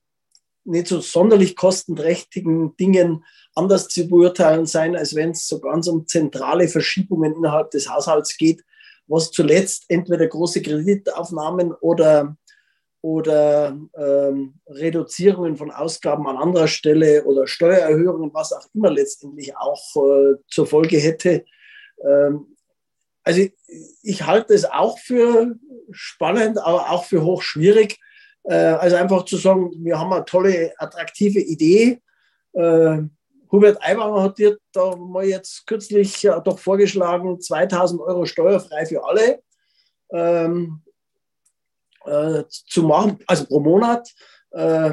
nicht 0.66 0.88
so 0.88 1.00
sonderlich 1.00 1.56
kostenträchtigen 1.56 2.76
Dingen 2.76 3.24
anders 3.56 3.88
zu 3.88 4.08
beurteilen 4.08 4.66
sein, 4.66 4.96
als 4.96 5.16
wenn 5.16 5.32
es 5.32 5.48
so 5.48 5.60
ganz 5.60 5.88
um 5.88 6.06
zentrale 6.06 6.68
Verschiebungen 6.68 7.36
innerhalb 7.36 7.72
des 7.72 7.90
Haushalts 7.90 8.38
geht, 8.38 8.64
was 9.10 9.32
zuletzt 9.32 9.86
entweder 9.90 10.28
große 10.28 10.62
Kreditaufnahmen 10.62 11.74
oder, 11.74 12.38
oder 13.02 13.78
ähm, 13.98 14.60
Reduzierungen 14.68 15.58
von 15.58 15.72
Ausgaben 15.72 16.28
an 16.28 16.38
anderer 16.38 16.68
Stelle 16.68 17.26
oder 17.26 17.48
Steuererhöhungen, 17.48 18.34
was 18.34 18.54
auch 18.54 18.68
immer 18.74 18.92
letztendlich 18.92 19.58
auch 19.58 19.96
äh, 19.96 20.36
zur 20.48 20.68
Folge 20.68 20.98
hätte. 20.98 21.44
Ähm, 22.06 22.56
also 23.24 23.42
ich, 23.42 23.54
ich 24.04 24.26
halte 24.26 24.54
es 24.54 24.66
auch 24.66 25.00
für 25.00 25.56
spannend, 25.92 26.60
aber 26.60 26.92
auch 26.92 27.06
für 27.06 27.24
hochschwierig. 27.24 28.00
Äh, 28.44 28.54
also 28.54 28.96
einfach 28.96 29.26
zu 29.26 29.38
sagen, 29.38 29.72
wir 29.80 30.00
haben 30.00 30.14
eine 30.14 30.26
tolle, 30.26 30.74
attraktive 30.78 31.40
Idee. 31.40 32.02
Äh, 32.54 33.02
Hubert 33.52 33.82
Aiwanger 33.82 34.24
hat 34.24 34.38
dir 34.38 34.58
da 34.72 34.96
mal 34.96 35.26
jetzt 35.26 35.66
kürzlich 35.66 36.22
ja, 36.22 36.40
doch 36.40 36.60
vorgeschlagen, 36.60 37.40
2000 37.42 38.02
Euro 38.02 38.26
steuerfrei 38.26 38.86
für 38.86 39.04
alle 39.04 39.42
ähm, 40.12 40.82
äh, 42.06 42.44
zu 42.50 42.84
machen, 42.84 43.20
also 43.28 43.46
pro 43.46 43.60
Monat. 43.60 44.10
Äh, 44.52 44.92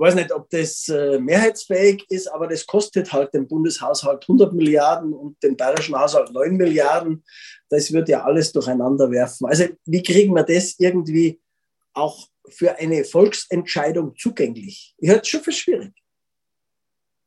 weiß 0.00 0.14
nicht, 0.14 0.32
ob 0.32 0.48
das 0.48 0.88
äh, 0.88 1.18
mehrheitsfähig 1.18 2.06
ist, 2.08 2.26
aber 2.28 2.48
das 2.48 2.66
kostet 2.66 3.12
halt 3.12 3.34
den 3.34 3.46
Bundeshaushalt 3.46 4.22
100 4.22 4.54
Milliarden 4.54 5.12
und 5.12 5.42
den 5.42 5.56
bayerischen 5.56 5.94
Haushalt 5.94 6.32
9 6.32 6.56
Milliarden. 6.56 7.22
Das 7.68 7.92
wird 7.92 8.08
ja 8.08 8.24
alles 8.24 8.50
durcheinander 8.52 9.10
werfen. 9.10 9.46
Also 9.46 9.66
wie 9.84 10.02
kriegen 10.02 10.34
wir 10.34 10.42
das 10.42 10.76
irgendwie 10.78 11.38
auch 11.92 12.28
für 12.48 12.76
eine 12.76 13.04
Volksentscheidung 13.04 14.16
zugänglich? 14.16 14.94
Ich 14.98 15.10
halte 15.10 15.22
es 15.22 15.28
schon 15.28 15.42
für 15.42 15.52
schwierig. 15.52 15.92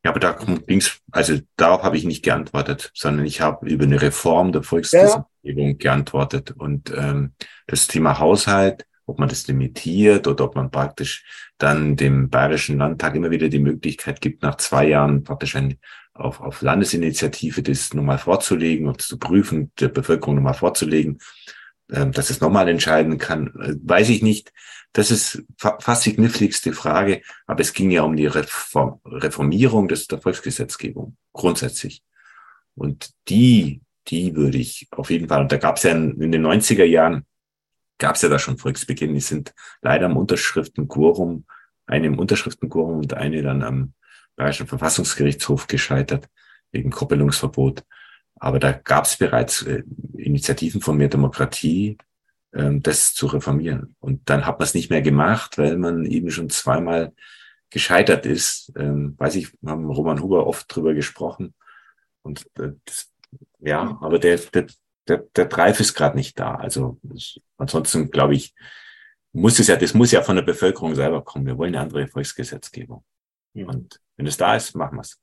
Ja, 0.04 0.12
aber 0.12 0.20
da 0.20 0.34
ging's, 0.68 1.00
also 1.12 1.40
darauf 1.56 1.84
habe 1.84 1.96
ich 1.96 2.04
nicht 2.04 2.24
geantwortet, 2.24 2.92
sondern 2.94 3.26
ich 3.26 3.40
habe 3.40 3.70
über 3.70 3.86
eine 3.86 4.02
Reform 4.02 4.52
der 4.52 4.64
Volksgesetzgebung 4.64 5.70
ja. 5.70 5.74
geantwortet. 5.74 6.52
Und 6.52 6.92
ähm, 6.96 7.34
das 7.68 7.88
Thema 7.88 8.20
Haushalt, 8.20 8.86
ob 9.06 9.20
man 9.20 9.30
das 9.30 9.48
limitiert 9.48 10.28
oder 10.28 10.46
ob 10.46 10.56
man 10.56 10.72
praktisch 10.72 11.26
dann 11.58 11.96
dem 11.96 12.30
Bayerischen 12.30 12.78
Landtag 12.78 13.16
immer 13.16 13.32
wieder 13.32 13.48
die 13.48 13.60
Möglichkeit 13.60 14.20
gibt, 14.20 14.44
nach 14.44 14.56
zwei 14.56 14.88
Jahren 14.88 15.24
praktisch 15.24 15.56
ein, 15.56 15.80
auf, 16.14 16.42
auf 16.42 16.62
Landesinitiative 16.62 17.64
das 17.64 17.94
nochmal 17.94 18.18
vorzulegen 18.18 18.88
und 18.88 19.02
zu 19.02 19.18
prüfen, 19.18 19.72
der 19.80 19.88
Bevölkerung 19.88 20.36
nochmal 20.36 20.54
vorzulegen. 20.54 21.20
Ähm, 21.94 22.12
dass 22.12 22.32
es 22.32 22.42
nochmal 22.42 22.68
entscheiden 22.70 23.20
kann, 23.20 23.48
äh, 23.62 23.76
weiß 23.84 24.10
ich 24.10 24.24
nicht. 24.24 24.52
Das 24.94 25.12
ist 25.12 25.44
fa 25.58 25.78
fast 25.80 26.06
die 26.06 26.16
kniffligste 26.16 26.74
Frage, 26.74 27.22
aber 27.46 27.62
es 27.62 27.74
ging 27.74 27.92
ja 27.92 28.02
um 28.02 28.16
die 28.16 28.26
Reform 28.26 29.00
Reformierung 29.06 29.88
des, 29.88 30.08
der 30.08 30.20
Volksgesetzgebung 30.20 31.18
grundsätzlich. 31.34 32.04
Und 32.76 33.12
die, 33.30 33.82
die 34.08 34.36
würde 34.36 34.58
ich 34.58 34.88
auf 34.92 35.12
jeden 35.12 35.28
Fall, 35.30 35.42
und 35.42 35.52
da 35.52 35.58
gab 35.58 35.78
es 35.78 35.84
ja 35.84 35.92
in, 35.92 36.20
in, 36.20 36.32
den 36.32 36.46
90er 36.46 36.84
Jahren, 36.84 37.26
gab 38.00 38.16
es 38.16 38.24
ja 38.24 38.30
da 38.30 38.40
schon 38.40 38.58
Volksbeginn, 38.58 39.14
die 39.14 39.20
sind 39.22 39.54
leider 39.82 40.08
am 40.08 40.18
Unterschriftenquorum, 40.18 41.46
eine 41.86 42.08
im 42.08 42.18
Unterschriftenquorum 42.18 42.98
und 42.98 43.14
eine 43.14 43.44
dann 43.44 43.62
am 43.62 43.94
Bayerischen 44.36 44.68
Verfassungsgerichtshof 44.68 45.68
gescheitert, 45.68 46.28
wegen 46.72 46.90
Koppelungsverbot. 46.90 47.84
Aber 48.36 48.60
da 48.60 48.72
gab 48.72 49.06
es 49.06 49.18
bereits 49.18 49.62
äh, 49.64 49.84
Initiativen 50.18 50.82
von 50.82 50.98
mehr 50.98 51.08
Demokratie, 51.08 51.98
ähm, 52.54 52.82
das 52.82 53.14
zu 53.14 53.28
reformieren. 53.28 53.96
Und 54.00 54.30
dann 54.30 54.46
hat 54.46 54.60
man 54.60 54.66
es 54.66 54.74
nicht 54.74 54.90
mehr 54.90 55.02
gemacht, 55.02 55.58
weil 55.58 55.78
man 55.78 56.06
eben 56.06 56.30
schon 56.30 56.50
zweimal 56.50 57.14
gescheitert 57.70 58.26
ist. 58.26 58.72
Ähm, 58.78 59.16
weiß 59.18 59.36
ich, 59.36 59.54
wir 59.62 59.72
haben 59.72 59.90
Roman 59.90 60.22
Huber 60.22 60.46
oft 60.46 60.74
drüber 60.74 60.94
gesprochen. 60.94 61.54
Und 62.22 62.46
äh, 62.60 62.74
das, 62.86 63.12
ja, 63.60 63.98
aber 64.02 64.20
der, 64.20 64.38
der, 64.38 64.68
der, 65.08 65.18
der 65.36 65.46
Drive 65.46 65.80
ist 65.80 65.94
gerade 65.94 66.16
nicht 66.16 66.40
da. 66.40 66.56
Also 66.56 67.00
ansonsten 67.58 68.12
glaube 68.12 68.36
ich, 68.36 68.54
muss 69.32 69.58
es 69.58 69.68
ja, 69.68 69.76
das 69.76 69.94
muss 69.94 70.12
ja 70.12 70.22
von 70.22 70.36
der 70.36 70.44
Bevölkerung 70.44 70.96
selber 70.96 71.24
kommen. 71.24 71.46
Wir 71.46 71.58
wollen 71.58 71.74
eine 71.76 71.84
andere 71.84 72.08
Volksgesetzgebung. 72.08 73.04
Ja. 73.54 73.66
Und 73.68 74.00
wenn 74.16 74.28
es 74.28 74.38
da 74.38 74.56
ist, 74.56 74.76
machen 74.76 74.98
wir 74.98 75.02
es. 75.02 75.20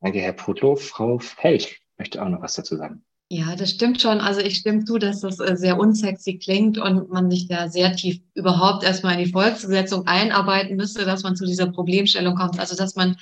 Danke, 0.00 0.20
Herr 0.20 0.32
Putlow. 0.32 0.76
Frau 0.76 1.18
Feld 1.18 1.76
möchte 1.98 2.22
auch 2.22 2.28
noch 2.28 2.42
was 2.42 2.54
dazu 2.54 2.76
sagen. 2.76 3.04
Ja, 3.32 3.54
das 3.54 3.70
stimmt 3.70 4.02
schon. 4.02 4.20
Also 4.20 4.40
ich 4.40 4.56
stimme 4.56 4.84
zu, 4.84 4.98
dass 4.98 5.20
das 5.20 5.38
äh, 5.38 5.56
sehr 5.56 5.78
unsexy 5.78 6.38
klingt 6.38 6.78
und 6.78 7.10
man 7.10 7.30
sich 7.30 7.46
da 7.46 7.68
sehr 7.68 7.94
tief 7.94 8.20
überhaupt 8.34 8.82
erstmal 8.82 9.14
in 9.14 9.24
die 9.24 9.30
Volksgesetzung 9.30 10.06
einarbeiten 10.08 10.76
müsste, 10.76 11.04
dass 11.04 11.22
man 11.22 11.36
zu 11.36 11.46
dieser 11.46 11.68
Problemstellung 11.70 12.34
kommt. 12.34 12.58
Also 12.58 12.74
dass 12.74 12.96
man 12.96 13.16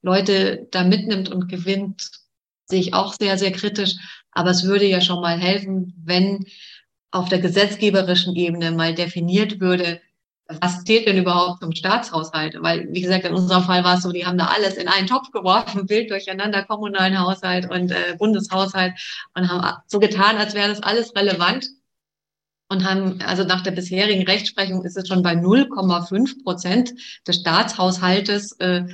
Leute 0.00 0.66
da 0.72 0.82
mitnimmt 0.82 1.30
und 1.30 1.48
gewinnt, 1.48 2.10
sehe 2.66 2.80
ich 2.80 2.94
auch 2.94 3.14
sehr, 3.14 3.38
sehr 3.38 3.52
kritisch. 3.52 3.94
Aber 4.32 4.50
es 4.50 4.64
würde 4.64 4.86
ja 4.86 5.00
schon 5.00 5.20
mal 5.20 5.38
helfen, 5.38 5.94
wenn 6.04 6.44
auf 7.12 7.28
der 7.28 7.38
gesetzgeberischen 7.38 8.34
Ebene 8.34 8.72
mal 8.72 8.94
definiert 8.94 9.60
würde, 9.60 10.00
was 10.60 10.84
zählt 10.84 11.06
denn 11.06 11.18
überhaupt 11.18 11.62
zum 11.62 11.72
Staatshaushalt? 11.72 12.56
Weil, 12.60 12.88
wie 12.92 13.00
gesagt, 13.00 13.24
in 13.24 13.34
unserem 13.34 13.64
Fall 13.64 13.84
war 13.84 13.96
es 13.96 14.02
so, 14.02 14.12
die 14.12 14.26
haben 14.26 14.38
da 14.38 14.46
alles 14.46 14.74
in 14.74 14.88
einen 14.88 15.06
Topf 15.06 15.30
geworfen, 15.30 15.88
wild 15.88 16.10
durcheinander, 16.10 16.64
kommunalen 16.64 17.18
Haushalt 17.18 17.70
und 17.70 17.90
äh, 17.90 18.16
Bundeshaushalt 18.18 18.94
und 19.34 19.48
haben 19.48 19.82
so 19.86 19.98
getan, 19.98 20.36
als 20.36 20.54
wäre 20.54 20.68
das 20.68 20.82
alles 20.82 21.14
relevant 21.14 21.66
und 22.68 22.84
haben, 22.84 23.20
also 23.22 23.44
nach 23.44 23.62
der 23.62 23.72
bisherigen 23.72 24.24
Rechtsprechung 24.24 24.84
ist 24.84 24.96
es 24.96 25.06
schon 25.06 25.22
bei 25.22 25.34
0,5 25.34 26.42
Prozent 26.42 26.92
des 27.26 27.36
Staatshaushaltes 27.36 28.52
äh, 28.60 28.84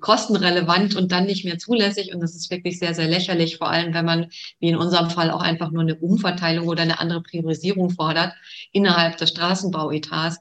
kostenrelevant 0.00 0.96
und 0.96 1.12
dann 1.12 1.26
nicht 1.26 1.44
mehr 1.44 1.58
zulässig. 1.58 2.14
Und 2.14 2.20
das 2.20 2.34
ist 2.34 2.50
wirklich 2.50 2.78
sehr, 2.78 2.94
sehr 2.94 3.08
lächerlich, 3.08 3.58
vor 3.58 3.70
allem 3.70 3.92
wenn 3.94 4.04
man, 4.04 4.30
wie 4.58 4.68
in 4.68 4.76
unserem 4.76 5.10
Fall, 5.10 5.30
auch 5.30 5.42
einfach 5.42 5.70
nur 5.70 5.82
eine 5.82 5.96
Umverteilung 5.96 6.66
oder 6.68 6.82
eine 6.82 6.98
andere 6.98 7.22
Priorisierung 7.22 7.90
fordert 7.90 8.32
innerhalb 8.72 9.16
des 9.18 9.30
Straßenbauetats. 9.30 10.38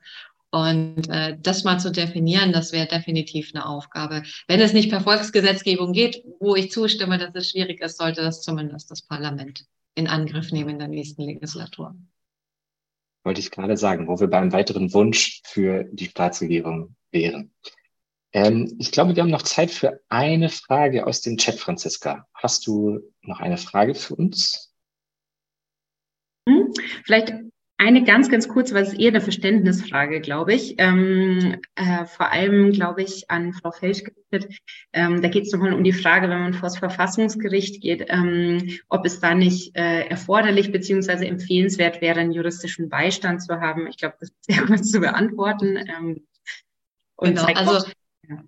Und 0.56 1.10
äh, 1.10 1.38
das 1.38 1.65
mal 1.65 1.82
zu 1.82 1.91
definieren, 1.91 2.53
das 2.53 2.72
wäre 2.72 2.88
definitiv 2.88 3.52
eine 3.53 3.65
Aufgabe. 3.65 4.23
Wenn 4.48 4.61
es 4.61 4.72
nicht 4.72 4.90
per 4.90 5.02
Volksgesetzgebung 5.02 5.91
geht, 5.91 6.23
wo 6.40 6.56
ich 6.56 6.72
zustimme, 6.72 7.18
dass 7.18 7.36
es 7.36 7.52
schwierig 7.52 7.82
ist, 7.82 7.98
sollte 7.98 8.22
das 8.22 8.41
zumindest 8.41 8.90
das 8.90 9.02
Parlament 9.02 9.65
in 9.95 10.07
Angriff 10.07 10.53
nehmen 10.53 10.69
in 10.69 10.80
der 10.80 10.88
nächsten 10.88 11.23
Legislatur. 11.23 11.98
Wollte 13.26 13.41
ich 13.41 13.52
gerade 13.52 13.76
sagen, 13.76 14.07
wo 14.07 14.18
wir 14.18 14.27
beim 14.27 14.53
weiteren 14.53 14.94
Wunsch 14.94 15.41
für 15.44 15.84
die 15.91 16.06
Staatsregierung 16.06 16.95
wären. 17.11 17.52
Ähm, 18.32 18.77
ich 18.80 18.94
glaube, 18.94 19.14
wir 19.14 19.23
haben 19.23 19.32
noch 19.32 19.41
Zeit 19.41 19.72
für 19.72 19.99
eine 20.07 20.48
Frage 20.48 21.06
aus 21.06 21.19
dem 21.19 21.36
Chat, 21.36 21.60
Franziska. 21.60 22.30
Hast 22.34 22.65
du 22.65 23.02
noch 23.23 23.41
eine 23.41 23.57
Frage 23.57 23.94
für 23.94 24.15
uns? 24.15 24.73
Hm, 26.48 26.72
vielleicht 27.03 27.34
eine 27.77 28.03
ganz, 28.03 28.30
ganz 28.30 28.47
kurz, 28.47 28.73
weil 28.73 28.84
es 28.84 28.93
eher 28.93 29.10
eine 29.10 29.22
Verständnisfrage, 29.22 30.22
glaube 30.22 30.53
ich. 30.53 30.76
Ähm, 30.77 31.57
äh, 31.76 32.06
vor 32.06 32.31
allem, 32.31 32.72
glaube 32.72 33.03
ich, 33.03 33.30
an 33.30 33.53
Frau 33.53 33.72
Felsch 33.72 34.03
gerichtet. 34.03 34.60
Ähm, 34.93 35.22
da 35.22 35.27
geht 35.27 35.43
es 35.43 35.52
nochmal 35.52 35.73
um 35.73 35.84
die 35.84 35.91
Frage, 35.91 36.30
wenn 36.30 36.39
man 36.39 36.53
vor 36.53 36.69
das 36.69 36.77
Verfassungsgericht 36.77 37.81
geht, 37.81 38.06
ähm, 38.10 38.80
ob 38.88 39.06
es 39.06 39.19
da 39.19 39.35
nicht 39.35 39.76
äh, 39.76 40.06
erforderlich 40.07 40.72
beziehungsweise 40.72 41.26
empfehlenswert 41.26 42.02
wäre, 42.02 42.22
einen 42.22 42.31
juristischen 42.31 42.88
Beistand 42.88 43.41
zu 43.41 43.60
haben. 43.60 43.88
Ich 43.88 43.97
glaube, 43.97 44.15
das 44.22 44.30
ist 44.30 44.45
sehr 44.45 44.65
kurz 44.65 44.89
zu 44.89 45.02
beantworten. 45.02 45.77
Ähm, 45.77 46.26
und 47.18 47.35
genau, 47.35 47.45
also 47.45 47.85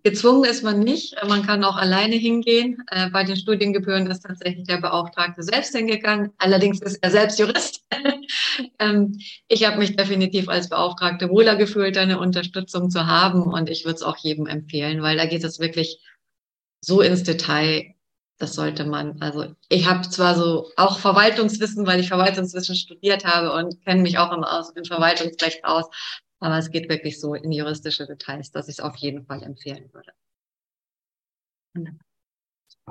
Gezwungen 0.03 0.49
ist 0.49 0.63
man 0.63 0.79
nicht. 0.79 1.15
Man 1.27 1.45
kann 1.45 1.63
auch 1.63 1.75
alleine 1.75 2.15
hingehen. 2.15 2.83
Äh, 2.89 3.09
bei 3.09 3.23
den 3.23 3.35
Studiengebühren 3.35 4.07
ist 4.07 4.21
tatsächlich 4.21 4.67
der 4.67 4.77
Beauftragte 4.77 5.43
selbst 5.43 5.75
hingegangen. 5.75 6.31
Allerdings 6.37 6.81
ist 6.81 6.97
er 7.01 7.11
selbst 7.11 7.39
Jurist. 7.39 7.81
ähm, 8.79 9.19
ich 9.47 9.65
habe 9.65 9.77
mich 9.77 9.95
definitiv 9.95 10.49
als 10.49 10.69
Beauftragte 10.69 11.29
wohler 11.29 11.55
gefühlt, 11.55 11.97
eine 11.97 12.19
Unterstützung 12.19 12.89
zu 12.89 13.07
haben. 13.07 13.43
Und 13.43 13.69
ich 13.69 13.85
würde 13.85 13.95
es 13.95 14.03
auch 14.03 14.17
jedem 14.17 14.47
empfehlen, 14.47 15.01
weil 15.01 15.17
da 15.17 15.25
geht 15.25 15.43
es 15.43 15.59
wirklich 15.59 15.99
so 16.81 17.01
ins 17.01 17.23
Detail. 17.23 17.93
Das 18.39 18.53
sollte 18.53 18.85
man. 18.85 19.19
Also 19.19 19.55
ich 19.67 19.87
habe 19.87 20.07
zwar 20.07 20.35
so 20.35 20.69
auch 20.75 20.99
Verwaltungswissen, 20.99 21.87
weil 21.87 21.99
ich 21.99 22.07
Verwaltungswissen 22.07 22.75
studiert 22.75 23.25
habe 23.25 23.51
und 23.53 23.83
kenne 23.83 24.03
mich 24.03 24.19
auch 24.19 24.31
im, 24.31 24.45
im 24.75 24.85
Verwaltungsrecht 24.85 25.65
aus. 25.65 25.85
Aber 26.39 26.57
es 26.57 26.71
geht 26.71 26.89
wirklich 26.89 27.19
so 27.19 27.33
in 27.33 27.51
juristische 27.51 28.05
Details, 28.05 28.51
dass 28.51 28.67
ich 28.67 28.75
es 28.75 28.79
auf 28.79 28.95
jeden 28.97 29.25
Fall 29.25 29.43
empfehlen 29.43 29.91
würde. 29.93 30.11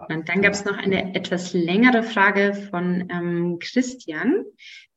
Und 0.08 0.28
dann 0.28 0.42
gab 0.42 0.52
es 0.52 0.64
noch 0.64 0.76
eine 0.76 1.14
etwas 1.14 1.52
längere 1.52 2.02
Frage 2.02 2.54
von 2.70 3.08
ähm, 3.10 3.58
Christian. 3.60 4.44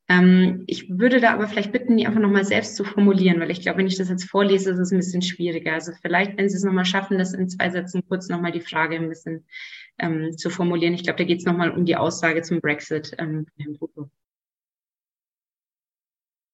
Ähm, 0.09 0.63
ich 0.67 0.89
würde 0.89 1.21
da 1.21 1.33
aber 1.33 1.47
vielleicht 1.47 1.71
bitten, 1.71 1.95
die 1.95 2.05
einfach 2.05 2.19
nochmal 2.19 2.43
selbst 2.43 2.75
zu 2.75 2.83
formulieren, 2.83 3.39
weil 3.39 3.51
ich 3.51 3.61
glaube, 3.61 3.77
wenn 3.77 3.87
ich 3.87 3.97
das 3.97 4.09
jetzt 4.09 4.29
vorlese, 4.29 4.71
ist 4.71 4.79
es 4.79 4.91
ein 4.91 4.97
bisschen 4.97 5.21
schwieriger. 5.21 5.73
Also 5.73 5.93
vielleicht, 6.01 6.37
wenn 6.37 6.49
Sie 6.49 6.57
es 6.57 6.63
nochmal 6.63 6.85
schaffen, 6.85 7.17
das 7.17 7.33
in 7.33 7.47
zwei 7.47 7.69
Sätzen 7.69 8.03
kurz 8.07 8.27
nochmal 8.27 8.51
die 8.51 8.61
Frage 8.61 8.95
ein 8.95 9.07
bisschen 9.07 9.45
ähm, 9.99 10.35
zu 10.35 10.49
formulieren. 10.49 10.95
Ich 10.95 11.03
glaube, 11.03 11.17
da 11.17 11.23
geht 11.23 11.39
es 11.39 11.45
nochmal 11.45 11.71
um 11.71 11.85
die 11.85 11.95
Aussage 11.95 12.41
zum 12.41 12.59
Brexit. 12.59 13.13
Ähm, 13.19 13.45
Herrn 13.57 13.73
Bruto. 13.73 14.09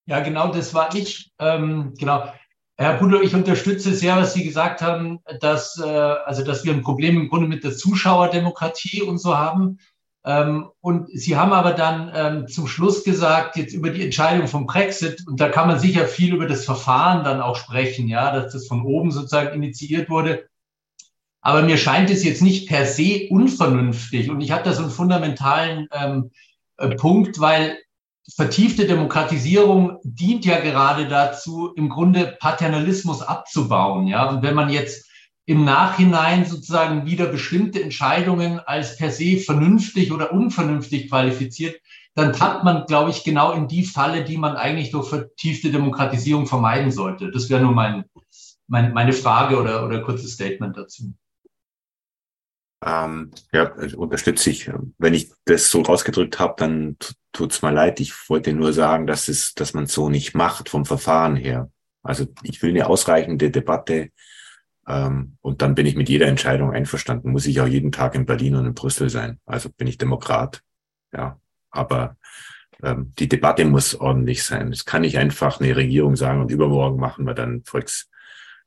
Ja, 0.07 0.19
genau, 0.19 0.49
das 0.49 0.73
war 0.73 0.93
ich. 0.95 1.31
Ähm, 1.39 1.93
genau. 1.97 2.31
Herr 2.77 2.97
Pudler, 2.97 3.21
ich 3.21 3.33
unterstütze 3.33 3.93
sehr, 3.93 4.17
was 4.17 4.33
Sie 4.33 4.43
gesagt 4.43 4.81
haben, 4.81 5.19
dass, 5.39 5.79
äh, 5.79 5.83
also, 5.87 6.43
dass 6.43 6.65
wir 6.65 6.73
ein 6.73 6.83
Problem 6.83 7.17
im 7.17 7.29
Grunde 7.29 7.47
mit 7.47 7.63
der 7.63 7.75
Zuschauerdemokratie 7.75 9.01
und 9.01 9.17
so 9.17 9.37
haben. 9.37 9.79
Ähm, 10.25 10.69
und 10.81 11.07
Sie 11.09 11.37
haben 11.37 11.53
aber 11.53 11.71
dann 11.71 12.11
ähm, 12.13 12.47
zum 12.47 12.67
Schluss 12.67 13.03
gesagt, 13.03 13.55
jetzt 13.55 13.73
über 13.73 13.91
die 13.91 14.03
Entscheidung 14.03 14.47
vom 14.47 14.65
Brexit, 14.65 15.25
und 15.27 15.39
da 15.39 15.49
kann 15.49 15.67
man 15.67 15.79
sicher 15.79 16.05
viel 16.05 16.33
über 16.33 16.47
das 16.47 16.65
Verfahren 16.65 17.23
dann 17.23 17.41
auch 17.41 17.55
sprechen, 17.55 18.07
ja, 18.07 18.31
dass 18.31 18.53
das 18.53 18.67
von 18.67 18.83
oben 18.83 19.11
sozusagen 19.11 19.53
initiiert 19.55 20.09
wurde. 20.09 20.47
Aber 21.41 21.61
mir 21.61 21.77
scheint 21.77 22.09
es 22.09 22.23
jetzt 22.23 22.41
nicht 22.41 22.67
per 22.67 22.85
se 22.85 23.27
unvernünftig. 23.29 24.29
Und 24.29 24.41
ich 24.41 24.51
habe 24.51 24.63
da 24.63 24.73
so 24.73 24.81
einen 24.81 24.91
fundamentalen 24.91 25.87
ähm, 25.91 26.31
äh, 26.77 26.89
Punkt, 26.95 27.39
weil 27.39 27.77
vertiefte 28.33 28.87
Demokratisierung 28.87 29.99
dient 30.03 30.45
ja 30.45 30.59
gerade 30.59 31.07
dazu, 31.07 31.71
im 31.75 31.89
Grunde 31.89 32.35
Paternalismus 32.39 33.21
abzubauen. 33.21 34.07
Ja, 34.07 34.29
und 34.29 34.41
wenn 34.41 34.55
man 34.55 34.69
jetzt 34.69 35.09
im 35.45 35.63
Nachhinein 35.63 36.45
sozusagen 36.45 37.05
wieder 37.05 37.27
bestimmte 37.27 37.81
Entscheidungen 37.81 38.59
als 38.59 38.97
per 38.97 39.11
se 39.11 39.37
vernünftig 39.37 40.11
oder 40.11 40.33
unvernünftig 40.33 41.09
qualifiziert, 41.09 41.79
dann 42.15 42.33
tappt 42.33 42.63
man, 42.63 42.85
glaube 42.85 43.11
ich, 43.11 43.23
genau 43.23 43.51
in 43.51 43.67
die 43.67 43.83
Falle, 43.83 44.23
die 44.23 44.37
man 44.37 44.55
eigentlich 44.55 44.91
durch 44.91 45.09
vertiefte 45.09 45.69
Demokratisierung 45.69 46.47
vermeiden 46.47 46.91
sollte. 46.91 47.29
Das 47.29 47.49
wäre 47.49 47.61
nur 47.61 47.73
mein, 47.73 48.05
mein, 48.67 48.93
meine 48.93 49.13
Frage 49.13 49.59
oder, 49.59 49.85
oder 49.85 50.01
kurzes 50.01 50.31
Statement 50.31 50.77
dazu. 50.77 51.13
Ähm, 52.83 53.31
ja, 53.51 53.71
unterstütze 53.95 54.49
ich. 54.49 54.69
Wenn 54.97 55.13
ich 55.13 55.31
das 55.45 55.71
so 55.71 55.83
ausgedrückt 55.83 56.39
habe, 56.39 56.55
dann 56.57 56.97
tut's 57.31 57.61
mir 57.61 57.71
leid. 57.71 57.99
Ich 57.99 58.13
wollte 58.29 58.53
nur 58.53 58.73
sagen, 58.73 59.07
dass 59.07 59.27
es, 59.27 59.53
dass 59.53 59.73
man 59.73 59.87
so 59.87 60.09
nicht 60.09 60.35
macht 60.35 60.69
vom 60.69 60.85
Verfahren 60.85 61.35
her. 61.35 61.71
Also 62.03 62.27
ich 62.43 62.61
will 62.61 62.69
eine 62.69 62.87
ausreichende 62.87 63.49
Debatte 63.49 64.09
ähm, 64.87 65.37
und 65.41 65.61
dann 65.61 65.75
bin 65.75 65.85
ich 65.85 65.95
mit 65.95 66.09
jeder 66.09 66.27
Entscheidung 66.27 66.71
einverstanden. 66.71 67.31
Muss 67.31 67.47
ich 67.47 67.59
auch 67.61 67.67
jeden 67.67 67.91
Tag 67.91 68.15
in 68.15 68.25
Berlin 68.25 68.55
und 68.55 68.65
in 68.65 68.73
Brüssel 68.73 69.09
sein. 69.09 69.39
Also 69.45 69.69
bin 69.69 69.87
ich 69.87 69.97
Demokrat. 69.97 70.61
Ja, 71.13 71.39
aber 71.71 72.17
ähm, 72.83 73.13
die 73.17 73.27
Debatte 73.27 73.65
muss 73.65 73.95
ordentlich 73.95 74.43
sein. 74.43 74.71
Es 74.71 74.85
kann 74.85 75.01
nicht 75.01 75.17
einfach 75.17 75.59
eine 75.59 75.75
Regierung 75.75 76.15
sagen 76.15 76.41
und 76.41 76.51
übermorgen 76.51 76.99
machen 76.99 77.25
wir 77.25 77.33
dann 77.33 77.63
Volks, 77.63 78.09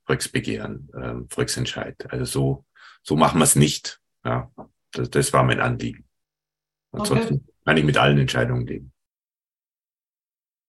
Volksbegehren, 0.05 0.91
ähm, 1.01 1.27
Volksentscheid. 1.31 2.11
Also 2.11 2.25
so, 2.25 2.65
so 3.03 3.17
machen 3.17 3.39
wir 3.39 3.45
es 3.45 3.57
nicht. 3.57 4.01
Ja, 4.25 4.51
das, 4.93 5.11
das 5.11 5.33
war 5.33 5.45
mein 5.45 5.61
Anliegen. 5.61 6.05
Ansonsten 6.93 7.35
okay. 7.37 7.45
kann 7.65 7.77
ich 7.77 7.85
mit 7.85 7.97
allen 7.97 8.19
Entscheidungen 8.19 8.67
leben. 8.67 8.93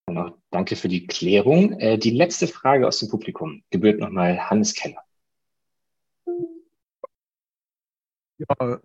Genau, 0.07 0.37
danke 0.49 0.75
für 0.75 0.87
die 0.87 1.05
Klärung. 1.07 1.79
Äh, 1.79 1.97
die 1.97 2.11
letzte 2.11 2.47
Frage 2.47 2.87
aus 2.87 2.99
dem 2.99 3.09
Publikum 3.09 3.63
gebührt 3.69 3.99
nochmal 3.99 4.49
Hannes 4.49 4.73
Keller. 4.73 5.03
Ja, 8.37 8.79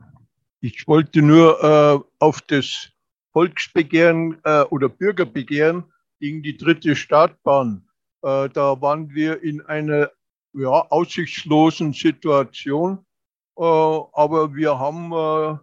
ich 0.61 0.89
wollte 0.89 1.23
nur 1.23 1.63
äh, 1.63 2.09
auf 2.19 2.41
das 2.43 2.91
Volksbegehren 3.33 4.41
äh, 4.45 4.63
oder 4.63 4.89
Bürgerbegehren 4.89 5.85
gegen 6.21 6.43
die 6.43 6.57
dritte 6.57 6.97
Startbahn. 6.97 7.89
Äh, 8.23 8.49
da 8.49 8.81
waren 8.81 9.15
wir 9.15 9.43
in 9.43 9.61
einer 9.61 10.11
ja, 10.55 10.71
aussichtslosen 10.91 11.93
Situation, 11.93 13.05
aber 13.57 14.55
wir 14.55 14.79
haben 14.79 15.13
äh, 15.13 15.59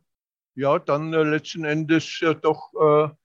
ja 0.55 0.80
dann 0.80 1.13
äh, 1.13 1.23
letzten 1.23 1.65
Endes 1.65 2.23
doch 2.41 3.15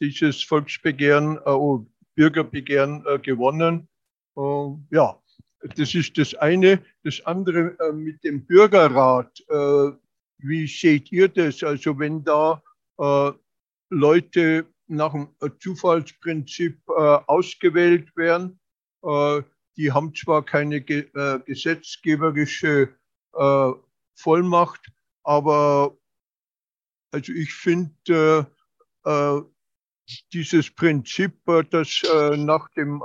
dieses 0.00 0.42
Volksbegehren, 0.42 1.38
oh, 1.38 1.86
Bürgerbegehren 2.14 3.02
gewonnen. 3.22 3.88
ja, 4.90 5.18
das 5.76 5.94
ist 5.94 6.18
das 6.18 6.34
eine. 6.34 6.82
Das 7.02 7.24
andere 7.24 7.92
mit 7.94 8.22
dem 8.24 8.44
Bürgerrat. 8.46 9.42
wie 10.38 10.66
seht 10.66 11.10
ihr 11.12 11.28
das? 11.28 11.62
Also 11.62 11.98
wenn 11.98 12.24
da 12.24 12.62
Leute 13.88 14.66
nach 14.88 15.12
dem 15.12 15.28
Zufallsprinzip 15.58 16.78
äh, 16.88 16.92
ausgewählt 16.92 18.16
werden. 18.16 18.58
Äh, 19.02 19.42
die 19.76 19.92
haben 19.92 20.14
zwar 20.14 20.44
keine 20.44 20.80
ge 20.80 21.06
äh, 21.14 21.38
gesetzgeberische 21.40 22.94
äh, 23.34 23.72
Vollmacht, 24.16 24.90
aber 25.22 25.96
also 27.12 27.32
ich 27.32 27.52
finde 27.52 28.48
äh, 29.04 29.10
äh, 29.10 29.42
dieses 30.32 30.70
Prinzip, 30.70 31.40
dass 31.70 32.02
nach 32.36 32.68
dem 32.70 33.02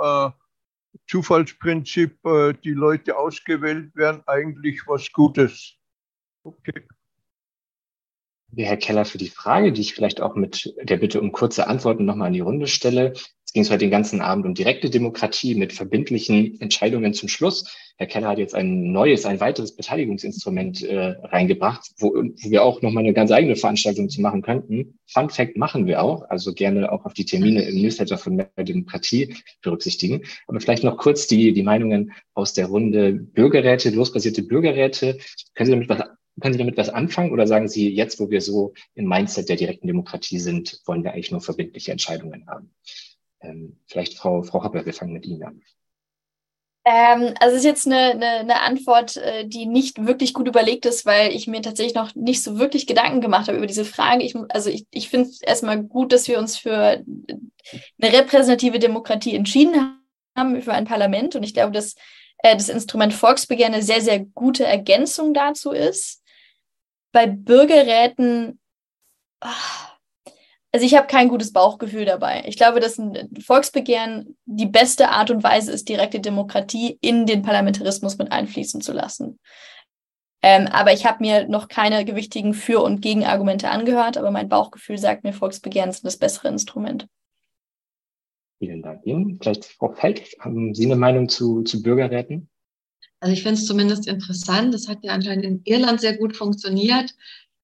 Zufallsprinzip 1.08 2.20
die 2.64 2.74
Leute 2.74 3.18
ausgewählt 3.18 3.96
werden, 3.96 4.22
eigentlich 4.28 4.84
was 4.86 5.12
Gutes. 5.12 5.78
Okay 6.44 6.86
Herr 8.58 8.78
Keller, 8.78 9.06
für 9.06 9.18
die 9.18 9.30
Frage, 9.30 9.72
die 9.72 9.82
ich 9.82 9.94
vielleicht 9.94 10.22
auch 10.22 10.36
mit 10.36 10.74
der 10.82 10.98
Bitte 10.98 11.22
um 11.22 11.32
kurze 11.32 11.68
Antworten 11.68 12.06
nochmal 12.06 12.28
in 12.28 12.34
die 12.34 12.40
Runde 12.42 12.68
stelle. 12.68 13.14
Es 13.52 13.54
ging 13.54 13.66
heute 13.66 13.80
den 13.80 13.92
ganzen 13.92 14.22
Abend 14.22 14.46
um 14.46 14.54
direkte 14.54 14.90
Demokratie 14.90 15.56
mit 15.56 15.74
verbindlichen 15.74 16.58
Entscheidungen 16.62 17.14
zum 17.14 17.28
Schluss. 17.28 17.66
Herr 17.98 18.08
Keller 18.08 18.30
hat 18.30 18.38
jetzt 18.38 18.56
ein 18.56 18.94
neues, 18.94 19.26
ein 19.26 19.42
weiteres 19.42 19.76
Beteiligungsinstrument 19.76 20.82
äh, 20.84 21.16
reingebracht, 21.22 21.86
wo, 21.98 22.14
wo 22.14 22.50
wir 22.50 22.64
auch 22.64 22.82
nochmal 22.82 23.04
eine 23.04 23.12
ganz 23.12 23.30
eigene 23.30 23.58
Veranstaltung 23.58 24.08
zu 24.08 24.22
machen 24.22 24.42
könnten. 24.42 24.98
Fun 25.06 25.30
Fact 25.30 25.58
machen 25.58 25.86
wir 25.86 26.02
auch, 26.02 26.30
also 26.30 26.54
gerne 26.54 26.94
auch 26.94 27.04
auf 27.04 27.14
die 27.14 27.26
Termine 27.26 27.64
im 27.64 27.82
Newsletter 27.82 28.18
von 28.18 28.38
Mehr 28.38 28.48
Demokratie 28.58 29.36
berücksichtigen. 29.62 30.22
Aber 30.48 30.62
vielleicht 30.62 30.86
noch 30.86 30.96
kurz 30.96 31.28
die, 31.28 31.52
die 31.52 31.64
Meinungen 31.64 32.14
aus 32.34 32.54
der 32.54 32.68
Runde 32.68 33.12
Bürgerräte, 33.12 33.90
losbasierte 33.90 34.44
Bürgerräte. 34.44 35.18
Können 35.56 35.66
Sie 35.66 35.72
damit 35.74 35.90
was 35.90 36.04
können 36.40 36.54
Sie 36.54 36.60
damit 36.60 36.78
was 36.78 36.88
anfangen 36.88 37.34
oder 37.34 37.46
sagen 37.46 37.68
Sie, 37.68 37.94
jetzt, 37.94 38.18
wo 38.22 38.30
wir 38.30 38.40
so 38.40 38.74
im 38.96 39.10
Mindset 39.10 39.50
der 39.50 39.58
direkten 39.58 39.88
Demokratie 39.88 40.40
sind, 40.40 40.80
wollen 40.86 41.04
wir 41.04 41.12
eigentlich 41.12 41.32
nur 41.32 41.42
verbindliche 41.42 41.92
Entscheidungen 41.92 42.48
haben? 42.48 42.72
Ähm, 43.42 43.80
vielleicht 43.88 44.18
Frau, 44.18 44.44
Frau 44.44 44.64
Hopper, 44.64 44.86
wir 44.86 44.94
fangen 44.94 45.14
mit 45.14 45.26
Ihnen 45.26 45.44
an. 45.44 45.62
Ähm, 46.84 47.36
also 47.40 47.56
es 47.56 47.60
ist 47.60 47.66
jetzt 47.66 47.86
eine, 47.86 48.12
eine, 48.12 48.28
eine, 48.40 48.62
Antwort, 48.62 49.18
äh, 49.18 49.46
die 49.46 49.68
nicht 49.68 50.04
wirklich 50.06 50.34
gut 50.34 50.48
überlegt 50.48 50.88
ist, 50.88 51.06
weil 51.06 51.32
ich 51.32 51.46
mir 51.46 51.62
tatsächlich 51.62 51.94
noch 51.94 52.16
nicht 52.16 52.42
so 52.42 52.58
wirklich 52.58 52.88
Gedanken 52.88 53.22
gemacht 53.22 53.48
habe 53.48 53.58
über 53.58 53.68
diese 53.68 53.86
Frage. 53.86 54.24
Ich, 54.24 54.36
also 54.50 54.72
ich, 54.72 54.88
ich 54.90 55.10
finde 55.10 55.30
es 55.30 55.42
erstmal 55.42 55.84
gut, 55.84 56.12
dass 56.12 56.28
wir 56.28 56.40
uns 56.40 56.58
für 56.58 56.74
eine 56.74 58.14
repräsentative 58.14 58.80
Demokratie 58.80 59.36
entschieden 59.36 60.02
haben, 60.36 60.62
für 60.62 60.74
ein 60.74 60.86
Parlament. 60.86 61.36
Und 61.36 61.44
ich 61.44 61.54
glaube, 61.54 61.72
dass 61.72 61.94
äh, 62.40 62.56
das 62.56 62.70
Instrument 62.70 63.14
Volksbegehren 63.14 63.76
eine 63.76 63.84
sehr, 63.84 64.02
sehr 64.02 64.20
gute 64.20 64.66
Ergänzung 64.66 65.36
dazu 65.36 65.72
ist 65.72 66.24
bei 67.12 67.28
Bürgerräten, 67.28 68.60
also 70.74 70.86
ich 70.86 70.96
habe 70.96 71.08
kein 71.08 71.28
gutes 71.28 71.52
Bauchgefühl 71.52 72.06
dabei. 72.06 72.44
Ich 72.46 72.56
glaube, 72.56 72.80
dass 72.80 72.98
ein 72.98 73.30
Volksbegehren 73.44 74.38
die 74.46 74.68
beste 74.68 75.10
Art 75.10 75.30
und 75.30 75.44
Weise 75.44 75.72
ist, 75.72 75.90
direkte 75.90 76.20
Demokratie 76.20 76.98
in 77.02 77.26
den 77.26 77.42
Parlamentarismus 77.42 78.18
mit 78.18 78.32
einfließen 78.32 78.82
zu 78.82 78.94
lassen. 78.94 79.40
Ähm, 80.44 80.68
aber 80.68 80.94
ich 80.94 81.06
habe 81.06 81.18
mir 81.20 81.48
noch 81.48 81.68
keine 81.68 82.04
gewichtigen 82.06 82.54
Für- 82.54 82.82
und 82.82 83.02
Gegenargumente 83.02 83.70
angehört, 83.70 84.18
aber 84.18 84.32
mein 84.32 84.50
Bauchgefühl 84.50 84.98
sagt 84.98 85.24
mir, 85.24 85.34
Volksbegehren 85.34 85.92
sind 85.92 86.06
das 86.06 86.18
bessere 86.18 86.48
Instrument. 86.48 87.08
Vielen 88.58 88.82
Dank 88.82 89.06
Ihnen. 89.06 89.40
Vielleicht 89.42 89.66
Frau 89.66 89.92
Feld, 89.92 90.36
haben 90.40 90.74
Sie 90.74 90.86
eine 90.86 90.96
Meinung 90.96 91.30
zu, 91.30 91.64
zu 91.64 91.84
Bürgerräten? 91.84 92.50
Also 93.20 93.34
ich 93.34 93.44
finde 93.44 93.60
es 93.60 93.68
zumindest 93.68 94.08
interessant. 94.08 94.74
Das 94.74 94.88
hat 94.88 95.00
ja 95.04 95.14
anscheinend 95.14 95.46
in 95.46 95.62
Irland 95.66 96.02
sehr 96.02 96.18
gut 96.18 96.36
funktioniert. 96.36 97.14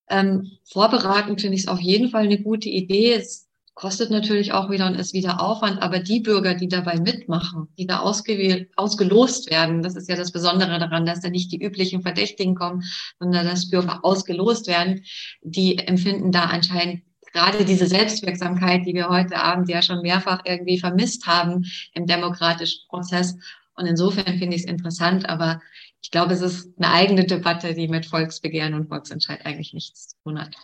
Ähm, 0.10 0.52
vorbereitend 0.64 1.42
finde 1.42 1.56
ich 1.56 1.64
es 1.64 1.68
auf 1.68 1.80
jeden 1.80 2.10
Fall 2.10 2.24
eine 2.24 2.42
gute 2.42 2.70
Idee. 2.70 3.14
Es 3.14 3.48
kostet 3.78 4.10
natürlich 4.10 4.54
auch 4.54 4.72
wieder 4.72 4.88
und 4.88 4.96
ist 4.96 5.14
wieder 5.14 5.40
Aufwand, 5.40 5.84
aber 5.84 6.00
die 6.00 6.20
Bürger, 6.20 6.56
die 6.56 6.68
dabei 6.68 7.00
mitmachen, 7.00 7.68
die 7.78 7.86
da 7.86 8.00
ausgewählt, 8.00 8.72
ausgelost 8.76 9.52
werden, 9.52 9.84
das 9.84 9.96
ist 9.96 10.10
ja 10.10 10.16
das 10.16 10.32
Besondere 10.32 10.80
daran, 10.80 11.06
dass 11.06 11.22
da 11.22 11.30
nicht 11.30 11.52
die 11.52 11.64
üblichen 11.64 12.02
Verdächtigen 12.02 12.56
kommen, 12.56 12.84
sondern 13.20 13.46
dass 13.46 13.70
Bürger 13.70 14.00
ausgelost 14.04 14.66
werden, 14.66 15.04
die 15.44 15.78
empfinden 15.78 16.32
da 16.32 16.46
anscheinend 16.46 17.04
gerade 17.32 17.66
diese 17.66 17.86
Selbstwirksamkeit, 17.86 18.86
die 18.88 18.96
wir 18.96 19.10
heute 19.10 19.38
Abend 19.38 19.70
ja 19.70 19.84
schon 19.84 20.02
mehrfach 20.02 20.42
irgendwie 20.46 20.80
vermisst 20.80 21.28
haben 21.28 21.66
im 21.94 22.08
demokratischen 22.08 22.88
Prozess. 22.90 23.36
Und 23.76 23.86
insofern 23.86 24.40
finde 24.40 24.56
ich 24.56 24.64
es 24.64 24.68
interessant, 24.68 25.30
aber 25.30 25.62
ich 26.08 26.12
glaube, 26.12 26.34
es 26.34 26.40
ist 26.40 26.72
eine 26.78 26.94
eigene 26.94 27.26
Debatte, 27.26 27.74
die 27.74 27.90
mit 27.90 28.06
Volksbegehren 28.06 28.76
und 28.76 28.88
Volksentscheid 28.88 29.46
eigentlich 29.46 29.74
nichts 29.74 30.08
zu 30.08 30.16
tun 30.24 30.40
hat. 30.40 30.56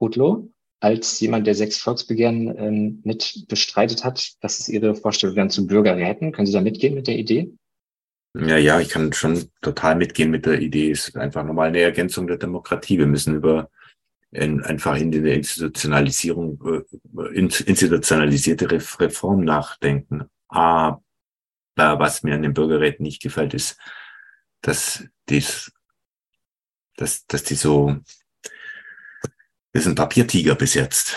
Gutlo, 0.00 0.50
als 0.80 1.20
jemand, 1.20 1.46
der 1.46 1.54
sechs 1.54 1.78
Volksbegehren 1.78 2.52
ähm, 2.58 3.00
mit 3.04 3.44
bestreitet 3.46 4.02
hat, 4.02 4.32
was 4.40 4.58
ist 4.58 4.70
Ihre 4.70 4.96
Vorstellung 4.96 5.36
dann 5.36 5.50
zu 5.50 5.68
Bürgerräten? 5.68 6.32
Können 6.32 6.48
Sie 6.48 6.52
da 6.52 6.60
mitgehen 6.62 6.96
mit 6.96 7.06
der 7.06 7.16
Idee? 7.16 7.52
Ja, 8.36 8.56
ja, 8.56 8.80
ich 8.80 8.88
kann 8.88 9.12
schon 9.12 9.52
total 9.62 9.94
mitgehen 9.94 10.32
mit 10.32 10.46
der 10.46 10.60
Idee. 10.60 10.90
Es 10.90 11.06
ist 11.06 11.16
einfach 11.16 11.44
nochmal 11.44 11.68
eine 11.68 11.78
Ergänzung 11.78 12.26
der 12.26 12.38
Demokratie. 12.38 12.98
Wir 12.98 13.06
müssen 13.06 13.36
über 13.36 13.70
in, 14.32 14.64
einfach 14.64 14.96
in 14.96 15.12
der 15.12 15.32
Institutionalisierung, 15.32 16.60
äh, 16.66 17.38
institutionalisierte 17.38 18.68
Reform 18.68 19.44
nachdenken. 19.44 20.24
Aber 20.48 21.04
was 21.76 22.22
mir 22.22 22.34
an 22.34 22.42
den 22.42 22.54
Bürgerräten 22.54 23.04
nicht 23.04 23.22
gefällt, 23.22 23.54
ist, 23.54 23.78
dass 24.62 25.04
dies, 25.28 25.72
dass, 26.96 27.26
dass 27.26 27.44
die 27.44 27.54
so, 27.54 27.96
ist 29.72 29.86
ein 29.86 29.94
Papiertiger 29.94 30.54
bis 30.54 30.74
jetzt, 30.74 31.16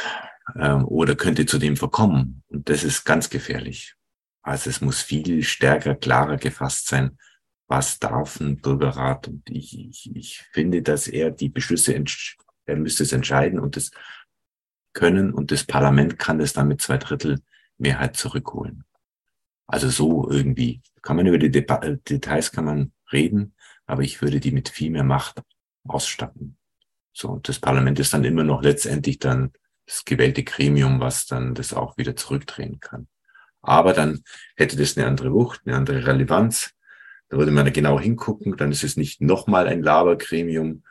ähm, 0.56 0.86
oder 0.86 1.16
könnte 1.16 1.46
zu 1.46 1.58
dem 1.58 1.78
verkommen. 1.78 2.44
Und 2.48 2.70
das 2.70 2.84
ist 2.84 3.06
ganz 3.06 3.30
gefährlich. 3.30 3.96
Also 4.42 4.70
es 4.70 4.82
muss 4.82 5.02
viel 5.02 5.44
stärker, 5.44 5.96
klarer 5.96 6.38
gefasst 6.38 6.88
sein, 6.88 7.18
was 7.68 8.00
darf 8.00 8.40
ein 8.40 8.60
Bürgerrat. 8.60 9.28
Und 9.28 9.50
ich, 9.50 9.78
ich, 9.78 10.12
ich 10.16 10.40
finde, 10.52 10.82
dass 10.82 11.08
er 11.08 11.32
die 11.32 11.50
Beschlüsse, 11.50 12.04
er 12.66 12.76
müsste 12.76 13.04
es 13.04 13.14
entscheiden 13.14 13.60
und 13.60 13.76
das 13.76 13.92
können 14.94 15.34
und 15.34 15.52
das 15.52 15.64
Parlament 15.64 16.18
kann 16.18 16.40
das 16.40 16.54
dann 16.54 16.68
mit 16.68 16.82
zwei 16.82 16.98
Drittel 16.98 17.42
Mehrheit 17.78 18.18
zurückholen. 18.18 18.84
Also 19.70 19.90
so 19.90 20.28
irgendwie 20.32 20.82
kann 21.04 21.16
man 21.16 21.28
über 21.28 21.38
die 21.38 21.52
Deba 21.52 21.78
äh, 21.84 21.98
Details 21.98 22.52
kann 22.52 22.66
man 22.66 22.92
reden, 23.14 23.54
aber 23.86 24.02
ich 24.02 24.20
würde 24.20 24.40
die 24.40 24.52
mit 24.52 24.70
viel 24.70 24.90
mehr 24.90 25.04
Macht 25.04 25.44
ausstatten. 25.88 26.58
So, 27.14 27.30
und 27.30 27.48
das 27.48 27.60
Parlament 27.60 28.00
ist 28.00 28.12
dann 28.14 28.24
immer 28.24 28.44
noch 28.44 28.64
letztendlich 28.64 29.20
dann 29.20 29.52
das 29.86 30.06
gewählte 30.06 30.44
Gremium, 30.44 31.00
was 31.00 31.28
dann 31.28 31.54
das 31.54 31.74
auch 31.74 31.98
wieder 31.98 32.16
zurückdrehen 32.16 32.80
kann. 32.80 33.08
Aber 33.62 33.94
dann 33.94 34.24
hätte 34.56 34.76
das 34.76 34.98
eine 34.98 35.06
andere 35.06 35.32
Wucht, 35.34 35.62
eine 35.66 35.76
andere 35.76 36.06
Relevanz. 36.06 36.72
Da 37.30 37.38
würde 37.38 37.52
man 37.52 37.72
genau 37.72 38.00
hingucken, 38.00 38.58
dann 38.58 38.72
ist 38.72 38.84
es 38.84 38.98
nicht 38.98 39.22
nochmal 39.22 39.68
ein 39.68 39.84
Labergremium. 39.84 40.84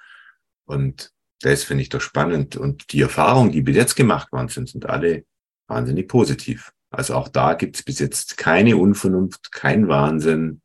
Und 0.67 1.11
das 1.41 1.65
finde 1.65 1.83
ich 1.83 1.89
doch 1.89 2.01
spannend. 2.01 2.57
Und 2.57 2.93
die 2.93 3.01
Erfahrungen, 3.01 3.51
die 3.51 3.63
bis 3.63 3.75
jetzt 3.75 3.97
gemacht 3.97 4.31
worden 4.31 4.49
sind, 4.49 4.69
sind 4.69 4.87
alle 4.87 5.25
wahnsinnig 5.67 6.07
positiv. 6.07 6.73
Also 6.91 7.15
auch 7.15 7.29
da 7.29 7.55
gibt 7.55 7.77
es 7.77 7.83
bis 7.83 7.99
jetzt 7.99 8.37
keine 8.39 8.77
Unvernunft, 8.77 9.53
kein 9.53 9.89
Wahnsinn. 9.89 10.63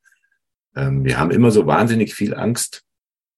Ähm, 0.76 1.04
wir 1.04 1.20
haben 1.20 1.32
immer 1.32 1.52
so 1.52 1.68
wahnsinnig 1.68 2.14
viel 2.14 2.34
Angst 2.34 2.84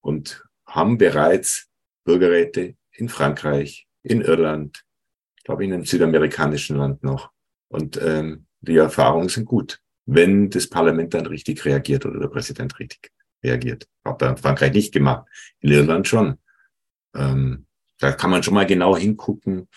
und 0.02 0.44
haben 0.68 0.98
bereits 0.98 1.68
Bürgerräte 2.04 2.76
in 2.92 3.10
Frankreich, 3.10 3.88
in 4.04 4.22
Irland, 4.22 4.84
ich 5.38 5.44
glaube 5.44 5.66
in 5.66 5.74
einem 5.74 5.86
südamerikanischen 5.86 6.78
Land 6.78 7.04
noch. 7.04 7.32
Und 7.68 8.00
ähm, 8.02 8.46
die 8.62 8.78
Erfahrungen 8.78 9.30
sind 9.30 9.46
gut, 9.46 9.80
wenn 10.06 10.50
das 10.50 10.70
Parlament 10.70 11.14
dann 11.14 11.26
richtig 11.26 11.66
reagiert 11.66 12.06
oder 12.06 12.20
der 12.20 12.28
Präsident 12.28 12.78
richtig 12.80 13.12
reagiert. 13.44 13.88
Hat 14.04 14.22
er 14.22 14.30
in 14.30 14.38
Frankreich 14.38 14.74
nicht 14.74 14.94
gemacht, 14.94 15.28
in 15.60 15.72
Irland 15.72 16.08
schon. 16.08 16.38
Ähm, 17.16 17.66
da 18.00 18.12
kann 18.12 18.30
man 18.30 18.44
schon 18.44 18.54
mal 18.54 18.66
genau 18.66 18.96
hingucken, 18.96 19.68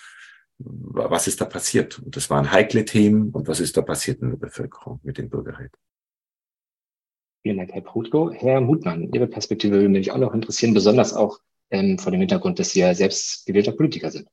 was 0.59 1.27
ist 1.29 1.41
da 1.41 1.45
passiert? 1.45 1.99
Und 1.99 2.17
das 2.17 2.31
waren 2.31 2.51
heikle 2.51 2.85
Themen 2.85 3.31
und 3.31 3.47
was 3.49 3.61
ist 3.61 3.77
da 3.77 3.83
passiert 3.83 4.21
in 4.23 4.31
der 4.31 4.37
Bevölkerung 4.37 5.01
mit 5.03 5.19
dem 5.19 5.29
Bürgerrecht? 5.29 5.75
Vielen 7.43 7.59
Dank, 7.59 7.73
Herr 7.73 7.83
Prutko. 7.83 8.33
Herr 8.33 8.61
Mutmann, 8.61 9.13
Ihre 9.13 9.29
Perspektive 9.29 9.77
würde 9.77 9.89
mich 9.89 10.11
auch 10.11 10.19
noch 10.19 10.35
interessieren, 10.35 10.75
besonders 10.75 11.15
auch 11.15 11.39
ähm, 11.71 11.99
vor 11.99 12.11
dem 12.11 12.21
Hintergrund, 12.21 12.59
dass 12.59 12.71
Sie 12.71 12.81
ja 12.81 12.95
selbst 12.95 13.47
gewählter 13.47 13.73
Politiker 13.73 14.11
sind. 14.11 14.29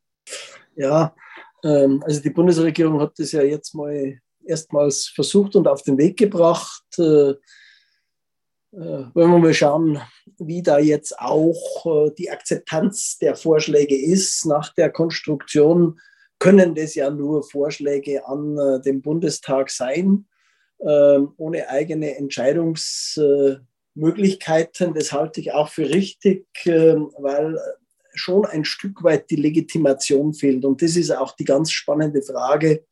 Ja, 0.75 1.15
ähm, 1.63 2.03
also 2.05 2.21
die 2.21 2.31
Bundesregierung 2.31 2.99
hat 2.99 3.13
das 3.17 3.31
ja 3.31 3.43
jetzt 3.43 3.75
mal 3.75 4.19
erstmals 4.45 5.07
versucht 5.07 5.55
und 5.55 5.67
auf 5.67 5.83
den 5.83 5.97
Weg 5.97 6.17
gebracht. 6.17 6.83
Äh, 6.97 7.31
äh, 7.31 9.05
wenn 9.13 9.29
wir 9.29 9.39
mal 9.39 9.53
schauen, 9.53 10.01
wie 10.37 10.61
da 10.61 10.79
jetzt 10.79 11.17
auch 11.19 11.85
äh, 12.07 12.11
die 12.17 12.29
Akzeptanz 12.29 13.17
der 13.19 13.35
Vorschläge 13.35 13.95
ist 13.95 14.45
nach 14.45 14.73
der 14.73 14.89
Konstruktion, 14.89 15.99
können 16.39 16.75
das 16.75 16.95
ja 16.95 17.09
nur 17.09 17.43
Vorschläge 17.43 18.27
an 18.27 18.57
äh, 18.57 18.81
den 18.81 19.01
Bundestag 19.01 19.69
sein, 19.69 20.25
ähm, 20.79 21.33
ohne 21.37 21.69
eigene 21.69 22.17
Entscheidungsmöglichkeiten. 22.17 24.93
Das 24.93 25.11
halte 25.11 25.39
ich 25.39 25.53
auch 25.53 25.69
für 25.69 25.89
richtig, 25.89 26.47
ähm, 26.65 27.11
weil 27.17 27.57
schon 28.13 28.45
ein 28.45 28.65
Stück 28.65 29.03
weit 29.03 29.29
die 29.29 29.35
Legitimation 29.35 30.33
fehlt. 30.33 30.65
Und 30.65 30.81
das 30.81 30.95
ist 30.95 31.11
auch 31.11 31.35
die 31.35 31.45
ganz 31.45 31.71
spannende 31.71 32.21
Frage, 32.21 32.85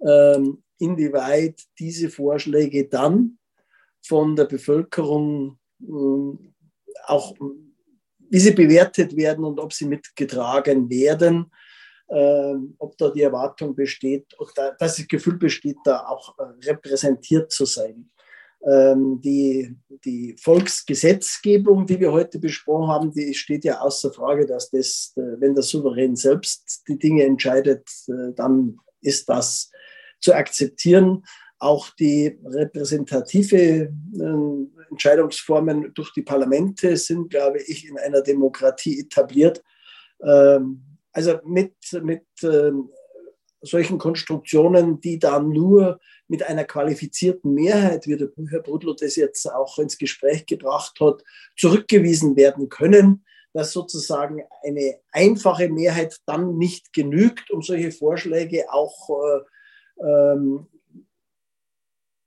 ähm, 0.00 0.62
inwieweit 0.78 1.62
diese 1.78 2.10
Vorschläge 2.10 2.88
dann 2.88 3.38
von 4.02 4.36
der 4.36 4.44
Bevölkerung 4.44 5.58
ähm, 5.80 6.54
auch, 7.04 7.34
wie 8.30 8.38
sie 8.38 8.52
bewertet 8.52 9.16
werden 9.16 9.44
und 9.44 9.58
ob 9.58 9.72
sie 9.72 9.86
mitgetragen 9.86 10.88
werden, 10.90 11.50
ähm, 12.10 12.74
ob 12.78 12.96
da 12.96 13.10
die 13.10 13.22
Erwartung 13.22 13.74
besteht, 13.74 14.26
dass 14.54 14.76
das 14.78 15.08
Gefühl 15.08 15.36
besteht, 15.36 15.76
da 15.84 16.06
auch 16.06 16.38
äh, 16.38 16.42
repräsentiert 16.66 17.52
zu 17.52 17.64
sein. 17.64 18.10
Ähm, 18.66 19.20
die, 19.22 19.76
die 20.04 20.34
Volksgesetzgebung, 20.40 21.86
die 21.86 22.00
wir 22.00 22.10
heute 22.10 22.40
besprochen 22.40 22.88
haben, 22.88 23.12
die 23.12 23.32
steht 23.34 23.64
ja 23.64 23.80
außer 23.80 24.12
Frage, 24.12 24.46
dass 24.46 24.70
das, 24.70 25.12
äh, 25.16 25.40
wenn 25.40 25.54
der 25.54 25.62
Souverän 25.62 26.16
selbst 26.16 26.82
die 26.88 26.98
Dinge 26.98 27.24
entscheidet, 27.24 27.88
äh, 28.08 28.32
dann 28.34 28.78
ist 29.00 29.28
das 29.28 29.70
zu 30.20 30.34
akzeptieren. 30.34 31.24
Auch 31.60 31.90
die 31.90 32.38
repräsentative 32.44 33.56
äh, 33.56 33.90
Entscheidungsformen 34.90 35.92
durch 35.94 36.12
die 36.12 36.22
Parlamente 36.22 36.96
sind, 36.96 37.30
glaube 37.30 37.58
ich, 37.62 37.86
in 37.86 37.98
einer 37.98 38.22
Demokratie 38.22 39.00
etabliert. 39.00 39.62
Ähm, 40.20 40.87
also 41.12 41.38
mit, 41.44 41.74
mit 42.02 42.26
ähm, 42.42 42.90
solchen 43.60 43.98
Konstruktionen, 43.98 45.00
die 45.00 45.18
dann 45.18 45.50
nur 45.50 45.98
mit 46.28 46.42
einer 46.42 46.64
qualifizierten 46.64 47.54
Mehrheit, 47.54 48.06
wie 48.06 48.16
der 48.16 48.30
Herr 48.50 48.60
Brudlo 48.60 48.94
das 48.94 49.16
jetzt 49.16 49.46
auch 49.50 49.78
ins 49.78 49.98
Gespräch 49.98 50.46
gebracht 50.46 50.98
hat, 51.00 51.24
zurückgewiesen 51.56 52.36
werden 52.36 52.68
können, 52.68 53.24
dass 53.52 53.72
sozusagen 53.72 54.42
eine 54.62 55.00
einfache 55.10 55.68
Mehrheit 55.68 56.20
dann 56.26 56.56
nicht 56.56 56.92
genügt, 56.92 57.50
um 57.50 57.62
solche 57.62 57.90
Vorschläge 57.90 58.70
auch 58.70 59.10
äh, 59.10 60.04
ähm, 60.04 60.66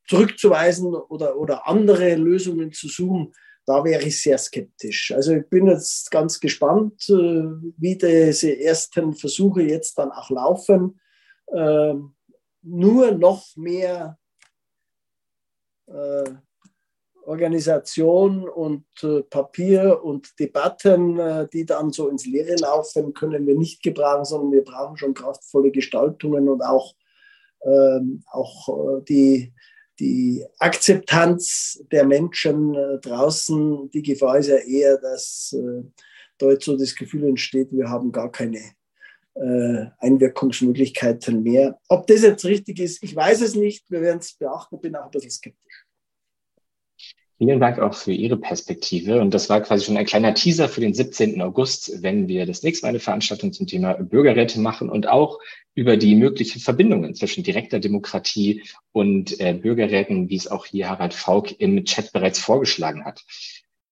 zurückzuweisen 0.07 0.93
oder, 0.93 1.37
oder 1.37 1.67
andere 1.67 2.15
Lösungen 2.15 2.73
zu 2.73 2.89
suchen, 2.89 3.33
da 3.65 3.83
wäre 3.83 4.03
ich 4.03 4.21
sehr 4.21 4.37
skeptisch. 4.37 5.11
Also 5.11 5.33
ich 5.33 5.47
bin 5.47 5.67
jetzt 5.67 6.09
ganz 6.11 6.39
gespannt, 6.39 7.07
äh, 7.09 7.43
wie 7.77 7.97
diese 7.97 8.59
ersten 8.59 9.13
Versuche 9.13 9.61
jetzt 9.61 9.97
dann 9.97 10.11
auch 10.11 10.29
laufen. 10.29 10.99
Ähm, 11.53 12.15
nur 12.63 13.11
noch 13.11 13.45
mehr 13.55 14.17
äh, 15.87 16.31
Organisation 17.23 18.49
und 18.49 18.85
äh, 19.03 19.21
Papier 19.23 20.03
und 20.03 20.39
Debatten, 20.39 21.47
die 21.53 21.65
dann 21.65 21.91
so 21.91 22.09
ins 22.09 22.25
Leere 22.25 22.55
laufen, 22.55 23.13
können 23.13 23.45
wir 23.45 23.55
nicht 23.55 23.83
gebrauchen, 23.83 24.25
sondern 24.25 24.51
wir 24.51 24.63
brauchen 24.63 24.97
schon 24.97 25.13
kraftvolle 25.13 25.71
Gestaltungen 25.71 26.49
und 26.49 26.61
auch, 26.61 26.95
ähm, 27.63 28.23
auch 28.31 29.01
die, 29.03 29.53
die 29.99 30.45
Akzeptanz 30.59 31.83
der 31.91 32.05
Menschen 32.05 32.75
äh, 32.75 32.99
draußen. 32.99 33.89
Die 33.91 34.01
Gefahr 34.01 34.39
ist 34.39 34.47
ja 34.47 34.57
eher, 34.57 34.97
dass 34.97 35.55
äh, 35.57 35.83
dort 36.37 36.63
so 36.63 36.77
das 36.77 36.95
Gefühl 36.95 37.25
entsteht, 37.25 37.71
wir 37.71 37.89
haben 37.89 38.11
gar 38.11 38.31
keine 38.31 38.59
äh, 39.35 39.85
Einwirkungsmöglichkeiten 39.99 41.43
mehr. 41.43 41.79
Ob 41.87 42.07
das 42.07 42.23
jetzt 42.23 42.45
richtig 42.45 42.79
ist, 42.79 43.03
ich 43.03 43.15
weiß 43.15 43.41
es 43.41 43.55
nicht. 43.55 43.89
Wir 43.89 44.01
werden 44.01 44.19
es 44.19 44.33
beachten, 44.33 44.79
bin 44.79 44.95
auch 44.95 45.05
ein 45.05 45.11
bisschen 45.11 45.31
skeptisch. 45.31 45.70
Vielen 47.41 47.59
Dank 47.59 47.79
auch 47.79 47.95
für 47.95 48.11
Ihre 48.11 48.37
Perspektive. 48.37 49.19
Und 49.19 49.33
das 49.33 49.49
war 49.49 49.61
quasi 49.61 49.85
schon 49.85 49.97
ein 49.97 50.05
kleiner 50.05 50.35
Teaser 50.35 50.69
für 50.69 50.79
den 50.79 50.93
17. 50.93 51.41
August, 51.41 52.03
wenn 52.03 52.27
wir 52.27 52.45
das 52.45 52.61
nächste 52.61 52.85
Mal 52.85 52.89
eine 52.89 52.99
Veranstaltung 52.99 53.51
zum 53.51 53.65
Thema 53.65 53.93
Bürgerräte 53.93 54.59
machen 54.59 54.91
und 54.91 55.09
auch 55.09 55.39
über 55.73 55.97
die 55.97 56.13
möglichen 56.13 56.59
Verbindungen 56.59 57.15
zwischen 57.15 57.43
direkter 57.43 57.79
Demokratie 57.79 58.61
und 58.91 59.39
äh, 59.39 59.55
Bürgerräten, 59.55 60.29
wie 60.29 60.35
es 60.35 60.49
auch 60.49 60.67
hier 60.67 60.87
Harald 60.87 61.15
Faulk 61.15 61.59
im 61.59 61.83
Chat 61.83 62.13
bereits 62.13 62.37
vorgeschlagen 62.37 63.05
hat. 63.05 63.25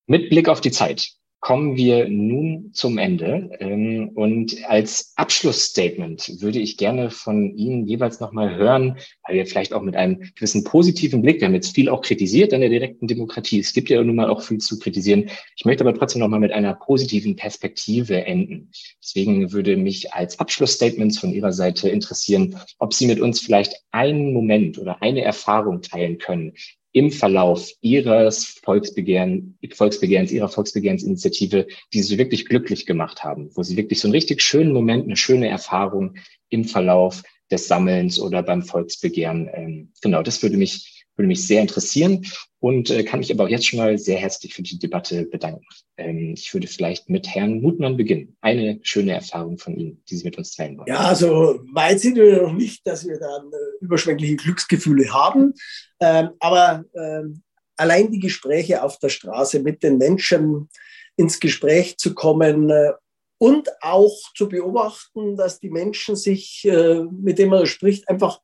Mit 0.05 0.29
Blick 0.29 0.47
auf 0.47 0.61
die 0.61 0.69
Zeit 0.69 1.13
kommen 1.39 1.77
wir 1.77 2.09
nun 2.09 2.71
zum 2.73 2.97
Ende. 2.97 3.49
Ähm, 3.59 4.09
und 4.15 4.57
als 4.67 5.13
Abschlussstatement 5.15 6.41
würde 6.41 6.59
ich 6.59 6.77
gerne 6.77 7.09
von 7.09 7.55
Ihnen 7.55 7.85
jeweils 7.85 8.19
nochmal 8.19 8.55
hören, 8.55 8.97
weil 9.25 9.35
wir 9.35 9.45
vielleicht 9.45 9.73
auch 9.73 9.81
mit 9.81 9.95
einem 9.95 10.19
gewissen 10.35 10.63
positiven 10.63 11.21
Blick, 11.21 11.39
wir 11.39 11.47
haben 11.47 11.53
jetzt 11.53 11.75
viel 11.75 11.89
auch 11.89 12.01
kritisiert 12.01 12.53
an 12.53 12.61
der 12.61 12.69
direkten 12.69 13.07
Demokratie. 13.07 13.59
Es 13.59 13.73
gibt 13.73 13.89
ja 13.89 14.03
nun 14.03 14.15
mal 14.15 14.29
auch 14.29 14.41
viel 14.41 14.57
zu 14.57 14.79
kritisieren. 14.79 15.29
Ich 15.55 15.65
möchte 15.65 15.83
aber 15.83 15.97
trotzdem 15.97 16.19
nochmal 16.19 16.41
mit 16.41 16.51
einer 16.51 16.73
positiven 16.73 17.35
Perspektive 17.35 18.25
enden. 18.25 18.71
Deswegen 19.01 19.53
würde 19.53 19.77
mich 19.77 20.13
als 20.13 20.39
Abschlussstatement 20.39 21.17
von 21.17 21.33
Ihrer 21.33 21.53
Seite 21.53 21.89
interessieren, 21.89 22.59
ob 22.79 22.93
Sie 22.93 23.07
mit 23.07 23.21
uns 23.21 23.39
vielleicht 23.39 23.75
einen 23.91 24.33
Moment 24.33 24.77
oder 24.77 25.01
eine 25.01 25.23
Erfahrung 25.23 25.81
teilen 25.81 26.17
können, 26.17 26.53
im 26.91 27.11
Verlauf 27.11 27.71
ihres 27.81 28.45
Volksbegehren, 28.63 29.57
Volksbegehrens, 29.73 30.31
ihrer 30.31 30.49
Volksbegehrensinitiative, 30.49 31.67
die 31.93 32.01
sie 32.01 32.17
wirklich 32.17 32.45
glücklich 32.45 32.85
gemacht 32.85 33.23
haben, 33.23 33.49
wo 33.55 33.63
sie 33.63 33.77
wirklich 33.77 33.99
so 33.99 34.07
einen 34.07 34.15
richtig 34.15 34.41
schönen 34.41 34.73
Moment, 34.73 35.05
eine 35.05 35.17
schöne 35.17 35.47
Erfahrung 35.49 36.15
im 36.49 36.65
Verlauf 36.65 37.23
des 37.51 37.67
Sammelns 37.67 38.19
oder 38.19 38.43
beim 38.43 38.63
Volksbegehren. 38.63 39.49
Ähm, 39.53 39.91
genau, 40.01 40.23
das 40.23 40.41
würde 40.41 40.57
mich 40.57 40.98
würde 41.19 41.27
mich 41.27 41.45
sehr 41.45 41.61
interessieren 41.61 42.25
und 42.59 42.89
äh, 42.89 43.03
kann 43.03 43.19
mich 43.19 43.31
aber 43.31 43.43
auch 43.43 43.49
jetzt 43.49 43.67
schon 43.67 43.77
mal 43.77 43.97
sehr 43.97 44.17
herzlich 44.17 44.53
für 44.55 44.63
die 44.63 44.79
Debatte 44.79 45.25
bedanken. 45.25 45.65
Ähm, 45.97 46.33
ich 46.35 46.53
würde 46.53 46.67
vielleicht 46.67 47.09
mit 47.09 47.27
Herrn 47.27 47.61
Mutmann 47.61 47.97
beginnen. 47.97 48.37
Eine 48.41 48.79
schöne 48.83 49.13
Erfahrung 49.13 49.57
von 49.57 49.75
Ihnen, 49.75 50.01
die 50.09 50.15
Sie 50.15 50.23
mit 50.23 50.37
uns 50.37 50.55
teilen 50.55 50.77
wollen. 50.77 50.87
Ja, 50.87 50.99
also 50.99 51.59
weit 51.73 51.99
sind 51.99 52.15
wir 52.15 52.41
noch 52.41 52.53
nicht, 52.53 52.87
dass 52.87 53.05
wir 53.05 53.19
dann 53.19 53.47
äh, 53.47 53.83
überschwängliche 53.83 54.37
Glücksgefühle 54.37 55.13
haben. 55.13 55.53
Ähm, 55.99 56.29
aber 56.39 56.85
ähm, 56.95 57.43
allein 57.75 58.11
die 58.11 58.19
Gespräche 58.19 58.81
auf 58.81 58.97
der 58.99 59.09
Straße 59.09 59.59
mit 59.59 59.83
den 59.83 59.97
Menschen 59.97 60.69
ins 61.17 61.39
Gespräch 61.39 61.97
zu 61.97 62.15
kommen 62.15 62.69
äh, 62.69 62.93
und 63.37 63.69
auch 63.81 64.17
zu 64.35 64.47
beobachten, 64.47 65.35
dass 65.35 65.59
die 65.59 65.69
Menschen 65.69 66.15
sich, 66.15 66.65
äh, 66.65 67.03
mit 67.03 67.39
denen 67.39 67.51
man 67.51 67.65
spricht, 67.65 68.07
einfach 68.07 68.39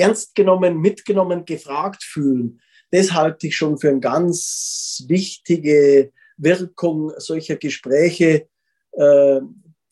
ernst 0.00 0.34
genommen, 0.34 0.80
mitgenommen, 0.80 1.44
gefragt 1.44 2.02
fühlen. 2.02 2.60
Das 2.90 3.12
halte 3.12 3.46
ich 3.46 3.56
schon 3.56 3.78
für 3.78 3.90
eine 3.90 4.00
ganz 4.00 5.04
wichtige 5.06 6.12
Wirkung 6.36 7.12
solcher 7.18 7.56
Gespräche, 7.56 8.48
äh, 8.92 9.40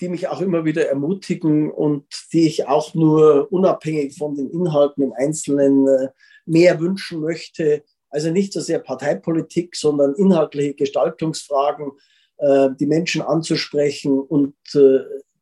die 0.00 0.08
mich 0.08 0.28
auch 0.28 0.40
immer 0.40 0.64
wieder 0.64 0.88
ermutigen 0.88 1.70
und 1.70 2.06
die 2.32 2.46
ich 2.46 2.66
auch 2.66 2.94
nur 2.94 3.52
unabhängig 3.52 4.16
von 4.16 4.34
den 4.34 4.50
Inhalten 4.50 5.02
im 5.02 5.12
Einzelnen 5.12 5.86
äh, 5.86 6.08
mehr 6.46 6.80
wünschen 6.80 7.20
möchte. 7.20 7.84
Also 8.10 8.30
nicht 8.30 8.52
so 8.52 8.60
sehr 8.60 8.78
Parteipolitik, 8.78 9.76
sondern 9.76 10.14
inhaltliche 10.14 10.74
Gestaltungsfragen, 10.74 11.92
äh, 12.38 12.70
die 12.78 12.86
Menschen 12.86 13.22
anzusprechen 13.22 14.18
und 14.18 14.54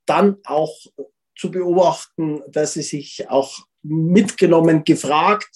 dann 0.07 0.37
auch 0.45 0.75
zu 1.37 1.51
beobachten, 1.51 2.43
dass 2.49 2.75
sie 2.75 2.83
sich 2.83 3.29
auch 3.29 3.67
mitgenommen, 3.89 4.85
gefragt 4.85 5.51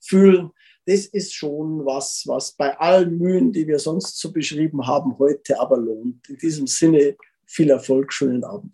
fühlen. 0.00 0.50
Das 0.86 1.06
ist 1.06 1.34
schon 1.34 1.84
was, 1.84 2.22
was 2.26 2.52
bei 2.52 2.78
allen 2.78 3.18
Mühen, 3.18 3.52
die 3.52 3.66
wir 3.66 3.78
sonst 3.78 4.20
so 4.20 4.32
beschrieben 4.32 4.86
haben, 4.86 5.18
heute 5.18 5.58
aber 5.58 5.76
lohnt. 5.76 6.28
In 6.28 6.36
diesem 6.36 6.66
Sinne 6.66 7.16
viel 7.44 7.70
Erfolg, 7.70 8.12
schönen 8.12 8.44
Abend. 8.44 8.72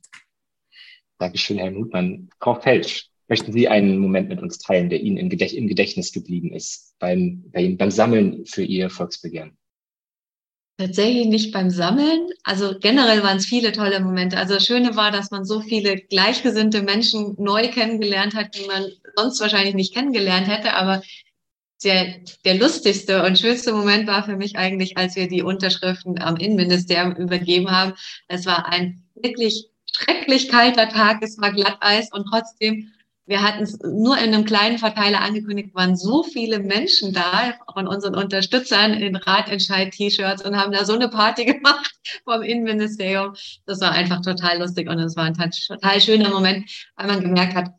Dankeschön, 1.19 1.59
Herr 1.59 1.71
Mutmann. 1.71 2.29
Frau 2.41 2.55
Felsch, 2.61 3.09
möchten 3.29 3.53
Sie 3.53 3.69
einen 3.69 3.99
Moment 3.99 4.29
mit 4.29 4.43
uns 4.43 4.59
teilen, 4.59 4.91
der 4.91 5.01
Ihnen 5.01 5.17
im 5.17 5.69
Gedächtnis 5.69 6.13
geblieben 6.13 6.53
ist 6.53 6.95
beim, 6.99 7.51
beim, 7.53 7.91
Sammeln 7.91 8.45
für 8.45 8.63
Ihr 8.63 8.91
Volksbegehren? 8.91 9.57
Tatsächlich 10.79 11.27
nicht 11.27 11.53
beim 11.53 11.71
Sammeln. 11.71 12.29
Also 12.45 12.75
generell 12.81 13.23
waren 13.23 13.37
es 13.37 13.47
viele 13.47 13.73
tolle 13.73 14.01
Momente. 14.01 14.37
Also 14.39 14.55
das 14.55 14.67
Schöne 14.67 14.97
war, 14.97 15.11
dass 15.11 15.31
man 15.31 15.45
so 15.45 15.61
viele 15.61 15.97
gleichgesinnte 15.97 16.83
Menschen 16.83 17.37
neu 17.39 17.69
kennengelernt 17.69 18.35
hat, 18.35 18.57
die 18.57 18.67
man 18.67 18.87
sonst 19.15 19.41
wahrscheinlich 19.41 19.75
nicht 19.75 19.95
kennengelernt 19.95 20.49
hätte. 20.49 20.75
Aber 20.75 21.03
der, 21.85 22.21
der 22.45 22.55
lustigste 22.55 23.25
und 23.25 23.39
schönste 23.39 23.73
Moment 23.73 24.07
war 24.07 24.25
für 24.25 24.37
mich 24.37 24.57
eigentlich, 24.57 24.97
als 24.97 25.15
wir 25.15 25.29
die 25.29 25.43
Unterschriften 25.43 26.21
am 26.21 26.37
Innenministerium 26.37 27.15
übergeben 27.17 27.71
haben. 27.71 27.93
Es 28.29 28.47
war 28.47 28.67
ein 28.67 29.05
wirklich 29.15 29.67
schrecklich 29.93 30.49
kalter 30.49 30.89
Tag, 30.89 31.23
es 31.23 31.39
war 31.39 31.53
Glatteis 31.53 32.11
und 32.13 32.27
trotzdem 32.31 32.93
wir 33.27 33.41
hatten 33.41 33.63
es 33.63 33.79
nur 33.79 34.19
in 34.19 34.35
einem 34.35 34.45
kleinen 34.45 34.79
Verteiler 34.79 35.21
angekündigt, 35.21 35.75
waren 35.75 35.97
so 35.97 36.25
viele 36.25 36.59
Menschen 36.59 37.13
da 37.13 37.55
von 37.73 37.87
unseren 37.87 38.17
Unterstützern 38.17 38.95
in 38.95 39.15
Ratentscheid-T-Shirts 39.15 40.45
und 40.45 40.57
haben 40.57 40.73
da 40.73 40.85
so 40.85 40.95
eine 40.95 41.09
Party 41.09 41.45
gemacht 41.53 41.93
vom 42.25 42.43
Innenministerium. 42.43 43.35
Das 43.65 43.81
war 43.81 43.93
einfach 43.93 44.23
total 44.23 44.59
lustig 44.59 44.89
und 44.89 44.99
es 44.99 45.17
war 45.17 45.25
ein 45.25 45.35
total 45.35 46.01
schöner 46.01 46.31
Moment, 46.31 46.69
weil 46.97 47.07
man 47.07 47.21
gemerkt 47.21 47.55
hat, 47.55 47.71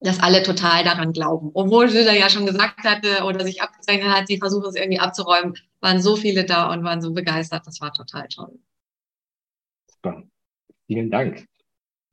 dass 0.00 0.20
alle 0.20 0.42
total 0.42 0.84
daran 0.84 1.12
glauben. 1.12 1.50
Obwohl 1.54 1.88
Söder 1.88 2.14
ja 2.14 2.28
schon 2.28 2.46
gesagt 2.46 2.84
hatte 2.84 3.24
oder 3.24 3.44
sich 3.44 3.62
abgezeichnet 3.62 4.08
hat, 4.08 4.26
sie 4.26 4.38
versuchen 4.38 4.68
es 4.68 4.74
irgendwie 4.74 4.98
abzuräumen, 4.98 5.54
waren 5.80 6.00
so 6.00 6.16
viele 6.16 6.44
da 6.44 6.72
und 6.72 6.82
waren 6.82 7.00
so 7.00 7.12
begeistert. 7.12 7.66
Das 7.66 7.80
war 7.80 7.92
total 7.92 8.26
toll. 8.28 8.58
Super. 9.86 10.22
Vielen 10.86 11.10
Dank. 11.10 11.46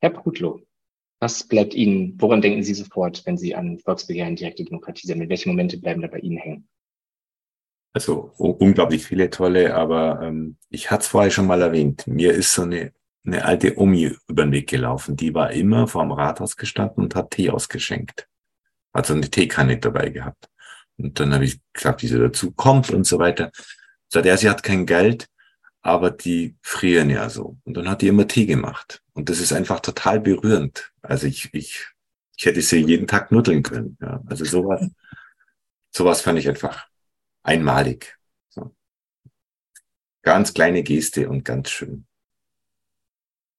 Herr 0.02 0.11
Prutlow, 0.11 0.61
was 1.19 1.43
bleibt 1.43 1.73
Ihnen, 1.73 2.15
woran 2.17 2.41
denken 2.41 2.63
Sie 2.63 2.73
sofort, 2.73 3.25
wenn 3.25 3.37
Sie 3.37 3.55
an 3.55 3.79
Volksbegehren, 3.79 4.35
direkte 4.35 4.63
Demokratie 4.63 5.07
sammeln? 5.07 5.29
Welche 5.29 5.49
Momente 5.49 5.77
bleiben 5.77 6.01
da 6.01 6.07
bei 6.07 6.19
Ihnen 6.19 6.37
hängen? 6.37 6.67
Also 7.93 8.31
unglaublich 8.37 9.05
viele 9.05 9.29
tolle, 9.29 9.75
aber 9.75 10.21
ähm, 10.21 10.57
ich 10.69 10.91
hatte 10.91 11.01
es 11.01 11.07
vorher 11.07 11.31
schon 11.31 11.47
mal 11.47 11.61
erwähnt. 11.61 12.05
Mir 12.07 12.33
ist 12.33 12.53
so 12.53 12.61
eine, 12.61 12.93
eine 13.25 13.43
alte 13.43 13.77
Omi 13.77 14.15
über 14.27 14.43
den 14.43 14.51
Weg 14.51 14.69
gelaufen. 14.69 15.17
Die 15.17 15.33
war 15.33 15.51
immer 15.51 15.87
vorm 15.87 16.11
Rathaus 16.11 16.55
gestanden 16.55 17.03
und 17.03 17.15
hat 17.15 17.31
Tee 17.31 17.49
ausgeschenkt. 17.49 18.27
Also 18.93 19.13
eine 19.13 19.29
Teekanne 19.29 19.77
dabei 19.77 20.09
gehabt. 20.09 20.49
Und 20.97 21.19
dann 21.19 21.33
habe 21.33 21.45
ich 21.45 21.59
gesagt, 21.73 22.03
wie 22.03 22.07
sie 22.07 22.19
dazu 22.19 22.51
kommt 22.51 22.91
und 22.91 23.05
so 23.05 23.19
weiter. 23.19 23.51
Sagt 24.07 24.25
er, 24.25 24.37
sie 24.37 24.49
hat 24.49 24.63
kein 24.63 24.85
Geld, 24.85 25.27
aber 25.81 26.11
die 26.11 26.56
frieren 26.61 27.10
ja 27.10 27.30
so. 27.30 27.57
Und 27.64 27.76
dann 27.76 27.89
hat 27.89 28.01
die 28.01 28.07
immer 28.07 28.27
Tee 28.27 28.45
gemacht. 28.45 29.01
Und 29.14 29.30
das 29.30 29.39
ist 29.39 29.53
einfach 29.53 29.80
total 29.80 30.19
berührend. 30.19 30.91
Also 31.01 31.27
ich, 31.27 31.53
ich, 31.53 31.88
ich 32.38 32.45
hätte 32.45 32.61
sie 32.61 32.80
jeden 32.80 33.07
Tag 33.07 33.31
nudeln 33.31 33.64
können. 33.64 33.97
Ja. 34.01 34.22
Also 34.26 34.45
sowas, 34.45 34.89
sowas 35.91 36.22
fand 36.22 36.39
ich 36.39 36.47
einfach 36.47 36.88
einmalig. 37.43 38.18
So. 38.49 38.76
Ganz 40.22 40.53
kleine 40.53 40.84
Geste 40.84 41.30
und 41.30 41.45
ganz 41.45 41.69
schön. 41.69 42.06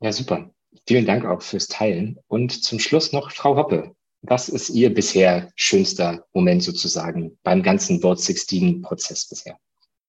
Ja, 0.01 0.13
super. 0.13 0.55
Vielen 0.87 1.07
Dank 1.07 1.25
auch 1.25 1.43
fürs 1.43 1.69
Teilen. 1.69 2.19
Und 2.27 2.65
zum 2.65 2.79
Schluss 2.79 3.13
noch 3.13 3.33
Frau 3.33 3.57
Hoppe. 3.57 3.95
Was 4.23 4.51
ist 4.51 4.69
Ihr 4.69 4.93
bisher 4.93 5.51
schönster 5.57 6.27
Moment 6.35 6.63
sozusagen 6.63 7.39
beim 7.43 7.63
ganzen 7.63 8.01
Board 8.01 8.19
16-Prozess 8.19 9.29
bisher? 9.29 9.59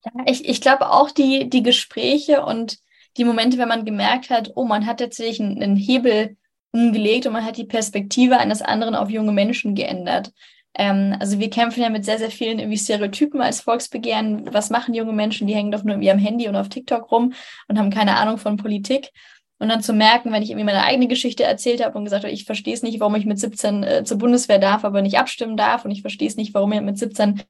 Ja, 0.06 0.12
ich, 0.26 0.48
ich 0.48 0.62
glaube 0.62 0.90
auch 0.90 1.12
die, 1.12 1.50
die 1.50 1.64
Gespräche 1.64 2.44
und 2.44 2.78
die 3.18 3.26
Momente, 3.26 3.58
wenn 3.58 3.68
man 3.68 3.86
gemerkt 3.86 4.30
hat, 4.30 4.52
oh, 4.56 4.66
man 4.66 4.86
hat 4.86 5.00
tatsächlich 5.00 5.40
einen, 5.40 5.62
einen 5.62 5.76
Hebel 5.76 6.38
umgelegt 6.72 7.28
und 7.28 7.34
man 7.34 7.46
hat 7.46 7.58
die 7.58 7.66
Perspektive 7.66 8.38
eines 8.38 8.62
anderen 8.62 8.96
auf 8.96 9.10
junge 9.10 9.32
Menschen 9.32 9.76
geändert. 9.76 10.32
Ähm, 10.74 11.16
also 11.20 11.40
wir 11.40 11.50
kämpfen 11.50 11.82
ja 11.84 11.90
mit 11.90 12.06
sehr, 12.06 12.18
sehr 12.18 12.32
vielen 12.32 12.60
irgendwie 12.60 12.78
Stereotypen 12.78 13.42
als 13.42 13.62
Volksbegehren. 13.62 14.54
Was 14.54 14.70
machen 14.70 14.94
junge 14.94 15.14
Menschen? 15.14 15.48
Die 15.48 15.56
hängen 15.56 15.72
doch 15.72 15.84
nur 15.84 15.96
in 15.96 16.02
ihrem 16.02 16.20
Handy 16.20 16.48
und 16.48 16.56
auf 16.56 16.70
TikTok 16.70 17.12
rum 17.12 17.34
und 17.68 17.78
haben 17.78 17.90
keine 17.90 18.16
Ahnung 18.18 18.38
von 18.38 18.58
Politik. 18.58 19.12
Und 19.60 19.70
dann 19.70 19.84
zu 19.84 19.94
merken, 19.94 20.32
wenn 20.32 20.42
ich 20.42 20.50
irgendwie 20.50 20.66
meine 20.66 20.84
eigene 20.84 21.08
Geschichte 21.08 21.44
erzählt 21.44 21.86
habe 21.86 21.96
und 21.96 22.06
gesagt 22.06 22.24
habe, 22.24 22.34
ich 22.34 22.46
verstehe 22.46 22.74
es 22.74 22.82
nicht, 22.82 23.00
warum 23.00 23.14
ich 23.16 23.26
mit 23.26 23.38
17 23.38 23.84
äh, 23.84 24.04
zur 24.04 24.18
Bundeswehr 24.18 24.58
darf, 24.58 24.84
aber 24.84 25.04
nicht 25.04 25.20
abstimmen 25.20 25.56
darf 25.56 25.86
und 25.86 25.92
ich 25.92 26.02
verstehe 26.02 26.28
es 26.28 26.36
nicht, 26.36 26.54
warum 26.56 26.72
ich 26.72 26.82
mit 26.82 26.98
17 26.98 27.44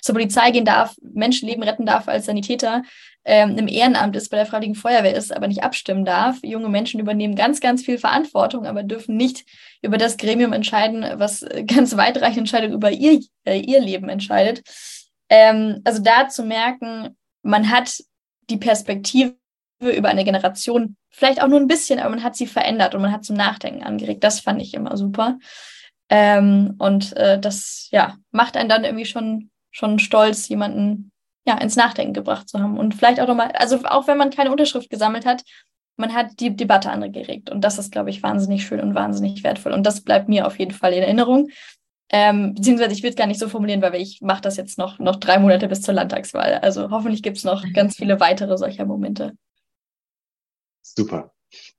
zur 0.00 0.14
Polizei 0.14 0.50
gehen 0.50 0.64
darf, 0.64 0.94
Menschenleben 1.02 1.62
retten 1.62 1.86
darf 1.86 2.08
als 2.08 2.26
Sanitäter, 2.26 2.82
ähm, 3.26 3.58
im 3.58 3.66
Ehrenamt 3.66 4.14
ist, 4.14 4.28
bei 4.30 4.36
der 4.36 4.46
Freiwilligen 4.46 4.76
Feuerwehr 4.76 5.14
ist, 5.14 5.34
aber 5.34 5.48
nicht 5.48 5.64
abstimmen 5.64 6.04
darf. 6.04 6.38
Junge 6.42 6.68
Menschen 6.68 7.00
übernehmen 7.00 7.34
ganz, 7.34 7.60
ganz 7.60 7.84
viel 7.84 7.98
Verantwortung, 7.98 8.66
aber 8.66 8.84
dürfen 8.84 9.16
nicht 9.16 9.44
über 9.82 9.98
das 9.98 10.16
Gremium 10.16 10.52
entscheiden, 10.52 11.04
was 11.18 11.44
ganz 11.66 11.96
weitreichende 11.96 12.40
Entscheidungen 12.40 12.74
über 12.74 12.92
ihr, 12.92 13.20
äh, 13.44 13.58
ihr 13.58 13.80
Leben 13.80 14.08
entscheidet. 14.08 14.62
Ähm, 15.28 15.80
also 15.84 16.02
da 16.02 16.28
zu 16.28 16.44
merken, 16.44 17.16
man 17.42 17.70
hat 17.70 17.98
die 18.48 18.58
Perspektive 18.58 19.34
über 19.80 20.08
eine 20.08 20.24
Generation, 20.24 20.96
vielleicht 21.10 21.42
auch 21.42 21.48
nur 21.48 21.58
ein 21.58 21.66
bisschen, 21.66 21.98
aber 21.98 22.10
man 22.10 22.22
hat 22.22 22.36
sie 22.36 22.46
verändert 22.46 22.94
und 22.94 23.02
man 23.02 23.12
hat 23.12 23.24
zum 23.24 23.36
Nachdenken 23.36 23.82
angeregt. 23.82 24.22
Das 24.22 24.38
fand 24.38 24.62
ich 24.62 24.72
immer 24.72 24.96
super. 24.96 25.38
Ähm, 26.08 26.76
und 26.78 27.16
äh, 27.16 27.40
das 27.40 27.88
ja, 27.90 28.16
macht 28.30 28.56
einen 28.56 28.68
dann 28.68 28.84
irgendwie 28.84 29.04
schon 29.04 29.50
schon 29.76 29.98
stolz, 29.98 30.48
jemanden 30.48 31.12
ja, 31.46 31.58
ins 31.58 31.76
Nachdenken 31.76 32.14
gebracht 32.14 32.48
zu 32.48 32.58
haben. 32.60 32.78
Und 32.78 32.94
vielleicht 32.94 33.20
auch 33.20 33.28
nochmal, 33.28 33.52
also 33.52 33.84
auch 33.84 34.06
wenn 34.08 34.18
man 34.18 34.30
keine 34.30 34.50
Unterschrift 34.50 34.90
gesammelt 34.90 35.26
hat, 35.26 35.42
man 35.96 36.14
hat 36.14 36.40
die 36.40 36.54
Debatte 36.54 36.90
angeregt. 36.90 37.50
Und 37.50 37.62
das 37.62 37.78
ist, 37.78 37.92
glaube 37.92 38.10
ich, 38.10 38.22
wahnsinnig 38.22 38.66
schön 38.66 38.80
und 38.80 38.94
wahnsinnig 38.94 39.44
wertvoll. 39.44 39.72
Und 39.72 39.84
das 39.84 40.00
bleibt 40.00 40.28
mir 40.28 40.46
auf 40.46 40.58
jeden 40.58 40.72
Fall 40.72 40.92
in 40.92 41.02
Erinnerung. 41.02 41.48
Ähm, 42.08 42.54
beziehungsweise 42.54 42.92
ich 42.92 43.02
würde 43.02 43.10
es 43.10 43.16
gar 43.16 43.26
nicht 43.26 43.40
so 43.40 43.48
formulieren, 43.48 43.82
weil 43.82 43.94
ich 43.96 44.20
mache 44.20 44.40
das 44.40 44.56
jetzt 44.56 44.78
noch, 44.78 44.98
noch 44.98 45.16
drei 45.16 45.38
Monate 45.38 45.68
bis 45.68 45.82
zur 45.82 45.94
Landtagswahl. 45.94 46.54
Also 46.54 46.90
hoffentlich 46.90 47.22
gibt 47.22 47.38
es 47.38 47.44
noch 47.44 47.64
ganz 47.74 47.96
viele 47.96 48.20
weitere 48.20 48.56
solcher 48.56 48.84
Momente. 48.84 49.32
Super. 50.82 51.35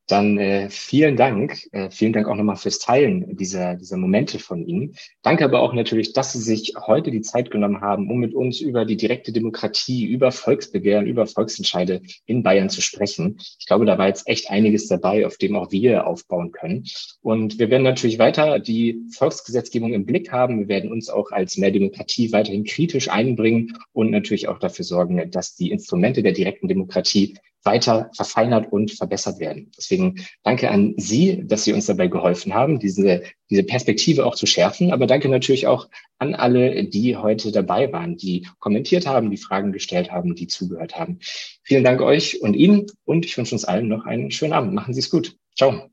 Dann 0.07 0.37
äh, 0.37 0.69
vielen 0.69 1.17
Dank. 1.17 1.67
Äh, 1.73 1.89
vielen 1.91 2.13
Dank 2.13 2.29
auch 2.29 2.35
nochmal 2.35 2.55
fürs 2.55 2.79
Teilen 2.79 3.35
dieser, 3.35 3.75
dieser 3.75 3.97
Momente 3.97 4.39
von 4.39 4.65
Ihnen. 4.65 4.95
Danke 5.21 5.43
aber 5.43 5.59
auch 5.59 5.73
natürlich, 5.73 6.13
dass 6.13 6.31
Sie 6.31 6.39
sich 6.39 6.75
heute 6.87 7.11
die 7.11 7.21
Zeit 7.21 7.51
genommen 7.51 7.81
haben, 7.81 8.09
um 8.09 8.17
mit 8.17 8.33
uns 8.33 8.61
über 8.61 8.85
die 8.85 8.95
direkte 8.95 9.33
Demokratie, 9.33 10.05
über 10.05 10.31
Volksbegehren, 10.31 11.07
über 11.07 11.27
Volksentscheide 11.27 12.01
in 12.25 12.41
Bayern 12.41 12.69
zu 12.69 12.81
sprechen. 12.81 13.37
Ich 13.59 13.65
glaube, 13.65 13.85
da 13.85 13.97
war 13.97 14.07
jetzt 14.07 14.27
echt 14.29 14.49
einiges 14.49 14.87
dabei, 14.87 15.27
auf 15.27 15.35
dem 15.35 15.57
auch 15.57 15.71
wir 15.71 16.07
aufbauen 16.07 16.53
können. 16.53 16.85
Und 17.21 17.59
wir 17.59 17.69
werden 17.69 17.83
natürlich 17.83 18.17
weiter 18.17 18.59
die 18.59 19.01
Volksgesetzgebung 19.11 19.91
im 19.91 20.05
Blick 20.05 20.31
haben. 20.31 20.59
Wir 20.59 20.67
werden 20.69 20.89
uns 20.89 21.09
auch 21.09 21.31
als 21.31 21.57
mehr 21.57 21.71
Demokratie 21.71 22.31
weiterhin 22.31 22.63
kritisch 22.63 23.09
einbringen 23.09 23.77
und 23.91 24.11
natürlich 24.11 24.47
auch 24.47 24.59
dafür 24.59 24.85
sorgen, 24.85 25.29
dass 25.31 25.55
die 25.55 25.69
Instrumente 25.69 26.23
der 26.23 26.31
direkten 26.31 26.69
Demokratie 26.69 27.35
weiter 27.63 28.09
verfeinert 28.15 28.71
und 28.71 28.91
verbessert 28.91 29.39
werden. 29.39 29.71
Deswegen 29.77 30.25
danke 30.43 30.69
an 30.69 30.93
Sie, 30.97 31.45
dass 31.45 31.63
Sie 31.63 31.73
uns 31.73 31.85
dabei 31.85 32.07
geholfen 32.07 32.53
haben, 32.53 32.79
diese, 32.79 33.23
diese 33.49 33.63
Perspektive 33.63 34.25
auch 34.25 34.35
zu 34.35 34.45
schärfen. 34.45 34.91
Aber 34.91 35.07
danke 35.07 35.29
natürlich 35.29 35.67
auch 35.67 35.89
an 36.19 36.33
alle, 36.33 36.85
die 36.85 37.17
heute 37.17 37.51
dabei 37.51 37.91
waren, 37.91 38.17
die 38.17 38.47
kommentiert 38.59 39.05
haben, 39.05 39.29
die 39.31 39.37
Fragen 39.37 39.71
gestellt 39.71 40.11
haben, 40.11 40.35
die 40.35 40.47
zugehört 40.47 40.97
haben. 40.97 41.19
Vielen 41.63 41.83
Dank 41.83 42.01
euch 42.01 42.41
und 42.41 42.55
Ihnen 42.55 42.87
und 43.05 43.25
ich 43.25 43.37
wünsche 43.37 43.55
uns 43.55 43.65
allen 43.65 43.87
noch 43.87 44.05
einen 44.05 44.31
schönen 44.31 44.53
Abend. 44.53 44.73
Machen 44.73 44.93
Sie 44.93 45.01
es 45.01 45.09
gut. 45.09 45.35
Ciao. 45.55 45.89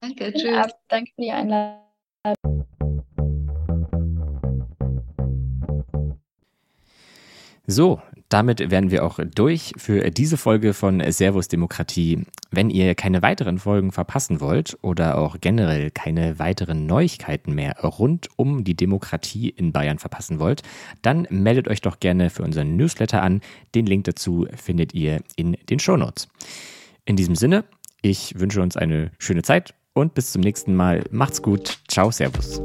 Danke, 0.00 0.32
tschüss. 0.32 0.72
Danke 0.88 1.10
für 1.14 1.22
die 1.22 1.30
Einladung. 1.32 1.88
So, 7.70 8.00
damit 8.28 8.70
wären 8.70 8.90
wir 8.90 9.04
auch 9.04 9.18
durch 9.34 9.72
für 9.76 10.10
diese 10.10 10.36
Folge 10.36 10.74
von 10.74 11.02
Servus 11.10 11.48
Demokratie. 11.48 12.24
Wenn 12.50 12.70
ihr 12.70 12.94
keine 12.94 13.22
weiteren 13.22 13.58
Folgen 13.58 13.92
verpassen 13.92 14.40
wollt 14.40 14.76
oder 14.82 15.18
auch 15.18 15.36
generell 15.40 15.90
keine 15.90 16.38
weiteren 16.38 16.86
Neuigkeiten 16.86 17.54
mehr 17.54 17.78
rund 17.80 18.28
um 18.36 18.64
die 18.64 18.76
Demokratie 18.76 19.48
in 19.48 19.72
Bayern 19.72 19.98
verpassen 19.98 20.38
wollt, 20.40 20.62
dann 21.02 21.26
meldet 21.30 21.68
euch 21.68 21.80
doch 21.80 22.00
gerne 22.00 22.30
für 22.30 22.42
unseren 22.42 22.76
Newsletter 22.76 23.22
an. 23.22 23.40
Den 23.74 23.86
Link 23.86 24.04
dazu 24.04 24.46
findet 24.56 24.94
ihr 24.94 25.20
in 25.36 25.56
den 25.70 25.78
Shownotes. 25.78 26.28
In 27.04 27.16
diesem 27.16 27.34
Sinne, 27.34 27.64
ich 28.02 28.38
wünsche 28.38 28.60
uns 28.60 28.76
eine 28.76 29.10
schöne 29.18 29.42
Zeit 29.42 29.74
und 29.94 30.14
bis 30.14 30.32
zum 30.32 30.42
nächsten 30.42 30.74
Mal. 30.74 31.04
Macht's 31.10 31.42
gut. 31.42 31.78
Ciao, 31.88 32.10
Servus. 32.10 32.60